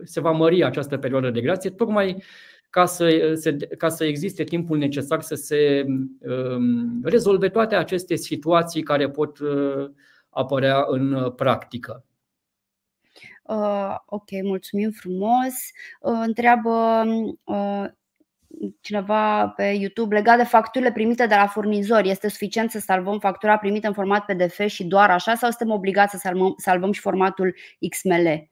se 0.03 0.19
va 0.19 0.31
mări 0.31 0.63
această 0.63 0.97
perioadă 0.97 1.29
de 1.29 1.41
grație, 1.41 1.69
tocmai 1.69 2.23
ca 2.69 2.85
să, 2.85 3.33
se, 3.35 3.57
ca 3.57 3.89
să 3.89 4.05
existe 4.05 4.43
timpul 4.43 4.77
necesar 4.77 5.21
să 5.21 5.35
se 5.35 5.85
um, 6.19 7.01
rezolve 7.03 7.49
toate 7.49 7.75
aceste 7.75 8.15
situații 8.15 8.83
care 8.83 9.09
pot 9.09 9.39
uh, 9.39 9.89
apărea 10.29 10.85
în 10.87 11.31
practică. 11.35 12.05
Uh, 13.43 13.95
ok, 14.05 14.29
mulțumim 14.43 14.91
frumos. 14.91 15.53
Uh, 16.01 16.21
întreabă 16.25 17.03
uh, 17.43 17.85
cineva 18.81 19.47
pe 19.47 19.63
YouTube 19.63 20.15
legat 20.15 20.37
de 20.37 20.43
facturile 20.43 20.91
primite 20.91 21.25
de 21.25 21.35
la 21.35 21.47
furnizori. 21.47 22.09
Este 22.09 22.29
suficient 22.29 22.71
să 22.71 22.79
salvăm 22.79 23.19
factura 23.19 23.57
primită 23.57 23.87
în 23.87 23.93
format 23.93 24.25
PDF 24.25 24.59
și 24.65 24.83
doar 24.83 25.09
așa 25.09 25.35
sau 25.35 25.49
suntem 25.49 25.75
obligați 25.75 26.11
să 26.11 26.17
salvăm, 26.17 26.53
salvăm 26.57 26.91
și 26.91 27.01
formatul 27.01 27.55
XML? 27.89 28.49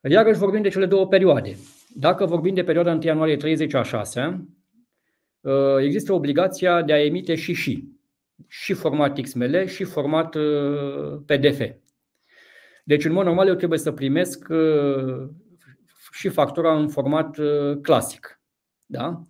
Iarăși 0.00 0.38
vorbim 0.38 0.62
de 0.62 0.68
cele 0.68 0.86
două 0.86 1.06
perioade. 1.06 1.56
Dacă 1.94 2.26
vorbim 2.26 2.54
de 2.54 2.64
perioada 2.64 2.92
1 2.92 3.00
ianuarie 3.02 3.36
30 3.36 3.74
a 3.74 3.82
6, 3.82 4.46
uh, 5.40 5.52
există 5.80 6.12
obligația 6.12 6.82
de 6.82 6.92
a 6.92 7.04
emite 7.04 7.34
și 7.34 7.52
și. 7.52 7.88
Și 8.48 8.72
format 8.72 9.20
XML 9.20 9.66
și 9.66 9.84
format 9.84 10.34
uh, 10.34 11.18
PDF. 11.26 11.60
Deci, 12.84 13.04
în 13.04 13.12
mod 13.12 13.24
normal, 13.24 13.48
eu 13.48 13.54
trebuie 13.54 13.78
să 13.78 13.92
primesc 13.92 14.48
uh, 14.48 15.28
și 16.14 16.28
factura 16.28 16.78
în 16.78 16.88
format 16.88 17.38
uh, 17.38 17.78
clasic. 17.82 18.40
Da? 18.86 19.22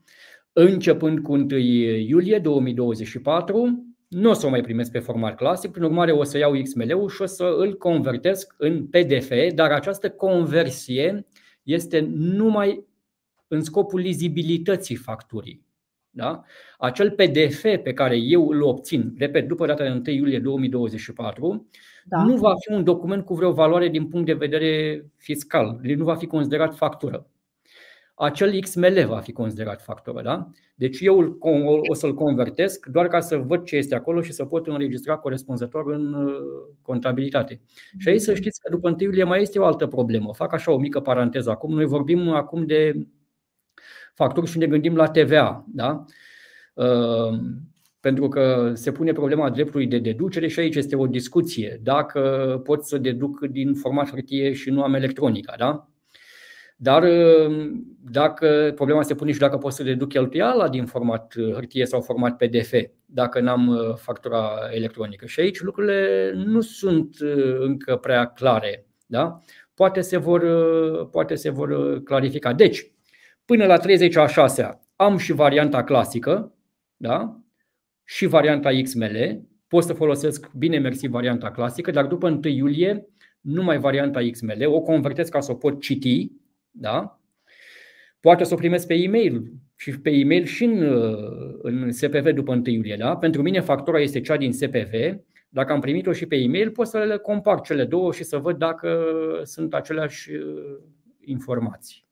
Începând 0.52 1.20
cu 1.20 1.32
1 1.32 1.56
iulie 1.56 2.38
2024, 2.38 3.84
nu 4.08 4.30
o 4.30 4.32
să 4.32 4.46
o 4.46 4.50
mai 4.50 4.60
primesc 4.60 4.90
pe 4.90 4.98
format 4.98 5.36
clasic, 5.36 5.70
prin 5.70 5.84
urmare 5.84 6.12
o 6.12 6.22
să 6.22 6.38
iau 6.38 6.62
XML-ul 6.62 7.08
și 7.08 7.22
o 7.22 7.26
să 7.26 7.54
îl 7.58 7.76
convertesc 7.76 8.54
în 8.58 8.86
PDF, 8.86 9.30
dar 9.54 9.70
această 9.70 10.10
conversie 10.10 11.26
este 11.62 12.00
numai 12.14 12.86
în 13.48 13.62
scopul 13.62 14.00
lizibilității 14.00 14.96
facturii. 14.96 15.64
Da? 16.16 16.42
Acel 16.78 17.10
PDF 17.10 17.62
pe 17.62 17.92
care 17.94 18.16
eu 18.16 18.48
îl 18.48 18.62
obțin, 18.62 19.14
repet, 19.18 19.48
după 19.48 19.66
data 19.66 19.84
de 19.84 19.90
1 19.90 20.16
iulie 20.16 20.38
2024, 20.38 21.68
da. 22.04 22.24
nu 22.24 22.36
va 22.36 22.54
fi 22.58 22.72
un 22.72 22.84
document 22.84 23.24
cu 23.24 23.34
vreo 23.34 23.52
valoare 23.52 23.88
din 23.88 24.08
punct 24.08 24.26
de 24.26 24.32
vedere 24.32 25.04
fiscal, 25.16 25.80
nu 25.82 26.04
va 26.04 26.14
fi 26.14 26.26
considerat 26.26 26.76
factură. 26.76 27.26
Acel 28.14 28.60
XML 28.60 29.04
va 29.06 29.20
fi 29.20 29.32
considerat 29.32 29.82
factură. 29.82 30.22
Da? 30.22 30.50
Deci 30.74 31.00
eu 31.00 31.38
o 31.88 31.94
să-l 31.94 32.14
convertesc 32.14 32.86
doar 32.86 33.08
ca 33.08 33.20
să 33.20 33.36
văd 33.36 33.64
ce 33.64 33.76
este 33.76 33.94
acolo 33.94 34.22
și 34.22 34.32
să 34.32 34.44
pot 34.44 34.66
înregistra 34.66 35.16
corespunzător 35.16 35.92
în 35.92 36.12
uh, 36.12 36.34
contabilitate. 36.82 37.60
Și 37.98 38.08
aici 38.08 38.20
să 38.20 38.34
știți 38.34 38.60
că 38.60 38.70
după 38.70 38.88
1 38.88 38.96
iulie 39.00 39.24
mai 39.24 39.40
este 39.40 39.58
o 39.58 39.64
altă 39.64 39.86
problemă. 39.86 40.34
Fac 40.34 40.52
așa 40.52 40.72
o 40.72 40.78
mică 40.78 41.00
paranteză 41.00 41.50
acum. 41.50 41.74
Noi 41.74 41.84
vorbim 41.84 42.28
acum 42.28 42.66
de 42.66 43.06
facturi 44.14 44.50
și 44.50 44.58
ne 44.58 44.66
gândim 44.66 44.96
la 44.96 45.08
TVA. 45.08 45.64
Da? 45.68 46.04
Uh, 46.74 47.38
pentru 48.00 48.28
că 48.28 48.70
se 48.74 48.92
pune 48.92 49.12
problema 49.12 49.50
dreptului 49.50 49.86
de 49.86 49.98
deducere 49.98 50.48
și 50.48 50.60
aici 50.60 50.76
este 50.76 50.96
o 50.96 51.06
discuție. 51.06 51.80
Dacă 51.82 52.20
pot 52.64 52.84
să 52.84 52.98
deduc 52.98 53.46
din 53.46 53.74
format 53.74 54.10
hârtie 54.10 54.52
și 54.52 54.70
nu 54.70 54.82
am 54.82 54.94
electronica. 54.94 55.54
Da? 55.58 55.88
Dar 56.76 57.02
uh, 57.02 57.70
dacă 58.10 58.72
problema 58.74 59.02
se 59.02 59.14
pune 59.14 59.32
și 59.32 59.38
dacă 59.38 59.56
pot 59.58 59.72
să 59.72 59.82
deduc 59.82 60.08
cheltuiala 60.08 60.68
din 60.68 60.86
format 60.86 61.34
uh, 61.34 61.52
hârtie 61.52 61.86
sau 61.86 62.00
format 62.00 62.36
PDF, 62.36 62.72
dacă 63.04 63.40
n-am 63.40 63.68
uh, 63.68 63.94
factura 63.96 64.50
electronică. 64.70 65.26
Și 65.26 65.40
aici 65.40 65.60
lucrurile 65.60 66.32
nu 66.34 66.60
sunt 66.60 67.16
încă 67.58 67.96
prea 67.96 68.26
clare. 68.26 68.86
Da? 69.06 69.40
Poate, 69.74 70.00
se 70.00 70.16
vor, 70.16 70.44
poate 71.10 71.34
se 71.34 71.50
vor 71.50 72.02
clarifica. 72.02 72.52
Deci, 72.52 72.92
până 73.44 73.66
la 73.66 73.76
30 73.76 74.16
a 74.16 74.26
6 74.26 74.80
am 74.96 75.16
și 75.16 75.32
varianta 75.32 75.84
clasică 75.84 76.54
da? 76.96 77.40
și 78.04 78.26
varianta 78.26 78.70
XML. 78.82 79.42
Pot 79.68 79.84
să 79.84 79.92
folosesc 79.92 80.50
bine 80.56 80.78
mersi 80.78 81.06
varianta 81.06 81.50
clasică, 81.50 81.90
dar 81.90 82.06
după 82.06 82.28
1 82.28 82.40
iulie 82.42 83.06
numai 83.40 83.78
varianta 83.78 84.20
XML, 84.30 84.66
o 84.66 84.80
convertesc 84.80 85.30
ca 85.30 85.40
să 85.40 85.52
o 85.52 85.54
pot 85.54 85.80
citi 85.80 86.32
da? 86.70 87.20
Poate 88.20 88.44
să 88.44 88.54
o 88.54 88.56
primesc 88.56 88.86
pe 88.86 88.94
e-mail 88.94 89.52
și 89.76 90.00
pe 90.00 90.10
e-mail 90.10 90.44
și 90.44 90.64
în, 90.64 90.82
în 91.62 91.92
SPV 91.92 92.30
după 92.30 92.52
1 92.52 92.62
iulie. 92.64 92.96
Da? 92.96 93.16
Pentru 93.16 93.42
mine 93.42 93.60
factura 93.60 94.00
este 94.00 94.20
cea 94.20 94.36
din 94.36 94.52
SPV. 94.52 94.92
Dacă 95.48 95.72
am 95.72 95.80
primit-o 95.80 96.12
și 96.12 96.26
pe 96.26 96.36
e-mail, 96.36 96.70
pot 96.70 96.86
să 96.86 96.98
le 96.98 97.16
compar 97.16 97.60
cele 97.60 97.84
două 97.84 98.12
și 98.12 98.24
să 98.24 98.38
văd 98.38 98.58
dacă 98.58 99.10
sunt 99.42 99.74
aceleași 99.74 100.32
uh, 100.32 100.78
informații. 101.24 102.03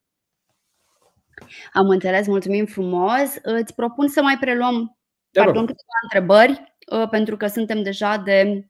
Am 1.73 1.89
înțeles, 1.89 2.27
mulțumim 2.27 2.66
frumos. 2.66 3.35
Îți 3.43 3.74
propun 3.74 4.09
să 4.09 4.23
mai 4.23 4.39
preluăm 4.39 4.97
pardon, 5.32 5.66
câteva 5.66 5.98
întrebări, 6.02 6.74
uh, 6.93 7.09
pentru 7.09 7.36
că 7.36 7.47
suntem 7.47 7.82
deja 7.82 8.16
de 8.16 8.44
uh, 8.55 8.64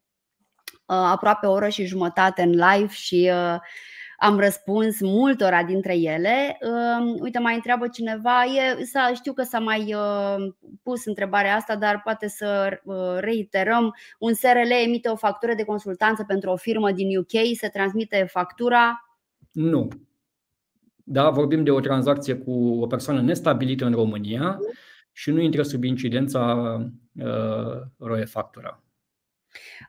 aproape 0.87 1.47
o 1.47 1.53
oră 1.53 1.69
și 1.69 1.87
jumătate 1.87 2.43
în 2.43 2.51
live 2.51 2.93
și 2.93 3.31
am 4.23 4.39
răspuns 4.39 5.01
multora 5.01 5.63
dintre 5.63 5.97
ele. 5.97 6.59
Uite, 7.21 7.39
mai 7.39 7.55
întreabă 7.55 7.89
cineva, 7.89 8.45
e, 8.45 8.85
știu 9.15 9.33
că 9.33 9.43
s-a 9.43 9.59
mai 9.59 9.95
uh, 9.95 10.53
pus 10.83 11.05
întrebarea 11.05 11.55
asta, 11.55 11.77
dar 11.77 12.01
poate 12.03 12.29
să 12.29 12.81
uh, 12.85 13.17
reiterăm. 13.19 13.95
Un 14.19 14.35
SRL 14.35 14.71
emite 14.85 15.09
o 15.09 15.17
factură 15.17 15.55
de 15.55 15.65
consultanță 15.65 16.25
pentru 16.25 16.51
o 16.51 16.57
firmă 16.57 16.91
din 16.91 17.19
UK, 17.19 17.57
se 17.57 17.69
transmite 17.69 18.27
factura? 18.31 19.07
Nu. 19.53 19.89
Da, 21.13 21.31
vorbim 21.31 21.65
de 21.65 21.71
o 21.71 21.81
tranzacție 21.81 22.35
cu 22.35 22.81
o 22.81 22.87
persoană 22.87 23.21
nestabilită 23.21 23.85
în 23.85 23.93
România 23.93 24.59
și 25.13 25.31
nu 25.31 25.41
intră 25.41 25.63
sub 25.63 25.85
incidența 25.85 26.77
uh, 27.23 27.81
ROE 27.99 28.25
factura. 28.25 28.83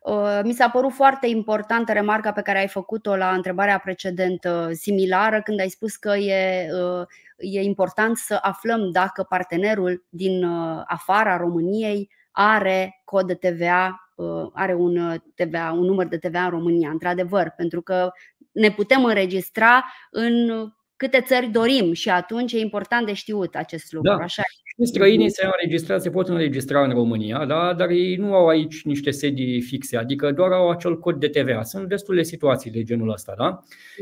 Uh, 0.02 0.40
mi 0.44 0.54
s-a 0.54 0.70
părut 0.70 0.92
foarte 0.92 1.28
importantă 1.28 1.92
remarca 1.92 2.32
pe 2.32 2.42
care 2.42 2.60
ai 2.60 2.68
făcut-o 2.68 3.16
la 3.16 3.34
întrebarea 3.34 3.80
precedentă 3.80 4.70
similară 4.72 5.42
când 5.42 5.60
ai 5.60 5.70
spus 5.70 5.96
că 5.96 6.16
e, 6.16 6.68
uh, 6.74 7.06
e 7.38 7.62
important 7.62 8.18
să 8.18 8.38
aflăm 8.42 8.92
dacă 8.92 9.24
partenerul 9.30 10.06
din 10.10 10.44
uh, 10.44 10.82
afara 10.86 11.38
României 11.38 12.10
are 12.32 13.02
cod 13.04 13.28
de 13.28 13.34
TVA, 13.34 14.14
are 14.54 14.74
un 14.74 15.22
TVA, 15.36 15.72
un 15.72 15.86
număr 15.86 16.08
de 16.08 16.18
TVA 16.18 16.44
în 16.44 16.50
România, 16.50 16.90
într-adevăr, 16.90 17.54
pentru 17.58 17.82
că 17.82 18.12
ne 18.52 18.72
putem 18.72 19.06
înregistra 19.06 19.84
în 20.12 20.52
câte 20.96 21.22
țări 21.22 21.48
dorim 21.48 21.94
și 21.94 22.10
atunci 22.10 22.54
e 22.54 22.60
important 22.60 23.06
de 23.06 23.14
știut 23.14 23.56
acest 23.56 23.92
lucru. 23.92 24.18
Da. 24.18 24.24
Așa 24.24 24.44
și 24.82 24.86
străinii 24.86 25.32
se 25.32 25.46
înregistra, 25.46 25.98
se 25.98 26.10
pot 26.10 26.28
înregistra 26.28 26.84
în 26.84 26.92
România, 26.92 27.46
da? 27.46 27.74
dar 27.74 27.90
ei 27.90 28.16
nu 28.16 28.34
au 28.34 28.48
aici 28.48 28.84
niște 28.84 29.12
sedii 29.12 29.62
fixe, 29.62 29.98
adică 29.98 30.32
doar 30.32 30.52
au 30.52 30.70
acel 30.70 31.00
cod 31.00 31.20
de 31.20 31.28
TVA. 31.28 31.64
Sunt 31.64 31.88
destule 31.88 32.24
situații 32.24 32.72
de 32.72 32.84
genul 32.84 33.12
ăsta. 33.12 33.34
Da? 33.38 33.60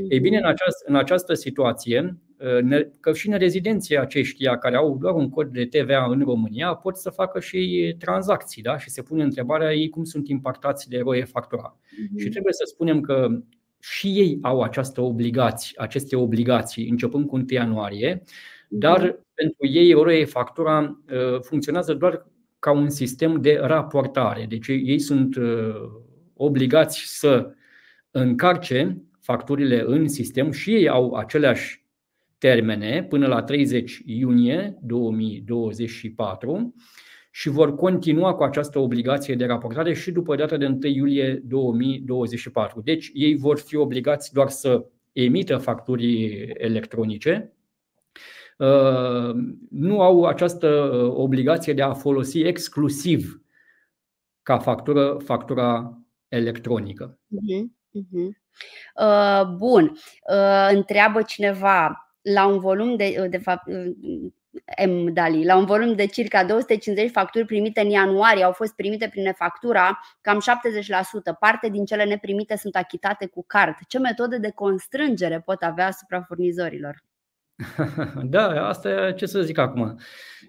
Ei 0.10 0.20
bine, 0.20 0.38
în 0.38 0.46
această, 0.46 0.84
în 0.86 0.96
această 0.96 1.34
situație, 1.34 2.18
că 3.00 3.14
și 3.14 3.30
în 3.30 3.38
rezidenții 3.38 3.98
aceștia 3.98 4.58
care 4.58 4.76
au 4.76 4.98
doar 5.02 5.14
un 5.14 5.30
cod 5.30 5.48
de 5.48 5.66
TVA 5.66 6.06
în 6.10 6.22
România 6.26 6.74
pot 6.74 6.98
să 6.98 7.10
facă 7.10 7.40
și 7.40 7.96
tranzacții 8.00 8.62
da? 8.62 8.78
și 8.78 8.90
se 8.90 9.02
pune 9.02 9.24
întrebarea 9.24 9.74
ei 9.74 9.90
cum 9.90 10.04
sunt 10.04 10.28
impactați 10.28 10.90
de 10.90 10.98
eroe 10.98 11.24
factura. 11.24 11.78
Uh-huh. 11.78 12.22
Și 12.22 12.30
trebuie 12.30 12.54
să 12.54 12.64
spunem 12.66 13.02
că 13.02 13.28
și 13.82 14.08
ei 14.08 14.38
au 14.42 14.62
această 14.62 15.02
obligație, 15.02 15.76
aceste 15.80 16.16
obligații 16.16 16.90
începând 16.90 17.28
cu 17.28 17.36
1 17.36 17.46
ianuarie, 17.50 18.24
dar 18.70 19.00
mhm. 19.00 19.26
pentru 19.34 19.68
ei 19.68 19.90
euro 19.90 20.26
factura 20.26 21.04
uh, 21.12 21.40
funcționează 21.42 21.94
doar 21.94 22.28
ca 22.60 22.72
un 22.72 22.90
sistem 22.90 23.42
de 23.42 23.60
raportare. 23.62 24.46
Deci 24.50 24.68
ei 24.68 25.00
sunt 25.00 25.36
uh, 25.36 25.76
obligați 26.34 27.20
să 27.20 27.52
încarce 28.12 29.02
facturile 29.22 29.84
în 29.86 30.08
sistem 30.08 30.52
și 30.52 30.74
ei 30.74 30.90
au 30.90 31.14
aceleași 31.14 31.86
termene 32.38 33.04
până 33.04 33.28
la 33.28 33.44
30 33.44 34.02
iunie 34.06 34.78
2024 34.82 36.74
și 37.32 37.50
vor 37.50 37.76
continua 37.76 38.34
cu 38.34 38.44
această 38.44 38.80
obligație 38.80 39.36
de 39.36 39.46
raportare 39.46 39.94
și 39.94 40.12
după 40.12 40.36
data 40.36 40.58
de 40.58 40.66
1 40.66 40.78
iulie 40.82 41.34
2024. 41.34 42.82
Deci 42.82 43.12
ei 43.14 43.36
vor 43.36 43.60
fi 43.60 43.76
obligați 43.76 44.34
doar 44.34 44.50
să 44.50 44.86
emită 45.12 45.58
facturi 45.58 46.32
electronice 46.54 47.54
Uh, 48.62 49.36
nu 49.70 50.02
au 50.02 50.26
această 50.26 50.68
uh, 50.68 51.14
obligație 51.16 51.74
de 51.74 51.82
a 51.82 51.94
folosi 51.94 52.40
exclusiv 52.40 53.42
ca 54.42 54.58
factură 54.58 55.18
factura 55.24 55.98
electronică. 56.28 57.20
Uh-huh, 57.30 58.36
bun. 59.58 59.98
Întreabă 60.72 61.22
cineva 61.22 62.08
la 62.22 62.46
un 62.46 62.60
volum 62.60 62.96
de, 62.96 63.28
de 63.30 63.38
fapt, 63.38 63.64
M. 64.88 65.14
Dali, 65.14 65.46
la 65.46 65.58
un 65.58 65.66
volum 65.66 65.96
de 65.96 66.06
circa 66.06 66.44
250 66.44 67.12
facturi 67.12 67.46
primite 67.46 67.82
în 67.82 67.90
ianuarie 67.90 68.44
au 68.44 68.52
fost 68.52 68.76
primite 68.76 69.08
prin 69.12 69.26
e-factura, 69.26 70.00
cam 70.22 70.40
70%. 70.40 71.40
Parte 71.40 71.70
din 71.70 71.86
cele 71.86 72.04
neprimite 72.04 72.58
sunt 72.58 72.76
achitate 72.76 73.26
cu 73.26 73.44
card. 73.48 73.76
Ce 73.88 74.00
metode 74.00 74.38
de 74.38 74.52
constrângere 74.56 75.42
pot 75.46 75.62
avea 75.62 75.88
asupra 75.88 76.22
furnizorilor? 76.22 77.04
Da, 78.24 78.68
asta 78.68 79.12
ce 79.12 79.26
să 79.26 79.42
zic 79.42 79.58
acum. 79.58 80.00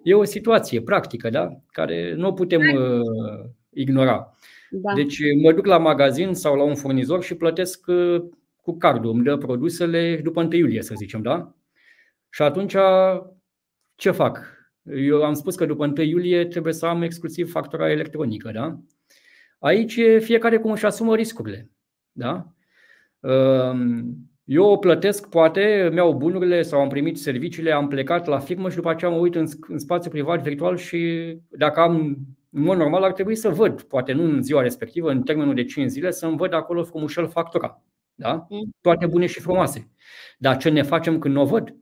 E 0.03 0.15
o 0.15 0.25
situație 0.25 0.83
practică, 0.83 1.31
da? 1.31 1.49
care 1.67 2.15
nu 2.15 2.29
o 2.29 2.33
putem 2.33 2.61
uh, 2.61 3.51
ignora. 3.71 4.37
Da. 4.71 4.93
Deci 4.95 5.19
mă 5.43 5.53
duc 5.53 5.67
la 5.67 5.79
magazin 5.79 6.35
sau 6.35 6.57
la 6.57 6.63
un 6.63 6.75
furnizor 6.75 7.23
și 7.23 7.35
plătesc 7.35 7.87
uh, 7.87 8.23
cu 8.63 8.77
cardul, 8.77 9.13
îmi 9.13 9.25
dă 9.25 9.37
produsele 9.37 10.21
după 10.23 10.41
1 10.43 10.53
iulie, 10.53 10.83
să 10.83 10.95
zicem, 10.97 11.23
da? 11.23 11.55
Și 12.31 12.43
atunci 12.43 12.75
ce 14.03 14.11
fac? 14.11 14.41
Eu 14.83 15.25
am 15.25 15.35
spus 15.35 15.55
că 15.55 15.67
după 15.67 15.87
1 15.87 16.03
iulie 16.03 16.45
trebuie 16.45 16.73
să 16.73 16.87
am 16.87 17.03
exclusiv 17.03 17.51
factura 17.51 17.91
electronică, 17.91 18.51
da? 18.51 18.79
Aici 19.59 20.01
fiecare 20.19 20.59
cum 20.59 20.71
își 20.71 20.87
asumă 20.87 21.17
riscurile, 21.17 21.71
da? 22.13 22.47
Uh, 23.21 23.79
eu 24.45 24.65
o 24.65 24.77
plătesc, 24.77 25.29
poate, 25.29 25.83
îmi 25.87 25.97
iau 25.97 26.13
bunurile 26.13 26.63
sau 26.63 26.81
am 26.81 26.89
primit 26.89 27.19
serviciile, 27.19 27.73
am 27.73 27.89
plecat 27.89 28.27
la 28.27 28.39
firmă 28.39 28.71
și 28.71 28.77
după 28.77 28.91
aceea 28.91 29.11
mă 29.11 29.17
uit 29.17 29.35
în, 29.35 29.47
în 29.69 29.79
spațiu 29.79 30.11
privat 30.11 30.43
virtual 30.43 30.77
și 30.77 31.33
dacă 31.51 31.81
am, 31.81 32.17
în 32.51 32.63
mod 32.63 32.77
normal, 32.77 33.03
ar 33.03 33.13
trebui 33.13 33.35
să 33.35 33.49
văd, 33.49 33.83
poate 33.83 34.13
nu 34.13 34.23
în 34.23 34.43
ziua 34.43 34.63
respectivă, 34.63 35.11
în 35.11 35.23
termenul 35.23 35.55
de 35.55 35.65
5 35.65 35.91
zile, 35.91 36.11
să-mi 36.11 36.37
văd 36.37 36.53
acolo 36.53 36.85
frumușel 36.85 37.29
factura. 37.29 37.83
Da? 38.15 38.47
Mm. 38.49 38.71
Toate 38.81 39.07
bune 39.07 39.27
și 39.27 39.41
frumoase. 39.41 39.91
Dar 40.39 40.57
ce 40.57 40.69
ne 40.69 40.83
facem 40.83 41.19
când 41.19 41.35
nu 41.35 41.41
o 41.41 41.47
văd? 41.47 41.75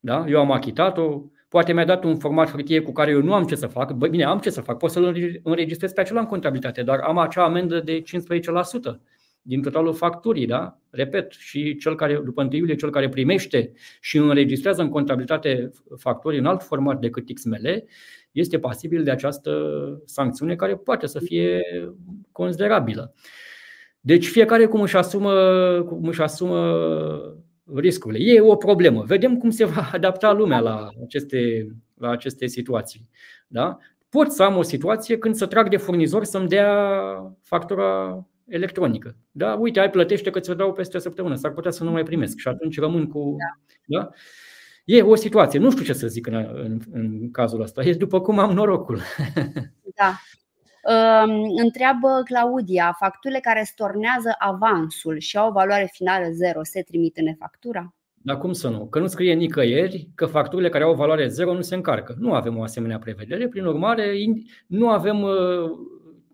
Da? 0.00 0.24
Eu 0.28 0.40
am 0.40 0.50
achitat-o, 0.50 1.22
poate 1.48 1.72
mi-a 1.72 1.84
dat 1.84 2.04
un 2.04 2.16
format 2.16 2.50
hârtie 2.50 2.80
cu 2.80 2.92
care 2.92 3.10
eu 3.10 3.22
nu 3.22 3.34
am 3.34 3.44
ce 3.44 3.54
să 3.54 3.66
fac. 3.66 3.92
Bine, 3.92 4.24
am 4.24 4.38
ce 4.38 4.50
să 4.50 4.60
fac, 4.60 4.78
pot 4.78 4.90
să-l 4.90 5.40
înregistrez 5.42 5.92
pe 5.92 6.00
acela 6.00 6.20
în 6.20 6.26
contabilitate, 6.26 6.82
dar 6.82 6.98
am 6.98 7.18
acea 7.18 7.44
amendă 7.44 7.80
de 7.80 8.02
15% 8.02 8.04
din 9.42 9.62
totalul 9.62 9.94
facturii, 9.94 10.46
da? 10.46 10.78
Repet, 10.90 11.32
și 11.32 11.76
cel 11.76 11.94
care, 11.94 12.20
după 12.24 12.42
1 12.42 12.50
iulie, 12.52 12.74
cel 12.74 12.90
care 12.90 13.08
primește 13.08 13.72
și 14.00 14.16
înregistrează 14.16 14.82
în 14.82 14.88
contabilitate 14.88 15.70
facturii 15.96 16.38
în 16.38 16.46
alt 16.46 16.62
format 16.62 17.00
decât 17.00 17.34
XML, 17.34 17.84
este 18.32 18.58
pasibil 18.58 19.02
de 19.04 19.10
această 19.10 19.52
sancțiune 20.04 20.56
care 20.56 20.76
poate 20.76 21.06
să 21.06 21.18
fie 21.18 21.62
considerabilă. 22.32 23.14
Deci 24.00 24.26
fiecare 24.26 24.66
cum 24.66 24.80
își 24.80 24.96
asumă, 24.96 25.32
cum 25.86 26.04
își 26.04 26.22
asumă 26.22 26.78
riscurile. 27.74 28.32
E 28.32 28.40
o 28.40 28.56
problemă. 28.56 29.02
Vedem 29.02 29.36
cum 29.36 29.50
se 29.50 29.64
va 29.64 29.90
adapta 29.92 30.32
lumea 30.32 30.60
la 30.60 30.88
aceste, 31.04 31.68
la 31.94 32.10
aceste 32.10 32.46
situații. 32.46 33.08
Da? 33.46 33.78
Pot 34.08 34.32
să 34.32 34.42
am 34.42 34.56
o 34.56 34.62
situație 34.62 35.18
când 35.18 35.34
să 35.34 35.46
trag 35.46 35.68
de 35.68 35.76
furnizor 35.76 36.24
să-mi 36.24 36.48
dea 36.48 36.72
factura 37.42 38.22
electronică. 38.46 39.16
Da, 39.30 39.54
uite, 39.54 39.80
ai 39.80 39.90
plătește 39.90 40.30
că 40.30 40.40
ți-o 40.40 40.54
dau 40.54 40.72
peste 40.72 40.96
o 40.96 41.00
săptămână, 41.00 41.34
s-ar 41.34 41.52
putea 41.52 41.70
să 41.70 41.84
nu 41.84 41.90
mai 41.90 42.02
primesc 42.02 42.38
și 42.38 42.48
atunci 42.48 42.78
rămân 42.78 43.06
cu. 43.06 43.36
Da. 43.86 43.98
Da? 43.98 44.10
E 44.84 45.02
o 45.02 45.14
situație, 45.14 45.58
nu 45.58 45.70
știu 45.70 45.84
ce 45.84 45.92
să 45.92 46.06
zic 46.06 46.26
în, 46.26 46.34
în, 46.34 46.80
în 46.92 47.30
cazul 47.30 47.60
ăsta, 47.60 47.82
e 47.82 47.92
după 47.92 48.20
cum 48.20 48.38
am 48.38 48.52
norocul. 48.52 49.00
Da. 49.94 50.18
Întreabă 51.56 52.22
Claudia, 52.24 52.96
facturile 52.98 53.40
care 53.40 53.62
stornează 53.62 54.34
avansul 54.38 55.18
și 55.18 55.36
au 55.36 55.48
o 55.48 55.52
valoare 55.52 55.88
finală 55.92 56.26
zero 56.30 56.60
se 56.62 56.82
trimit 56.82 57.16
în 57.16 57.26
e-factura? 57.26 57.94
Dar 58.14 58.38
cum 58.38 58.52
să 58.52 58.68
nu? 58.68 58.86
Că 58.86 58.98
nu 58.98 59.06
scrie 59.06 59.34
nicăieri 59.34 60.08
că 60.14 60.26
facturile 60.26 60.68
care 60.68 60.84
au 60.84 60.94
valoare 60.94 61.26
zero 61.26 61.54
nu 61.54 61.60
se 61.60 61.74
încarcă. 61.74 62.14
Nu 62.18 62.32
avem 62.32 62.58
o 62.58 62.62
asemenea 62.62 62.98
prevedere, 62.98 63.48
prin 63.48 63.64
urmare 63.64 64.14
nu 64.66 64.88
avem 64.88 65.22
uh, 65.22 65.70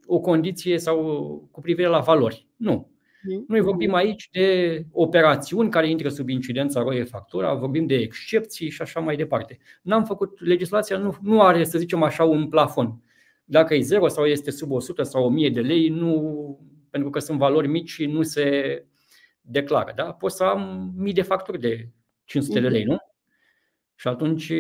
o 0.07 0.21
condiție 0.21 0.79
sau 0.79 0.99
cu 1.51 1.61
privire 1.61 1.89
la 1.89 1.99
valori. 1.99 2.47
Nu. 2.57 2.91
Mhm. 3.23 3.45
Noi 3.49 3.61
vorbim 3.61 3.95
aici 3.95 4.29
de 4.33 4.85
operațiuni 4.93 5.71
care 5.71 5.91
intră 5.91 6.09
sub 6.09 6.29
incidența 6.29 6.83
roie 6.83 7.05
factura, 7.05 7.55
vorbim 7.55 7.87
de 7.87 7.95
excepții 7.95 8.71
și 8.71 8.83
așa 8.83 9.01
mai 9.01 9.17
departe. 9.17 9.59
N-am 9.83 10.05
făcut, 10.05 10.41
legislația 10.41 10.99
nu, 10.99 11.17
nu 11.23 11.43
are, 11.43 11.65
să 11.65 11.79
zicem 11.79 12.03
așa, 12.03 12.25
un 12.25 12.49
plafon. 12.49 13.03
Dacă 13.45 13.75
e 13.75 13.81
zero 13.81 14.09
sau 14.09 14.25
este 14.25 14.51
sub 14.51 14.71
100 14.71 15.03
sau 15.03 15.25
1000 15.25 15.51
de 15.51 15.61
lei, 15.61 15.89
nu, 15.89 16.59
pentru 16.91 17.11
că 17.11 17.19
sunt 17.19 17.39
valori 17.39 17.69
mici 17.69 17.91
și 17.91 18.07
nu 18.07 18.23
se 18.23 18.85
declară. 19.41 19.93
Da? 19.97 20.13
Pot 20.13 20.33
să 20.33 20.45
am 20.45 20.93
mii 20.97 21.13
de 21.13 21.23
facturi 21.23 21.61
de 21.61 21.89
500 22.25 22.61
de 22.61 22.69
lei, 22.69 22.83
mhm. 22.83 22.91
nu? 22.91 22.99
Și 23.97 24.09
atunci 24.09 24.53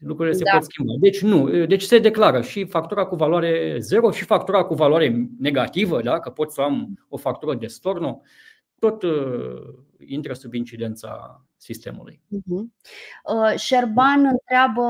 lucrurile 0.00 0.34
se 0.34 0.42
da. 0.44 0.50
pot 0.50 0.62
schimba. 0.64 0.92
Deci 1.00 1.20
nu, 1.20 1.66
deci 1.66 1.82
se 1.82 1.98
declară 1.98 2.40
și 2.40 2.64
factura 2.64 3.04
cu 3.04 3.16
valoare 3.16 3.76
zero 3.78 4.10
și 4.10 4.24
factura 4.24 4.64
cu 4.64 4.74
valoare 4.74 5.28
negativă, 5.38 6.02
da? 6.02 6.18
că 6.18 6.30
pot 6.30 6.52
să 6.52 6.60
am 6.60 7.06
o 7.08 7.16
factură 7.16 7.54
de 7.54 7.66
storno, 7.66 8.20
tot 8.78 9.02
uh, 9.02 9.62
intră 10.06 10.32
sub 10.32 10.54
incidența 10.54 11.42
sistemului. 11.66 12.20
Uh-huh. 12.26 12.64
Uh, 13.24 13.58
Șerban 13.58 14.24
întreabă, 14.24 14.82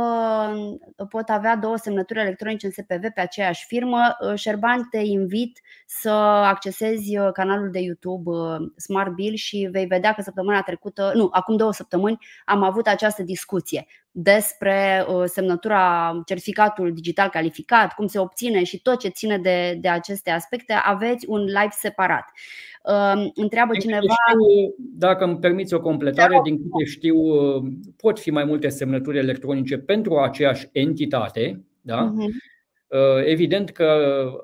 pot 1.08 1.28
avea 1.28 1.56
două 1.56 1.76
semnături 1.76 2.20
electronice 2.20 2.66
în 2.66 2.72
SPV 2.72 3.12
pe 3.14 3.20
aceeași 3.20 3.66
firmă. 3.66 4.16
Uh, 4.20 4.34
Șerban 4.34 4.86
te 4.90 4.98
invit 4.98 5.60
să 5.86 6.10
accesezi 6.44 7.18
uh, 7.18 7.28
canalul 7.32 7.70
de 7.70 7.78
YouTube 7.78 8.30
uh, 8.30 8.56
Smart 8.76 9.12
Bill 9.12 9.34
și 9.34 9.68
vei 9.70 9.86
vedea 9.86 10.12
că 10.12 10.22
săptămâna 10.22 10.62
trecută, 10.62 11.12
nu, 11.14 11.28
acum 11.32 11.56
două 11.56 11.72
săptămâni 11.72 12.18
am 12.44 12.62
avut 12.62 12.86
această 12.86 13.22
discuție 13.22 13.86
despre 14.18 15.06
uh, 15.09 15.22
semnătura, 15.24 16.12
certificatul 16.26 16.93
digital 16.93 17.28
calificat, 17.28 17.94
cum 17.94 18.06
se 18.06 18.18
obține 18.18 18.64
și 18.64 18.82
tot 18.82 18.98
ce 18.98 19.09
ține 19.09 19.38
de, 19.38 19.78
de 19.80 19.88
aceste 19.88 20.30
aspecte. 20.30 20.72
Aveți 20.72 21.28
un 21.28 21.44
live 21.44 21.70
separat. 21.70 22.24
Întreabă 23.34 23.72
cineva. 23.80 24.01
Știu, 24.01 24.74
dacă 24.78 25.24
îmi 25.24 25.38
permiți 25.38 25.74
o 25.74 25.80
completare, 25.80 26.34
da. 26.34 26.43
din 26.43 26.56
câte 26.56 26.84
știu, 26.84 27.16
pot 27.97 28.18
fi 28.18 28.30
mai 28.30 28.44
multe 28.44 28.68
semnături 28.68 29.18
electronice 29.18 29.78
pentru 29.78 30.16
aceeași 30.16 30.68
entitate. 30.72 31.64
Da? 31.80 32.12
Uh-huh. 32.12 32.55
Evident 33.24 33.70
că 33.70 33.84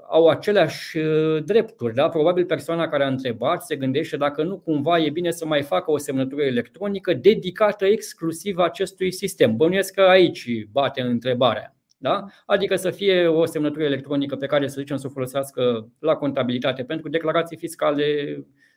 au 0.09 0.29
aceleași 0.29 0.99
drepturi. 1.45 1.95
Da? 1.95 2.09
Probabil 2.09 2.45
persoana 2.45 2.89
care 2.89 3.05
a 3.05 3.09
întrebat 3.09 3.63
se 3.63 3.77
gândește 3.77 4.17
dacă 4.17 4.43
nu 4.43 4.59
cumva 4.59 4.99
e 4.99 5.11
bine 5.11 5.31
să 5.31 5.47
mai 5.47 5.63
facă 5.63 5.91
o 5.91 5.99
semnătură 5.99 6.43
electronică 6.43 7.15
dedicată 7.15 7.87
exclusiv 7.87 8.59
acestui 8.59 9.13
sistem. 9.13 9.57
Bănuiesc 9.57 9.95
că 9.95 10.01
aici 10.01 10.67
bate 10.73 11.01
întrebarea. 11.01 11.77
Da? 11.99 12.25
Adică 12.47 12.77
să 12.77 12.91
fie 12.91 13.27
o 13.27 13.45
semnătură 13.45 13.85
electronică 13.85 14.37
pe 14.37 14.47
care 14.47 14.69
să 14.69 14.77
zicem 14.79 14.97
să 14.97 15.07
o 15.07 15.11
folosească 15.13 15.89
la 15.99 16.15
contabilitate 16.15 16.83
pentru 16.83 17.09
declarații 17.09 17.57
fiscale, 17.57 18.05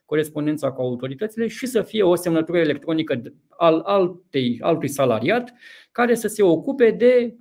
corespondența 0.05 0.71
cu 0.71 0.81
autoritățile 0.81 1.47
și 1.47 1.65
să 1.65 1.81
fie 1.81 2.03
o 2.03 2.15
semnătură 2.15 2.57
electronică 2.57 3.21
al 3.49 3.79
altei, 3.79 4.57
altui 4.61 4.87
salariat 4.87 5.53
care 5.91 6.15
să 6.15 6.27
se 6.27 6.43
ocupe 6.43 6.91
de 6.91 7.35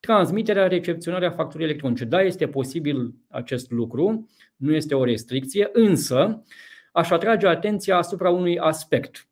transmiterea, 0.00 0.66
recepționarea 0.66 1.30
facturii 1.30 1.66
electronice. 1.66 2.04
Da, 2.04 2.22
este 2.22 2.48
posibil 2.48 3.14
acest 3.28 3.70
lucru, 3.70 4.28
nu 4.56 4.74
este 4.74 4.94
o 4.94 5.04
restricție, 5.04 5.68
însă 5.72 6.44
aș 6.92 7.10
atrage 7.10 7.46
atenția 7.46 7.96
asupra 7.96 8.30
unui 8.30 8.58
aspect 8.58 9.28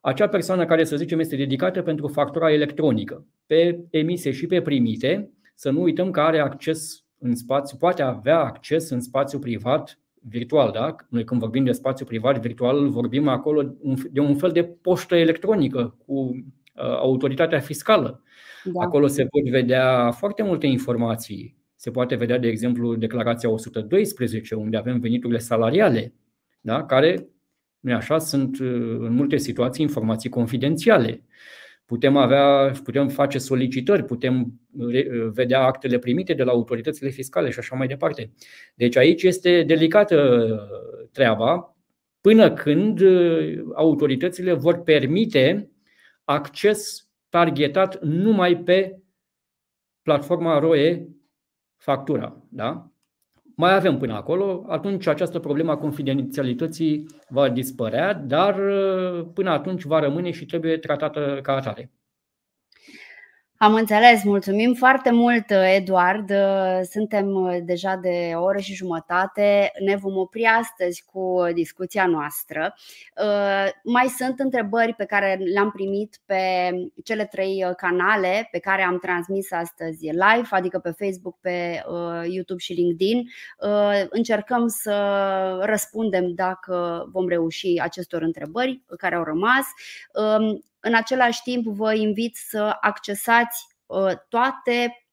acea 0.00 0.28
persoană 0.28 0.64
care, 0.64 0.84
să 0.84 0.96
zicem, 0.96 1.18
este 1.18 1.36
dedicată 1.36 1.82
pentru 1.82 2.08
factura 2.08 2.52
electronică, 2.52 3.26
pe 3.46 3.84
emise 3.90 4.30
și 4.30 4.46
pe 4.46 4.62
primite, 4.62 5.30
să 5.54 5.70
nu 5.70 5.82
uităm 5.82 6.10
că 6.10 6.20
are 6.20 6.38
acces 6.38 7.04
în 7.18 7.36
spațiu, 7.36 7.76
poate 7.76 8.02
avea 8.02 8.38
acces 8.38 8.90
în 8.90 9.00
spațiu 9.00 9.38
privat 9.38 9.98
virtual. 10.28 10.70
Da? 10.72 10.94
Noi 11.08 11.24
când 11.24 11.40
vorbim 11.40 11.64
de 11.64 11.72
spațiu 11.72 12.04
privat 12.04 12.40
virtual, 12.40 12.88
vorbim 12.88 13.28
acolo 13.28 13.74
de 14.10 14.20
un 14.20 14.36
fel 14.36 14.50
de 14.50 14.64
poștă 14.64 15.16
electronică 15.16 15.96
cu 16.06 16.12
uh, 16.14 16.42
autoritatea 16.74 17.60
fiscală. 17.60 18.22
Da. 18.64 18.80
Acolo 18.80 19.06
se 19.06 19.24
pot 19.24 19.48
vedea 19.48 20.10
foarte 20.10 20.42
multe 20.42 20.66
informații. 20.66 21.56
Se 21.76 21.90
poate 21.90 22.14
vedea, 22.14 22.38
de 22.38 22.48
exemplu, 22.48 22.94
declarația 22.94 23.48
112, 23.50 24.54
unde 24.54 24.76
avem 24.76 24.98
veniturile 25.00 25.38
salariale, 25.38 26.14
da? 26.60 26.84
care 26.84 27.28
nu 27.80 27.94
așa? 27.94 28.18
Sunt 28.18 28.58
uh, 28.58 28.96
în 28.98 29.12
multe 29.12 29.36
situații 29.36 29.84
informații 29.84 30.28
confidențiale. 30.28 31.24
Putem, 31.84 32.16
avea, 32.16 32.72
putem 32.84 33.08
face 33.08 33.38
solicitări, 33.38 34.04
putem 34.04 34.52
uh, 34.76 35.30
vedea 35.32 35.60
actele 35.60 35.98
primite 35.98 36.34
de 36.34 36.42
la 36.42 36.50
autoritățile 36.52 37.08
fiscale 37.08 37.50
și 37.50 37.58
așa 37.58 37.76
mai 37.76 37.86
departe. 37.86 38.32
Deci 38.74 38.96
aici 38.96 39.22
este 39.22 39.62
delicată 39.62 40.46
uh, 40.50 41.08
treaba 41.12 41.76
până 42.20 42.52
când 42.52 43.00
autoritățile 43.74 44.52
vor 44.52 44.82
permite 44.82 45.70
acces 46.24 47.09
targetat 47.30 48.02
numai 48.02 48.56
pe 48.56 49.02
platforma 50.02 50.58
ROE 50.58 51.08
factura. 51.76 52.42
Da? 52.48 52.90
Mai 53.56 53.74
avem 53.74 53.98
până 53.98 54.14
acolo, 54.14 54.64
atunci 54.68 55.06
această 55.06 55.38
problemă 55.38 55.70
a 55.70 55.76
confidențialității 55.76 57.06
va 57.28 57.48
dispărea, 57.48 58.14
dar 58.14 58.54
până 59.34 59.50
atunci 59.50 59.82
va 59.82 59.98
rămâne 59.98 60.30
și 60.30 60.46
trebuie 60.46 60.78
tratată 60.78 61.38
ca 61.42 61.52
atare. 61.52 61.92
Am 63.62 63.74
înțeles, 63.74 64.22
mulțumim 64.22 64.74
foarte 64.74 65.10
mult, 65.10 65.50
Eduard. 65.50 66.32
Suntem 66.90 67.60
deja 67.64 67.96
de 67.96 68.32
o 68.34 68.42
oră 68.42 68.58
și 68.58 68.74
jumătate. 68.74 69.72
Ne 69.84 69.96
vom 69.96 70.16
opri 70.16 70.44
astăzi 70.44 71.04
cu 71.04 71.42
discuția 71.54 72.06
noastră. 72.06 72.74
Mai 73.84 74.06
sunt 74.06 74.38
întrebări 74.38 74.94
pe 74.94 75.04
care 75.04 75.40
le-am 75.52 75.70
primit 75.70 76.20
pe 76.24 76.70
cele 77.04 77.24
trei 77.24 77.64
canale 77.76 78.48
pe 78.50 78.58
care 78.58 78.82
am 78.82 78.98
transmis 78.98 79.52
astăzi 79.52 80.04
live, 80.04 80.48
adică 80.50 80.78
pe 80.78 80.94
Facebook, 80.98 81.38
pe 81.40 81.82
YouTube 82.28 82.60
și 82.60 82.72
LinkedIn. 82.72 83.28
Încercăm 84.08 84.66
să 84.66 84.94
răspundem 85.62 86.32
dacă 86.34 87.04
vom 87.12 87.28
reuși 87.28 87.80
acestor 87.80 88.22
întrebări 88.22 88.82
care 88.96 89.14
au 89.14 89.24
rămas. 89.24 89.64
În 90.80 90.94
același 90.94 91.42
timp, 91.42 91.66
vă 91.66 91.94
invit 91.94 92.36
să 92.36 92.76
accesați 92.80 93.66
uh, 93.86 94.12
toate 94.28 95.04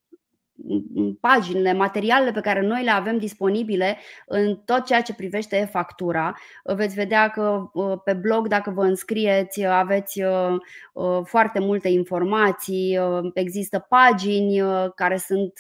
paginile, 1.19 1.73
materialele 1.73 2.31
pe 2.31 2.39
care 2.39 2.61
noi 2.61 2.84
le 2.84 2.89
avem 2.89 3.18
disponibile 3.18 3.98
în 4.26 4.56
tot 4.56 4.85
ceea 4.85 5.02
ce 5.02 5.14
privește 5.14 5.69
factura. 5.72 6.35
Veți 6.64 6.95
vedea 6.95 7.30
că 7.30 7.69
uh, 7.73 7.98
pe 8.03 8.14
blog, 8.14 8.48
dacă 8.48 8.69
vă 8.69 8.84
înscrieți, 8.84 9.65
aveți 9.65 10.22
uh, 10.22 10.56
foarte 11.23 11.60
multe 11.60 11.88
informații, 11.88 12.99
există 13.34 13.85
pagini 13.89 14.61
care 14.95 15.18
sunt 15.18 15.53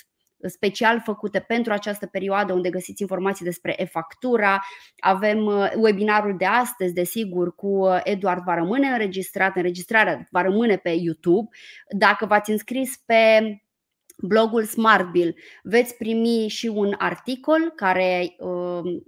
special 0.45 1.01
făcute 1.05 1.39
pentru 1.39 1.73
această 1.73 2.05
perioadă 2.05 2.53
unde 2.53 2.69
găsiți 2.69 3.01
informații 3.01 3.45
despre 3.45 3.81
e-factura. 3.81 4.63
Avem 4.99 5.45
uh, 5.45 5.71
webinarul 5.75 6.35
de 6.37 6.45
astăzi, 6.45 6.93
desigur, 6.93 7.55
cu 7.55 7.67
uh, 7.67 7.99
Eduard 8.03 8.43
va 8.43 8.55
rămâne 8.55 8.87
înregistrat, 8.87 9.55
înregistrarea 9.55 10.27
va 10.31 10.41
rămâne 10.41 10.77
pe 10.77 10.89
YouTube. 10.89 11.49
Dacă 11.97 12.25
v-ați 12.25 12.51
înscris 12.51 12.97
pe 13.05 13.39
blogul 14.17 14.63
SmartBill 14.63 15.35
veți 15.63 15.95
primi 15.95 16.47
și 16.47 16.67
un 16.67 16.95
articol 16.97 17.71
care 17.75 18.35
uh, 18.37 19.01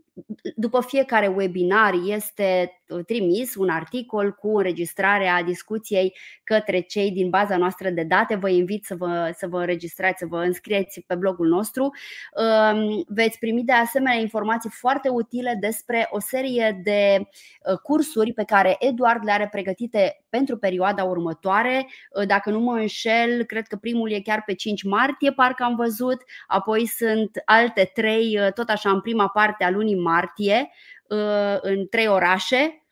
după 0.56 0.82
fiecare 0.82 1.28
webinar 1.28 1.94
este 2.06 2.80
uh, 2.88 3.06
trimis 3.06 3.56
un 3.56 3.70
articol 3.70 4.32
cu 4.32 4.58
înregistrarea 4.58 5.44
discuției 5.44 6.16
către 6.44 6.80
cei 6.80 7.12
din 7.12 7.30
baza 7.30 7.58
noastră 7.58 7.90
de 7.90 8.04
date. 8.04 8.36
Vă 8.36 8.50
invit 8.50 8.86
să 8.86 8.96
vă, 8.96 9.34
să 9.38 9.48
vă 9.48 9.60
înregistrați, 9.60 10.20
să 10.20 10.26
vă 10.30 10.38
înscrieți 10.38 11.04
pe 11.08 11.16
blogul 11.16 11.48
nostru. 11.48 11.84
Um, 11.84 13.04
veți 13.08 13.38
primi 13.40 13.64
de 13.64 13.72
asemenea 13.72 14.20
informații 14.20 14.70
foarte 14.70 15.10
utile 15.10 15.58
despre 15.60 16.08
o 16.12 16.20
serie 16.20 16.82
de 16.84 17.20
uh, 17.20 17.78
cursuri 17.78 18.34
pe 18.34 18.44
care 18.44 18.76
Eduard 18.80 19.24
le 19.24 19.32
are 19.32 19.48
pregătite 19.52 20.24
pentru 20.30 20.58
perioada 20.58 21.04
următoare. 21.04 21.88
Uh, 22.20 22.28
dacă 22.28 22.50
nu 22.50 22.60
mă 22.60 22.74
înșel, 22.74 23.44
cred 23.44 23.68
că 23.68 23.76
primul 23.76 24.12
e 24.12 24.20
chiar 24.20 24.44
pe 24.46 24.54
5 24.54 24.84
martie, 24.84 25.32
parcă 25.32 25.64
am 25.64 25.76
văzut, 25.76 26.24
apoi 26.48 26.86
sunt 26.86 27.42
alte 27.46 27.92
trei, 27.94 28.40
tot 28.54 28.70
așa 28.70 28.90
în 28.90 29.02
prima 29.02 29.28
parte 29.28 29.64
a 29.64 29.70
lunii 29.70 30.02
martie 30.10 30.70
uh, 31.10 31.58
în 31.62 31.88
trei 31.88 32.08
orașe. 32.08 32.84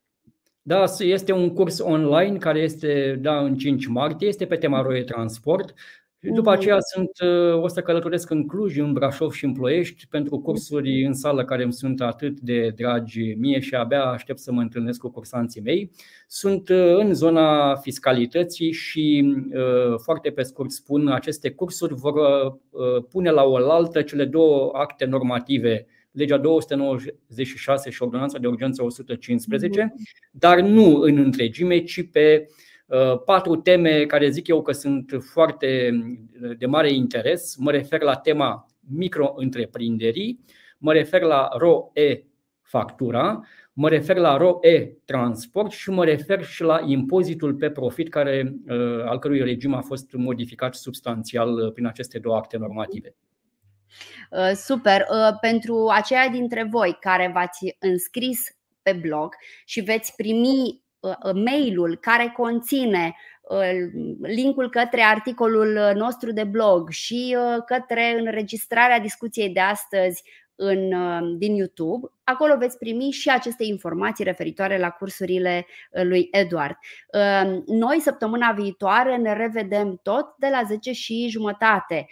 Da, 0.61 0.83
este 0.99 1.31
un 1.31 1.53
curs 1.53 1.79
online 1.79 2.37
care 2.37 2.59
este 2.59 3.17
da, 3.21 3.39
în 3.39 3.57
5 3.57 3.85
martie, 3.85 4.27
este 4.27 4.45
pe 4.45 4.55
tema 4.55 4.81
Roie 4.81 5.03
Transport. 5.03 5.73
După 6.19 6.51
aceea 6.51 6.77
sunt, 6.79 7.09
o 7.61 7.67
să 7.67 7.81
călătoresc 7.81 8.29
în 8.29 8.47
Cluj, 8.47 8.77
în 8.77 8.93
Brașov 8.93 9.31
și 9.31 9.45
în 9.45 9.53
Ploiești 9.53 10.07
pentru 10.07 10.39
cursuri 10.39 11.05
în 11.05 11.13
sală 11.13 11.45
care 11.45 11.63
îmi 11.63 11.73
sunt 11.73 12.01
atât 12.01 12.39
de 12.39 12.73
dragi 12.75 13.33
mie 13.37 13.59
și 13.59 13.75
abia 13.75 14.03
aștept 14.03 14.39
să 14.39 14.51
mă 14.51 14.61
întâlnesc 14.61 14.99
cu 14.99 15.09
cursanții 15.09 15.61
mei. 15.61 15.91
Sunt 16.27 16.69
în 16.69 17.13
zona 17.13 17.75
fiscalității 17.75 18.71
și 18.71 19.35
foarte 20.03 20.29
pe 20.29 20.43
scurt 20.43 20.71
spun, 20.71 21.07
aceste 21.07 21.51
cursuri 21.51 21.93
vor 21.93 22.13
pune 23.09 23.29
la 23.29 23.43
oaltă 23.43 24.01
cele 24.01 24.25
două 24.25 24.69
acte 24.73 25.05
normative 25.05 25.87
legea 26.17 26.37
296 26.37 27.89
și 27.89 28.01
ordonanța 28.01 28.37
de 28.37 28.47
urgență 28.47 28.83
115, 28.83 29.83
mhm. 29.83 30.03
dar 30.31 30.59
nu 30.59 30.99
în 30.99 31.17
întregime, 31.17 31.79
ci 31.83 32.09
pe 32.11 32.47
uh, 32.85 33.21
patru 33.25 33.55
teme 33.55 34.05
care 34.05 34.29
zic 34.29 34.47
eu 34.47 34.61
că 34.61 34.71
sunt 34.71 35.17
foarte 35.19 35.99
de 36.57 36.65
mare 36.65 36.93
interes. 36.93 37.55
Mă 37.55 37.71
refer 37.71 38.01
la 38.01 38.15
tema 38.15 38.65
micro-întreprinderii, 38.79 40.39
mă 40.77 40.93
refer 40.93 41.21
la 41.21 41.49
ROE 41.57 42.27
factura, 42.61 43.41
mă 43.73 43.89
refer 43.89 44.17
la 44.17 44.37
ROE 44.37 44.97
transport 45.05 45.71
și 45.71 45.89
mă 45.89 46.05
refer 46.05 46.43
și 46.43 46.63
la 46.63 46.79
impozitul 46.85 47.53
pe 47.53 47.69
profit 47.69 48.09
care, 48.09 48.55
uh, 48.67 49.03
al 49.05 49.19
cărui 49.19 49.41
regim 49.41 49.73
a 49.73 49.81
fost 49.81 50.11
modificat 50.13 50.75
substanțial 50.75 51.53
uh, 51.53 51.71
prin 51.71 51.85
aceste 51.85 52.19
două 52.19 52.35
acte 52.35 52.57
normative. 52.57 53.15
Uh, 54.31 54.51
super. 54.55 55.05
Uh, 55.11 55.37
pentru 55.41 55.87
aceia 55.93 56.27
dintre 56.29 56.63
voi 56.63 56.97
care 56.99 57.31
v-ați 57.33 57.75
înscris 57.79 58.57
pe 58.81 58.93
blog 58.93 59.35
și 59.65 59.81
veți 59.81 60.15
primi 60.15 60.83
uh, 60.99 61.33
mailul 61.45 61.97
care 62.01 62.33
conține 62.35 63.15
linkul 64.21 64.69
către 64.69 65.01
articolul 65.01 65.93
nostru 65.95 66.31
de 66.31 66.43
blog 66.43 66.89
și 66.89 67.37
către 67.65 68.19
înregistrarea 68.19 68.99
discuției 68.99 69.49
de 69.49 69.59
astăzi 69.59 70.23
în, 70.55 70.93
din 71.37 71.55
YouTube. 71.55 72.07
Acolo 72.23 72.57
veți 72.57 72.77
primi 72.77 73.11
și 73.11 73.29
aceste 73.29 73.63
informații 73.63 74.23
referitoare 74.23 74.77
la 74.77 74.89
cursurile 74.89 75.65
lui 75.91 76.27
Eduard. 76.31 76.75
Noi, 77.65 77.99
săptămâna 77.99 78.51
viitoare, 78.51 79.17
ne 79.17 79.33
revedem 79.33 79.99
tot 80.03 80.35
de 80.37 80.47
la 80.51 80.63
10 80.67 80.91
și 80.91 81.27
jumătate 81.29 82.07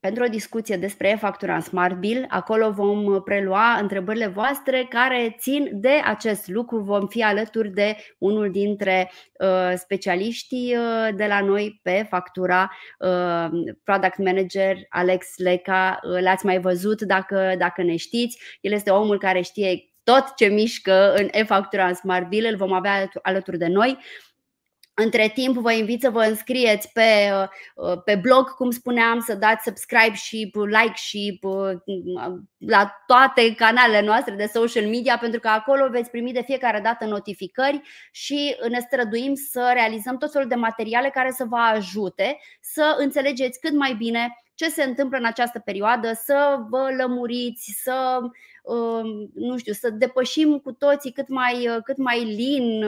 pentru 0.00 0.24
o 0.24 0.28
discuție 0.28 0.76
despre 0.76 1.08
e-factura 1.08 1.54
în 1.54 1.60
Smart 1.60 1.96
Bill. 1.96 2.24
Acolo 2.28 2.70
vom 2.70 3.22
prelua 3.22 3.78
întrebările 3.80 4.26
voastre 4.26 4.86
care 4.88 5.36
țin 5.38 5.70
de 5.72 6.00
acest 6.04 6.48
lucru. 6.48 6.78
Vom 6.78 7.06
fi 7.06 7.22
alături 7.22 7.70
de 7.70 7.96
unul 8.18 8.50
dintre 8.50 9.10
uh, 9.40 9.72
specialiștii 9.76 10.76
uh, 10.76 11.08
de 11.16 11.26
la 11.26 11.40
noi 11.40 11.80
pe 11.82 12.06
factura, 12.08 12.70
uh, 12.98 13.48
product 13.84 14.18
manager 14.18 14.76
Alex 14.88 15.26
Leca. 15.36 16.00
Uh, 16.02 16.20
l-ați 16.20 16.44
mai 16.44 16.60
văzut 16.60 17.02
dacă, 17.02 17.54
dacă 17.58 17.82
ne 17.82 17.96
știți. 17.96 18.38
El 18.60 18.72
este 18.72 18.90
omul 18.90 19.18
care 19.18 19.40
știe 19.40 19.90
tot 20.02 20.34
ce 20.36 20.46
mișcă 20.46 21.14
în 21.14 21.28
e-factura 21.30 21.86
în 21.86 21.94
Smart 21.94 22.28
Bill. 22.28 22.46
Îl 22.46 22.56
vom 22.56 22.72
avea 22.72 23.10
alături 23.22 23.58
de 23.58 23.66
noi. 23.66 23.98
Între 24.98 25.28
timp, 25.34 25.56
vă 25.56 25.72
invit 25.72 26.00
să 26.00 26.10
vă 26.10 26.22
înscrieți 26.22 26.92
pe, 26.92 27.30
uh, 27.74 28.02
pe 28.04 28.14
blog, 28.14 28.54
cum 28.54 28.70
spuneam, 28.70 29.20
să 29.20 29.34
dați 29.34 29.62
subscribe 29.64 30.14
și 30.14 30.52
like 30.54 30.92
și 30.94 31.38
uh, 31.42 31.70
la 32.58 33.04
toate 33.06 33.54
canalele 33.54 34.06
noastre 34.06 34.34
de 34.34 34.50
social 34.52 34.86
media, 34.86 35.18
pentru 35.18 35.40
că 35.40 35.48
acolo 35.48 35.88
veți 35.88 36.10
primi 36.10 36.32
de 36.32 36.42
fiecare 36.42 36.80
dată 36.80 37.04
notificări 37.04 37.80
și 38.10 38.56
ne 38.68 38.80
străduim 38.80 39.34
să 39.34 39.70
realizăm 39.72 40.16
tot 40.16 40.32
felul 40.32 40.48
de 40.48 40.54
materiale 40.54 41.10
care 41.10 41.30
să 41.30 41.44
vă 41.44 41.56
ajute 41.56 42.38
să 42.60 42.96
înțelegeți 42.98 43.60
cât 43.60 43.72
mai 43.72 43.94
bine 43.94 44.42
ce 44.54 44.68
se 44.68 44.82
întâmplă 44.82 45.18
în 45.18 45.24
această 45.24 45.58
perioadă, 45.58 46.12
să 46.24 46.56
vă 46.68 46.88
lămuriți, 46.98 47.80
să 47.82 48.18
uh, 48.62 49.28
nu 49.34 49.56
știu, 49.56 49.72
să 49.72 49.90
depășim 49.90 50.58
cu 50.58 50.72
toții 50.72 51.12
cât 51.12 51.28
mai, 51.28 51.68
cât 51.84 51.96
mai 51.96 52.24
lin 52.24 52.84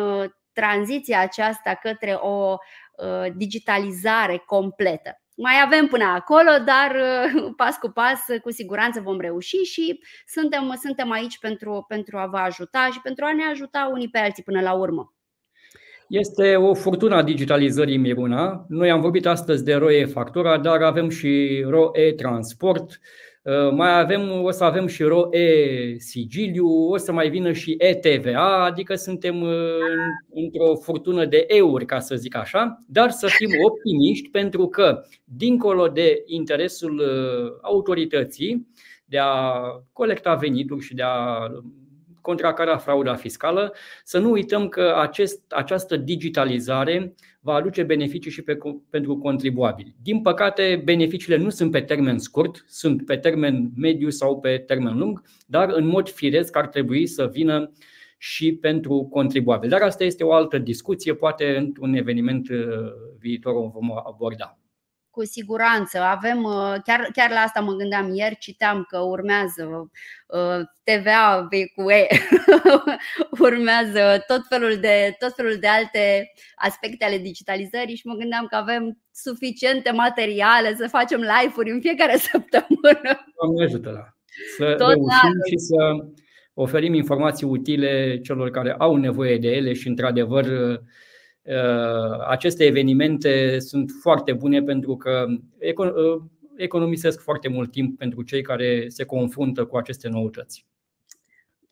tranziția 0.60 1.20
aceasta 1.20 1.78
către 1.82 2.12
o 2.12 2.56
uh, 2.56 3.32
digitalizare 3.36 4.42
completă. 4.46 5.20
Mai 5.36 5.54
avem 5.64 5.86
până 5.86 6.04
acolo, 6.04 6.50
dar 6.64 6.90
uh, 6.94 7.52
pas 7.56 7.76
cu 7.76 7.88
pas, 7.88 8.20
cu 8.42 8.50
siguranță 8.50 9.00
vom 9.00 9.20
reuși 9.20 9.56
și 9.56 10.00
suntem, 10.26 10.78
suntem 10.82 11.10
aici 11.10 11.38
pentru, 11.38 11.84
pentru 11.88 12.16
a 12.18 12.26
vă 12.26 12.36
ajuta 12.36 12.88
și 12.92 13.00
pentru 13.00 13.24
a 13.24 13.34
ne 13.34 13.44
ajuta 13.50 13.90
unii 13.92 14.08
pe 14.08 14.18
alții 14.18 14.42
până 14.42 14.60
la 14.60 14.72
urmă. 14.72 15.12
Este 16.08 16.56
o 16.56 16.74
furtună 16.74 17.14
a 17.14 17.22
digitalizării 17.22 17.96
Miruna. 17.96 18.64
Noi 18.68 18.90
am 18.90 19.00
vorbit 19.00 19.26
astăzi 19.26 19.64
de 19.64 19.74
ROE 19.74 20.04
factura, 20.04 20.58
dar 20.58 20.82
avem 20.82 21.08
și 21.08 21.64
ROE 21.68 22.12
transport, 22.12 22.88
Uh, 22.90 23.27
mai 23.70 23.98
avem, 24.00 24.42
o 24.42 24.50
să 24.50 24.64
avem 24.64 24.86
și 24.86 25.02
ROE-sigiliu, 25.02 26.66
o 26.66 26.96
să 26.96 27.12
mai 27.12 27.28
vină 27.28 27.52
și 27.52 27.76
ETVA, 27.78 28.64
adică 28.64 28.94
suntem 28.94 29.42
uh, 29.42 29.50
într-o 30.34 30.74
furtună 30.74 31.24
de 31.24 31.44
euri, 31.46 31.84
ca 31.84 31.98
să 31.98 32.14
zic 32.14 32.36
așa, 32.36 32.78
dar 32.86 33.10
să 33.10 33.26
fim 33.26 33.50
optimiști 33.68 34.28
pentru 34.28 34.66
că, 34.66 35.02
dincolo 35.24 35.86
de 35.86 36.22
interesul 36.26 36.98
uh, 36.98 37.58
autorității 37.62 38.66
de 39.04 39.18
a 39.18 39.62
colecta 39.92 40.34
venituri 40.34 40.84
și 40.84 40.94
de 40.94 41.02
a 41.02 41.46
contracara 42.28 42.76
frauda 42.76 43.14
fiscală, 43.14 43.74
să 44.04 44.18
nu 44.18 44.30
uităm 44.30 44.68
că 44.68 44.94
acest, 45.00 45.52
această 45.52 45.96
digitalizare 45.96 47.14
va 47.40 47.54
aduce 47.54 47.82
beneficii 47.82 48.30
și 48.30 48.42
pe, 48.42 48.58
pentru 48.90 49.18
contribuabili. 49.18 49.94
Din 50.02 50.20
păcate, 50.20 50.82
beneficiile 50.84 51.36
nu 51.36 51.48
sunt 51.48 51.70
pe 51.70 51.80
termen 51.80 52.18
scurt, 52.18 52.64
sunt 52.66 53.04
pe 53.06 53.16
termen 53.16 53.70
mediu 53.76 54.10
sau 54.10 54.40
pe 54.40 54.58
termen 54.66 54.98
lung, 54.98 55.22
dar 55.46 55.68
în 55.68 55.86
mod 55.86 56.08
firesc 56.08 56.56
ar 56.56 56.66
trebui 56.66 57.06
să 57.06 57.28
vină 57.32 57.72
și 58.18 58.54
pentru 58.54 59.08
contribuabili. 59.10 59.70
Dar 59.70 59.82
asta 59.82 60.04
este 60.04 60.24
o 60.24 60.32
altă 60.32 60.58
discuție, 60.58 61.14
poate 61.14 61.56
într-un 61.56 61.94
eveniment 61.94 62.48
uh, 62.48 62.58
viitor 63.18 63.54
o 63.54 63.68
vom 63.68 63.92
aborda 64.06 64.57
cu 65.18 65.24
siguranță. 65.24 65.98
Avem, 65.98 66.42
uh, 66.42 66.74
chiar, 66.84 67.08
chiar 67.12 67.30
la 67.30 67.40
asta 67.46 67.60
mă 67.60 67.72
gândeam 67.72 68.14
ieri, 68.14 68.36
citeam 68.38 68.86
că 68.88 68.98
urmează 68.98 69.90
uh, 70.26 70.60
TVA 70.84 71.48
cu 71.74 71.90
E, 71.90 72.06
urmează 73.48 74.24
tot 74.26 74.42
felul, 74.48 74.76
de, 74.80 75.16
tot 75.18 75.34
felul 75.34 75.56
de 75.60 75.66
alte 75.66 76.32
aspecte 76.54 77.04
ale 77.04 77.18
digitalizării 77.18 77.96
și 77.96 78.06
mă 78.06 78.14
gândeam 78.14 78.46
că 78.50 78.56
avem 78.56 78.98
suficiente 79.12 79.90
materiale 79.90 80.74
să 80.74 80.88
facem 80.88 81.20
live-uri 81.20 81.70
în 81.70 81.80
fiecare 81.80 82.16
săptămână. 82.30 83.10
Doamne 83.40 83.64
ajută 83.64 83.90
la 83.90 84.04
să 84.56 84.74
tot 84.78 84.88
reușim 84.88 85.38
și 85.50 85.56
să 85.56 85.76
oferim 86.54 86.94
informații 86.94 87.46
utile 87.46 88.20
celor 88.20 88.50
care 88.50 88.72
au 88.78 88.96
nevoie 88.96 89.38
de 89.38 89.48
ele 89.48 89.72
și 89.72 89.88
într-adevăr 89.88 90.44
Uh, 90.44 90.78
aceste 92.28 92.64
evenimente 92.64 93.58
sunt 93.58 93.90
foarte 94.00 94.32
bune 94.32 94.62
pentru 94.62 94.96
că 94.96 95.26
uh, 95.76 96.22
economisesc 96.56 97.20
foarte 97.20 97.48
mult 97.48 97.70
timp 97.70 97.98
pentru 97.98 98.22
cei 98.22 98.42
care 98.42 98.88
se 98.88 99.04
confruntă 99.04 99.64
cu 99.64 99.76
aceste 99.76 100.08
noutăți. 100.08 100.66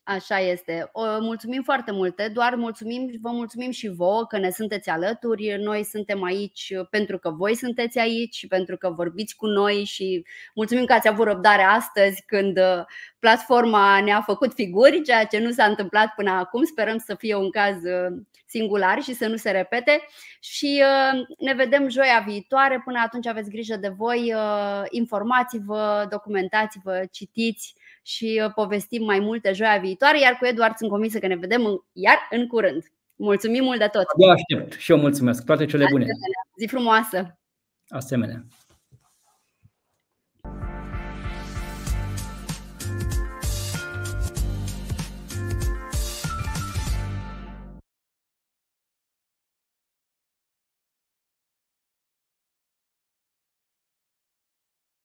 Așa 0.08 0.38
este. 0.38 0.90
Mulțumim 1.20 1.62
foarte 1.62 1.92
mult, 1.92 2.22
doar 2.22 2.54
mulțumim, 2.54 3.10
vă 3.20 3.30
mulțumim 3.30 3.70
și 3.70 3.88
vouă 3.88 4.26
că 4.26 4.38
ne 4.38 4.50
sunteți 4.50 4.88
alături. 4.88 5.56
Noi 5.58 5.84
suntem 5.84 6.22
aici 6.22 6.72
pentru 6.90 7.18
că 7.18 7.30
voi 7.30 7.54
sunteți 7.54 7.98
aici 7.98 8.34
și 8.34 8.46
pentru 8.46 8.76
că 8.76 8.90
vorbiți 8.90 9.36
cu 9.36 9.46
noi 9.46 9.84
și 9.84 10.24
mulțumim 10.54 10.84
că 10.84 10.92
ați 10.92 11.08
avut 11.08 11.26
răbdare 11.26 11.62
astăzi 11.62 12.22
când 12.26 12.58
uh, 12.58 12.84
platforma 13.18 14.00
ne-a 14.00 14.20
făcut 14.20 14.52
figuri, 14.54 15.02
ceea 15.02 15.24
ce 15.24 15.38
nu 15.38 15.50
s-a 15.50 15.64
întâmplat 15.64 16.14
până 16.14 16.30
acum. 16.30 16.64
Sperăm 16.64 16.98
să 16.98 17.14
fie 17.14 17.34
un 17.34 17.50
caz 17.50 17.74
uh, 17.74 18.16
singular 18.46 19.02
și 19.02 19.14
să 19.14 19.26
nu 19.26 19.36
se 19.36 19.50
repete. 19.50 20.06
Și 20.40 20.82
uh, 20.82 21.20
ne 21.38 21.52
vedem 21.54 21.88
joia 21.88 22.24
viitoare. 22.26 22.82
Până 22.84 23.00
atunci 23.04 23.26
aveți 23.26 23.50
grijă 23.50 23.76
de 23.76 23.88
voi, 23.88 24.34
informați-vă, 24.90 26.06
documentați-vă, 26.10 27.04
citiți 27.10 27.75
și 28.06 28.42
uh, 28.44 28.52
povestim 28.54 29.04
mai 29.04 29.18
multe 29.18 29.52
joia 29.52 29.78
viitoare, 29.78 30.20
iar 30.20 30.36
cu 30.38 30.46
Eduard 30.46 30.76
sunt 30.76 30.90
convinsă 30.90 31.18
că 31.18 31.26
ne 31.26 31.36
vedem 31.36 31.84
iar 31.92 32.16
în 32.30 32.46
curând. 32.46 32.84
Mulțumim 33.16 33.64
mult 33.64 33.78
de 33.78 33.88
tot! 33.92 34.04
Eu 34.18 34.30
aștept 34.30 34.80
și 34.80 34.90
eu 34.90 34.98
mulțumesc. 34.98 35.44
Toate 35.44 35.64
cele 35.64 35.86
bune! 35.90 36.06
Zi 36.58 36.66
frumoasă! 36.66 37.38
Asemenea! 37.88 38.44